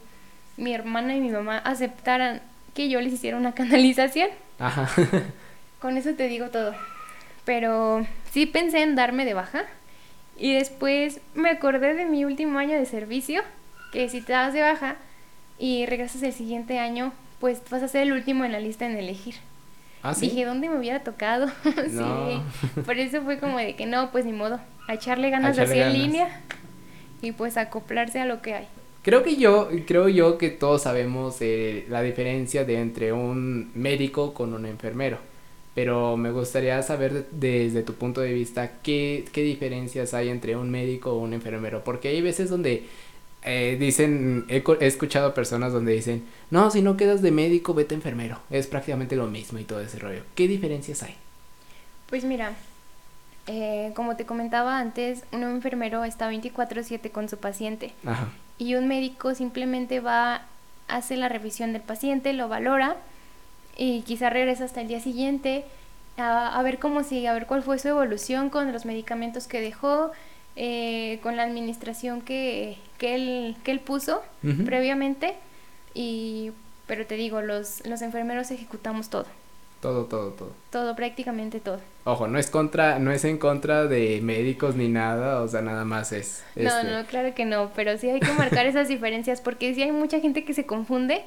mi 0.57 0.73
hermana 0.75 1.15
y 1.15 1.21
mi 1.21 1.29
mamá 1.31 1.59
aceptaran 1.59 2.41
que 2.75 2.89
yo 2.89 3.01
les 3.01 3.13
hiciera 3.13 3.37
una 3.37 3.53
canalización. 3.55 4.31
Ajá. 4.59 4.89
Con 5.81 5.97
eso 5.99 6.15
te 6.15 6.29
digo 6.29 6.49
todo. 6.49 6.75
Pero 7.45 8.07
sí 8.33 8.47
pensé 8.47 8.83
en 8.83 8.97
darme 8.97 9.25
de 9.25 9.35
baja. 9.35 9.65
Y 10.39 10.55
después 10.55 11.21
me 11.35 11.51
acordé 11.51 11.95
de 11.95 12.05
mi 12.05 12.25
último 12.25 12.59
año 12.59 12.77
de 12.77 12.87
servicio, 12.87 13.43
que 13.93 14.09
si 14.09 14.21
te 14.21 14.33
das 14.33 14.53
de 14.53 14.61
baja 14.63 14.97
y 15.59 15.87
regresas 15.87 16.23
el 16.23 16.33
siguiente 16.33 16.79
año, 16.79 17.13
pues 17.41 17.63
vas 17.71 17.83
a 17.83 17.89
ser 17.89 18.03
el 18.03 18.13
último 18.13 18.45
en 18.45 18.53
la 18.53 18.61
lista 18.61 18.87
en 18.87 18.97
elegir. 18.97 19.37
ah, 20.03 20.15
sí. 20.15 20.29
Dije, 20.29 20.45
¿dónde 20.45 20.69
me 20.69 20.79
hubiera 20.79 21.01
tocado? 21.01 21.49
Sí. 21.65 22.81
Por 22.85 22.99
eso 22.99 23.23
fue 23.23 23.39
como 23.39 23.59
de 23.59 23.77
que 23.77 23.87
no, 23.87 24.11
pues 24.11 24.25
ni 24.25 24.33
modo. 24.33 24.61
A 24.89 24.95
echarle 24.95 25.31
ganas 25.31 25.57
echarle 25.57 25.83
así 25.83 25.97
en 25.97 26.03
línea 26.03 26.41
y 27.23 27.33
pues 27.33 27.57
acoplarse 27.57 28.21
a 28.21 28.27
lo 28.27 28.43
que 28.43 28.55
hay. 28.55 28.67
Creo 29.03 29.23
que 29.23 29.37
yo, 29.37 29.69
creo 29.87 30.09
yo 30.09 30.37
que 30.37 30.51
todos 30.51 30.83
sabemos 30.83 31.37
eh, 31.41 31.87
la 31.89 32.03
diferencia 32.03 32.65
de 32.65 32.81
entre 32.81 33.13
un 33.13 33.71
médico 33.75 34.35
con 34.35 34.53
un 34.53 34.67
enfermero. 34.67 35.19
Pero 35.77 36.17
me 36.17 36.31
gustaría 36.31 36.83
saber 36.83 37.27
desde 37.33 37.83
tu 37.83 37.93
punto 37.93 38.23
de 38.23 38.33
vista 38.33 38.79
qué, 38.83 39.27
qué 39.31 39.43
diferencias 39.43 40.15
hay 40.15 40.31
entre 40.31 40.57
un 40.57 40.71
médico 40.71 41.13
o 41.13 41.19
un 41.19 41.35
enfermero. 41.35 41.85
Porque 41.85 42.09
hay 42.09 42.23
veces 42.23 42.49
donde 42.49 42.87
eh, 43.43 43.77
dicen, 43.79 44.47
he, 44.49 44.65
he, 44.81 44.87
escuchado 44.87 45.35
personas 45.35 45.75
donde 45.75 45.93
dicen, 45.93 46.25
no, 46.51 46.71
si 46.71 46.81
no 46.81 46.97
quedas 46.97 47.21
de 47.21 47.31
médico, 47.31 47.75
vete 47.75 47.95
enfermero. 47.95 48.39
Es 48.49 48.69
prácticamente 48.69 49.17
lo 49.17 49.27
mismo 49.27 49.59
y 49.59 49.65
todo 49.65 49.81
ese 49.81 49.99
rollo. 49.99 50.23
¿Qué 50.35 50.49
diferencias 50.49 51.03
hay? 51.03 51.15
Pues 52.09 52.25
mira, 52.25 52.55
eh, 53.47 53.93
como 53.95 54.17
te 54.17 54.25
comentaba 54.25 54.79
antes, 54.79 55.25
un 55.31 55.43
enfermero 55.43 56.05
está 56.05 56.31
24/7 56.31 57.11
con 57.11 57.29
su 57.29 57.37
paciente. 57.37 57.93
Ajá. 58.07 58.31
Y 58.57 58.77
un 58.77 58.89
médico 58.89 59.35
simplemente 59.35 60.01
va, 60.01 60.47
hace 60.89 61.19
la 61.19 61.29
revisión 61.29 61.75
del 61.75 61.83
paciente, 61.83 62.33
lo 62.33 62.49
valora 62.49 62.97
y 63.77 64.03
quizá 64.03 64.31
regresa 64.31 64.65
hasta 64.65 64.81
el 64.81 64.89
día 64.89 65.01
siguiente 65.01 65.65
a, 66.17 66.59
a 66.59 66.63
ver 66.63 66.79
cómo 66.79 67.03
sigue, 67.05 67.29
a 67.29 67.35
ver 67.35 67.47
cuál 67.47 67.63
fue 67.63 67.79
su 67.79 67.89
evolución 67.89 68.51
con 68.51 68.73
los 68.73 68.85
medicamentos 68.85 69.47
que 69.47 69.61
dejó, 69.61 70.13
eh, 70.57 71.21
con 71.23 71.37
la 71.37 71.43
administración 71.43 72.23
que, 72.23 72.79
que, 72.99 73.15
él, 73.15 73.57
que 73.63 73.73
él 73.73 73.81
puso 73.81 74.23
previamente. 74.65 75.35
Y, 75.93 76.53
pero 76.87 77.07
te 77.07 77.17
digo, 77.17 77.43
los, 77.43 77.87
los 77.87 78.01
enfermeros 78.03 78.51
ejecutamos 78.51 79.11
todo. 79.11 79.27
Todo, 79.81 80.07
todo, 80.07 80.31
todo. 80.31 80.53
Todo, 80.71 80.97
prácticamente 80.97 81.61
todo. 81.61 81.81
Ojo, 82.05 82.29
no 82.29 82.39
es 82.39 82.51
contra, 82.51 82.99
no 82.99 83.13
es 83.13 83.25
en 83.25 83.37
contra 83.37 83.87
de 83.87 84.21
médicos 84.23 84.75
ni 84.75 84.89
nada, 84.89 85.43
o 85.43 85.49
sea, 85.49 85.61
nada 85.61 85.85
más 85.85 86.13
es. 86.13 86.45
No, 86.55 86.63
este 86.71 86.91
no, 86.91 87.05
claro 87.07 87.35
que 87.35 87.45
no, 87.45 87.71
pero 87.77 87.99
sí 87.99 88.09
hay 88.09 88.21
que 88.21 88.33
marcar 88.33 88.67
esas 88.67 88.89
diferencias 88.89 89.41
porque 89.41 89.75
sí 89.75 89.83
hay 89.83 89.93
mucha 89.93 90.19
gente 90.21 90.45
que 90.45 90.55
se 90.55 90.65
confunde 90.65 91.25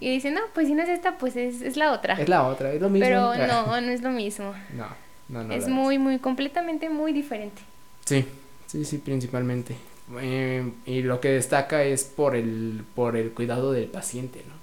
y 0.00 0.10
dice, 0.10 0.30
no, 0.30 0.40
pues 0.54 0.68
si 0.68 0.74
no 0.74 0.82
es 0.82 0.88
esta, 0.88 1.18
pues 1.18 1.36
es, 1.36 1.60
es 1.60 1.76
la 1.76 1.92
otra. 1.92 2.14
Es 2.14 2.28
la 2.28 2.46
otra, 2.46 2.72
es 2.72 2.80
lo 2.80 2.88
mismo. 2.88 3.06
Pero 3.06 3.34
no, 3.46 3.80
no 3.80 3.90
es 3.90 4.02
lo 4.02 4.10
mismo. 4.10 4.54
No, 4.74 4.86
no, 5.28 5.44
no. 5.44 5.54
Es 5.54 5.68
muy, 5.68 5.98
muy, 5.98 6.18
completamente 6.18 6.88
muy 6.88 7.12
diferente. 7.12 7.60
Sí, 8.06 8.24
sí, 8.66 8.84
sí, 8.84 8.98
principalmente. 8.98 9.76
Eh, 10.20 10.68
y 10.86 11.02
lo 11.02 11.20
que 11.20 11.28
destaca 11.28 11.84
es 11.84 12.04
por 12.04 12.34
el, 12.34 12.82
por 12.94 13.16
el 13.16 13.30
cuidado 13.32 13.72
del 13.72 13.86
paciente, 13.86 14.42
¿no? 14.48 14.54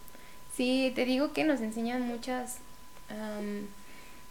Sí, 0.53 0.91
te 0.95 1.05
digo 1.05 1.33
que 1.33 1.43
nos 1.43 1.61
enseñan 1.61 2.01
muchas 2.01 2.57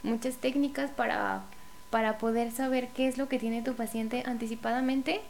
muchas 0.03 0.37
técnicas 0.37 0.91
para, 0.91 1.43
para 1.91 2.19
poder 2.19 2.53
saber 2.53 2.89
qué 2.89 3.09
es 3.09 3.19
lo 3.19 3.29
que 3.29 3.39
tiene 3.39 3.63
tu 3.63 3.75
paciente 3.75 4.23
anticipadamente, 4.27 5.21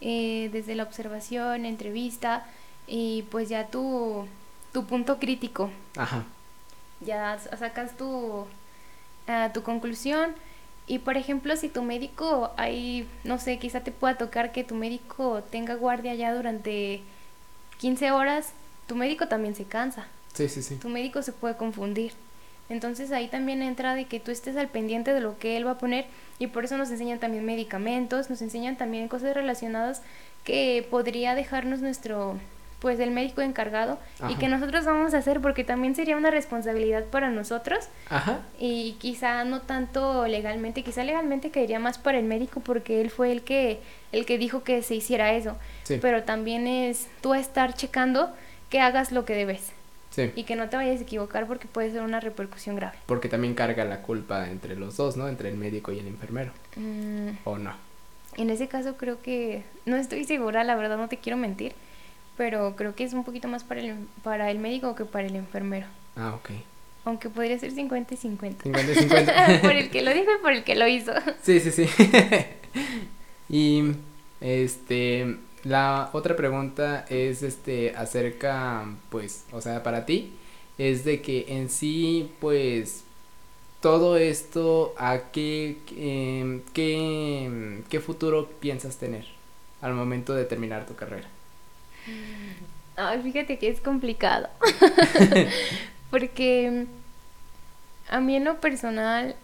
eh, 0.00 0.48
desde 0.52 0.74
la 0.74 0.82
observación, 0.82 1.64
entrevista 1.64 2.46
y 2.86 3.22
pues 3.30 3.48
ya 3.48 3.68
tu, 3.68 4.26
tu 4.72 4.86
punto 4.86 5.18
crítico. 5.18 5.70
Ajá. 5.96 6.24
Ya 7.00 7.38
sacas 7.58 7.96
tu, 7.96 8.46
ah, 9.26 9.50
tu 9.52 9.62
conclusión. 9.62 10.34
Y 10.86 10.98
por 10.98 11.16
ejemplo, 11.16 11.56
si 11.56 11.68
tu 11.68 11.82
médico, 11.82 12.50
hay, 12.56 13.08
no 13.24 13.38
sé, 13.38 13.58
quizá 13.58 13.80
te 13.80 13.92
pueda 13.92 14.18
tocar 14.18 14.52
que 14.52 14.64
tu 14.64 14.74
médico 14.74 15.42
tenga 15.50 15.74
guardia 15.74 16.14
ya 16.14 16.34
durante 16.34 17.00
15 17.78 18.10
horas, 18.10 18.52
tu 18.86 18.96
médico 18.96 19.28
también 19.28 19.54
se 19.54 19.64
cansa. 19.64 20.06
Sí, 20.34 20.48
sí, 20.48 20.62
sí. 20.62 20.76
Tu 20.76 20.88
médico 20.88 21.22
se 21.22 21.32
puede 21.32 21.56
confundir. 21.56 22.12
Entonces 22.68 23.12
ahí 23.12 23.28
también 23.28 23.62
entra 23.62 23.94
de 23.94 24.06
que 24.06 24.20
tú 24.20 24.30
estés 24.30 24.56
al 24.56 24.68
pendiente 24.68 25.12
de 25.12 25.20
lo 25.20 25.38
que 25.38 25.56
él 25.56 25.66
va 25.66 25.72
a 25.72 25.78
poner 25.78 26.06
y 26.38 26.46
por 26.46 26.64
eso 26.64 26.76
nos 26.78 26.90
enseñan 26.90 27.18
también 27.18 27.44
medicamentos, 27.44 28.30
nos 28.30 28.40
enseñan 28.42 28.76
también 28.76 29.08
cosas 29.08 29.34
relacionadas 29.34 30.02
que 30.44 30.86
podría 30.90 31.34
dejarnos 31.34 31.80
nuestro 31.80 32.38
pues 32.80 32.98
el 32.98 33.12
médico 33.12 33.42
encargado 33.42 33.96
y 34.28 34.34
que 34.34 34.48
nosotros 34.48 34.84
vamos 34.84 35.14
a 35.14 35.18
hacer 35.18 35.40
porque 35.40 35.62
también 35.62 35.94
sería 35.94 36.16
una 36.16 36.32
responsabilidad 36.32 37.04
para 37.04 37.30
nosotros. 37.30 37.88
Ajá. 38.10 38.40
y 38.58 38.96
quizá 38.98 39.44
no 39.44 39.60
tanto 39.60 40.26
legalmente 40.26 40.82
quizá 40.82 41.04
legalmente 41.04 41.50
caería 41.50 41.78
más 41.78 41.98
para 41.98 42.18
el 42.18 42.24
médico 42.24 42.60
porque 42.60 43.00
él 43.00 43.10
fue 43.10 43.30
el 43.30 43.42
que 43.42 43.80
el 44.10 44.26
que 44.26 44.36
dijo 44.36 44.64
que 44.64 44.82
se 44.82 44.96
hiciera 44.96 45.32
eso. 45.32 45.56
Pero 46.00 46.24
también 46.24 46.66
es 46.66 47.06
tú 47.20 47.34
estar 47.34 47.74
checando 47.74 48.32
que 48.68 48.80
hagas 48.80 49.12
lo 49.12 49.24
que 49.24 49.34
debes 49.34 49.72
y 50.34 50.44
que 50.44 50.56
no 50.56 50.68
te 50.68 50.76
vayas 50.76 51.00
a 51.00 51.02
equivocar 51.02 51.46
porque 51.46 51.66
puede 51.66 51.90
ser 51.90 52.02
una 52.02 52.20
repercusión 52.20 52.76
grave. 52.76 52.96
Porque 53.06 53.28
también 53.28 53.54
carga 53.54 53.84
la 53.84 54.02
culpa 54.02 54.48
entre 54.50 54.76
los 54.76 54.96
dos, 54.96 55.16
¿no? 55.16 55.28
Entre 55.28 55.48
el 55.48 55.56
médico 55.56 55.92
y 55.92 55.98
el 55.98 56.06
enfermero. 56.06 56.52
Mm. 56.76 57.30
¿O 57.44 57.58
no? 57.58 57.74
En 58.36 58.50
ese 58.50 58.68
caso 58.68 58.96
creo 58.96 59.20
que, 59.20 59.62
no 59.84 59.96
estoy 59.96 60.24
segura, 60.24 60.64
la 60.64 60.74
verdad 60.74 60.96
no 60.96 61.08
te 61.08 61.18
quiero 61.18 61.36
mentir, 61.36 61.74
pero 62.36 62.76
creo 62.76 62.94
que 62.94 63.04
es 63.04 63.12
un 63.12 63.24
poquito 63.24 63.48
más 63.48 63.64
para 63.64 63.80
el, 63.80 63.94
para 64.22 64.50
el 64.50 64.58
médico 64.58 64.94
que 64.94 65.04
para 65.04 65.26
el 65.26 65.36
enfermero. 65.36 65.86
Ah, 66.16 66.34
ok. 66.34 66.50
Aunque 67.04 67.28
podría 67.28 67.58
ser 67.58 67.72
50 67.72 68.14
y 68.14 68.16
50. 68.16 68.62
50 68.62 68.92
y 68.92 68.94
50. 68.94 69.60
por 69.62 69.72
el 69.72 69.90
que 69.90 70.02
lo 70.02 70.14
dijo 70.14 70.30
y 70.38 70.40
por 70.40 70.52
el 70.52 70.64
que 70.64 70.76
lo 70.76 70.86
hizo. 70.86 71.12
Sí, 71.42 71.60
sí, 71.60 71.70
sí. 71.70 71.86
y, 73.48 73.92
este, 74.40 75.36
la 75.64 76.10
otra 76.12 76.34
pregunta 76.36 77.04
es 77.08 77.42
este 77.42 77.94
acerca, 77.96 78.84
pues, 79.10 79.44
o 79.52 79.60
sea, 79.60 79.82
para 79.82 80.06
ti, 80.06 80.32
es 80.78 81.04
de 81.04 81.20
que 81.22 81.46
en 81.48 81.70
sí, 81.70 82.32
pues, 82.40 83.04
todo 83.80 84.16
esto, 84.16 84.94
¿a 84.98 85.30
qué, 85.32 85.78
em, 85.96 86.62
qué, 86.72 87.82
qué 87.88 88.00
futuro 88.00 88.48
piensas 88.60 88.96
tener 88.96 89.24
al 89.80 89.94
momento 89.94 90.34
de 90.34 90.44
terminar 90.44 90.86
tu 90.86 90.94
carrera? 90.94 91.28
Ay, 92.96 93.22
fíjate 93.22 93.58
que 93.58 93.68
es 93.68 93.80
complicado. 93.80 94.48
Porque 96.10 96.86
a 98.08 98.20
mí 98.20 98.36
en 98.36 98.44
lo 98.44 98.60
personal 98.60 99.36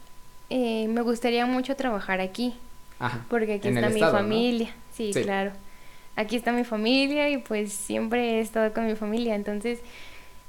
eh, 0.51 0.87
me 0.89 1.03
gustaría 1.03 1.47
mucho 1.47 1.77
trabajar 1.77 2.21
aquí. 2.21 2.55
Ajá. 2.99 3.25
Porque 3.31 3.55
aquí 3.55 3.69
está 3.69 3.89
mi 3.89 4.01
familia. 4.01 4.75
sí, 4.93 5.13
claro 5.13 5.53
aquí 6.19 6.35
está 6.35 6.51
mi 6.51 6.65
familia 6.65 7.31
y 7.31 7.39
pues 7.39 7.73
siempre 7.73 8.39
he 8.39 8.41
estado 8.41 8.73
con 8.75 8.87
mi 8.87 8.97
familia, 8.97 9.37
entonces 9.37 9.79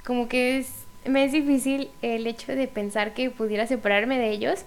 como 0.03 0.27
que 0.27 0.57
es, 0.57 0.73
me 1.05 1.23
es 1.23 1.31
difícil 1.31 1.91
el 2.01 2.25
hecho 2.25 2.53
de 2.55 2.67
pensar 2.67 3.13
que 3.13 3.29
pudiera 3.29 3.67
separarme 3.67 4.17
de 4.17 4.31
ellos, 4.31 4.65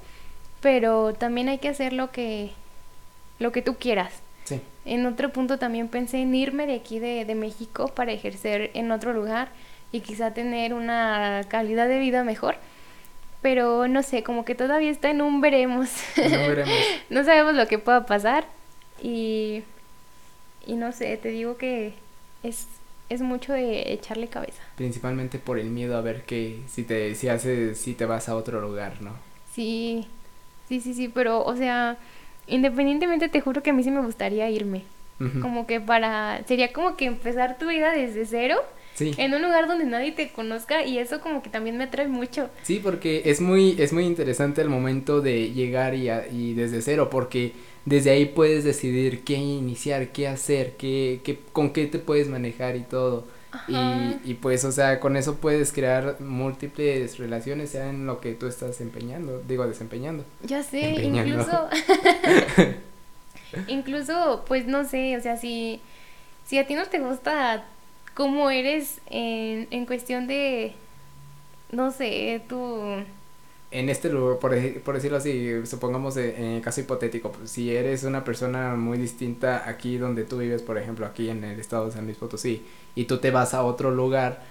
pero 0.60 1.12
también 1.12 1.48
hay 1.48 1.58
que 1.58 1.68
hacer 1.68 1.92
lo 1.92 2.12
que, 2.12 2.52
lo 3.40 3.50
que 3.50 3.62
tú 3.62 3.74
quieras. 3.74 4.12
Sí. 4.44 4.60
En 4.84 5.04
otro 5.06 5.32
punto 5.32 5.58
también 5.58 5.88
pensé 5.88 6.18
en 6.18 6.34
irme 6.36 6.66
de 6.66 6.76
aquí 6.76 7.00
de, 7.00 7.24
de 7.24 7.34
México 7.34 7.88
para 7.88 8.12
ejercer 8.12 8.70
en 8.74 8.92
otro 8.92 9.12
lugar 9.12 9.48
y 9.90 10.00
quizá 10.00 10.32
tener 10.32 10.72
una 10.72 11.42
calidad 11.48 11.88
de 11.88 11.98
vida 11.98 12.22
mejor 12.22 12.56
pero 13.40 13.88
no 13.88 14.04
sé, 14.04 14.22
como 14.22 14.44
que 14.44 14.54
todavía 14.54 14.88
está 14.88 15.10
en 15.10 15.20
un 15.20 15.40
veremos. 15.40 15.90
No 16.16 16.38
veremos. 16.46 16.72
no 17.10 17.24
sabemos 17.24 17.54
lo 17.54 17.66
que 17.66 17.80
pueda 17.80 18.06
pasar 18.06 18.44
y 19.02 19.64
y 20.66 20.74
no 20.74 20.92
sé, 20.92 21.16
te 21.16 21.28
digo 21.28 21.56
que 21.56 21.94
es, 22.42 22.66
es 23.08 23.20
mucho 23.20 23.52
de 23.52 23.92
echarle 23.92 24.28
cabeza. 24.28 24.62
Principalmente 24.76 25.38
por 25.38 25.58
el 25.58 25.70
miedo 25.70 25.96
a 25.96 26.00
ver 26.00 26.22
que 26.22 26.60
si 26.68 26.82
te 26.82 27.14
si 27.14 27.28
haces 27.28 27.78
si 27.78 27.94
te 27.94 28.06
vas 28.06 28.28
a 28.28 28.36
otro 28.36 28.60
lugar, 28.60 29.00
¿no? 29.02 29.12
Sí. 29.54 30.06
Sí, 30.68 30.80
sí, 30.80 30.94
sí, 30.94 31.08
pero 31.08 31.44
o 31.44 31.56
sea, 31.56 31.98
independientemente 32.46 33.28
te 33.28 33.40
juro 33.40 33.62
que 33.62 33.70
a 33.70 33.72
mí 33.72 33.82
sí 33.82 33.90
me 33.90 34.00
gustaría 34.02 34.48
irme. 34.50 34.84
Como 35.40 35.68
que 35.68 35.80
para 35.80 36.42
sería 36.48 36.72
como 36.72 36.96
que 36.96 37.04
empezar 37.04 37.56
tu 37.56 37.68
vida 37.68 37.92
desde 37.92 38.26
cero. 38.26 38.56
Sí. 38.94 39.12
En 39.18 39.32
un 39.32 39.40
lugar 39.40 39.68
donde 39.68 39.84
nadie 39.84 40.10
te 40.10 40.32
conozca 40.32 40.84
y 40.84 40.98
eso 40.98 41.20
como 41.20 41.42
que 41.42 41.48
también 41.48 41.76
me 41.76 41.84
atrae 41.84 42.08
mucho. 42.08 42.50
Sí, 42.64 42.80
porque 42.82 43.22
es 43.26 43.40
muy 43.40 43.76
es 43.78 43.92
muy 43.92 44.04
interesante 44.04 44.62
el 44.62 44.68
momento 44.68 45.20
de 45.20 45.52
llegar 45.52 45.94
y, 45.94 46.10
y 46.10 46.54
desde 46.54 46.82
cero 46.82 47.08
porque 47.08 47.52
desde 47.84 48.10
ahí 48.10 48.26
puedes 48.26 48.64
decidir 48.64 49.24
qué 49.24 49.34
iniciar, 49.34 50.12
qué 50.12 50.28
hacer, 50.28 50.76
qué, 50.76 51.20
qué, 51.24 51.38
con 51.52 51.72
qué 51.72 51.86
te 51.86 51.98
puedes 51.98 52.28
manejar 52.28 52.76
y 52.76 52.82
todo. 52.82 53.24
Y, 53.68 54.30
y, 54.30 54.34
pues, 54.34 54.64
o 54.64 54.72
sea, 54.72 54.98
con 54.98 55.16
eso 55.16 55.36
puedes 55.36 55.72
crear 55.72 56.20
múltiples 56.20 57.18
relaciones, 57.18 57.70
sea 57.70 57.90
en 57.90 58.06
lo 58.06 58.18
que 58.20 58.32
tú 58.32 58.46
estás 58.46 58.80
empeñando, 58.80 59.42
digo, 59.46 59.66
desempeñando. 59.66 60.24
Ya 60.42 60.62
sé, 60.62 60.80
incluso, 61.02 61.68
incluso, 63.68 64.44
pues 64.48 64.66
no 64.66 64.84
sé, 64.84 65.18
o 65.18 65.20
sea, 65.20 65.36
si, 65.36 65.80
si 66.46 66.58
a 66.58 66.66
ti 66.66 66.74
no 66.74 66.86
te 66.86 66.98
gusta 66.98 67.66
cómo 68.14 68.48
eres 68.48 69.00
en, 69.10 69.68
en 69.70 69.84
cuestión 69.84 70.26
de, 70.26 70.72
no 71.72 71.90
sé, 71.90 72.40
tu 72.48 73.04
en 73.72 73.88
este 73.88 74.10
lugar, 74.10 74.38
por, 74.38 74.56
por 74.82 74.94
decirlo 74.94 75.16
así, 75.16 75.50
supongamos 75.64 76.16
en 76.16 76.44
el 76.44 76.62
caso 76.62 76.80
hipotético, 76.80 77.32
pues, 77.32 77.50
si 77.50 77.74
eres 77.74 78.04
una 78.04 78.22
persona 78.22 78.76
muy 78.76 78.98
distinta 78.98 79.68
aquí 79.68 79.96
donde 79.98 80.24
tú 80.24 80.38
vives, 80.38 80.62
por 80.62 80.78
ejemplo, 80.78 81.06
aquí 81.06 81.30
en 81.30 81.42
el 81.42 81.58
estado 81.58 81.86
de 81.86 81.92
San 81.92 82.04
Luis 82.04 82.16
Potosí, 82.18 82.62
y 82.94 83.04
tú 83.04 83.18
te 83.18 83.30
vas 83.30 83.54
a 83.54 83.64
otro 83.64 83.90
lugar, 83.90 84.42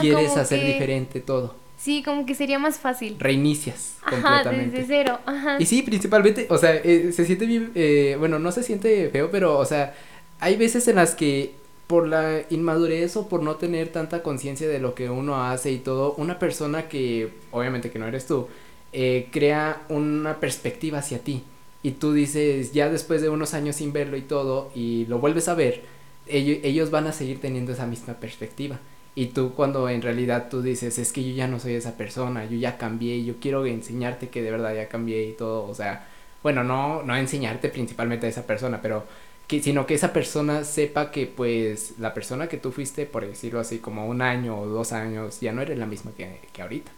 quieres 0.00 0.36
hacer 0.36 0.64
diferente 0.64 1.20
todo. 1.20 1.54
Sí, 1.76 2.02
como 2.02 2.24
que 2.24 2.34
sería 2.34 2.58
más 2.58 2.78
fácil. 2.78 3.16
Reinicias 3.18 3.96
Ajá, 4.02 4.20
completamente. 4.20 4.78
desde 4.78 4.86
cero. 4.86 5.18
Ajá. 5.26 5.56
Y 5.58 5.66
sí, 5.66 5.82
principalmente, 5.82 6.46
o 6.48 6.56
sea, 6.56 6.74
eh, 6.76 7.12
se 7.12 7.24
siente 7.26 7.46
bien, 7.46 7.72
eh, 7.74 8.16
bueno, 8.18 8.38
no 8.38 8.52
se 8.52 8.62
siente 8.62 9.10
feo, 9.10 9.30
pero, 9.30 9.58
o 9.58 9.64
sea, 9.64 9.94
hay 10.40 10.56
veces 10.56 10.88
en 10.88 10.96
las 10.96 11.14
que 11.14 11.54
por 11.86 12.08
la 12.08 12.42
inmadurez 12.48 13.16
o 13.16 13.28
por 13.28 13.42
no 13.42 13.56
tener 13.56 13.88
tanta 13.88 14.22
conciencia 14.22 14.66
de 14.66 14.78
lo 14.78 14.94
que 14.94 15.10
uno 15.10 15.44
hace 15.44 15.70
y 15.70 15.78
todo, 15.78 16.14
una 16.14 16.38
persona 16.38 16.88
que, 16.88 17.28
obviamente 17.50 17.90
que 17.90 17.98
no 17.98 18.06
eres 18.06 18.26
tú, 18.26 18.48
eh, 18.94 19.28
crea 19.32 19.82
una 19.88 20.40
perspectiva 20.40 21.00
hacia 21.00 21.18
ti. 21.18 21.42
Y 21.82 21.92
tú 21.92 22.12
dices, 22.14 22.72
ya 22.72 22.88
después 22.88 23.20
de 23.20 23.28
unos 23.28 23.52
años 23.52 23.76
sin 23.76 23.92
verlo 23.92 24.16
y 24.16 24.22
todo, 24.22 24.70
y 24.74 25.04
lo 25.06 25.18
vuelves 25.18 25.48
a 25.48 25.54
ver, 25.54 25.82
ellos, 26.26 26.58
ellos 26.62 26.90
van 26.90 27.06
a 27.06 27.12
seguir 27.12 27.40
teniendo 27.40 27.72
esa 27.72 27.86
misma 27.86 28.14
perspectiva. 28.14 28.78
Y 29.14 29.26
tú 29.26 29.52
cuando 29.54 29.88
en 29.88 30.00
realidad 30.00 30.48
tú 30.50 30.62
dices, 30.62 30.98
es 30.98 31.12
que 31.12 31.22
yo 31.22 31.34
ya 31.34 31.48
no 31.48 31.60
soy 31.60 31.74
esa 31.74 31.96
persona, 31.96 32.46
yo 32.46 32.56
ya 32.56 32.78
cambié, 32.78 33.24
yo 33.24 33.34
quiero 33.40 33.66
enseñarte 33.66 34.28
que 34.28 34.42
de 34.42 34.50
verdad 34.50 34.74
ya 34.74 34.88
cambié 34.88 35.24
y 35.28 35.32
todo, 35.32 35.66
o 35.68 35.74
sea, 35.74 36.08
bueno, 36.42 36.64
no, 36.64 37.02
no 37.02 37.16
enseñarte 37.16 37.68
principalmente 37.68 38.26
a 38.26 38.30
esa 38.30 38.46
persona, 38.46 38.80
pero 38.82 39.04
sino 39.48 39.86
que 39.86 39.94
esa 39.94 40.12
persona 40.12 40.64
sepa 40.64 41.10
que 41.10 41.26
pues 41.26 41.94
la 41.98 42.14
persona 42.14 42.48
que 42.48 42.56
tú 42.58 42.72
fuiste, 42.72 43.06
por 43.06 43.26
decirlo 43.26 43.60
así, 43.60 43.78
como 43.78 44.06
un 44.06 44.22
año 44.22 44.58
o 44.58 44.66
dos 44.66 44.92
años, 44.92 45.40
ya 45.40 45.52
no 45.52 45.62
eres 45.62 45.78
la 45.78 45.86
misma 45.86 46.12
que, 46.16 46.40
que 46.52 46.62
ahorita. 46.62 46.90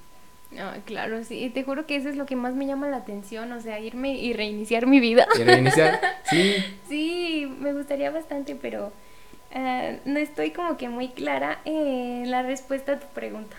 No, 0.57 0.73
claro, 0.85 1.23
sí, 1.23 1.51
te 1.53 1.65
juro 1.65 1.87
que 1.87 1.97
eso 1.97 2.09
es 2.09 2.17
lo 2.17 2.25
que 2.25 2.35
más 2.35 2.55
me 2.55 2.67
llama 2.67 2.89
la 2.89 2.99
atención, 2.99 3.53
o 3.53 3.61
sea, 3.61 3.79
irme 3.79 4.15
y 4.15 4.33
reiniciar 4.33 4.87
mi 4.87 5.01
vida. 5.01 5.27
Y 5.39 5.45
reiniciar, 5.45 6.01
sí. 6.31 6.55
Sí, 6.89 7.53
me 7.61 7.75
gustaría 7.75 8.11
bastante, 8.11 8.57
pero 8.57 8.93
uh, 9.55 9.99
no 10.05 10.19
estoy 10.19 10.53
como 10.53 10.79
que 10.79 10.89
muy 10.89 11.09
clara 11.09 11.59
en 11.67 12.31
la 12.31 12.43
respuesta 12.43 12.93
a 12.93 13.01
tu 13.01 13.07
pregunta. 13.09 13.57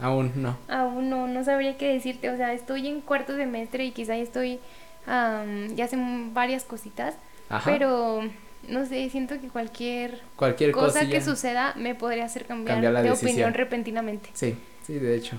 Aún 0.00 0.32
no. 0.36 0.56
Aún 0.68 1.08
no, 1.08 1.28
no 1.28 1.44
sabría 1.44 1.76
qué 1.76 1.92
decirte, 1.92 2.30
o 2.30 2.36
sea, 2.36 2.52
estoy 2.52 2.88
en 2.88 3.00
cuarto 3.00 3.36
semestre 3.36 3.84
y 3.84 3.92
quizá 3.92 4.16
estoy, 4.16 4.58
um, 5.06 5.68
ya 5.74 5.84
hacen 5.84 6.34
varias 6.34 6.64
cositas, 6.64 7.14
pero 7.64 8.22
no 8.68 8.86
sé, 8.86 9.08
siento 9.10 9.40
que 9.40 9.48
cualquier, 9.48 10.20
cualquier 10.36 10.72
cosa 10.72 11.08
que 11.08 11.20
suceda 11.20 11.74
me 11.76 11.94
podría 11.94 12.24
hacer 12.24 12.46
cambiar, 12.46 13.02
de 13.02 13.10
opinión 13.10 13.54
repentinamente. 13.54 14.30
Sí, 14.32 14.56
sí, 14.84 14.94
de 14.94 15.16
hecho. 15.16 15.38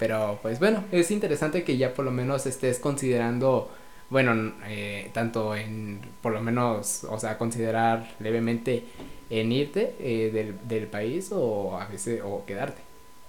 Pero 0.00 0.38
pues 0.40 0.58
bueno, 0.58 0.82
es 0.92 1.10
interesante 1.10 1.62
que 1.62 1.76
ya 1.76 1.92
por 1.92 2.06
lo 2.06 2.10
menos 2.10 2.46
estés 2.46 2.78
considerando, 2.78 3.70
bueno, 4.08 4.54
eh, 4.66 5.10
tanto 5.12 5.54
en, 5.54 6.00
por 6.22 6.32
lo 6.32 6.40
menos, 6.40 7.04
o 7.04 7.20
sea, 7.20 7.36
considerar 7.36 8.10
levemente 8.18 8.84
en 9.28 9.52
irte 9.52 9.94
eh, 10.00 10.30
del, 10.32 10.56
del, 10.66 10.86
país 10.86 11.30
o 11.32 11.78
a 11.78 11.86
veces, 11.86 12.22
o 12.24 12.46
quedarte. 12.46 12.80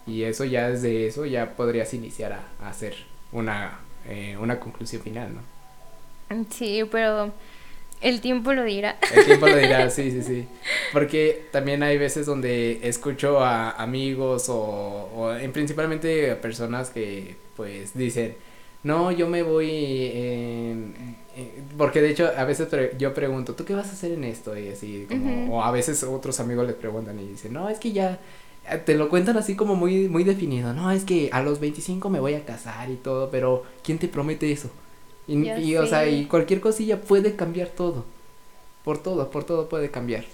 Y 0.08 0.24
eso 0.24 0.46
ya 0.46 0.70
desde 0.70 1.08
eso 1.08 1.26
ya 1.26 1.58
podrías 1.58 1.94
iniciar 1.94 2.40
a, 2.62 2.70
hacer 2.70 2.96
una, 3.34 3.80
eh, 4.08 4.38
una 4.40 4.58
conclusión 4.58 5.02
final, 5.02 5.34
¿no? 5.36 6.46
Sí, 6.50 6.86
pero 6.90 7.34
el 8.02 8.22
tiempo 8.22 8.54
lo 8.54 8.64
dirá. 8.64 8.98
El 9.14 9.26
tiempo 9.26 9.48
lo 9.48 9.58
dirá, 9.58 9.90
sí, 9.92 10.12
sí, 10.12 10.22
sí. 10.24 10.48
Porque 10.94 11.48
también 11.52 11.84
hay 11.84 11.98
veces 11.98 12.26
donde 12.26 12.80
escucho 12.84 13.40
a 13.40 13.72
amigos 13.72 14.50
o, 14.50 15.10
o 15.16 15.34
en 15.34 15.52
principalmente 15.52 16.32
a 16.32 16.42
personas 16.42 16.90
que 16.90 17.36
pues 17.56 17.94
dicen, 17.94 18.36
no, 18.84 19.12
yo 19.12 19.30
me 19.30 19.44
voy 19.44 20.12
porque 21.78 22.02
de 22.02 22.10
hecho 22.12 22.30
a 22.36 22.44
veces 22.44 22.68
yo 22.98 23.14
pregunto, 23.14 23.56
¿tú 23.56 23.64
qué 23.64 23.74
vas 23.74 23.90
a 23.90 23.94
hacer 23.94 24.12
en 24.12 24.24
esto? 24.24 24.58
Y 24.58 24.70
así 24.70 25.06
como, 25.10 25.56
o 25.56 25.64
a 25.64 25.72
veces 25.72 26.04
otros 26.04 26.40
amigos 26.40 26.68
les 26.68 26.76
preguntan 26.76 27.20
y 27.20 27.28
dicen, 27.28 27.54
no, 27.54 27.70
es 27.70 27.80
que 27.80 27.92
ya, 27.92 28.20
eh, 28.70 28.78
te 28.78 28.96
lo 28.96 29.10
cuentan 29.10 29.38
así 29.38 29.56
como 29.56 29.76
muy, 29.76 30.10
muy 30.10 30.24
definido, 30.24 30.74
no, 30.74 30.92
es 30.92 31.06
que 31.06 31.30
a 31.32 31.42
los 31.42 31.60
25 31.60 32.10
me 32.10 32.20
voy 32.20 32.34
a 32.34 32.46
casar 32.46 32.90
y 32.90 32.96
todo, 32.96 33.30
pero 33.32 33.64
¿quién 33.84 33.98
te 33.98 34.08
promete 34.08 34.52
eso? 34.52 34.70
Y, 35.28 35.76
o 35.76 35.86
sea, 35.86 36.08
y 36.08 36.26
cualquier 36.26 36.60
cosilla 36.60 37.00
puede 37.00 37.36
cambiar 37.36 37.70
todo. 37.70 38.06
Por 38.84 39.02
todo, 39.02 39.30
por 39.30 39.44
todo 39.44 39.70
puede 39.70 39.92
cambiar. 39.92 40.26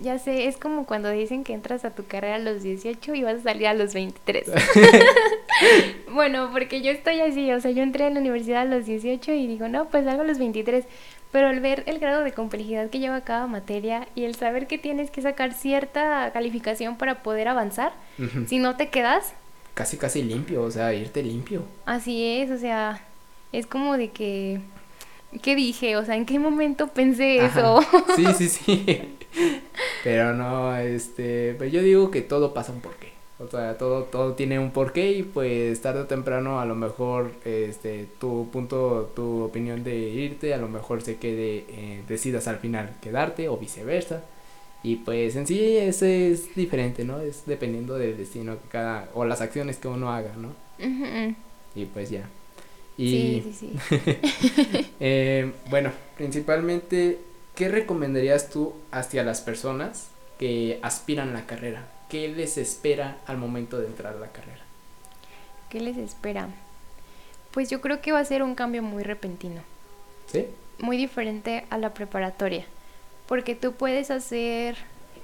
Ya 0.00 0.18
sé, 0.18 0.46
es 0.46 0.56
como 0.56 0.86
cuando 0.86 1.10
dicen 1.10 1.42
que 1.42 1.52
entras 1.52 1.84
a 1.84 1.90
tu 1.90 2.06
carrera 2.06 2.36
a 2.36 2.38
los 2.38 2.62
18 2.62 3.14
y 3.14 3.22
vas 3.24 3.40
a 3.40 3.42
salir 3.42 3.66
a 3.66 3.74
los 3.74 3.94
23. 3.94 4.46
bueno, 6.12 6.50
porque 6.52 6.82
yo 6.82 6.90
estoy 6.90 7.20
así, 7.20 7.52
o 7.52 7.60
sea, 7.60 7.72
yo 7.72 7.82
entré 7.82 8.06
en 8.06 8.14
la 8.14 8.20
universidad 8.20 8.62
a 8.62 8.64
los 8.64 8.86
18 8.86 9.32
y 9.32 9.46
digo, 9.46 9.68
no, 9.68 9.88
pues 9.88 10.04
salgo 10.04 10.22
a 10.22 10.26
los 10.26 10.38
23. 10.38 10.84
Pero 11.32 11.48
al 11.48 11.60
ver 11.60 11.82
el 11.86 11.98
grado 11.98 12.22
de 12.22 12.32
complejidad 12.32 12.88
que 12.88 13.00
lleva 13.00 13.20
cada 13.20 13.46
materia 13.46 14.08
y 14.14 14.24
el 14.24 14.34
saber 14.34 14.66
que 14.66 14.78
tienes 14.78 15.10
que 15.10 15.20
sacar 15.20 15.52
cierta 15.52 16.30
calificación 16.32 16.96
para 16.96 17.22
poder 17.22 17.48
avanzar, 17.48 17.92
si 18.46 18.58
no 18.58 18.76
te 18.76 18.88
quedas... 18.88 19.34
Casi, 19.74 19.98
casi 19.98 20.22
limpio, 20.22 20.62
o 20.62 20.70
sea, 20.70 20.94
irte 20.94 21.22
limpio. 21.22 21.64
Así 21.84 22.24
es, 22.24 22.50
o 22.50 22.56
sea, 22.56 23.02
es 23.52 23.66
como 23.66 23.96
de 23.96 24.10
que, 24.10 24.60
¿qué 25.42 25.56
dije? 25.56 25.96
O 25.96 26.04
sea, 26.04 26.16
¿en 26.16 26.26
qué 26.26 26.38
momento 26.38 26.88
pensé 26.88 27.44
eso? 27.44 27.80
Sí, 28.16 28.26
sí, 28.36 28.48
sí. 28.48 29.00
Pero 30.04 30.32
no, 30.34 30.76
este, 30.76 31.54
pero 31.58 31.70
yo 31.70 31.82
digo 31.82 32.10
que 32.10 32.22
todo 32.22 32.54
pasa 32.54 32.72
un 32.72 32.80
porqué. 32.80 33.12
O 33.38 33.46
sea, 33.46 33.76
todo, 33.78 34.04
todo 34.04 34.34
tiene 34.34 34.58
un 34.58 34.72
porqué 34.72 35.12
y 35.12 35.22
pues 35.22 35.80
tarde 35.80 36.00
o 36.00 36.06
temprano 36.06 36.60
a 36.60 36.66
lo 36.66 36.74
mejor 36.74 37.32
este 37.44 38.06
tu 38.18 38.48
punto, 38.50 39.12
tu 39.14 39.42
opinión 39.44 39.84
de 39.84 39.96
irte, 39.96 40.54
a 40.54 40.56
lo 40.56 40.68
mejor 40.68 41.02
se 41.02 41.18
quede, 41.18 41.64
eh, 41.68 42.02
decidas 42.08 42.48
al 42.48 42.58
final 42.58 42.96
quedarte 43.00 43.48
o 43.48 43.56
viceversa. 43.56 44.24
Y 44.82 44.96
pues 44.96 45.36
en 45.36 45.46
sí 45.46 45.76
ese 45.76 46.30
es 46.32 46.54
diferente, 46.56 47.04
¿no? 47.04 47.20
Es 47.20 47.44
dependiendo 47.46 47.96
del 47.96 48.16
destino 48.16 48.54
que 48.54 48.68
cada, 48.68 49.08
o 49.14 49.24
las 49.24 49.40
acciones 49.40 49.78
que 49.78 49.88
uno 49.88 50.10
haga, 50.12 50.32
¿no? 50.36 50.50
Y 51.74 51.84
pues 51.86 52.10
ya. 52.10 52.28
Y, 52.98 53.42
sí, 53.42 53.54
sí, 53.58 53.72
sí. 53.88 54.90
eh, 55.00 55.52
bueno, 55.70 55.92
principalmente, 56.16 57.20
¿qué 57.54 57.68
recomendarías 57.68 58.50
tú 58.50 58.74
hacia 58.90 59.22
las 59.22 59.40
personas 59.40 60.08
que 60.38 60.80
aspiran 60.82 61.30
a 61.30 61.32
la 61.32 61.46
carrera? 61.46 61.86
¿Qué 62.08 62.28
les 62.28 62.58
espera 62.58 63.18
al 63.26 63.38
momento 63.38 63.78
de 63.78 63.86
entrar 63.86 64.16
a 64.16 64.18
la 64.18 64.32
carrera? 64.32 64.62
¿Qué 65.70 65.80
les 65.80 65.96
espera? 65.96 66.48
Pues 67.52 67.70
yo 67.70 67.80
creo 67.80 68.00
que 68.00 68.10
va 68.10 68.18
a 68.18 68.24
ser 68.24 68.42
un 68.42 68.56
cambio 68.56 68.82
muy 68.82 69.04
repentino. 69.04 69.62
¿Sí? 70.26 70.46
Muy 70.80 70.96
diferente 70.96 71.66
a 71.70 71.78
la 71.78 71.94
preparatoria. 71.94 72.66
Porque 73.28 73.54
tú 73.54 73.74
puedes 73.74 74.10
hacer 74.10 74.76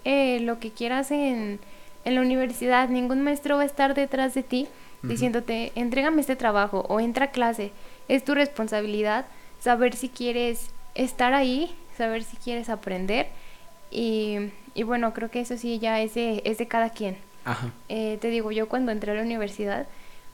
eh, 0.05 0.39
lo 0.41 0.61
que 0.61 0.70
quieras 0.70 1.11
en, 1.11 1.59
en 2.05 2.14
la 2.14 2.20
universidad, 2.20 2.89
ningún 2.89 3.22
maestro 3.22 3.57
va 3.57 3.62
a 3.62 3.66
estar 3.66 3.95
detrás 3.95 4.35
de 4.35 4.45
ti 4.45 4.68
diciéndote, 5.09 5.73
entrégame 5.75 6.21
este 6.21 6.37
trabajo 6.37 6.85
o 6.89 7.01
entra 7.01 7.27
a 7.27 7.31
clase. 7.31 7.73
Es 8.09 8.25
tu 8.25 8.35
responsabilidad 8.35 9.27
saber 9.61 9.95
si 9.97 10.09
quieres 10.09 10.71
estar 10.95 11.35
ahí, 11.35 11.75
saber 11.97 12.25
si 12.25 12.37
quieres 12.37 12.69
aprender. 12.69 13.29
Y, 13.91 14.51
y 14.75 14.83
bueno, 14.83 15.15
creo 15.15 15.31
que 15.31 15.41
eso 15.41 15.57
sí 15.57 15.79
ya 15.79 16.01
es 16.01 16.15
de, 16.15 16.43
es 16.45 16.59
de 16.59 16.69
cada 16.69 16.91
quien. 16.91 17.17
Eh, 17.89 18.19
te 18.21 18.29
digo, 18.29 18.51
yo 18.53 18.69
cuando 18.69 18.91
entré 18.93 19.13
a 19.13 19.15
la 19.15 19.23
universidad, 19.23 19.87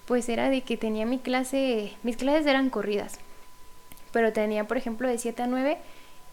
pues 0.06 0.28
era 0.28 0.48
de 0.48 0.62
que 0.62 0.76
tenía 0.76 1.06
mi 1.06 1.18
clase, 1.18 1.92
mis 2.02 2.16
clases 2.16 2.46
eran 2.46 2.70
corridas, 2.70 3.18
pero 4.12 4.32
tenía, 4.32 4.66
por 4.66 4.76
ejemplo, 4.76 5.08
de 5.08 5.18
7 5.18 5.42
a 5.42 5.46
9 5.46 5.78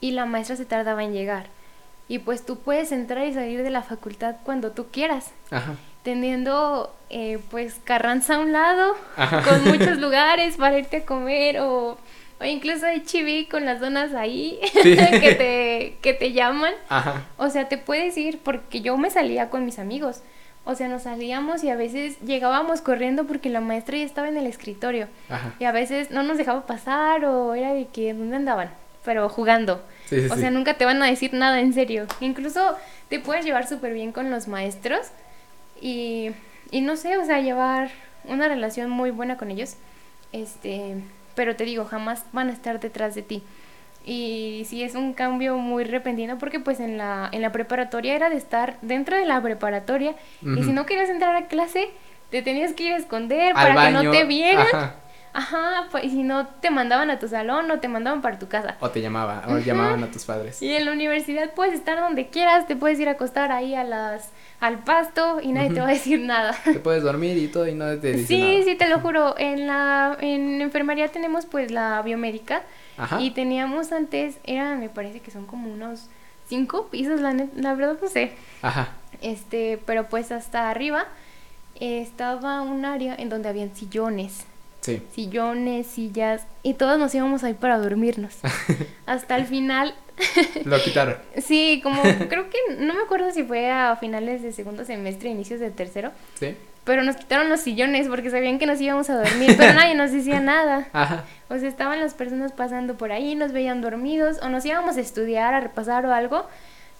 y 0.02 0.12
la 0.12 0.26
maestra 0.26 0.56
se 0.56 0.66
tardaba 0.66 1.04
en 1.04 1.14
llegar. 1.14 1.48
Y 2.08 2.20
pues 2.20 2.46
tú 2.46 2.60
puedes 2.60 2.92
entrar 2.92 3.28
y 3.28 3.34
salir 3.34 3.64
de 3.64 3.70
la 3.70 3.82
facultad 3.82 4.38
cuando 4.44 4.72
tú 4.72 4.88
quieras. 4.92 5.32
Ajá 5.52 5.76
teniendo 6.08 6.96
eh, 7.10 7.38
pues 7.52 7.82
Carranza 7.84 8.36
a 8.36 8.40
un 8.40 8.54
lado, 8.54 8.96
con 9.44 9.66
muchos 9.66 9.98
lugares 9.98 10.56
para 10.56 10.80
irte 10.80 10.98
a 10.98 11.06
comer 11.06 11.60
o, 11.60 11.98
o 12.40 12.46
incluso 12.46 12.86
hay 12.86 13.04
chiví 13.04 13.46
con 13.46 13.66
las 13.66 13.82
donas 13.82 14.14
ahí 14.14 14.58
que, 14.84 15.36
te, 15.38 15.98
que 16.02 16.14
te 16.14 16.32
llaman. 16.32 16.72
O 17.36 17.50
sea, 17.50 17.68
te 17.68 17.78
puedes 17.78 18.18
ir 18.18 18.40
porque 18.40 18.80
yo 18.80 18.96
me 18.96 19.10
salía 19.10 19.50
con 19.50 19.66
mis 19.66 19.80
amigos. 19.80 20.22
O 20.64 20.76
sea, 20.76 20.88
nos 20.88 21.04
salíamos 21.04 21.66
y 21.66 21.72
a 21.72 21.76
veces 21.76 22.22
llegábamos 22.22 22.80
corriendo 22.80 23.28
porque 23.28 23.50
la 23.50 23.60
maestra 23.60 23.98
ya 23.98 24.06
estaba 24.06 24.30
en 24.30 24.38
el 24.38 24.48
escritorio. 24.48 25.10
Y 25.60 25.66
a 25.66 25.74
veces 25.74 26.10
no 26.10 26.24
nos 26.24 26.38
dejaba 26.38 26.66
pasar 26.66 27.26
o 27.26 27.54
era 27.54 27.74
de 27.74 27.88
que, 27.88 28.14
¿dónde 28.14 28.38
andaban? 28.38 28.70
Pero 29.04 29.28
jugando. 29.28 29.84
o 30.32 30.38
sea, 30.38 30.52
nunca 30.52 30.76
te 30.76 30.86
van 30.86 31.04
a 31.04 31.08
decir 31.08 31.34
nada 31.34 31.60
en 31.60 31.74
serio. 31.74 32.06
Incluso 32.22 32.78
te 33.10 33.20
puedes 33.20 33.44
llevar 33.44 33.68
súper 33.68 33.92
bien 33.92 34.14
con 34.14 34.32
los 34.32 34.48
maestros 34.48 35.12
y, 35.82 36.32
y 36.72 36.82
no 36.82 36.96
sé, 36.96 37.18
o 37.18 37.26
sea, 37.26 37.40
llevar 37.40 37.90
una 38.26 38.48
relación 38.48 38.90
muy 38.90 39.12
buena 39.12 39.38
con 39.38 39.52
ellos. 39.52 39.76
Este, 40.32 40.96
pero 41.36 41.56
te 41.56 41.64
digo, 41.64 41.86
jamás 41.86 42.26
van 42.34 42.50
a 42.50 42.54
estar 42.54 42.80
detrás 42.80 43.16
de 43.16 43.22
ti. 43.22 43.44
Y 44.06 44.66
sí 44.70 44.84
es 44.84 44.96
un 44.96 45.14
cambio 45.14 45.58
muy 45.58 45.84
repentino 45.84 46.38
porque 46.38 46.62
pues 46.62 46.80
en 46.80 46.98
la, 46.98 47.30
en 47.32 47.42
la 47.42 47.52
preparatoria 47.52 48.16
era 48.16 48.30
de 48.30 48.38
estar 48.38 48.78
dentro 48.82 49.18
de 49.18 49.26
la 49.26 49.42
preparatoria 49.42 50.16
y 50.42 50.64
si 50.64 50.72
no 50.72 50.86
querías 50.86 51.10
entrar 51.10 51.36
a 51.36 51.48
clase 51.48 51.90
te 52.32 52.42
tenías 52.42 52.72
que 52.72 52.84
ir 52.84 52.94
a 52.94 52.98
esconder 52.98 53.54
para 53.54 53.88
que 53.88 53.92
no 53.92 54.10
te 54.10 54.24
vieran. 54.24 54.66
Ajá, 55.34 55.88
pues, 55.92 56.06
y 56.06 56.10
si 56.10 56.24
no 56.24 56.48
te 56.48 56.72
mandaban 56.72 57.12
a 57.12 57.20
tu 57.20 57.28
salón 57.28 57.70
o 57.70 57.80
te 57.80 57.88
mandaban 57.88 58.22
para 58.22 58.40
tu 58.40 58.48
casa. 58.48 58.78
O 58.80 58.90
te 58.90 59.02
llamaban, 59.02 59.44
o 59.48 59.60
llamaban 59.60 60.04
a 60.04 60.10
tus 60.10 60.26
padres. 60.26 60.62
Y 60.62 60.74
en 60.74 60.86
la 60.86 60.94
universidad 60.94 61.54
puedes 61.54 61.74
estar 61.74 62.00
donde 62.00 62.30
quieras, 62.30 62.66
te 62.66 62.76
puedes 62.76 63.00
ir 63.00 63.08
a 63.08 63.12
acostar 63.12 63.52
ahí 63.52 63.76
a 63.76 63.84
las 63.84 64.32
al 64.60 64.80
pasto 64.80 65.40
y 65.42 65.52
nadie 65.52 65.70
te 65.72 65.80
va 65.82 65.88
a 65.88 65.92
decir 65.92 66.20
nada. 66.20 66.56
Te 66.64 66.80
puedes 66.80 67.04
dormir 67.04 67.38
y 67.38 67.48
todo 67.48 67.68
y 67.68 67.76
nadie 67.76 67.98
te 67.98 68.12
dice 68.14 68.28
sí, 68.28 68.40
nada. 68.40 68.52
Sí, 68.54 68.64
sí, 68.64 68.76
te 68.76 68.88
lo 68.90 69.00
juro. 69.00 69.36
En 69.38 69.68
la 69.68 70.18
en 70.20 70.62
enfermería 70.62 71.10
tenemos 71.10 71.46
pues 71.46 71.70
la 71.72 72.02
biomédica 72.02 72.64
y 73.20 73.32
teníamos 73.32 73.92
antes, 73.92 74.38
era, 74.44 74.74
me 74.76 74.90
parece 74.90 75.20
que 75.20 75.30
son 75.30 75.46
como 75.46 75.72
unos 75.72 76.08
cinco 76.48 76.88
pisos, 76.88 77.22
la, 77.22 77.34
la 77.56 77.74
verdad 77.76 77.98
no 78.02 78.08
sé. 78.08 78.32
Ajá. 78.64 78.90
Este, 79.22 79.80
pero 79.86 80.06
pues 80.10 80.32
hasta 80.32 80.70
arriba 80.72 81.06
estaba 81.80 82.62
un 82.62 82.86
área 82.86 83.16
en 83.16 83.30
donde 83.30 83.50
habían 83.50 83.76
sillones, 83.76 84.46
Sí. 84.82 85.02
sillones, 85.14 85.86
sillas, 85.88 86.46
y 86.64 86.74
todos 86.76 86.98
nos 86.98 87.14
íbamos 87.14 87.44
ahí 87.44 87.54
para 87.54 87.78
dormirnos. 87.78 88.36
hasta 89.06 89.36
el 89.36 89.46
final, 89.46 89.94
Lo 90.66 90.82
quitaron. 90.82 91.18
sí, 91.38 91.80
como 91.84 92.02
creo 92.02 92.50
que, 92.50 92.76
no 92.80 92.94
me 92.94 93.02
acuerdo 93.02 93.32
si 93.32 93.44
fue 93.44 93.70
a 93.72 93.96
finales 93.98 94.42
de 94.42 94.52
segundo 94.52 94.84
semestre, 94.86 95.30
inicios 95.30 95.60
de 95.60 95.70
tercero, 95.72 96.12
Sí. 96.40 96.56
pero 96.84 97.04
nos 97.04 97.16
quitaron 97.18 97.50
los 97.50 97.60
sillones 97.62 98.08
porque 98.08 98.30
sabían 98.30 98.60
que 98.60 98.66
nos 98.66 98.80
íbamos 98.82 99.10
a 99.10 99.18
dormir, 99.18 99.56
pero 99.58 99.74
nadie 99.74 99.96
nos 99.96 100.12
decía 100.12 100.40
nada. 100.40 100.88
Ajá. 100.94 101.24
O 101.50 101.58
sea, 101.58 101.70
estaban 101.70 102.00
las 102.00 102.14
personas 102.14 102.52
pasando 102.52 102.96
por 102.98 103.12
ahí, 103.12 103.36
nos 103.36 103.52
veían 103.52 103.82
dormidos, 103.82 104.38
o 104.42 104.50
nos 104.50 104.66
íbamos 104.66 104.98
a 104.98 105.02
estudiar, 105.02 105.54
a 105.54 105.60
repasar 105.60 106.06
o 106.06 106.14
algo, 106.14 106.46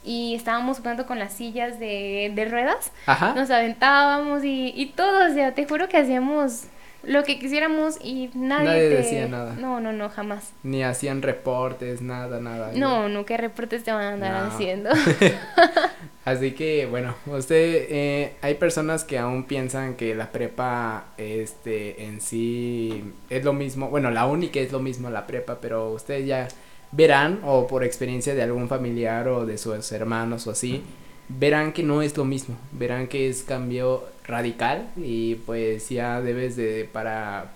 y 0.04 0.36
estábamos 0.36 0.78
jugando 0.78 1.06
con 1.06 1.20
las 1.20 1.34
sillas 1.34 1.80
de, 1.80 2.32
de 2.34 2.46
ruedas, 2.46 2.92
Ajá. 3.08 3.34
nos 3.34 3.50
aventábamos 3.50 4.44
y, 4.46 4.72
y 4.76 4.88
todo, 4.88 5.30
o 5.30 5.34
sea, 5.34 5.54
te 5.54 5.66
juro 5.66 5.90
que 5.90 5.98
hacíamos 5.98 6.64
lo 7.04 7.24
que 7.24 7.40
quisiéramos 7.40 7.96
y 8.04 8.30
nadie, 8.34 8.66
Nadie 8.66 8.90
te- 8.90 8.96
decía 8.98 9.28
nada. 9.28 9.54
No, 9.58 9.80
no, 9.80 9.94
no, 9.94 10.10
jamás. 10.10 10.52
Ni 10.64 10.84
hacían 10.84 11.22
reportes, 11.22 12.02
nada, 12.02 12.40
nada. 12.42 12.72
No, 12.76 13.08
no, 13.10 13.26
¿qué 13.26 13.38
reportes 13.38 13.84
te 13.84 13.92
van 13.92 14.02
a 14.04 14.14
andar 14.14 14.44
No. 14.44 14.52
haciendo? 14.54 14.90
Así 16.26 16.52
que 16.52 16.86
bueno, 16.88 17.16
usted, 17.26 17.86
eh, 17.90 18.34
hay 18.42 18.56
personas 18.56 19.06
que 19.06 19.18
aún 19.18 19.46
piensan 19.46 19.96
que 19.96 20.14
la 20.14 20.32
prepa, 20.32 21.06
este, 21.18 22.04
en 22.04 22.20
sí 22.20 23.14
es 23.30 23.46
lo 23.46 23.54
mismo, 23.54 23.90
bueno, 23.90 24.12
la 24.12 24.26
única 24.26 24.60
es 24.60 24.72
lo 24.74 24.80
mismo 24.80 25.10
la 25.10 25.26
prepa, 25.26 25.60
pero 25.62 25.92
ustedes 25.92 26.26
ya 26.28 26.50
verán, 26.92 27.40
o 27.46 27.66
por 27.68 27.84
experiencia 27.86 28.36
de 28.36 28.44
algún 28.44 28.68
familiar 28.68 29.28
o 29.30 29.46
de 29.46 29.58
sus 29.58 29.90
hermanos 29.94 30.48
o 30.48 30.52
así, 30.52 30.84
verán 31.30 31.74
que 31.74 31.84
no 31.84 32.02
es 32.02 32.16
lo 32.18 32.26
mismo, 32.26 32.56
verán 32.72 33.08
que 33.08 33.30
es 33.30 33.44
cambio 33.44 34.06
radical 34.26 34.88
y 34.98 35.36
pues 35.36 35.90
ya 35.90 36.22
debes 36.22 36.56
de, 36.56 36.90
para, 36.92 37.52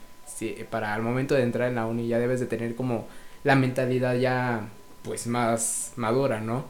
para 0.69 0.95
el 0.95 1.01
momento 1.01 1.35
de 1.35 1.43
entrar 1.43 1.69
en 1.69 1.75
la 1.75 1.85
uni 1.85 2.07
ya 2.07 2.19
debes 2.19 2.39
de 2.39 2.45
tener 2.45 2.75
como 2.75 3.07
la 3.43 3.55
mentalidad 3.55 4.15
ya 4.15 4.61
pues 5.03 5.27
más 5.27 5.93
madura, 5.95 6.39
¿no? 6.41 6.65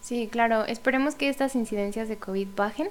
Sí, 0.00 0.28
claro, 0.30 0.64
esperemos 0.66 1.14
que 1.14 1.28
estas 1.28 1.54
incidencias 1.54 2.08
de 2.08 2.16
COVID 2.16 2.48
bajen 2.56 2.88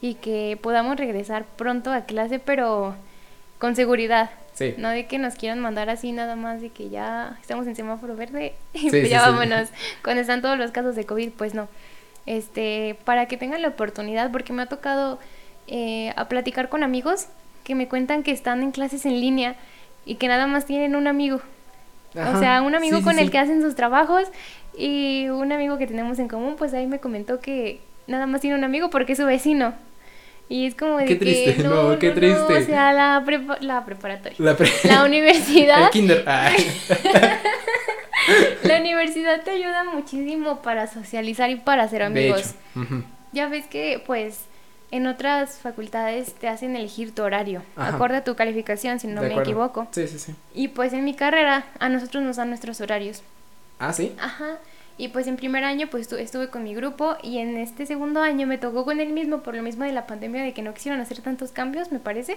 y 0.00 0.14
que 0.14 0.58
podamos 0.60 0.96
regresar 0.96 1.44
pronto 1.56 1.92
a 1.92 2.04
clase, 2.06 2.38
pero 2.38 2.94
con 3.58 3.76
seguridad. 3.76 4.30
Sí. 4.54 4.74
No 4.76 4.90
de 4.90 5.06
que 5.06 5.18
nos 5.18 5.34
quieran 5.34 5.60
mandar 5.60 5.88
así 5.90 6.12
nada 6.12 6.36
más 6.36 6.60
de 6.60 6.70
que 6.70 6.90
ya 6.90 7.38
estamos 7.40 7.66
en 7.66 7.74
semáforo 7.74 8.16
verde 8.16 8.54
y 8.74 8.78
Sí, 8.80 8.90
pues 8.90 9.08
ya 9.08 9.24
sí. 9.24 9.30
vámonos. 9.30 9.68
Cuando 10.04 10.20
están 10.20 10.42
todos 10.42 10.58
los 10.58 10.70
casos 10.72 10.94
de 10.94 11.06
COVID, 11.06 11.30
pues 11.32 11.54
no. 11.54 11.68
Este, 12.26 12.96
para 13.04 13.26
que 13.26 13.36
tengan 13.36 13.62
la 13.62 13.68
oportunidad, 13.68 14.30
porque 14.30 14.52
me 14.52 14.62
ha 14.62 14.66
tocado 14.66 15.18
eh, 15.66 16.12
a 16.16 16.28
platicar 16.28 16.68
con 16.68 16.82
amigos 16.82 17.26
que 17.64 17.74
me 17.74 17.88
cuentan 17.88 18.22
que 18.22 18.30
están 18.32 18.62
en 18.62 18.70
clases 18.72 19.06
en 19.06 19.20
línea 19.20 19.56
y 20.04 20.16
que 20.16 20.28
nada 20.28 20.46
más 20.46 20.66
tienen 20.66 20.94
un 20.96 21.06
amigo. 21.08 21.40
Ajá, 22.16 22.36
O 22.36 22.38
sea, 22.40 22.62
un 22.62 22.74
amigo 22.74 22.96
sí, 22.98 23.02
sí, 23.02 23.08
con 23.08 23.18
el 23.18 23.26
sí. 23.26 23.30
que 23.32 23.38
hacen 23.38 23.62
sus 23.62 23.74
trabajos 23.74 24.24
y 24.76 25.28
un 25.28 25.50
amigo 25.52 25.78
que 25.78 25.86
tenemos 25.86 26.18
en 26.18 26.28
común, 26.28 26.56
pues 26.58 26.74
ahí 26.74 26.86
me 26.86 26.98
comentó 27.00 27.40
que 27.40 27.80
nada 28.06 28.26
más 28.26 28.40
tiene 28.40 28.56
un 28.56 28.64
amigo 28.64 28.90
porque 28.90 29.12
es 29.12 29.18
su 29.18 29.24
vecino. 29.26 29.74
Y 30.48 30.66
es 30.66 30.74
como 30.74 30.98
de 30.98 31.06
Qué 31.06 31.16
triste, 31.16 31.54
que 31.54 31.62
no, 31.62 31.98
qué 31.98 32.10
triste. 32.10 32.40
o 32.58 32.60
sea, 32.62 32.92
la, 32.92 33.22
prepa- 33.24 33.58
la 33.60 33.84
preparatoria. 33.86 34.36
La, 34.38 34.56
pre- 34.56 34.70
La 34.84 35.04
universidad, 35.06 35.84
El 35.84 35.90
kinder. 35.90 36.24
Ay. 36.26 36.56
la 38.64 38.78
universidad 38.80 39.42
te 39.42 39.50
ayuda 39.50 39.84
muchísimo 39.84 40.62
para 40.62 40.86
socializar 40.86 41.50
y 41.50 41.56
para 41.56 41.82
hacer 41.84 42.02
amigos. 42.02 42.40
hecho. 42.74 42.80
ujú. 42.80 43.04
Ya 43.32 43.48
ves 43.48 43.66
que, 43.66 44.02
pues, 44.06 44.40
en 44.90 45.06
otras 45.06 45.58
facultades 45.58 46.34
te 46.34 46.48
hacen 46.48 46.76
elegir 46.76 47.14
tu 47.14 47.22
horario, 47.22 47.62
Ajá. 47.76 47.94
acorde 47.96 48.16
a 48.16 48.24
tu 48.24 48.36
calificación, 48.36 49.00
si 49.00 49.06
no 49.06 49.22
De 49.22 49.28
me 49.28 49.32
acuerdo. 49.34 49.50
equivoco. 49.50 49.88
Sí, 49.92 50.06
sí, 50.06 50.18
sí. 50.18 50.34
Y 50.54 50.68
pues 50.68 50.92
en 50.92 51.04
mi 51.04 51.14
carrera 51.14 51.64
a 51.78 51.88
nosotros 51.88 52.22
nos 52.22 52.36
dan 52.36 52.50
nuestros 52.50 52.80
horarios. 52.82 53.22
Ah, 53.78 53.92
sí. 53.94 54.14
Ajá. 54.20 54.58
Y 54.98 55.08
pues 55.08 55.26
en 55.26 55.36
primer 55.36 55.64
año 55.64 55.86
pues 55.90 56.06
tu- 56.08 56.16
estuve 56.16 56.48
con 56.50 56.62
mi 56.62 56.74
grupo 56.74 57.16
y 57.22 57.38
en 57.38 57.56
este 57.56 57.86
segundo 57.86 58.20
año 58.20 58.46
me 58.46 58.58
tocó 58.58 58.84
con 58.84 59.00
el 59.00 59.08
mismo 59.08 59.38
por 59.42 59.54
lo 59.54 59.62
mismo 59.62 59.84
de 59.84 59.92
la 59.92 60.06
pandemia 60.06 60.42
de 60.42 60.52
que 60.52 60.60
no 60.60 60.74
quisieron 60.74 61.00
hacer 61.00 61.22
tantos 61.22 61.50
cambios, 61.52 61.90
me 61.90 61.98
parece. 61.98 62.36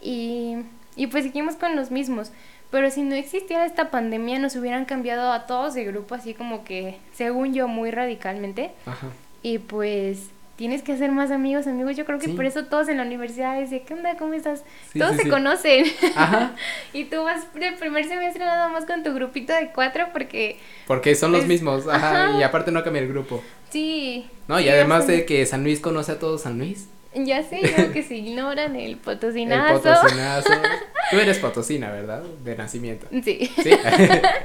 Y, 0.00 0.56
y 0.96 1.06
pues 1.06 1.24
seguimos 1.24 1.54
con 1.54 1.76
los 1.76 1.90
mismos. 1.92 2.32
Pero 2.70 2.90
si 2.90 3.02
no 3.02 3.14
existiera 3.14 3.64
esta 3.64 3.90
pandemia 3.90 4.38
nos 4.38 4.54
hubieran 4.56 4.84
cambiado 4.84 5.32
a 5.32 5.46
todos 5.46 5.74
de 5.74 5.84
grupo 5.84 6.14
así 6.14 6.34
como 6.34 6.64
que, 6.64 6.98
según 7.14 7.54
yo, 7.54 7.66
muy 7.68 7.90
radicalmente. 7.90 8.72
Ajá. 8.84 9.06
Y 9.42 9.58
pues 9.58 10.28
tienes 10.56 10.82
que 10.82 10.92
hacer 10.92 11.10
más 11.12 11.30
amigos, 11.30 11.66
amigos. 11.66 11.96
Yo 11.96 12.04
creo 12.04 12.18
que 12.18 12.26
Sí. 12.26 12.32
por 12.32 12.44
eso 12.44 12.64
todos 12.66 12.88
en 12.88 12.96
la 12.98 13.04
universidad 13.04 13.58
de, 13.58 13.82
¿qué 13.82 13.94
onda? 13.94 14.16
¿Cómo 14.16 14.34
estás? 14.34 14.64
Sí, 14.92 14.98
todos 14.98 15.16
sí, 15.16 15.22
se 15.22 15.28
conocen. 15.30 15.86
Ajá. 16.16 16.56
y 16.92 17.04
tú 17.04 17.22
vas 17.22 17.46
de 17.54 17.72
primer 17.72 18.04
semestre 18.06 18.44
nada 18.44 18.68
más 18.68 18.84
con 18.84 19.02
tu 19.02 19.14
grupito 19.14 19.52
de 19.54 19.70
cuatro 19.72 20.08
porque 20.12 20.58
Porque 20.86 21.14
son 21.14 21.32
los 21.32 21.46
mismos. 21.46 21.86
Ajá. 21.88 22.26
ajá. 22.30 22.38
Y 22.40 22.42
aparte 22.42 22.70
no 22.72 22.82
cambia 22.84 23.00
el 23.02 23.08
grupo. 23.08 23.42
sí. 23.70 24.28
No, 24.48 24.58
y 24.58 24.68
además 24.68 25.06
de 25.06 25.24
que 25.26 25.44
San 25.46 25.62
Luis 25.62 25.78
conoce 25.80 26.12
a 26.12 26.18
todo 26.18 26.38
San 26.38 26.58
Luis. 26.58 26.88
Ya 27.26 27.42
sé, 27.42 27.60
como 27.76 27.92
que 27.92 28.02
se 28.02 28.16
ignoran 28.16 28.76
el 28.76 28.92
El 28.92 28.96
potosinazo. 28.98 29.82
potosinazo. 29.82 30.50
Tú 31.10 31.18
eres 31.18 31.38
potosina, 31.38 31.90
¿verdad? 31.90 32.22
De 32.44 32.54
nacimiento. 32.56 33.06
Sí. 33.10 33.50
Sí. 33.62 33.70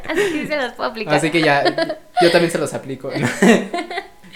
Así 0.07 0.33
que 0.33 0.47
se 0.47 0.55
los 0.57 0.73
puedo 0.73 0.89
aplicar. 0.89 1.13
Así 1.15 1.29
que 1.29 1.41
ya, 1.41 1.63
yo 2.21 2.31
también 2.31 2.51
se 2.51 2.57
los 2.57 2.73
aplico. 2.73 3.11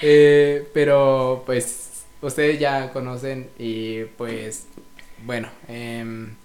Eh, 0.01 0.67
pero 0.73 1.43
pues 1.45 2.03
ustedes 2.21 2.59
ya 2.59 2.91
conocen 2.91 3.49
y 3.57 4.03
pues 4.17 4.67
bueno, 5.23 5.49
em, 5.67 6.35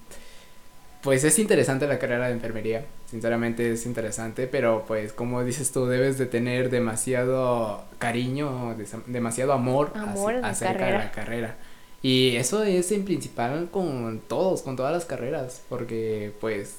pues 1.03 1.25
es 1.25 1.39
interesante 1.39 1.87
la 1.87 1.99
carrera 1.99 2.29
de 2.29 2.33
enfermería, 2.33 2.85
sinceramente 3.11 3.73
es 3.73 3.85
interesante, 3.85 4.47
pero 4.47 4.85
pues 4.87 5.13
como 5.13 5.45
dices 5.45 5.71
tú, 5.73 5.87
debes 5.87 6.17
de 6.17 6.25
tener 6.27 6.71
demasiado 6.71 7.85
cariño, 7.99 8.75
demasiado 9.07 9.53
amor, 9.53 9.93
Amor 9.95 10.37
hacia- 10.37 10.41
la 10.41 10.49
acerca 10.49 10.87
de 10.87 10.93
la 10.93 11.11
carrera. 11.13 11.55
Y 12.03 12.37
eso 12.37 12.65
es 12.65 12.91
en 12.93 13.05
principal 13.05 13.69
con 13.71 14.21
todos, 14.29 14.63
con 14.63 14.77
todas 14.77 14.93
las 14.93 15.05
carreras, 15.05 15.63
porque 15.69 16.33
pues 16.41 16.79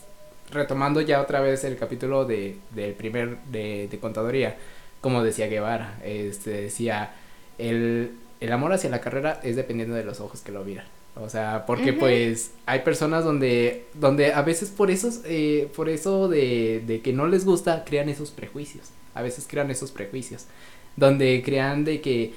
retomando 0.52 1.02
ya 1.02 1.22
otra 1.22 1.40
vez 1.42 1.64
el 1.64 1.78
capítulo 1.78 2.26
de, 2.26 2.58
del 2.72 2.94
primer 2.94 3.38
de, 3.46 3.88
de 3.90 4.00
contaduría, 4.00 4.58
como 5.02 5.24
decía 5.24 5.48
Guevara, 5.48 6.00
este 6.04 6.50
decía 6.52 7.16
el, 7.58 8.12
el 8.40 8.52
amor 8.52 8.74
hacia 8.74 8.90
la 8.90 9.02
carrera 9.02 9.40
es 9.44 9.56
dependiendo 9.56 9.96
de 9.96 10.04
los 10.04 10.20
ojos 10.20 10.42
que 10.42 10.52
lo 10.52 10.64
miran. 10.64 10.86
O 11.16 11.30
sea, 11.30 11.66
porque 11.68 11.94
pues 11.94 12.52
hay 12.66 12.80
personas 12.80 13.24
donde, 13.24 13.86
donde 13.94 14.34
a 14.34 14.42
veces 14.42 14.72
por 14.72 14.90
esos, 14.90 15.22
eh, 15.26 15.70
por 15.76 15.88
eso 15.88 16.28
de, 16.28 16.84
de 16.88 17.02
que 17.02 17.14
no 17.14 17.28
les 17.28 17.46
gusta, 17.46 17.86
crean 17.86 18.10
esos 18.10 18.32
prejuicios. 18.32 18.90
A 19.14 19.22
veces 19.22 19.46
crean 19.48 19.70
esos 19.70 19.92
prejuicios. 19.92 20.48
Donde 20.96 21.44
crean 21.46 21.86
de 21.86 22.02
que, 22.02 22.34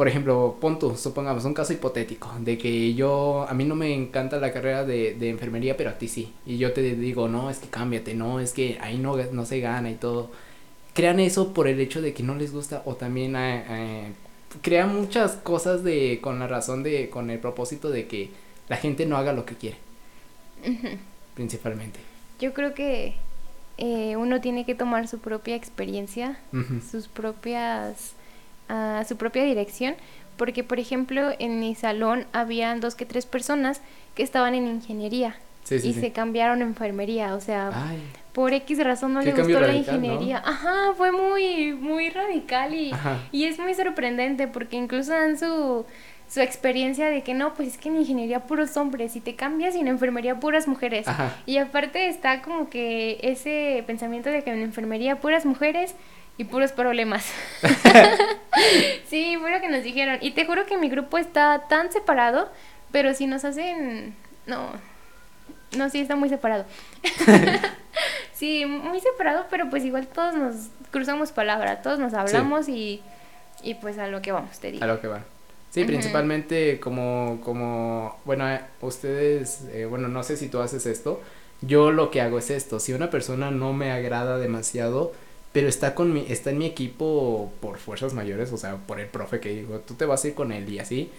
por 0.00 0.08
ejemplo, 0.08 0.56
pon 0.58 0.78
tú, 0.78 0.96
supongamos 0.96 1.44
un 1.44 1.52
caso 1.52 1.74
hipotético, 1.74 2.32
de 2.40 2.56
que 2.56 2.94
yo, 2.94 3.44
a 3.46 3.52
mí 3.52 3.66
no 3.66 3.74
me 3.74 3.92
encanta 3.92 4.38
la 4.38 4.50
carrera 4.50 4.82
de, 4.82 5.14
de 5.14 5.28
enfermería, 5.28 5.76
pero 5.76 5.90
a 5.90 5.98
ti 5.98 6.08
sí. 6.08 6.32
Y 6.46 6.56
yo 6.56 6.72
te 6.72 6.80
digo, 6.80 7.28
no, 7.28 7.50
es 7.50 7.58
que 7.58 7.68
cámbiate, 7.68 8.14
no, 8.14 8.40
es 8.40 8.54
que 8.54 8.78
ahí 8.80 8.96
no, 8.96 9.18
no 9.18 9.44
se 9.44 9.60
gana 9.60 9.90
y 9.90 9.96
todo. 9.96 10.30
Crean 10.94 11.20
eso 11.20 11.52
por 11.52 11.68
el 11.68 11.78
hecho 11.80 12.00
de 12.00 12.14
que 12.14 12.22
no 12.22 12.34
les 12.34 12.50
gusta 12.50 12.80
o 12.86 12.94
también 12.94 13.36
eh, 13.36 13.62
eh, 13.68 14.12
crean 14.62 14.98
muchas 14.98 15.32
cosas 15.32 15.84
de 15.84 16.18
con 16.22 16.38
la 16.38 16.46
razón 16.46 16.82
de 16.82 17.10
con 17.10 17.28
el 17.28 17.38
propósito 17.38 17.90
de 17.90 18.06
que 18.06 18.30
la 18.70 18.78
gente 18.78 19.04
no 19.04 19.18
haga 19.18 19.34
lo 19.34 19.44
que 19.44 19.56
quiere 19.56 19.76
principalmente 21.34 22.00
Yo 22.40 22.54
creo 22.54 22.72
que 22.72 23.16
eh, 23.76 24.16
uno 24.16 24.40
tiene 24.40 24.64
que 24.64 24.74
tomar 24.74 25.08
su 25.08 25.18
propia 25.18 25.56
experiencia, 25.56 26.40
sus 26.90 27.06
propias, 27.06 28.14
ah, 28.70 29.04
su 29.06 29.16
propia 29.16 29.44
dirección, 29.44 29.94
porque 30.36 30.64
por 30.64 30.78
ejemplo 30.78 31.30
en 31.38 31.60
mi 31.60 31.74
salón 31.74 32.26
habían 32.32 32.80
dos 32.80 32.94
que 32.94 33.04
tres 33.04 33.26
personas 33.26 33.82
que 34.14 34.22
estaban 34.22 34.54
en 34.54 34.66
ingeniería 34.66 35.36
sí 35.64 35.78
sí 35.78 35.88
y 35.88 35.92
sí 35.92 36.00
se 36.00 36.12
cambiaron 36.12 36.62
a 36.62 36.64
enfermería, 36.64 37.34
o 37.34 37.40
sea, 37.40 37.70
ay 37.74 37.98
por 38.32 38.52
X 38.52 38.82
razón 38.84 39.14
no 39.14 39.22
le 39.22 39.32
gustó 39.32 39.60
la 39.60 39.74
ingeniería. 39.74 40.42
Ajá, 40.44 40.94
fue 40.96 41.12
muy, 41.12 41.72
muy 41.72 42.10
radical 42.10 42.74
y, 42.74 42.92
y 43.32 43.44
es 43.44 43.58
muy 43.58 43.74
sorprendente 43.74 44.46
porque 44.46 44.76
incluso 44.76 45.12
dan 45.12 45.38
su, 45.38 45.84
su 46.28 46.40
experiencia 46.40 47.08
de 47.08 47.22
que 47.22 47.34
no, 47.34 47.54
pues 47.54 47.68
es 47.68 47.78
que 47.78 47.88
en 47.88 47.96
ingeniería 47.96 48.40
puros 48.40 48.76
hombres 48.76 49.16
y 49.16 49.20
te 49.20 49.34
cambias 49.34 49.74
y 49.74 49.80
en 49.80 49.88
enfermería 49.88 50.38
puras 50.38 50.68
mujeres. 50.68 51.08
Ajá. 51.08 51.36
Y 51.44 51.58
aparte 51.58 52.08
está 52.08 52.40
como 52.42 52.70
que 52.70 53.18
ese 53.22 53.82
pensamiento 53.86 54.30
de 54.30 54.42
que 54.42 54.50
en 54.52 54.62
enfermería 54.62 55.16
puras 55.16 55.44
mujeres 55.44 55.94
y 56.40 56.44
puros 56.44 56.72
problemas. 56.72 57.30
sí, 59.10 59.36
fue 59.38 59.50
lo 59.50 59.60
que 59.60 59.68
nos 59.68 59.84
dijeron. 59.84 60.16
Y 60.22 60.30
te 60.30 60.46
juro 60.46 60.64
que 60.64 60.78
mi 60.78 60.88
grupo 60.88 61.18
está 61.18 61.66
tan 61.68 61.92
separado, 61.92 62.50
pero 62.90 63.12
si 63.12 63.26
nos 63.26 63.44
hacen... 63.44 64.14
No, 64.46 64.70
no, 65.76 65.90
sí, 65.90 66.00
está 66.00 66.16
muy 66.16 66.30
separado. 66.30 66.64
sí, 68.32 68.64
muy 68.64 69.00
separado, 69.00 69.48
pero 69.50 69.68
pues 69.68 69.84
igual 69.84 70.06
todos 70.06 70.34
nos 70.34 70.54
cruzamos 70.90 71.30
palabra, 71.30 71.82
todos 71.82 71.98
nos 71.98 72.14
hablamos 72.14 72.70
y, 72.70 73.02
Y 73.62 73.74
pues 73.74 73.98
a 73.98 74.06
lo 74.06 74.22
que 74.22 74.32
vamos, 74.32 74.58
te 74.60 74.72
digo. 74.72 74.82
A 74.82 74.86
lo 74.86 74.98
que 74.98 75.08
van. 75.08 75.24
Sí, 75.68 75.84
principalmente 75.84 76.80
como, 76.80 77.42
como, 77.44 78.18
bueno, 78.24 78.50
eh, 78.50 78.62
ustedes, 78.80 79.66
eh, 79.72 79.84
bueno, 79.84 80.08
no 80.08 80.22
sé 80.22 80.38
si 80.38 80.48
tú 80.48 80.60
haces 80.60 80.86
esto, 80.86 81.20
yo 81.60 81.92
lo 81.92 82.10
que 82.10 82.22
hago 82.22 82.38
es 82.38 82.48
esto, 82.48 82.80
si 82.80 82.94
una 82.94 83.10
persona 83.10 83.50
no 83.50 83.74
me 83.74 83.92
agrada 83.92 84.38
demasiado, 84.38 85.12
pero 85.52 85.68
está 85.68 85.94
con 85.94 86.12
mi, 86.12 86.26
está 86.28 86.50
en 86.50 86.58
mi 86.58 86.66
equipo 86.66 87.52
por 87.60 87.78
fuerzas 87.78 88.14
mayores, 88.14 88.52
o 88.52 88.56
sea, 88.56 88.76
por 88.76 89.00
el 89.00 89.06
profe 89.06 89.40
que 89.40 89.50
digo, 89.50 89.80
tú 89.80 89.94
te 89.94 90.04
vas 90.04 90.24
a 90.24 90.28
ir 90.28 90.34
con 90.34 90.52
él 90.52 90.68
y 90.68 90.78
así, 90.78 91.10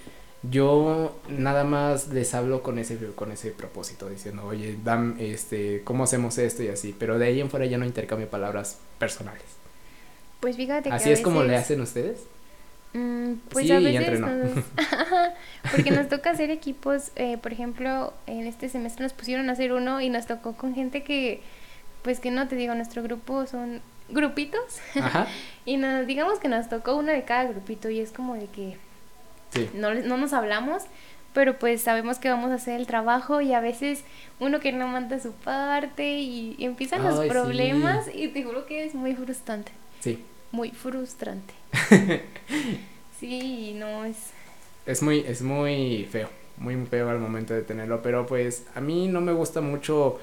yo 0.43 1.15
nada 1.29 1.63
más 1.63 2.07
les 2.07 2.33
hablo 2.33 2.63
con 2.63 2.79
ese, 2.79 2.97
con 3.13 3.31
ese 3.31 3.51
propósito, 3.51 4.09
diciendo, 4.09 4.45
oye, 4.45 4.77
dam, 4.83 5.15
este, 5.19 5.81
¿cómo 5.83 6.05
hacemos 6.05 6.37
esto 6.37 6.63
y 6.63 6.69
así? 6.69 6.95
Pero 6.97 7.19
de 7.19 7.27
ahí 7.27 7.41
en 7.41 7.49
fuera 7.49 7.65
ya 7.65 7.77
no 7.77 7.85
intercambio 7.85 8.27
palabras 8.27 8.79
personales. 8.97 9.43
Pues 10.39 10.55
fíjate 10.55 10.89
que. 10.89 10.95
¿Así 10.95 11.11
es 11.11 11.21
como 11.21 11.43
le 11.43 11.55
hacen 11.55 11.81
ustedes? 11.81 12.23
Mm, 12.93 13.33
pues 13.49 13.69
a 13.71 13.79
veces 13.79 14.19
nos... 14.19 14.31
porque 15.71 15.91
nos 15.91 16.09
toca 16.09 16.31
hacer 16.31 16.49
equipos, 16.49 17.11
eh, 17.15 17.37
por 17.37 17.53
ejemplo, 17.53 18.13
en 18.25 18.47
este 18.47 18.67
semestre 18.67 19.03
nos 19.03 19.13
pusieron 19.13 19.49
a 19.49 19.53
hacer 19.53 19.71
uno 19.71 20.01
y 20.01 20.09
nos 20.09 20.25
tocó 20.25 20.53
con 20.53 20.73
gente 20.73 21.03
que, 21.03 21.41
pues 22.01 22.19
que 22.19 22.31
no 22.31 22.47
te 22.47 22.55
digo, 22.55 22.73
nuestro 22.73 23.03
grupo 23.03 23.45
son 23.45 23.81
grupitos. 24.11 24.79
Y 25.63 25.77
nos 25.77 26.07
digamos 26.07 26.39
que 26.39 26.47
nos 26.47 26.69
tocó 26.69 26.95
uno 26.95 27.11
de 27.11 27.23
cada 27.23 27.45
grupito 27.45 27.87
y 27.91 27.99
es 27.99 28.11
como 28.11 28.33
de 28.33 28.47
que 28.47 28.77
no, 29.75 29.93
no 29.93 30.17
nos 30.17 30.33
hablamos, 30.33 30.85
pero 31.33 31.57
pues 31.57 31.81
sabemos 31.81 32.19
que 32.19 32.29
vamos 32.29 32.51
a 32.51 32.55
hacer 32.55 32.79
el 32.79 32.87
trabajo 32.87 33.41
y 33.41 33.53
a 33.53 33.59
veces 33.59 34.03
uno 34.39 34.59
que 34.59 34.71
no 34.71 34.87
manda 34.87 35.19
su 35.19 35.31
parte 35.31 36.17
y, 36.19 36.55
empiezan 36.59 37.03
los 37.03 37.25
problemas 37.27 38.09
y 38.13 38.27
te 38.29 38.43
juro 38.43 38.65
que 38.65 38.85
es 38.85 38.95
muy 38.95 39.15
frustrante. 39.15 39.71
Sí. 39.99 40.23
Muy 40.51 40.71
frustrante. 40.71 41.53
sí, 43.19 43.73
no 43.75 44.03
es... 44.03 44.17
Es 44.85 45.01
muy, 45.01 45.19
es 45.19 45.41
muy 45.41 46.07
feo, 46.11 46.29
muy 46.57 46.75
feo 46.87 47.09
al 47.09 47.19
momento 47.19 47.53
de 47.53 47.61
tenerlo, 47.61 48.01
pero 48.01 48.25
pues 48.25 48.65
a 48.75 48.81
mí 48.81 49.07
no 49.07 49.21
me 49.21 49.31
gusta 49.31 49.61
mucho, 49.61 50.19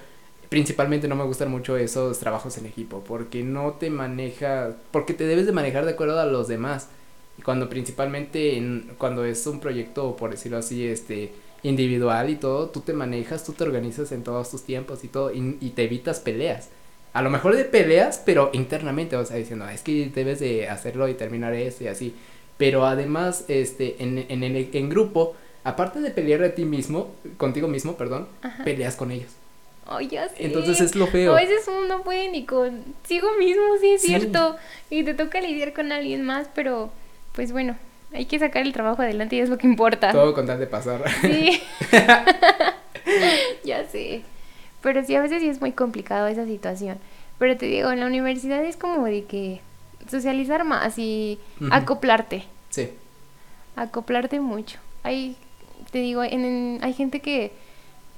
principalmente 0.49 1.09
no 1.09 1.17
me 1.17 1.25
gustan 1.25 1.51
mucho 1.51 1.77
esos 1.77 2.19
trabajos 2.19 2.59
en 2.59 2.67
equipo, 2.67 3.03
porque 3.07 3.43
no 3.43 3.73
te 3.73 3.91
maneja, 3.91 4.77
porque 4.91 5.15
te 5.15 5.25
debes 5.25 5.47
de 5.47 5.53
manejar 5.53 5.85
de 5.85 5.93
acuerdo 5.93 6.21
a 6.21 6.27
los 6.27 6.49
demás. 6.49 6.89
Y 7.39 7.43
cuando 7.43 7.69
principalmente, 7.69 8.57
en, 8.57 8.91
cuando 8.99 9.25
es 9.25 9.47
un 9.47 9.61
proyecto, 9.61 10.17
por 10.17 10.31
decirlo 10.31 10.59
así, 10.59 10.87
este 10.87 11.33
individual 11.63 12.31
y 12.31 12.37
todo, 12.37 12.69
tú 12.71 12.81
te 12.81 12.93
manejas, 12.93 13.45
tú 13.45 13.53
te 13.53 13.65
organizas 13.65 14.13
en 14.13 14.23
todos 14.23 14.51
tus 14.51 14.63
tiempos 14.65 15.05
y 15.05 15.09
todo, 15.09 15.33
y 15.35 15.73
te 15.75 15.85
evitas 15.85 16.21
peleas 16.21 16.71
a 17.13 17.23
lo 17.23 17.31
mejor 17.31 17.57
de 17.57 17.65
peleas, 17.65 18.23
pero 18.25 18.51
internamente, 18.53 19.17
o 19.17 19.25
sea, 19.25 19.37
diciendo, 19.37 19.69
es 19.69 19.83
que 19.83 20.11
debes 20.15 20.41
de 20.41 20.69
hacerlo 20.69 21.09
y 21.09 21.15
terminar 21.15 21.55
eso 21.55 21.85
y 21.85 21.89
así. 21.89 22.15
Pero 22.57 22.87
además, 22.87 23.45
este, 23.49 24.03
en, 24.03 24.19
en, 24.19 24.43
en, 24.45 24.71
en 24.73 24.89
grupo, 24.89 25.35
aparte 25.65 26.01
de 26.01 26.11
pelear 26.11 26.43
a 26.43 26.55
ti 26.55 26.65
mismo, 26.65 27.15
contigo 27.37 27.69
mismo, 27.69 27.97
perdón, 27.97 28.29
peleas 28.65 28.97
con 28.97 29.11
ellos. 29.11 29.31
Ay, 29.89 30.09
ya 30.09 30.29
sé. 30.29 30.35
Entonces 30.45 30.81
es 30.81 30.95
lo 30.95 31.07
feo. 31.07 31.33
A 31.33 31.41
veces 31.41 31.67
uno 31.67 31.87
no 31.87 32.03
puede 32.03 32.31
ni 32.31 32.45
consigo 32.45 33.29
mismo, 33.39 33.63
sí 33.81 33.93
es 33.93 34.03
cierto. 34.03 34.57
Y 34.91 35.03
te 35.03 35.15
toca 35.15 35.41
lidiar 35.41 35.73
con 35.73 35.93
alguien 35.93 36.23
más, 36.23 36.49
pero 36.55 36.91
pues 37.33 37.53
bueno, 37.53 37.77
hay 38.13 38.27
que 38.27 38.39
sacar 38.39 38.63
el 38.63 38.73
trabajo 38.73 39.03
adelante 39.03 39.37
y 39.37 39.41
es 39.41 39.49
lo 39.49 39.59
que 39.59 39.67
importa. 39.67 40.13
Todo 40.13 40.35
con 40.35 40.47
tal 40.47 40.59
de 40.59 40.67
pasar. 40.67 41.03
Sí. 41.23 41.63
ya 43.65 43.87
sé. 43.87 44.23
Pero 44.83 45.05
sí, 45.05 45.15
a 45.15 45.23
veces 45.23 45.43
sí 45.43 45.49
es 45.49 45.61
muy 45.61 45.73
complicado 45.73 46.27
esa 46.29 46.47
situación. 46.47 46.99
Pero 47.39 47.57
te 47.57 47.67
digo, 47.67 47.91
en 47.91 48.01
la 48.01 48.07
universidad 48.07 48.65
es 48.65 48.77
como 48.77 49.05
de 49.07 49.25
que 49.25 49.61
socializar 50.11 50.65
más 50.65 50.99
y 50.99 51.39
acoplarte. 51.71 52.45
Sí. 52.71 52.91
Acoplarte 53.77 54.41
mucho. 54.41 54.79
Hay, 55.03 55.37
te 55.91 55.99
digo, 55.99 56.25
en, 56.25 56.79
hay 56.83 56.93
gente 56.93 57.21
que, 57.21 57.53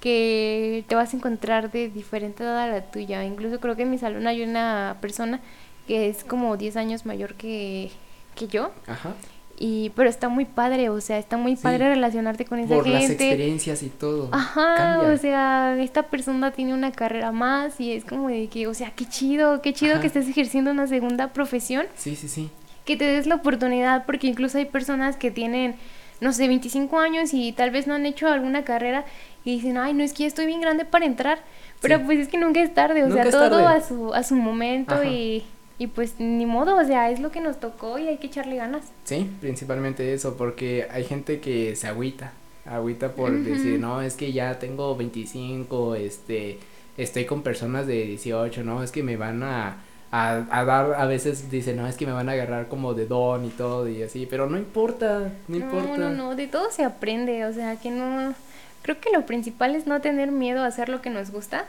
que 0.01 0.85
te 0.89 0.95
vas 0.95 1.13
a 1.13 1.17
encontrar 1.17 1.71
de 1.71 1.89
diferente 1.89 2.43
edad 2.43 2.59
a 2.59 2.67
la 2.67 2.91
tuya. 2.91 3.25
Incluso 3.25 3.61
creo 3.61 3.77
que 3.77 3.83
en 3.83 3.91
mi 3.91 3.99
salón 3.99 4.27
hay 4.27 4.43
una 4.43 4.97
persona 5.01 5.41
que 5.87 6.09
es 6.09 6.25
como 6.25 6.57
10 6.57 6.77
años 6.77 7.07
mayor 7.07 7.35
que, 7.35 7.91
que 8.35 8.49
yo. 8.49 8.71
Ajá. 8.87 9.15
Y, 9.63 9.91
pero 9.91 10.09
está 10.09 10.31
muy 10.31 10.47
padre, 10.47 10.89
o 10.89 11.03
sea, 11.03 11.19
está 11.19 11.37
muy 11.37 11.55
padre 11.55 11.91
relacionarte 11.91 12.47
con 12.47 12.61
esa 12.61 12.77
gente. 12.77 12.83
Por 12.83 12.93
las 12.99 13.11
experiencias 13.11 13.83
y 13.83 13.91
todo. 13.91 14.31
Ajá, 14.33 15.03
o 15.03 15.17
sea, 15.19 15.77
esta 15.79 16.05
persona 16.05 16.51
tiene 16.51 16.73
una 16.73 16.93
carrera 16.93 17.31
más 17.31 17.79
y 17.79 17.93
es 17.93 18.07
como 18.07 18.31
de 18.31 18.49
que, 18.49 18.67
o 18.69 18.73
sea, 18.73 18.93
qué 18.93 19.05
chido, 19.05 19.61
qué 19.61 19.75
chido 19.75 20.01
que 20.01 20.07
estés 20.07 20.27
ejerciendo 20.27 20.71
una 20.71 20.87
segunda 20.87 21.35
profesión. 21.35 21.85
Sí, 21.95 22.17
sí, 22.17 22.27
sí. 22.27 22.49
Que 22.87 22.97
te 22.97 23.05
des 23.05 23.27
la 23.27 23.35
oportunidad, 23.35 24.07
porque 24.07 24.29
incluso 24.29 24.57
hay 24.57 24.65
personas 24.65 25.17
que 25.17 25.31
tienen, 25.31 25.75
no 26.21 26.33
sé, 26.33 26.49
25 26.49 26.99
años 26.99 27.35
y 27.35 27.53
tal 27.53 27.71
vez 27.71 27.87
no 27.87 27.95
han 27.95 28.07
hecho 28.07 28.29
alguna 28.29 28.65
carrera 28.65 29.05
y 29.45 29.57
dicen, 29.57 29.79
ay, 29.79 29.95
no 29.95 30.03
es 30.03 30.13
que 30.13 30.25
ya 30.25 30.29
estoy 30.29 30.47
bien 30.47 30.61
grande 30.61 30.85
para 30.85 31.07
entrar. 31.07 31.43
Pero 31.81 32.03
pues 32.05 32.19
es 32.19 32.29
que 32.29 32.37
nunca 32.37 32.63
es 32.63 32.75
tarde, 32.75 33.05
o 33.05 33.11
sea, 33.11 33.31
todo 33.31 33.67
a 33.67 33.81
su, 33.81 34.13
a 34.13 34.23
su 34.23 34.35
momento 34.35 35.03
y 35.03 35.45
y 35.81 35.87
pues 35.87 36.17
ni 36.19 36.45
modo, 36.45 36.77
o 36.77 36.85
sea, 36.85 37.11
es 37.11 37.21
lo 37.21 37.33
que 37.33 37.41
nos 37.41 37.59
tocó 37.59 37.99
y 37.99 38.07
hay 38.07 38.19
que 38.19 38.27
echarle 38.27 38.57
ganas. 38.57 38.93
Sí, 39.05 39.31
principalmente 39.41 40.13
eso, 40.13 40.37
porque 40.37 40.87
hay 40.91 41.05
gente 41.05 41.41
que 41.41 41.75
se 41.75 41.87
agüita, 41.87 42.35
agüita 42.67 43.13
por 43.13 43.33
decir, 43.33 43.81
no, 43.81 44.03
es 44.03 44.15
que 44.15 44.31
ya 44.31 44.59
tengo 44.59 44.95
25, 44.95 45.95
este, 45.95 46.59
estoy 46.99 47.25
con 47.25 47.43
personas 47.43 47.87
de 47.87 48.05
18, 48.05 48.63
no, 48.63 48.83
es 48.83 48.93
que 48.93 49.03
me 49.03 49.17
van 49.17 49.43
a, 49.43 49.79
a, 50.13 50.65
dar, 50.65 50.95
a 50.95 51.07
veces 51.07 51.51
dicen, 51.51 51.77
no, 51.77 51.87
es 51.87 51.97
que 51.97 52.07
me 52.07 52.13
van 52.13 52.29
a 52.29 52.33
agarrar 52.33 52.69
como 52.69 52.95
de 52.95 53.07
don 53.07 53.45
y 53.45 53.51
todo 53.51 53.89
y 53.89 54.03
así, 54.03 54.27
pero 54.27 54.49
no 54.49 54.59
importa, 54.59 55.33
no, 55.47 55.57
importa. 55.57 55.97
No, 55.97 56.11
no, 56.11 56.11
no, 56.11 56.37
de 56.37 56.49
todo 56.49 56.71
se 56.71 56.85
aprende, 56.85 57.45
o 57.45 57.53
sea, 57.53 57.77
que 57.77 57.91
no, 57.91 58.35
creo 58.83 59.01
que 59.01 59.11
lo 59.11 59.25
principal 59.25 59.77
es 59.77 59.87
no 59.87 60.01
tener 60.01 60.33
miedo 60.33 60.63
a 60.63 60.67
hacer 60.67 60.89
lo 60.89 61.01
que 61.01 61.11
nos 61.11 61.31
gusta. 61.31 61.67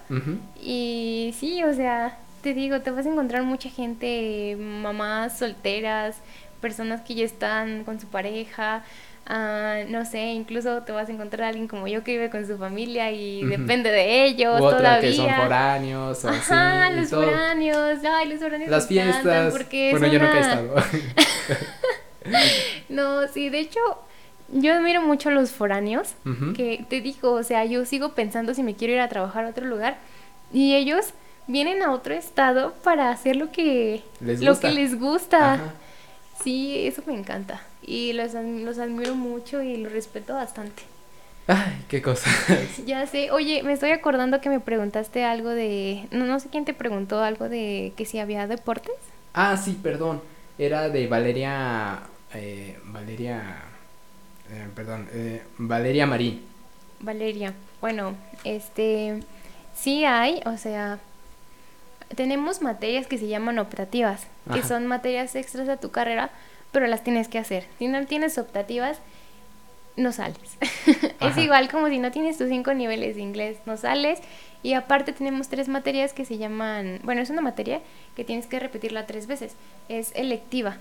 Y 0.60 1.36
sí, 1.38 1.64
o 1.64 1.74
sea, 1.74 2.18
te 2.42 2.54
digo, 2.54 2.82
te 2.82 2.90
vas 2.90 3.06
a 3.06 3.10
encontrar 3.10 3.44
mucha 3.44 3.70
gente, 3.70 4.58
mamás 4.60 5.38
solteras, 5.38 6.18
personas 6.62 7.02
que 7.02 7.16
ya 7.16 7.26
están 7.26 7.84
con 7.84 8.00
su 8.00 8.08
pareja, 8.08 8.84
ah, 9.32 9.80
no 9.88 10.06
sé, 10.06 10.34
incluso 10.34 10.84
te 10.84 10.92
vas 10.92 11.10
a 11.10 11.12
encontrar 11.12 11.46
a 11.46 11.48
alguien 11.50 11.68
como 11.68 11.88
yo 11.88 12.04
que 12.04 12.12
vive 12.12 12.30
con 12.30 12.46
su 12.46 12.58
familia 12.58 13.12
y 13.12 13.44
depende 13.46 13.90
de 13.90 14.26
ellos 14.26 14.60
U 14.60 14.66
otra 14.66 15.00
que 15.00 15.14
son 15.14 15.34
foráneos 15.34 16.24
o 16.26 16.30
Ajá, 16.30 16.92
los 16.92 17.10
foráneos, 17.10 18.00
ay, 18.04 18.28
los 18.28 18.40
foráneos 18.40 18.70
Las 18.70 18.88
fiestas, 18.88 19.54
porque 19.54 19.92
bueno, 19.92 20.08
yo 20.08 20.20
nunca 20.20 20.38
he 20.38 20.42
estado. 20.42 20.76
no, 22.90 23.28
sí, 23.30 23.50
de 23.50 23.60
hecho, 23.60 23.80
yo 24.50 24.74
admiro 24.74 25.02
mucho 25.02 25.30
a 25.30 25.32
los 25.32 25.52
foráneos, 25.52 26.14
que 26.56 26.86
te 26.90 27.00
digo, 27.00 27.32
o 27.32 27.44
sea, 27.44 27.64
yo 27.64 27.86
sigo 27.86 28.10
pensando 28.10 28.54
si 28.54 28.64
me 28.64 28.76
quiero 28.76 28.94
ir 28.94 29.00
a 29.00 29.08
trabajar 29.08 29.46
a 29.46 29.50
otro 29.50 29.66
lugar 29.66 29.98
y 30.52 30.76
ellos 30.76 31.14
vienen 31.48 31.82
a 31.84 31.94
otro 31.94 32.14
estado 32.14 32.74
para 32.84 33.12
hacer 33.12 33.38
lo 33.38 33.52
que 33.52 34.04
les 34.20 34.42
gusta. 34.42 34.46
Lo 34.46 34.60
que 34.60 34.82
les 34.82 35.00
gusta. 35.00 35.60
Sí, 36.44 36.88
eso 36.88 37.04
me 37.06 37.14
encanta. 37.14 37.62
Y 37.82 38.14
los, 38.14 38.34
los 38.34 38.78
admiro 38.78 39.16
mucho 39.16 39.62
y 39.62 39.78
los 39.78 39.92
respeto 39.92 40.34
bastante. 40.34 40.84
Ay, 41.48 41.84
qué 41.88 42.02
cosa. 42.02 42.30
Ya 42.86 43.06
sé. 43.08 43.32
Oye, 43.32 43.64
me 43.64 43.74
estoy 43.74 43.92
acordando 43.92 44.42
que 44.42 44.50
me 44.50 44.60
preguntaste 44.60 45.24
algo 45.24 45.50
de... 45.50 46.08
No, 46.12 46.26
no 46.26 46.40
sé 46.40 46.50
quién 46.50 46.66
te 46.66 46.74
preguntó 46.74 47.22
algo 47.24 47.50
de 47.50 47.94
que 47.98 48.06
si 48.06 48.20
había 48.20 48.48
deportes. 48.48 48.94
Ah, 49.34 49.58
sí, 49.58 49.78
perdón. 49.82 50.22
Era 50.58 50.90
de 50.90 51.08
Valeria... 51.08 52.04
Eh, 52.34 52.80
Valeria... 52.86 53.64
Eh, 54.50 54.68
perdón. 54.76 55.08
Eh, 55.14 55.42
Valeria 55.58 56.06
Marín. 56.06 56.44
Valeria. 57.00 57.54
Bueno, 57.82 58.16
este... 58.44 59.22
Sí 59.74 60.06
hay, 60.06 60.42
o 60.46 60.58
sea, 60.58 61.00
tenemos 62.16 62.62
materias 62.62 63.08
que 63.08 63.18
se 63.18 63.28
llaman 63.28 63.58
optativas, 63.58 64.28
que 64.54 64.64
son 64.64 64.86
materias 64.86 65.36
extras 65.36 65.70
a 65.70 65.78
tu 65.78 65.92
carrera, 65.92 66.30
pero 66.72 66.88
las 66.88 67.04
tienes 67.04 67.28
que 67.28 67.40
hacer. 67.40 67.66
Si 67.80 67.88
no 67.88 68.06
tienes 68.06 68.38
optativas, 68.38 69.00
no 69.98 70.12
sales. 70.12 70.58
es 71.20 71.38
igual 71.38 71.70
como 71.70 71.88
si 71.90 72.00
no 72.00 72.12
tienes 72.12 72.38
tus 72.38 72.50
cinco 72.50 72.74
niveles 72.74 73.16
de 73.16 73.22
inglés, 73.22 73.58
no 73.66 73.78
sales. 73.78 74.20
Y 74.64 74.74
aparte 74.74 75.12
tenemos 75.12 75.48
tres 75.48 75.68
materias 75.68 76.14
que 76.14 76.26
se 76.26 76.38
llaman, 76.38 77.00
bueno, 77.04 77.22
es 77.22 77.30
una 77.30 77.42
materia 77.42 77.82
que 78.16 78.24
tienes 78.24 78.46
que 78.46 78.60
repetirla 78.60 79.08
tres 79.08 79.28
veces, 79.28 79.56
es 79.90 80.12
electiva. 80.16 80.78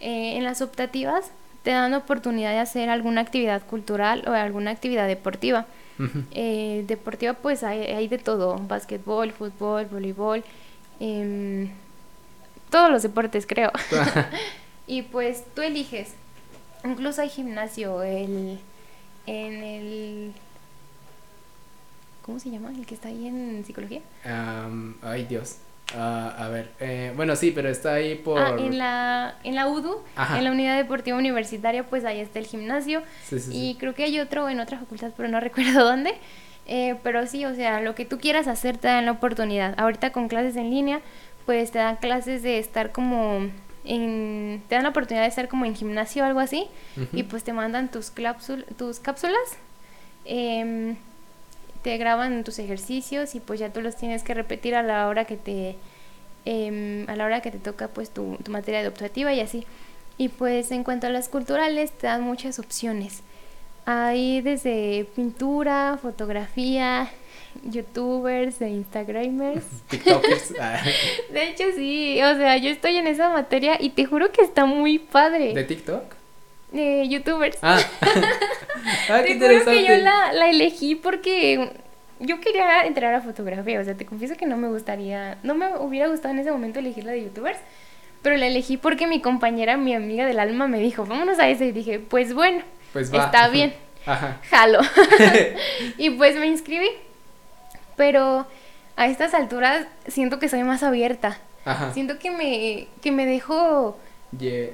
Eh, 0.00 0.36
en 0.36 0.44
las 0.44 0.60
optativas 0.60 1.30
te 1.62 1.70
dan 1.70 1.94
oportunidad 1.94 2.50
de 2.50 2.58
hacer 2.58 2.90
alguna 2.90 3.22
actividad 3.22 3.62
cultural 3.62 4.22
o 4.26 4.32
alguna 4.32 4.70
actividad 4.70 5.08
deportiva. 5.08 5.66
Eh, 6.32 6.84
deportiva 6.86 7.32
pues 7.32 7.64
hay, 7.64 8.06
de 8.06 8.18
todo, 8.18 8.58
básquetbol, 8.58 9.32
fútbol, 9.32 9.86
voleibol, 9.86 10.44
em, 11.00 11.70
todos 12.70 12.90
los 12.90 13.02
deportes 13.02 13.46
creo. 13.46 13.72
y 14.86 15.02
pues 15.02 15.44
tú 15.54 15.62
eliges, 15.62 16.14
incluso 16.84 17.22
hay 17.22 17.28
gimnasio, 17.28 18.02
el, 18.02 18.58
en 19.26 19.62
el... 19.62 20.32
¿Cómo 22.22 22.40
se 22.40 22.50
llama? 22.50 22.70
El 22.70 22.86
que 22.86 22.94
está 22.94 23.08
ahí 23.08 23.26
en 23.28 23.64
psicología. 23.64 24.00
ay 25.02 25.24
Dios. 25.24 25.58
Ah, 25.94 26.34
a 26.38 26.48
ver, 26.48 26.72
eh, 26.80 27.12
bueno, 27.14 27.36
sí, 27.36 27.52
pero 27.52 27.68
está 27.68 27.94
ahí 27.94 28.16
por... 28.16 28.40
Ah, 28.40 28.56
en 28.58 28.76
la, 28.76 29.36
en 29.44 29.54
la 29.54 29.68
UDU, 29.68 30.02
en 30.34 30.42
la 30.42 30.50
Unidad 30.50 30.76
Deportiva 30.76 31.16
Universitaria, 31.16 31.84
pues 31.84 32.04
ahí 32.04 32.18
está 32.18 32.40
el 32.40 32.46
gimnasio. 32.46 33.02
Sí, 33.24 33.38
sí, 33.38 33.50
y 33.52 33.74
creo 33.76 33.94
que 33.94 34.02
hay 34.02 34.18
otro 34.18 34.48
en 34.48 34.58
otra 34.58 34.78
facultad, 34.78 35.12
pero 35.16 35.28
no 35.28 35.38
recuerdo 35.40 35.84
dónde. 35.84 36.14
Eh, 36.66 36.96
pero 37.04 37.26
sí, 37.26 37.44
o 37.44 37.54
sea, 37.54 37.80
lo 37.80 37.94
que 37.94 38.04
tú 38.04 38.18
quieras 38.18 38.48
hacer 38.48 38.76
te 38.76 38.88
dan 38.88 39.06
la 39.06 39.12
oportunidad. 39.12 39.78
Ahorita 39.78 40.10
con 40.10 40.26
clases 40.26 40.56
en 40.56 40.70
línea, 40.70 41.00
pues 41.44 41.70
te 41.70 41.78
dan 41.78 41.96
clases 41.96 42.42
de 42.42 42.58
estar 42.58 42.90
como 42.90 43.48
en... 43.86 44.62
Te 44.68 44.74
dan 44.74 44.84
la 44.84 44.90
oportunidad 44.90 45.24
de 45.24 45.28
estar 45.28 45.48
como 45.48 45.64
en 45.64 45.74
gimnasio 45.74 46.22
o 46.22 46.26
algo 46.26 46.40
así. 46.40 46.66
Y 47.12 47.22
pues 47.24 47.44
te 47.44 47.52
mandan 47.52 47.90
tus, 47.90 48.12
tus 48.76 49.00
cápsulas. 49.00 49.56
Eh, 50.24 50.96
te 51.86 51.98
graban 51.98 52.42
tus 52.42 52.58
ejercicios 52.58 53.36
y 53.36 53.40
pues 53.40 53.60
ya 53.60 53.72
tú 53.72 53.80
los 53.80 53.94
tienes 53.94 54.24
que 54.24 54.34
repetir 54.34 54.74
a 54.74 54.82
la 54.82 55.06
hora 55.06 55.24
que 55.24 55.36
te 55.36 55.76
em, 56.44 57.08
a 57.08 57.14
la 57.14 57.24
hora 57.24 57.42
que 57.42 57.52
te 57.52 57.58
toca 57.58 57.86
pues 57.86 58.10
tu, 58.10 58.36
tu 58.42 58.50
materia 58.50 58.80
adoptativa 58.80 59.32
y 59.32 59.38
así 59.38 59.64
y 60.18 60.28
pues 60.28 60.72
en 60.72 60.82
cuanto 60.82 61.06
a 61.06 61.10
las 61.10 61.28
culturales 61.28 61.92
te 61.92 62.08
dan 62.08 62.22
muchas 62.22 62.58
opciones 62.58 63.22
hay 63.84 64.40
desde 64.40 65.06
pintura 65.14 65.96
fotografía 66.02 67.08
youtubers 67.64 68.60
e 68.60 68.68
instagramers. 68.68 69.64
Tiktokers. 69.88 70.52
De 71.32 71.48
hecho 71.48 71.64
sí 71.74 72.20
o 72.22 72.36
sea 72.36 72.56
yo 72.56 72.70
estoy 72.70 72.96
en 72.96 73.06
esa 73.06 73.30
materia 73.30 73.76
y 73.80 73.90
te 73.90 74.04
juro 74.06 74.32
que 74.32 74.42
está 74.42 74.66
muy 74.66 74.98
padre. 74.98 75.54
De 75.54 75.64
tiktok 75.64 76.16
de 76.72 77.08
youtubers. 77.08 77.58
Ah, 77.62 77.78
ah 79.10 79.22
qué 79.24 79.32
interesante. 79.32 79.72
que 79.72 79.88
yo 79.88 79.96
la, 79.96 80.32
la 80.32 80.50
elegí 80.50 80.94
porque 80.94 81.70
yo 82.20 82.40
quería 82.40 82.82
entrar 82.82 83.14
a 83.14 83.20
fotografía, 83.20 83.80
o 83.80 83.84
sea, 83.84 83.94
te 83.94 84.06
confieso 84.06 84.36
que 84.36 84.46
no 84.46 84.56
me 84.56 84.68
gustaría, 84.68 85.38
no 85.42 85.54
me 85.54 85.76
hubiera 85.78 86.08
gustado 86.08 86.34
en 86.34 86.40
ese 86.40 86.50
momento 86.50 86.78
elegir 86.78 87.04
la 87.04 87.12
de 87.12 87.24
youtubers, 87.24 87.58
pero 88.22 88.36
la 88.36 88.46
elegí 88.46 88.76
porque 88.76 89.06
mi 89.06 89.20
compañera, 89.20 89.76
mi 89.76 89.94
amiga 89.94 90.26
del 90.26 90.38
alma 90.38 90.66
me 90.66 90.78
dijo, 90.78 91.04
vámonos 91.04 91.38
a 91.38 91.48
ese 91.48 91.66
y 91.66 91.72
dije, 91.72 91.98
pues 91.98 92.34
bueno, 92.34 92.62
pues 92.92 93.12
está 93.12 93.48
bien, 93.48 93.74
Ajá. 94.06 94.40
jalo. 94.48 94.80
y 95.98 96.10
pues 96.10 96.36
me 96.36 96.46
inscribí, 96.46 96.88
pero 97.96 98.46
a 98.96 99.06
estas 99.08 99.34
alturas 99.34 99.86
siento 100.06 100.38
que 100.38 100.48
soy 100.48 100.62
más 100.62 100.82
abierta. 100.82 101.38
Ajá. 101.64 101.92
Siento 101.92 102.18
que 102.18 102.30
me, 102.30 102.88
que 103.02 103.10
me 103.10 103.26
dejo... 103.26 103.98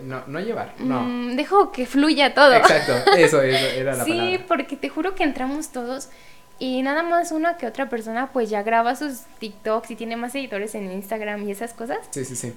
no, 0.03 0.23
no 0.27 0.41
llevar, 0.41 0.75
no. 0.79 1.03
Mm, 1.03 1.37
dejo 1.37 1.73
que 1.73 1.87
fluya 1.87 2.35
todo. 2.35 2.53
Exacto, 2.55 2.93
eso, 3.16 3.43
eso 3.43 3.66
era 3.66 3.97
la 3.97 4.05
palabra. 4.05 4.05
Sí, 4.05 4.45
porque 4.47 4.77
te 4.77 4.89
juro 4.89 5.14
que 5.14 5.25
entramos 5.25 5.70
todos 5.70 6.11
y 6.59 6.83
nada 6.83 7.03
más 7.03 7.33
una 7.33 7.57
que 7.57 7.66
otra 7.66 7.89
persona 7.89 8.31
pues 8.33 8.51
ya 8.51 8.62
graba 8.62 8.95
sus 8.95 9.23
TikToks 9.41 9.91
y 9.91 9.97
tiene 9.97 10.16
más 10.16 10.33
seguidores 10.33 10.75
en 10.75 10.93
Instagram 10.93 11.49
y 11.49 11.51
esas 11.51 11.73
cosas. 11.73 11.99
Sí, 12.11 12.25
sí, 12.25 12.37
sí. 12.37 12.53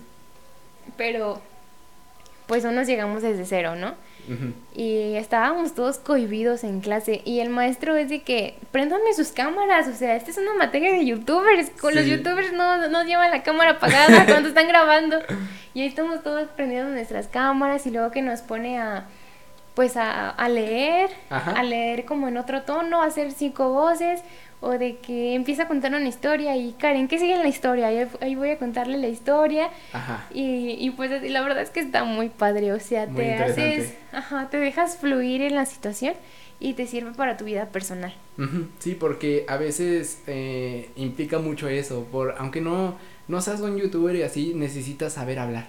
Pero 0.97 1.41
pues 2.45 2.63
no 2.63 2.71
nos 2.71 2.85
llegamos 2.87 3.23
desde 3.23 3.45
cero, 3.45 3.75
¿no? 3.75 3.95
Y 4.75 5.15
estábamos 5.15 5.73
todos 5.73 5.97
cohibidos 5.97 6.63
en 6.63 6.81
clase. 6.81 7.21
Y 7.25 7.39
el 7.39 7.49
maestro 7.49 7.95
es 7.95 8.09
de 8.09 8.21
que 8.21 8.57
préndanme 8.71 9.13
sus 9.13 9.29
cámaras, 9.29 9.87
o 9.87 9.93
sea, 9.93 10.15
esta 10.15 10.31
es 10.31 10.37
una 10.37 10.53
materia 10.53 10.91
de 10.91 11.05
youtubers, 11.05 11.69
con 11.79 11.95
los 11.95 12.05
youtubers 12.05 12.53
no, 12.53 12.87
no 12.89 13.03
llevan 13.03 13.31
la 13.31 13.43
cámara 13.43 13.71
apagada 13.71 14.25
cuando 14.27 14.49
están 14.49 14.67
grabando. 14.67 15.19
Y 15.73 15.81
ahí 15.81 15.87
estamos 15.87 16.23
todos 16.23 16.47
prendiendo 16.55 16.89
nuestras 16.91 17.27
cámaras 17.27 17.85
y 17.85 17.91
luego 17.91 18.11
que 18.11 18.21
nos 18.21 18.41
pone 18.41 18.79
a 18.79 19.05
pues 19.75 19.97
a, 19.97 20.29
a 20.29 20.47
leer, 20.47 21.09
a 21.29 21.61
leer 21.61 22.05
como 22.05 22.29
en 22.29 22.37
otro 22.37 22.61
tono, 22.61 23.01
a 23.01 23.07
hacer 23.07 23.33
cinco 23.33 23.73
voces, 23.73 24.21
o 24.65 24.79
de 24.79 24.97
que 24.97 25.35
empieza 25.35 25.63
a 25.63 25.67
contar 25.67 25.93
una 25.93 26.07
historia 26.07 26.57
y 26.57 26.71
Karen, 26.73 27.07
¿qué 27.07 27.19
sigue 27.19 27.35
en 27.35 27.43
la 27.43 27.47
historia? 27.47 27.87
Ahí, 28.19 28.35
voy 28.35 28.49
a 28.49 28.57
contarle 28.57 28.97
la 28.97 29.07
historia. 29.07 29.69
Ajá. 29.93 30.25
Y, 30.33 30.75
y 30.79 30.89
pues 30.89 31.11
la 31.21 31.41
verdad 31.41 31.61
es 31.61 31.69
que 31.69 31.81
está 31.81 32.03
muy 32.03 32.29
padre, 32.29 32.73
o 32.73 32.79
sea, 32.79 33.05
te 33.05 33.35
haces, 33.35 33.93
ajá, 34.11 34.49
te 34.49 34.57
dejas 34.57 34.97
fluir 34.97 35.43
en 35.43 35.53
la 35.53 35.67
situación 35.67 36.15
y 36.59 36.73
te 36.73 36.87
sirve 36.87 37.11
para 37.11 37.37
tu 37.37 37.45
vida 37.45 37.67
personal. 37.67 38.13
Sí, 38.79 38.95
porque 38.95 39.45
a 39.47 39.57
veces 39.57 40.23
eh, 40.25 40.89
implica 40.95 41.37
mucho 41.37 41.69
eso, 41.69 42.07
por 42.11 42.33
aunque 42.39 42.59
no, 42.59 42.95
no 43.27 43.41
seas 43.41 43.61
un 43.61 43.77
youtuber 43.77 44.15
y 44.15 44.23
así, 44.23 44.53
necesitas 44.55 45.13
saber 45.13 45.37
hablar 45.37 45.67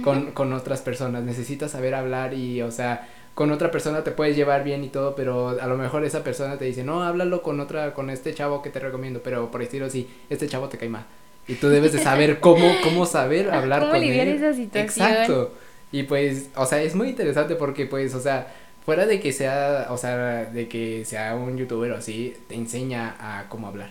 con, 0.00 0.30
con 0.30 0.52
otras 0.52 0.80
personas, 0.80 1.24
necesitas 1.24 1.72
saber 1.72 1.94
hablar 1.94 2.34
y, 2.34 2.62
o 2.62 2.70
sea, 2.70 3.08
con 3.34 3.50
otra 3.50 3.70
persona 3.70 4.04
te 4.04 4.10
puedes 4.10 4.36
llevar 4.36 4.62
bien 4.64 4.84
y 4.84 4.88
todo, 4.88 5.14
pero 5.14 5.60
a 5.60 5.66
lo 5.66 5.76
mejor 5.76 6.04
esa 6.04 6.22
persona 6.22 6.58
te 6.58 6.66
dice, 6.66 6.84
no, 6.84 7.02
háblalo 7.02 7.42
con 7.42 7.60
otra, 7.60 7.94
con 7.94 8.10
este 8.10 8.34
chavo 8.34 8.62
que 8.62 8.70
te 8.70 8.78
recomiendo, 8.78 9.22
pero 9.22 9.50
por 9.50 9.60
decirlo 9.60 9.86
así, 9.86 10.08
este 10.28 10.48
chavo 10.48 10.68
te 10.68 10.78
cae 10.78 10.88
mal. 10.88 11.06
Y 11.48 11.54
tú 11.54 11.68
debes 11.68 11.92
de 11.92 11.98
saber 11.98 12.40
cómo, 12.40 12.70
cómo 12.82 13.06
saber 13.06 13.50
hablar 13.50 13.80
¿Cómo 13.80 13.92
con 13.92 14.00
lidiar 14.00 14.28
esa 14.28 14.52
situación? 14.52 15.08
Exacto. 15.08 15.52
Y 15.90 16.04
pues, 16.04 16.50
o 16.56 16.66
sea, 16.66 16.82
es 16.82 16.94
muy 16.94 17.08
interesante 17.08 17.54
porque 17.54 17.86
pues, 17.86 18.14
o 18.14 18.20
sea, 18.20 18.52
fuera 18.84 19.06
de 19.06 19.20
que 19.20 19.32
sea, 19.32 19.88
o 19.90 19.96
sea, 19.96 20.44
de 20.44 20.68
que 20.68 21.04
sea 21.04 21.34
un 21.34 21.56
youtuber 21.56 21.92
o 21.92 21.96
así, 21.96 22.34
te 22.48 22.54
enseña 22.54 23.16
a 23.18 23.48
cómo 23.48 23.68
hablar. 23.68 23.90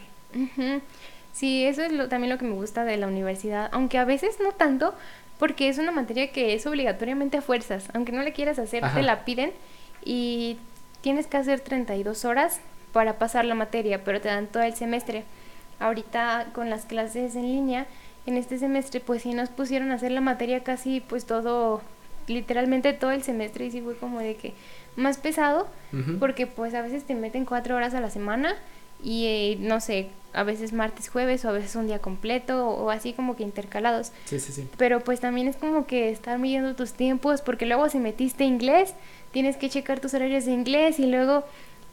Sí, 1.33 1.65
eso 1.65 1.81
es 1.83 1.91
lo, 1.91 2.09
también 2.09 2.31
lo 2.31 2.37
que 2.37 2.45
me 2.45 2.53
gusta 2.53 2.83
de 2.83 2.97
la 2.97 3.07
universidad, 3.07 3.69
aunque 3.71 3.97
a 3.97 4.05
veces 4.05 4.37
no 4.41 4.51
tanto, 4.51 4.93
porque 5.41 5.69
es 5.69 5.79
una 5.79 5.91
materia 5.91 6.31
que 6.31 6.53
es 6.53 6.67
obligatoriamente 6.67 7.35
a 7.35 7.41
fuerzas, 7.41 7.85
aunque 7.95 8.11
no 8.11 8.21
le 8.21 8.31
quieras 8.31 8.59
hacer, 8.59 8.83
te 8.93 9.01
la 9.01 9.25
piden 9.25 9.51
y 10.05 10.57
tienes 11.01 11.25
que 11.25 11.35
hacer 11.35 11.61
32 11.61 12.25
horas 12.25 12.59
para 12.93 13.17
pasar 13.17 13.45
la 13.45 13.55
materia, 13.55 14.03
pero 14.03 14.21
te 14.21 14.27
dan 14.27 14.45
todo 14.45 14.61
el 14.61 14.75
semestre. 14.75 15.23
Ahorita 15.79 16.49
con 16.53 16.69
las 16.69 16.85
clases 16.85 17.35
en 17.35 17.51
línea, 17.51 17.87
en 18.27 18.37
este 18.37 18.59
semestre 18.59 18.99
pues 18.99 19.23
sí 19.23 19.33
nos 19.33 19.49
pusieron 19.49 19.89
a 19.89 19.95
hacer 19.95 20.11
la 20.11 20.21
materia 20.21 20.59
casi 20.59 21.01
pues 21.01 21.25
todo, 21.25 21.81
literalmente 22.27 22.93
todo 22.93 23.09
el 23.09 23.23
semestre 23.23 23.65
y 23.65 23.71
sí 23.71 23.81
fue 23.81 23.97
como 23.97 24.19
de 24.19 24.35
que 24.35 24.53
más 24.95 25.17
pesado, 25.17 25.67
porque 26.19 26.45
pues 26.45 26.75
a 26.75 26.83
veces 26.83 27.05
te 27.05 27.15
meten 27.15 27.45
cuatro 27.45 27.75
horas 27.75 27.95
a 27.95 27.99
la 27.99 28.11
semana 28.11 28.53
y 29.03 29.25
eh, 29.25 29.57
no 29.59 29.79
sé, 29.79 30.09
a 30.33 30.43
veces 30.43 30.73
martes, 30.73 31.09
jueves 31.09 31.43
o 31.45 31.49
a 31.49 31.51
veces 31.51 31.75
un 31.75 31.87
día 31.87 31.99
completo 31.99 32.67
o, 32.67 32.89
así 32.89 33.13
como 33.13 33.35
que 33.35 33.43
intercalados. 33.43 34.11
Sí, 34.25 34.39
sí, 34.39 34.51
sí. 34.51 34.67
Pero 34.77 35.01
pues 35.01 35.19
también 35.19 35.47
es 35.47 35.55
como 35.55 35.85
que 35.85 36.09
estar 36.09 36.39
midiendo 36.39 36.75
tus 36.75 36.93
tiempos 36.93 37.41
porque 37.41 37.65
luego 37.65 37.89
si 37.89 37.99
metiste 37.99 38.43
inglés, 38.43 38.93
tienes 39.31 39.57
que 39.57 39.69
checar 39.69 39.99
tus 39.99 40.13
horarios 40.13 40.45
de 40.45 40.51
inglés 40.51 40.99
y 40.99 41.05
luego 41.05 41.43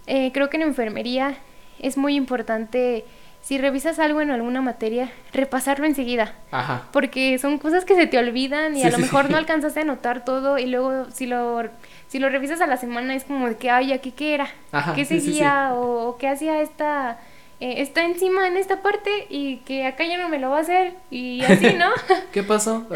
eh, 0.06 0.32
creo 0.32 0.50
que 0.50 0.56
en 0.56 0.62
enfermería 0.62 1.36
es 1.78 1.96
muy 1.96 2.14
importante 2.14 3.04
si 3.42 3.58
revisas 3.58 3.98
algo 3.98 4.20
en 4.20 4.30
alguna 4.30 4.60
materia, 4.60 5.10
repasarlo 5.32 5.86
enseguida. 5.86 6.34
Ajá. 6.50 6.84
Porque 6.92 7.38
son 7.38 7.58
cosas 7.58 7.84
que 7.84 7.94
se 7.94 8.06
te 8.06 8.18
olvidan 8.18 8.76
y 8.76 8.82
a 8.82 8.90
lo 8.90 8.98
mejor 8.98 9.30
no 9.30 9.36
alcanzaste 9.38 9.80
a 9.80 9.84
notar 9.84 10.24
todo 10.24 10.58
y 10.58 10.66
luego 10.66 11.06
si 11.10 11.26
lo 11.26 11.62
si 12.08 12.18
lo 12.18 12.28
revisas 12.30 12.60
a 12.60 12.66
la 12.66 12.76
semana 12.76 13.14
es 13.14 13.24
como 13.24 13.48
de 13.48 13.56
que, 13.56 13.70
ay, 13.70 13.92
aquí 13.92 14.12
qué 14.12 14.34
era, 14.34 14.48
qué 14.94 15.04
seguía 15.04 15.74
o, 15.74 16.16
qué 16.18 16.28
hacía 16.28 16.60
esta 16.62 17.18
eh, 17.60 17.82
está 17.82 18.04
encima 18.04 18.46
en 18.46 18.56
esta 18.56 18.82
parte 18.82 19.26
y 19.28 19.58
que 19.58 19.84
acá 19.84 20.04
ya 20.04 20.16
no 20.16 20.28
me 20.28 20.38
lo 20.38 20.48
va 20.50 20.58
a 20.58 20.60
hacer 20.60 20.94
y 21.10 21.42
así, 21.42 21.74
¿no? 21.74 21.90
¿Qué 22.32 22.42
pasó? 22.42 22.86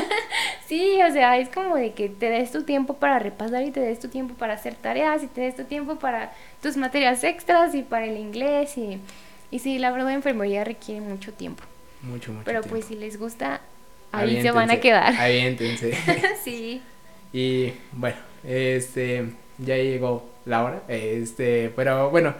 sí, 0.66 1.00
o 1.02 1.10
sea, 1.10 1.38
es 1.38 1.48
como 1.48 1.76
de 1.76 1.92
que 1.94 2.08
te 2.08 2.28
des 2.28 2.52
tu 2.52 2.64
tiempo 2.64 2.94
para 2.94 3.18
repasar 3.18 3.62
y 3.62 3.70
te 3.70 3.80
des 3.80 3.98
tu 3.98 4.08
tiempo 4.08 4.34
para 4.34 4.54
hacer 4.54 4.74
tareas 4.74 5.22
y 5.22 5.26
te 5.26 5.40
des 5.40 5.56
tu 5.56 5.64
tiempo 5.64 5.96
para 5.96 6.32
tus 6.62 6.76
materias 6.76 7.24
extras 7.24 7.74
y 7.74 7.82
para 7.82 8.04
el 8.04 8.18
inglés 8.18 8.76
y, 8.76 9.00
y 9.54 9.60
sí, 9.60 9.78
la 9.78 9.92
verdad 9.92 10.10
enfermería 10.10 10.64
requiere 10.64 11.00
mucho 11.00 11.32
tiempo. 11.32 11.62
Mucho, 12.02 12.32
mucho 12.32 12.44
Pero 12.44 12.62
pues 12.62 12.86
si 12.86 12.96
les 12.96 13.20
gusta, 13.20 13.60
ahí 14.10 14.42
se 14.42 14.50
van 14.50 14.68
a 14.72 14.80
quedar. 14.80 15.14
Aviéntense. 15.18 15.96
sí. 16.44 16.82
Y 17.32 17.72
bueno, 17.92 18.16
este, 18.42 19.26
ya 19.58 19.76
llegó 19.76 20.28
la 20.44 20.64
hora, 20.64 20.82
este, 20.88 21.72
pero 21.76 22.10
bueno 22.10 22.34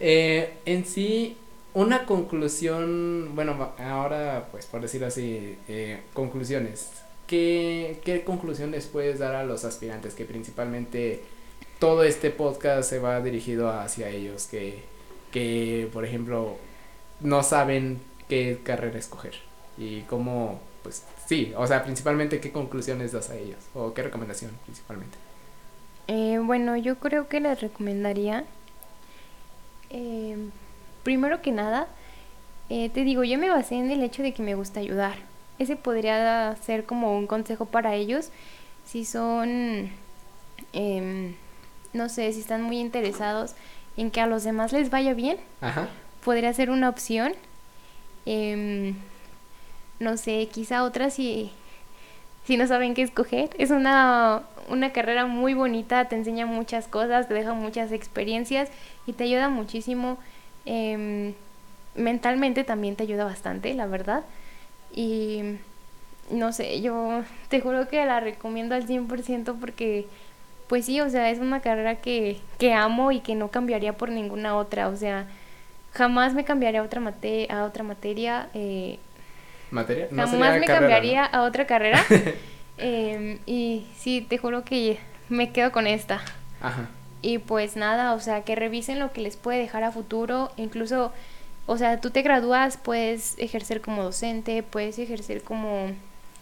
eh, 0.00 0.54
en 0.64 0.84
sí, 0.84 1.36
una 1.72 2.04
conclusión, 2.04 3.36
bueno, 3.36 3.72
ahora 3.78 4.48
pues 4.50 4.66
por 4.66 4.80
decirlo 4.80 5.06
así, 5.06 5.56
eh, 5.68 6.00
conclusiones. 6.14 6.90
¿Qué, 7.28 8.00
¿Qué 8.04 8.24
conclusiones 8.24 8.86
puedes 8.86 9.20
dar 9.20 9.36
a 9.36 9.44
los 9.44 9.64
aspirantes 9.64 10.14
que 10.14 10.24
principalmente 10.24 11.22
todo 11.78 12.02
este 12.02 12.30
podcast 12.30 12.90
se 12.90 12.98
va 12.98 13.20
dirigido 13.20 13.70
hacia 13.70 14.08
ellos 14.08 14.48
que, 14.50 14.95
que 15.36 15.90
por 15.92 16.06
ejemplo 16.06 16.56
no 17.20 17.42
saben 17.42 18.00
qué 18.28 18.60
carrera 18.62 18.98
escoger 18.98 19.34
y 19.76 20.00
cómo 20.02 20.60
pues 20.82 21.04
sí 21.26 21.52
o 21.56 21.66
sea 21.66 21.84
principalmente 21.84 22.40
qué 22.40 22.52
conclusiones 22.52 23.12
das 23.12 23.28
a 23.28 23.36
ellos 23.36 23.58
o 23.74 23.92
qué 23.92 24.02
recomendación 24.02 24.52
principalmente 24.64 25.18
eh, 26.08 26.38
bueno 26.42 26.76
yo 26.76 26.96
creo 26.96 27.28
que 27.28 27.40
les 27.40 27.60
recomendaría 27.60 28.44
eh, 29.90 30.36
primero 31.02 31.40
que 31.40 31.52
nada, 31.52 31.86
eh, 32.68 32.90
te 32.90 33.04
digo, 33.04 33.22
yo 33.22 33.38
me 33.38 33.48
basé 33.48 33.76
en 33.76 33.90
el 33.90 34.02
hecho 34.02 34.22
de 34.22 34.32
que 34.32 34.42
me 34.42 34.54
gusta 34.54 34.80
ayudar. 34.80 35.16
Ese 35.58 35.76
podría 35.76 36.56
ser 36.56 36.84
como 36.84 37.16
un 37.16 37.26
consejo 37.26 37.66
para 37.66 37.94
ellos 37.94 38.30
si 38.84 39.04
son, 39.04 39.90
em, 40.72 41.34
no 41.92 42.08
sé, 42.08 42.32
si 42.32 42.40
están 42.40 42.62
muy 42.62 42.78
interesados 42.80 43.54
en 43.96 44.10
que 44.10 44.20
a 44.20 44.26
los 44.26 44.44
demás 44.44 44.72
les 44.72 44.90
vaya 44.90 45.14
bien. 45.14 45.38
Podría 46.24 46.52
ser 46.52 46.70
una 46.70 46.88
opción. 46.88 47.32
Em, 48.24 48.94
no 50.00 50.16
sé, 50.16 50.48
quizá 50.52 50.82
otras 50.82 51.14
si, 51.14 51.50
si 52.44 52.56
no 52.56 52.66
saben 52.66 52.94
qué 52.94 53.02
escoger. 53.02 53.50
Es 53.58 53.70
una, 53.70 54.42
una 54.68 54.92
carrera 54.92 55.26
muy 55.26 55.54
bonita, 55.54 56.06
te 56.06 56.16
enseña 56.16 56.46
muchas 56.46 56.88
cosas, 56.88 57.28
te 57.28 57.34
deja 57.34 57.54
muchas 57.54 57.92
experiencias 57.92 58.70
y 59.06 59.12
te 59.12 59.24
ayuda 59.24 59.48
muchísimo. 59.48 60.18
Em, 60.64 61.34
mentalmente 61.94 62.64
también 62.64 62.96
te 62.96 63.04
ayuda 63.04 63.24
bastante, 63.24 63.72
la 63.74 63.86
verdad. 63.86 64.24
Y 64.94 65.58
no 66.30 66.52
sé, 66.52 66.80
yo 66.80 67.22
te 67.48 67.60
juro 67.60 67.88
que 67.88 68.04
la 68.04 68.20
recomiendo 68.20 68.74
al 68.74 68.86
100% 68.86 69.56
porque, 69.60 70.06
pues 70.66 70.86
sí, 70.86 71.00
o 71.00 71.08
sea, 71.08 71.30
es 71.30 71.38
una 71.38 71.60
carrera 71.60 71.96
que, 71.96 72.38
que 72.58 72.74
amo 72.74 73.12
y 73.12 73.20
que 73.20 73.34
no 73.34 73.50
cambiaría 73.50 73.96
por 73.96 74.10
ninguna 74.10 74.56
otra. 74.56 74.88
O 74.88 74.96
sea, 74.96 75.26
jamás 75.92 76.34
me 76.34 76.44
cambiaría 76.44 76.80
a 76.80 76.84
otra, 76.84 77.00
mate 77.00 77.46
a 77.50 77.64
otra 77.64 77.84
materia. 77.84 78.48
Eh, 78.54 78.98
¿Materia? 79.70 80.08
jamás 80.14 80.58
me 80.58 80.66
cambiaría 80.66 81.24
a 81.24 81.42
otra 81.42 81.66
carrera. 81.66 82.04
Em, 82.78 83.38
y 83.46 83.86
sí, 83.96 84.20
te 84.20 84.36
juro 84.36 84.62
que 84.62 84.98
me 85.30 85.50
quedo 85.50 85.72
con 85.72 85.86
esta. 85.86 86.20
Ajá. 86.60 86.90
Y 87.22 87.38
pues 87.38 87.74
nada, 87.74 88.12
o 88.12 88.20
sea, 88.20 88.42
que 88.42 88.54
revisen 88.54 88.98
lo 88.98 89.12
que 89.12 89.22
les 89.22 89.36
puede 89.36 89.58
dejar 89.58 89.82
a 89.82 89.92
futuro, 89.92 90.52
incluso, 90.56 91.12
o 91.66 91.78
sea, 91.78 92.00
tú 92.00 92.10
te 92.10 92.20
gradúas, 92.22 92.76
puedes 92.76 93.38
ejercer 93.38 93.80
como 93.80 94.02
docente, 94.02 94.62
puedes 94.62 94.98
ejercer 94.98 95.42
como, 95.42 95.90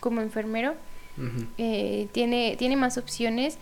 como 0.01 0.21
enfermero, 0.21 0.75
eh, 1.57 2.09
tiene, 2.11 2.57
tiene 2.59 2.77
más 2.77 2.99
opciones, 2.99 3.57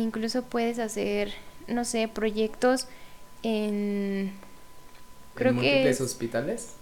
incluso 0.00 0.42
puedes 0.42 0.78
hacer, 0.78 1.32
no 1.68 1.84
sé, 1.84 2.08
proyectos 2.08 2.88
en... 3.42 4.32
Creo 5.34 5.50
¿En 5.50 5.56
múltiples 5.56 6.00
hospitales? 6.00 6.74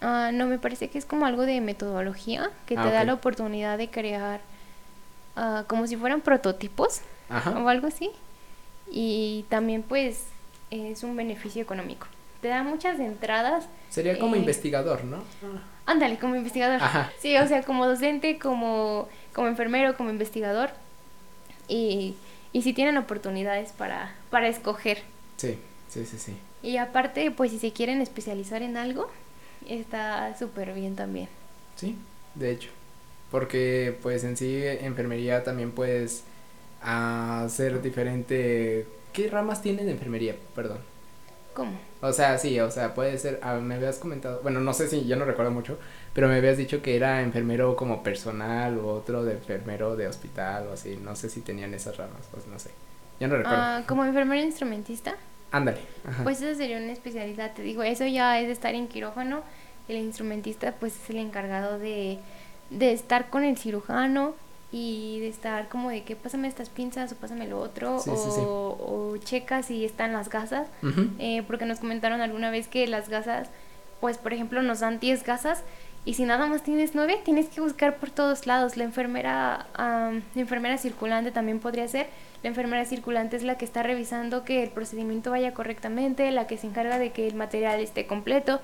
Ah, 0.00 0.30
no, 0.32 0.46
me 0.46 0.58
parece 0.58 0.88
que 0.88 0.98
es 0.98 1.04
como 1.04 1.26
algo 1.26 1.42
de 1.42 1.60
metodología, 1.60 2.50
que 2.66 2.76
ah, 2.76 2.84
te 2.84 2.90
da 2.92 3.04
la 3.04 3.14
oportunidad 3.14 3.78
de 3.78 3.90
crear 3.90 4.40
uh, 5.36 5.64
como 5.66 5.86
si 5.86 5.96
fueran 5.96 6.20
prototipos 6.20 7.00
o 7.30 7.68
algo 7.68 7.88
así 7.88 8.10
y 8.90 9.44
también 9.48 9.82
pues 9.82 10.24
es 10.70 11.02
un 11.02 11.16
beneficio 11.16 11.62
económico. 11.62 12.06
Te 12.40 12.48
da 12.48 12.62
muchas 12.62 13.00
entradas. 13.00 13.66
Sería 13.90 14.18
como 14.18 14.36
eh, 14.36 14.38
investigador, 14.38 15.04
¿no? 15.04 15.22
Ándale, 15.86 16.18
como 16.18 16.36
investigador. 16.36 16.80
Sí, 17.18 17.36
o 17.36 17.46
sea, 17.48 17.62
como 17.62 17.86
docente, 17.86 18.38
como, 18.38 19.08
como 19.32 19.48
enfermero, 19.48 19.96
como 19.96 20.10
investigador. 20.10 20.70
Y, 21.66 22.14
y 22.52 22.62
si 22.62 22.72
tienen 22.72 22.96
oportunidades 22.96 23.72
para, 23.72 24.14
para 24.30 24.48
escoger. 24.48 25.02
Sí, 25.36 25.58
sí, 25.88 26.04
sí, 26.06 26.18
sí. 26.18 26.36
Y 26.62 26.76
aparte, 26.78 27.30
pues 27.30 27.50
si 27.50 27.58
se 27.58 27.72
quieren 27.72 28.00
especializar 28.00 28.62
en 28.62 28.76
algo, 28.76 29.08
está 29.68 30.36
súper 30.38 30.74
bien 30.74 30.96
también. 30.96 31.28
Sí, 31.76 31.96
de 32.34 32.50
hecho. 32.50 32.70
Porque 33.30 33.96
pues 34.02 34.24
en 34.24 34.36
sí 34.36 34.62
enfermería 34.64 35.44
también 35.44 35.72
puedes 35.72 36.24
a 36.82 37.46
ser 37.50 37.82
diferente. 37.82 38.86
¿Qué 39.12 39.28
ramas 39.28 39.62
tiene 39.62 39.84
de 39.84 39.92
enfermería? 39.92 40.34
Perdón. 40.54 40.78
¿Cómo? 41.54 41.78
O 42.00 42.12
sea, 42.12 42.38
sí, 42.38 42.58
o 42.60 42.70
sea, 42.70 42.94
puede 42.94 43.18
ser, 43.18 43.40
ah, 43.42 43.54
me 43.54 43.74
habías 43.74 43.98
comentado, 43.98 44.40
bueno, 44.42 44.60
no 44.60 44.72
sé 44.72 44.88
si, 44.88 45.04
ya 45.04 45.16
no 45.16 45.24
recuerdo 45.24 45.50
mucho, 45.50 45.78
pero 46.12 46.28
me 46.28 46.36
habías 46.36 46.56
dicho 46.56 46.80
que 46.80 46.94
era 46.94 47.22
enfermero 47.22 47.74
como 47.74 48.02
personal 48.02 48.78
o 48.78 48.94
otro 48.94 49.24
de 49.24 49.32
enfermero 49.32 49.96
de 49.96 50.06
hospital 50.06 50.68
o 50.68 50.72
así, 50.74 50.96
no 51.02 51.16
sé 51.16 51.28
si 51.28 51.40
tenían 51.40 51.74
esas 51.74 51.96
ramas, 51.96 52.28
pues 52.30 52.46
no 52.46 52.58
sé, 52.58 52.70
ya 53.18 53.26
no 53.26 53.36
recuerdo. 53.36 53.58
Ah, 53.60 53.82
como 53.86 54.04
enfermero 54.04 54.40
instrumentista. 54.40 55.16
Ándale. 55.50 55.78
Pues 56.22 56.40
eso 56.40 56.56
sería 56.56 56.76
una 56.76 56.92
especialidad, 56.92 57.54
te 57.54 57.62
digo, 57.62 57.82
eso 57.82 58.06
ya 58.06 58.38
es 58.38 58.46
de 58.46 58.52
estar 58.52 58.74
en 58.74 58.86
quirófano, 58.86 59.42
el 59.88 59.96
instrumentista 59.96 60.72
pues 60.78 60.94
es 61.02 61.10
el 61.10 61.16
encargado 61.16 61.78
de, 61.78 62.18
de 62.70 62.92
estar 62.92 63.30
con 63.30 63.42
el 63.42 63.56
cirujano, 63.56 64.34
y 64.70 65.20
de 65.20 65.28
estar 65.28 65.68
como 65.68 65.90
de 65.90 66.02
que 66.02 66.14
pásame 66.14 66.46
estas 66.46 66.68
pinzas 66.68 67.12
o 67.12 67.16
pásame 67.16 67.48
lo 67.48 67.58
otro 67.58 67.96
o, 68.06 69.16
checa 69.18 69.62
si 69.62 69.84
están 69.84 70.12
las 70.12 70.28
gasas 70.28 70.68
eh, 71.18 71.42
porque 71.46 71.64
nos 71.64 71.80
comentaron 71.80 72.20
alguna 72.20 72.50
vez 72.50 72.68
que 72.68 72.86
las 72.86 73.08
gasas 73.08 73.48
pues 74.00 74.18
por 74.18 74.32
ejemplo 74.32 74.62
nos 74.62 74.80
dan 74.80 75.00
10 75.00 75.24
gasas 75.24 75.62
y 76.04 76.14
si 76.14 76.24
nada 76.24 76.46
más 76.46 76.62
tienes 76.62 76.94
9 76.94 77.20
tienes 77.24 77.48
que 77.48 77.60
buscar 77.60 77.96
por 77.96 78.10
todos 78.10 78.46
lados 78.46 78.76
la 78.76 78.84
enfermera 78.84 79.66
la 79.76 80.20
enfermera 80.34 80.78
circulante 80.78 81.30
también 81.30 81.60
podría 81.60 81.86
ser 81.88 82.06
la 82.42 82.50
enfermera 82.50 82.84
circulante 82.84 83.36
es 83.36 83.42
la 83.42 83.58
que 83.58 83.64
está 83.64 83.82
revisando 83.82 84.44
que 84.44 84.62
el 84.62 84.70
procedimiento 84.70 85.32
vaya 85.32 85.52
correctamente, 85.54 86.30
la 86.30 86.46
que 86.46 86.56
se 86.56 86.68
encarga 86.68 86.98
de 86.98 87.10
que 87.10 87.26
el 87.26 87.34
material 87.34 87.80
esté 87.80 88.06
completo. 88.06 88.60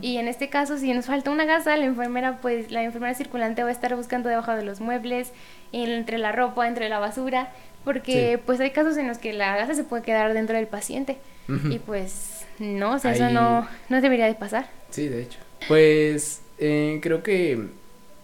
Y 0.00 0.18
en 0.18 0.28
este 0.28 0.48
caso, 0.48 0.78
si 0.78 0.92
nos 0.92 1.06
falta 1.06 1.32
una 1.32 1.44
gasa, 1.44 1.76
la 1.76 1.84
enfermera, 1.84 2.38
pues 2.40 2.70
la 2.70 2.84
enfermera 2.84 3.14
circulante 3.14 3.64
va 3.64 3.70
a 3.70 3.72
estar 3.72 3.96
buscando 3.96 4.28
debajo 4.28 4.52
de 4.52 4.62
los 4.62 4.80
muebles, 4.80 5.32
entre 5.72 6.18
la 6.18 6.30
ropa, 6.30 6.68
entre 6.68 6.88
la 6.88 7.00
basura, 7.00 7.50
porque 7.84 8.40
pues 8.46 8.60
hay 8.60 8.70
casos 8.70 8.96
en 8.96 9.08
los 9.08 9.18
que 9.18 9.32
la 9.32 9.56
gasa 9.56 9.74
se 9.74 9.82
puede 9.82 10.04
quedar 10.04 10.32
dentro 10.32 10.56
del 10.56 10.68
paciente. 10.68 11.18
Y 11.48 11.80
pues 11.80 12.46
no, 12.60 12.92
o 12.92 12.98
sea, 13.00 13.12
eso 13.12 13.30
no, 13.30 13.66
no 13.88 14.00
debería 14.00 14.26
de 14.26 14.34
pasar. 14.34 14.68
Sí, 14.90 15.08
de 15.08 15.22
hecho. 15.22 15.40
Pues 15.66 16.42
eh, 16.58 16.98
creo 17.02 17.22
que 17.22 17.58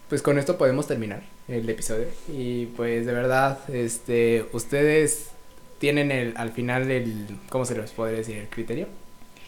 pues 0.08 0.22
con 0.22 0.38
esto 0.38 0.58
podemos 0.58 0.86
terminar 0.86 1.22
el 1.48 1.68
episodio. 1.68 2.06
Y 2.28 2.66
pues 2.66 3.06
de 3.06 3.12
verdad, 3.12 3.58
este, 3.72 4.46
ustedes 4.52 5.30
tienen 5.78 6.10
el, 6.10 6.34
al 6.36 6.52
final 6.52 6.90
el, 6.90 7.26
¿cómo 7.48 7.64
se 7.64 7.76
les 7.76 7.92
puede 7.92 8.16
decir? 8.16 8.36
El 8.36 8.48
criterio. 8.48 8.88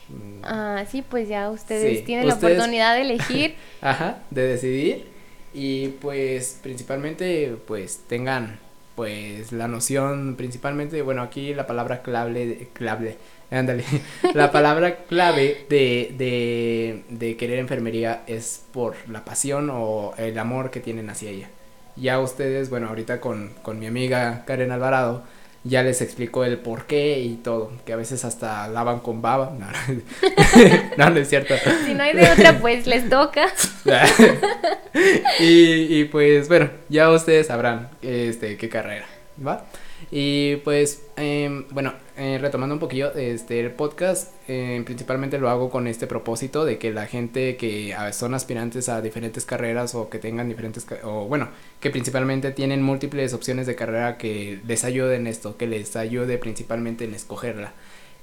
Mm. 0.09 0.45
Ah, 0.45 0.85
sí, 0.91 1.03
pues 1.03 1.29
ya 1.29 1.51
ustedes 1.51 2.05
tienen 2.05 2.29
la 2.29 2.35
oportunidad 2.35 2.95
de 2.95 3.03
elegir. 3.03 3.55
Ajá, 3.81 4.23
de 4.31 4.43
decidir. 4.43 5.07
Y 5.55 5.89
pues 6.01 6.59
principalmente 6.63 7.57
pues 7.67 8.01
tengan 8.07 8.59
pues 8.95 9.53
la 9.53 9.69
noción 9.69 10.37
principalmente, 10.37 11.03
bueno, 11.03 11.23
aquí 11.23 11.55
la 11.55 11.67
palabra 11.67 12.03
clave, 12.03 12.69
clave, 12.73 13.17
ándale, 13.51 13.85
la 14.35 14.51
palabra 14.51 15.05
clave 15.09 15.67
de, 15.69 16.15
de, 16.17 17.05
de 17.09 17.37
querer 17.37 17.59
enfermería 17.59 18.23
es 18.27 18.65
por 18.73 18.97
la 19.09 19.25
pasión 19.25 19.71
o 19.73 20.15
el 20.19 20.39
amor 20.39 20.71
que 20.71 20.81
tienen 20.81 21.11
hacia 21.11 21.31
ella. 21.31 21.49
Ya 21.97 22.21
ustedes, 22.21 22.69
bueno, 22.69 22.89
ahorita 22.89 23.21
con, 23.21 23.55
con 23.63 23.79
mi 23.79 23.87
amiga 23.87 24.45
Karen 24.47 24.71
Alvarado, 24.71 25.23
ya 25.69 25.83
les 25.83 26.01
explicó 26.01 26.45
el 26.45 26.59
por 26.59 26.87
qué 26.87 27.19
y 27.21 27.37
todo, 27.37 27.73
que 27.85 27.93
a 27.93 27.97
veces 27.97 28.25
hasta 28.25 28.69
lavan 28.69 29.01
con 29.01 29.23
baba. 29.23 29.53
No, 30.97 31.11
no, 31.11 31.19
es 31.19 31.29
cierto. 31.29 31.55
Si 31.85 31.93
no 31.93 32.03
hay 32.03 32.15
de 32.15 32.31
otra, 32.31 32.59
pues 32.59 32.87
les 32.87 33.09
toca. 33.11 33.47
y, 35.41 36.01
y 36.01 36.05
pues 36.05 36.49
bueno, 36.49 36.71
ya 36.89 37.11
ustedes 37.11 37.49
sabrán 37.49 37.91
este 38.01 38.57
qué 38.57 38.69
carrera, 38.69 39.07
¿va? 39.47 39.67
Y 40.11 40.57
pues, 40.57 41.07
eh, 41.17 41.65
bueno, 41.71 41.95
eh, 42.17 42.39
retomando 42.41 42.75
un 42.75 42.79
poquillo, 42.79 43.13
este, 43.15 43.61
el 43.61 43.73
podcast 43.73 44.33
eh, 44.47 44.83
principalmente 44.85 45.39
lo 45.39 45.49
hago 45.49 45.71
con 45.71 45.87
este 45.87 46.07
propósito 46.07 46.65
de 46.65 46.79
que 46.79 46.93
la 46.93 47.07
gente 47.07 47.57
que 47.57 47.95
son 48.13 48.35
aspirantes 48.35 48.89
a 48.89 49.01
diferentes 49.01 49.45
carreras 49.45 49.95
o 49.95 50.09
que 50.09 50.19
tengan 50.19 50.49
diferentes, 50.49 50.87
o 51.03 51.27
bueno, 51.27 51.49
que 51.81 51.91
principalmente 51.91 52.53
tienen 52.53 52.83
múltiples 52.83 53.35
opciones 53.35 53.67
de 53.67 53.75
carrera 53.75 54.17
que 54.19 54.61
les 54.67 54.85
ayude 54.85 55.17
en 55.17 55.27
esto, 55.27 55.57
que 55.57 55.67
les 55.67 55.97
ayude 55.97 56.39
principalmente 56.39 57.05
en 57.05 57.15
escogerla. 57.15 57.73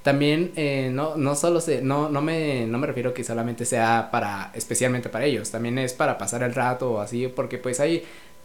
También 0.04 0.52
eh, 0.56 0.90
no, 0.92 1.16
no 1.16 1.34
solo 1.34 1.62
se, 1.62 1.80
no, 1.80 2.10
no, 2.10 2.20
me, 2.20 2.66
no 2.66 2.76
me 2.76 2.86
refiero 2.86 3.14
que 3.14 3.24
solamente 3.24 3.64
sea 3.64 4.10
para, 4.12 4.52
especialmente 4.54 5.08
para 5.08 5.24
ellos, 5.24 5.50
también 5.50 5.78
es 5.78 5.94
para 5.94 6.18
pasar 6.18 6.42
el 6.42 6.54
rato 6.54 6.92
o 6.92 7.00
así, 7.00 7.26
porque 7.28 7.56
pues 7.56 7.80
hay 7.80 8.04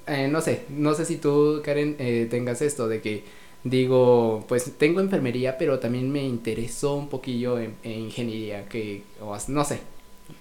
eh, 0.10 0.28
no 0.28 0.42
sé, 0.42 0.64
no 0.70 0.94
sé 0.94 1.06
si 1.06 1.18
tú, 1.18 1.62
Karen, 1.64 1.96
eh, 2.00 2.28
tengas 2.30 2.62
esto 2.62 2.88
de 2.88 3.02
que 3.02 3.24
digo, 3.64 4.46
pues 4.48 4.74
tengo 4.78 5.02
enfermería, 5.02 5.58
pero 5.58 5.80
también 5.80 6.12
me 6.12 6.24
interesó 6.24 6.96
un 6.96 7.10
poquillo 7.10 7.60
en, 7.60 7.76
ingeniería, 7.84 8.68
que, 8.68 9.04
o, 9.22 9.38
no 9.50 9.64
sé, 9.66 9.82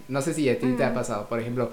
no 0.08 0.22
sé 0.22 0.34
si 0.34 0.48
a 0.48 0.58
ti 0.58 0.66
te 0.76 0.84
ha 0.84 0.94
pasado, 0.94 1.28
por 1.28 1.40
ejemplo, 1.40 1.70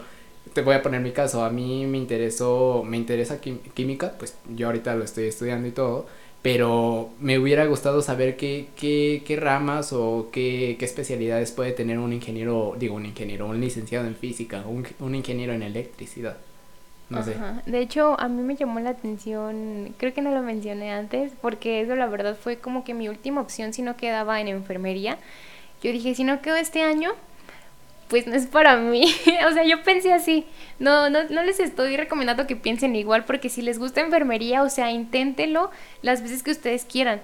te 0.54 0.62
voy 0.62 0.76
a 0.76 0.82
poner 0.82 1.02
mi 1.02 1.12
caso, 1.12 1.44
a 1.44 1.50
mí 1.50 1.86
me 1.86 1.98
interesó, 1.98 2.84
me 2.86 2.98
interesa 2.98 3.40
química, 3.42 4.14
pues 4.18 4.36
yo 4.56 4.68
ahorita 4.68 4.96
lo 4.96 5.04
estoy 5.04 5.26
estudiando 5.26 5.68
y 5.68 5.72
todo, 5.72 6.08
pero 6.42 7.10
me 7.20 7.40
hubiera 7.40 7.66
gustado 7.66 8.02
saber 8.02 8.38
qué, 8.38 8.68
qué, 8.76 9.24
qué 9.26 9.36
ramas 9.36 9.94
o 9.94 10.30
qué, 10.32 10.76
qué, 10.80 10.86
especialidades 10.86 11.52
puede 11.52 11.72
tener 11.72 11.98
un 12.00 12.14
ingeniero, 12.14 12.76
digo 12.80 12.96
un 12.96 13.06
ingeniero, 13.06 13.48
un 13.48 13.60
licenciado 13.60 14.08
en 14.08 14.16
física, 14.16 14.64
un, 14.68 14.86
un 15.00 15.16
ingeniero 15.16 15.54
en 15.54 15.64
electricidad. 15.64 16.38
No 17.10 17.24
sé. 17.24 17.36
De 17.66 17.80
hecho, 17.80 18.20
a 18.20 18.28
mí 18.28 18.42
me 18.42 18.56
llamó 18.56 18.80
la 18.80 18.92
atención, 18.92 19.94
creo 19.98 20.14
que 20.14 20.22
no 20.22 20.32
lo 20.32 20.42
mencioné 20.42 20.92
antes, 20.92 21.34
porque 21.42 21.82
eso 21.82 21.96
la 21.96 22.08
verdad 22.08 22.36
fue 22.36 22.58
como 22.58 22.84
que 22.84 22.94
mi 22.94 23.10
última 23.10 23.42
opción 23.42 23.74
si 23.74 23.82
no 23.82 23.96
quedaba 23.96 24.42
en 24.42 24.48
enfermería. 24.48 25.18
Yo 25.84 25.92
dije, 25.92 26.16
si 26.16 26.24
no 26.24 26.42
quedo 26.42 26.56
este 26.56 26.82
año, 26.82 27.12
pues 28.08 28.26
no 28.26 28.34
es 28.34 28.48
para 28.48 28.78
mí. 28.78 29.06
o 29.48 29.52
sea, 29.52 29.64
yo 29.64 29.84
pensé 29.84 30.14
así. 30.14 30.48
No, 30.80 31.10
no, 31.10 31.26
no 31.30 31.44
les 31.44 31.60
estoy 31.60 31.96
recomendando 31.96 32.48
que 32.48 32.56
piensen 32.56 32.96
igual, 32.96 33.26
porque 33.26 33.50
si 33.50 33.62
les 33.62 33.78
gusta 33.78 34.02
enfermería, 34.02 34.64
o 34.64 34.70
sea, 34.70 34.92
inténtenlo 34.92 35.70
las 36.02 36.24
veces 36.24 36.42
que 36.42 36.52
ustedes 36.52 36.86
quieran. 36.86 37.22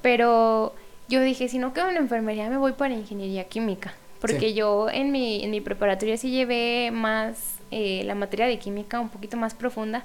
Pero 0.00 0.74
yo 1.08 1.20
dije, 1.22 1.48
si 1.48 1.58
no 1.58 1.72
quedo 1.72 1.90
en 1.90 1.96
enfermería, 1.96 2.48
me 2.48 2.56
voy 2.56 2.72
para 2.72 2.94
ingeniería 2.94 3.44
química 3.44 3.94
porque 4.20 4.54
yo 4.54 4.88
en 4.90 5.12
mi, 5.12 5.44
en 5.44 5.50
mi 5.50 5.60
preparatoria 5.60 6.16
sí 6.16 6.30
llevé 6.30 6.90
más 6.90 7.57
eh, 7.70 8.02
la 8.04 8.14
materia 8.14 8.46
de 8.46 8.58
química 8.58 9.00
un 9.00 9.08
poquito 9.08 9.36
más 9.36 9.54
profunda 9.54 10.04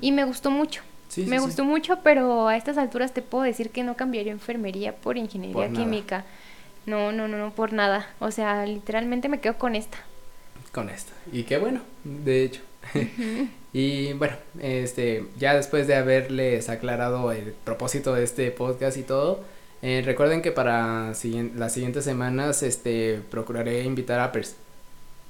y 0.00 0.12
me 0.12 0.24
gustó 0.24 0.50
mucho. 0.50 0.82
me 1.16 1.38
gustó 1.38 1.64
mucho, 1.64 2.00
pero 2.02 2.48
a 2.48 2.56
estas 2.56 2.78
alturas 2.78 3.12
te 3.12 3.22
puedo 3.22 3.44
decir 3.44 3.70
que 3.70 3.84
no 3.84 3.96
cambiaría 3.96 4.32
enfermería 4.32 4.94
por 4.94 5.16
ingeniería 5.16 5.70
química. 5.70 6.24
No, 6.86 7.10
no, 7.10 7.26
no, 7.26 7.36
no, 7.36 7.50
por 7.50 7.72
nada. 7.72 8.08
O 8.20 8.30
sea, 8.30 8.64
literalmente 8.64 9.28
me 9.28 9.40
quedo 9.40 9.58
con 9.58 9.74
esta. 9.74 9.98
Con 10.72 10.88
esta. 10.88 11.12
Y 11.32 11.42
qué 11.42 11.58
bueno, 11.58 11.80
de 12.04 12.44
hecho. 12.44 12.60
y 13.72 14.12
bueno, 14.12 14.36
este, 14.60 15.26
ya 15.36 15.54
después 15.54 15.86
de 15.88 15.96
haberles 15.96 16.68
aclarado 16.68 17.32
el 17.32 17.54
propósito 17.64 18.14
de 18.14 18.22
este 18.22 18.50
podcast 18.52 18.96
y 18.96 19.02
todo, 19.02 19.42
eh, 19.82 20.02
recuerden 20.04 20.42
que 20.42 20.52
para 20.52 21.08
las 21.08 21.72
siguientes 21.72 22.04
semanas, 22.04 22.62
este, 22.62 23.20
procuraré 23.30 23.82
invitar 23.82 24.20
a 24.20 24.32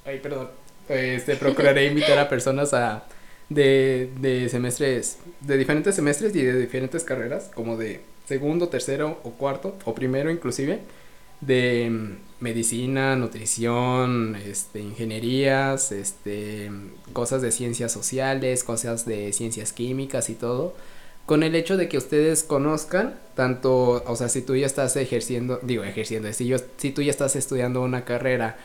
Ay, 0.05 0.21
perdón. 0.21 0.49
Este, 0.89 1.37
procuraré 1.37 1.87
invitar 1.87 2.19
a 2.19 2.29
personas 2.29 2.73
a 2.73 3.05
de, 3.49 4.11
de 4.21 4.49
semestres, 4.49 5.19
de 5.41 5.57
diferentes 5.57 5.95
semestres 5.95 6.35
y 6.35 6.43
de 6.43 6.59
diferentes 6.59 7.05
carreras, 7.05 7.51
como 7.55 7.77
de 7.77 8.01
segundo, 8.27 8.69
tercero 8.69 9.21
o 9.23 9.31
cuarto, 9.33 9.77
o 9.85 9.95
primero 9.95 10.31
inclusive, 10.31 10.81
de 11.41 11.89
mm, 11.91 12.17
medicina, 12.41 13.17
nutrición, 13.17 14.37
este, 14.37 14.81
ingenierías, 14.81 15.93
este, 15.93 16.71
cosas 17.13 17.43
de 17.43 17.53
ciencias 17.53 17.93
sociales, 17.93 18.65
cosas 18.65 19.07
de 19.07 19.33
ciencias 19.33 19.73
químicas 19.73 20.29
y 20.31 20.35
todo, 20.35 20.75
con 21.25 21.43
el 21.43 21.55
hecho 21.55 21.77
de 21.77 21.89
que 21.89 21.99
ustedes 21.99 22.43
conozcan 22.45 23.19
tanto, 23.35 24.03
o 24.07 24.17
sea, 24.17 24.29
si 24.29 24.43
tú 24.43 24.55
ya 24.57 24.67
estás 24.67 24.97
ejerciendo, 24.97 25.59
digo 25.63 25.85
ejerciendo, 25.85 26.33
si, 26.33 26.47
yo, 26.47 26.59
si 26.77 26.93
tú 26.93 27.03
ya 27.03 27.11
estás 27.11 27.37
estudiando 27.37 27.83
una 27.83 28.05
carrera, 28.05 28.57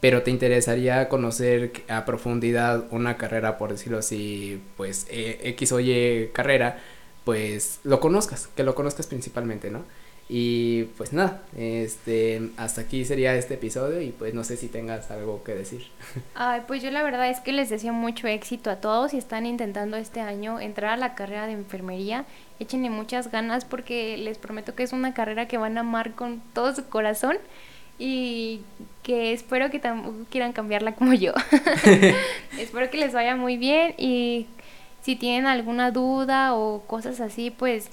pero 0.00 0.22
te 0.22 0.30
interesaría 0.30 1.08
conocer 1.08 1.72
a 1.88 2.04
profundidad 2.04 2.84
una 2.90 3.16
carrera, 3.16 3.58
por 3.58 3.70
decirlo 3.70 3.98
así, 3.98 4.60
pues 4.76 5.06
eh, 5.10 5.40
X 5.44 5.72
o 5.72 5.80
Y 5.80 6.30
carrera, 6.32 6.78
pues 7.24 7.80
lo 7.84 8.00
conozcas, 8.00 8.48
que 8.54 8.62
lo 8.62 8.74
conozcas 8.74 9.06
principalmente, 9.06 9.70
¿no? 9.70 9.84
Y 10.28 10.84
pues 10.96 11.12
nada, 11.12 11.42
este, 11.56 12.50
hasta 12.56 12.80
aquí 12.80 13.04
sería 13.04 13.36
este 13.36 13.54
episodio 13.54 14.00
y 14.00 14.10
pues 14.10 14.34
no 14.34 14.42
sé 14.42 14.56
si 14.56 14.66
tengas 14.66 15.10
algo 15.12 15.44
que 15.44 15.54
decir. 15.54 15.86
Ay, 16.34 16.62
pues 16.66 16.82
yo 16.82 16.90
la 16.90 17.04
verdad 17.04 17.30
es 17.30 17.38
que 17.38 17.52
les 17.52 17.70
deseo 17.70 17.92
mucho 17.92 18.26
éxito 18.26 18.70
a 18.70 18.76
todos 18.76 19.12
si 19.12 19.18
están 19.18 19.46
intentando 19.46 19.96
este 19.96 20.20
año 20.20 20.58
entrar 20.58 20.94
a 20.94 20.96
la 20.96 21.14
carrera 21.14 21.46
de 21.46 21.52
enfermería. 21.52 22.24
Échenle 22.58 22.90
muchas 22.90 23.30
ganas 23.30 23.64
porque 23.64 24.16
les 24.16 24.38
prometo 24.38 24.74
que 24.74 24.82
es 24.82 24.92
una 24.92 25.14
carrera 25.14 25.46
que 25.46 25.58
van 25.58 25.78
a 25.78 25.82
amar 25.82 26.14
con 26.14 26.42
todo 26.52 26.74
su 26.74 26.88
corazón 26.88 27.36
y 27.98 28.60
que 29.02 29.32
espero 29.32 29.70
que 29.70 29.78
tampoco 29.78 30.16
quieran 30.30 30.52
cambiarla 30.52 30.94
como 30.94 31.14
yo. 31.14 31.32
espero 32.58 32.90
que 32.90 32.98
les 32.98 33.12
vaya 33.12 33.36
muy 33.36 33.56
bien 33.56 33.94
y 33.98 34.46
si 35.02 35.16
tienen 35.16 35.46
alguna 35.46 35.90
duda 35.90 36.54
o 36.54 36.82
cosas 36.86 37.20
así, 37.20 37.50
pues 37.50 37.88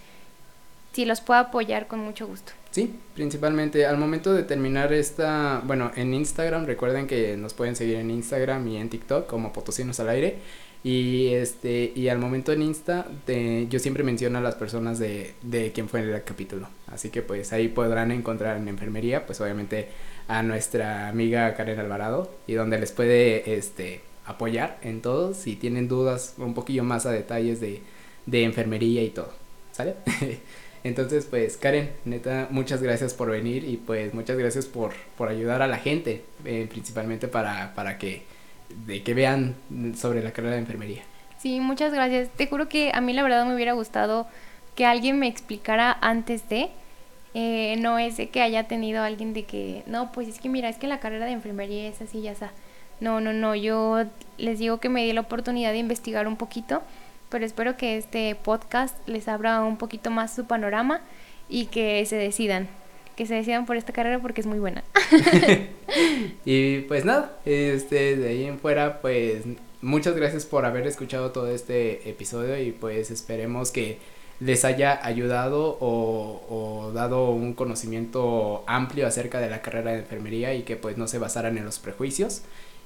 si 0.94 1.06
los 1.06 1.22
puedo 1.22 1.40
apoyar 1.40 1.88
con 1.88 2.00
mucho 2.00 2.28
gusto. 2.28 2.54
Sí, 2.72 2.96
principalmente 3.14 3.86
al 3.86 3.98
momento 3.98 4.34
de 4.34 4.42
terminar 4.42 4.94
esta, 4.94 5.62
bueno, 5.64 5.92
en 5.96 6.14
Instagram, 6.14 6.66
recuerden 6.66 7.06
que 7.06 7.38
nos 7.38 7.54
pueden 7.54 7.76
seguir 7.76 7.98
en 7.98 8.10
Instagram 8.10 8.68
y 8.68 8.78
en 8.78 8.90
TikTok 8.90 9.28
como 9.28 9.54
Potosinos 9.54 10.00
al 10.00 10.10
aire. 10.10 10.38
Y 10.84 11.28
este, 11.30 11.94
y 11.96 12.10
al 12.10 12.20
momento 12.20 12.52
en 12.52 12.62
Insta, 12.62 13.08
de, 13.26 13.68
yo 13.70 13.80
siempre 13.80 14.04
menciono 14.04 14.40
a 14.40 14.42
las 14.42 14.56
personas 14.56 15.00
de, 15.00 15.34
de 15.42 15.72
quién 15.72 15.88
fue 15.88 16.02
el 16.02 16.24
capítulo. 16.24 16.68
Así 16.88 17.10
que 17.10 17.22
pues 17.22 17.54
ahí 17.54 17.70
podrán 17.70 18.12
encontrar 18.12 18.58
en 18.58 18.68
enfermería, 18.68 19.26
pues 19.26 19.40
obviamente 19.40 19.88
a 20.28 20.44
nuestra 20.44 21.08
amiga 21.08 21.54
Karen 21.56 21.80
Alvarado 21.80 22.30
y 22.48 22.54
donde 22.54 22.80
les 22.80 22.92
puede 22.92 23.56
este 23.56 24.02
apoyar 24.26 24.78
en 24.82 25.02
todo 25.02 25.34
si 25.34 25.56
tienen 25.56 25.88
dudas 25.88 26.36
un 26.38 26.54
poquillo 26.54 26.84
más 26.84 27.06
a 27.06 27.12
detalles 27.12 27.60
de, 27.60 27.82
de 28.26 28.44
enfermería 28.44 29.04
y 29.04 29.10
todo. 29.10 29.32
¿Sale? 29.72 29.96
Entonces, 30.84 31.26
pues, 31.26 31.56
Karen, 31.56 31.92
neta, 32.04 32.48
muchas 32.52 32.82
gracias 32.82 33.14
por 33.14 33.32
venir 33.32 33.64
y 33.64 33.78
pues 33.78 34.14
muchas 34.14 34.38
gracias 34.38 34.66
por, 34.66 34.92
por 35.18 35.30
ayudar 35.30 35.62
a 35.62 35.68
la 35.68 35.78
gente, 35.78 36.24
eh, 36.44 36.68
principalmente 36.70 37.30
para, 37.30 37.74
para 37.74 37.98
que 37.98 38.24
de 38.86 39.04
que 39.04 39.14
vean 39.14 39.56
sobre 39.96 40.24
la 40.24 40.32
carrera 40.32 40.56
de 40.56 40.62
enfermería. 40.62 41.04
Sí, 41.38 41.60
muchas 41.60 41.94
gracias. 41.94 42.30
Te 42.30 42.48
juro 42.48 42.70
que 42.70 42.92
a 42.94 43.02
mí 43.02 43.14
la 43.14 43.24
verdad 43.24 43.46
me 43.46 43.54
hubiera 43.54 43.74
gustado 43.74 44.28
que 44.76 44.86
alguien 44.86 45.20
me 45.20 45.28
explicara 45.28 45.98
antes 46.02 46.48
de, 46.50 46.70
eh, 47.34 47.76
no 47.80 48.00
es 48.00 48.16
que 48.16 48.42
haya 48.42 48.64
tenido 48.68 49.04
alguien 49.04 49.34
de 49.34 49.44
que, 49.44 49.84
no, 49.86 50.12
pues 50.12 50.28
es 50.28 50.40
que 50.40 50.50
mira, 50.50 50.70
es 50.70 50.78
que 50.78 50.88
la 50.88 51.00
carrera 51.00 51.26
de 51.26 51.32
enfermería 51.32 51.88
es 51.88 52.02
así, 52.02 52.22
ya 52.22 52.32
está. 52.32 52.52
No, 53.00 53.20
no, 53.20 53.34
no, 53.34 53.56
yo 53.56 54.06
les 54.38 54.60
digo 54.60 54.80
que 54.80 54.90
me 54.90 55.04
di 55.04 55.14
la 55.14 55.22
oportunidad 55.22 55.72
de 55.72 55.80
investigar 55.80 56.28
un 56.28 56.38
poquito, 56.38 56.82
pero 57.30 57.46
espero 57.46 57.76
que 57.76 57.98
este 57.98 58.36
podcast 58.36 58.96
les 59.08 59.28
abra 59.28 59.64
un 59.64 59.78
poquito 59.78 60.12
más 60.12 60.34
su 60.34 60.46
panorama 60.46 61.02
y 61.50 61.66
que 61.66 62.06
se 62.06 62.16
decidan 62.16 62.68
que 63.16 63.26
se 63.26 63.36
decidan 63.36 63.66
por 63.66 63.78
esta 63.78 63.94
carrera 63.94 64.20
porque 64.20 64.42
es 64.42 64.48
muy 64.48 64.60
buena. 64.60 64.84
y 66.46 66.80
pues 66.82 67.06
nada, 67.06 67.38
este, 67.46 68.16
de 68.16 68.30
ahí 68.30 68.46
en 68.46 68.60
fuera, 68.60 69.02
pues 69.02 69.44
muchas 69.82 70.16
gracias 70.16 70.46
por 70.46 70.66
haber 70.66 70.88
escuchado 70.88 71.32
todo 71.32 71.50
este 71.50 72.10
episodio 72.10 72.58
y 72.62 72.72
pues 72.72 73.12
esperemos 73.12 73.72
que 73.72 73.98
les 74.40 74.66
haya 74.66 75.06
ayudado 75.06 75.78
o, 75.80 76.92
dado 76.94 77.32
un 77.32 77.54
conocimiento 77.54 78.64
amplio 78.68 79.08
acerca 79.08 79.40
de 79.40 79.50
la 79.50 79.62
carrera 79.62 79.92
de 79.92 80.00
enfermería 80.00 80.54
y 80.54 80.64
que 80.64 80.76
pues 80.76 80.98
no 80.98 81.08
se 81.08 81.18
basaran 81.18 81.58
en 81.58 81.66
los 81.66 81.80
prejuicios 81.80 82.42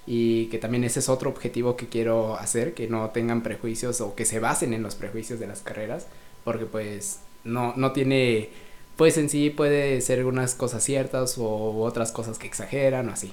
y 0.05 0.45
que 0.47 0.59
también 0.59 0.83
ese 0.83 0.99
es 0.99 1.09
otro 1.09 1.29
objetivo 1.29 1.75
que 1.75 1.87
quiero 1.87 2.35
hacer, 2.37 2.73
que 2.73 2.87
no 2.87 3.09
tengan 3.09 3.43
prejuicios 3.43 4.01
o 4.01 4.15
que 4.15 4.25
se 4.25 4.39
basen 4.39 4.73
en 4.73 4.83
los 4.83 4.95
prejuicios 4.95 5.39
de 5.39 5.47
las 5.47 5.61
carreras, 5.61 6.07
porque 6.43 6.65
pues 6.65 7.19
no, 7.43 7.73
no 7.75 7.91
tiene 7.91 8.49
pues 8.98 9.18
en 9.18 9.30
sí 9.30 9.52
puede 9.52 10.02
ser 10.02 10.26
unas 10.26 10.56
cosas 10.56 10.84
ciertas 10.84 11.38
o 11.38 11.84
otras 11.84 12.11
cosas 12.11 12.40
que 12.40 12.48
exageran 12.48 13.07
o 13.10 13.14
así. 13.14 13.32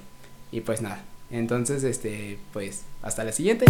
Y 0.51 0.61
pues 0.61 0.81
nada. 0.81 1.03
Entonces, 1.31 1.83
este, 1.83 2.37
pues 2.53 2.83
hasta 3.01 3.23
la 3.23 3.31
siguiente. 3.31 3.65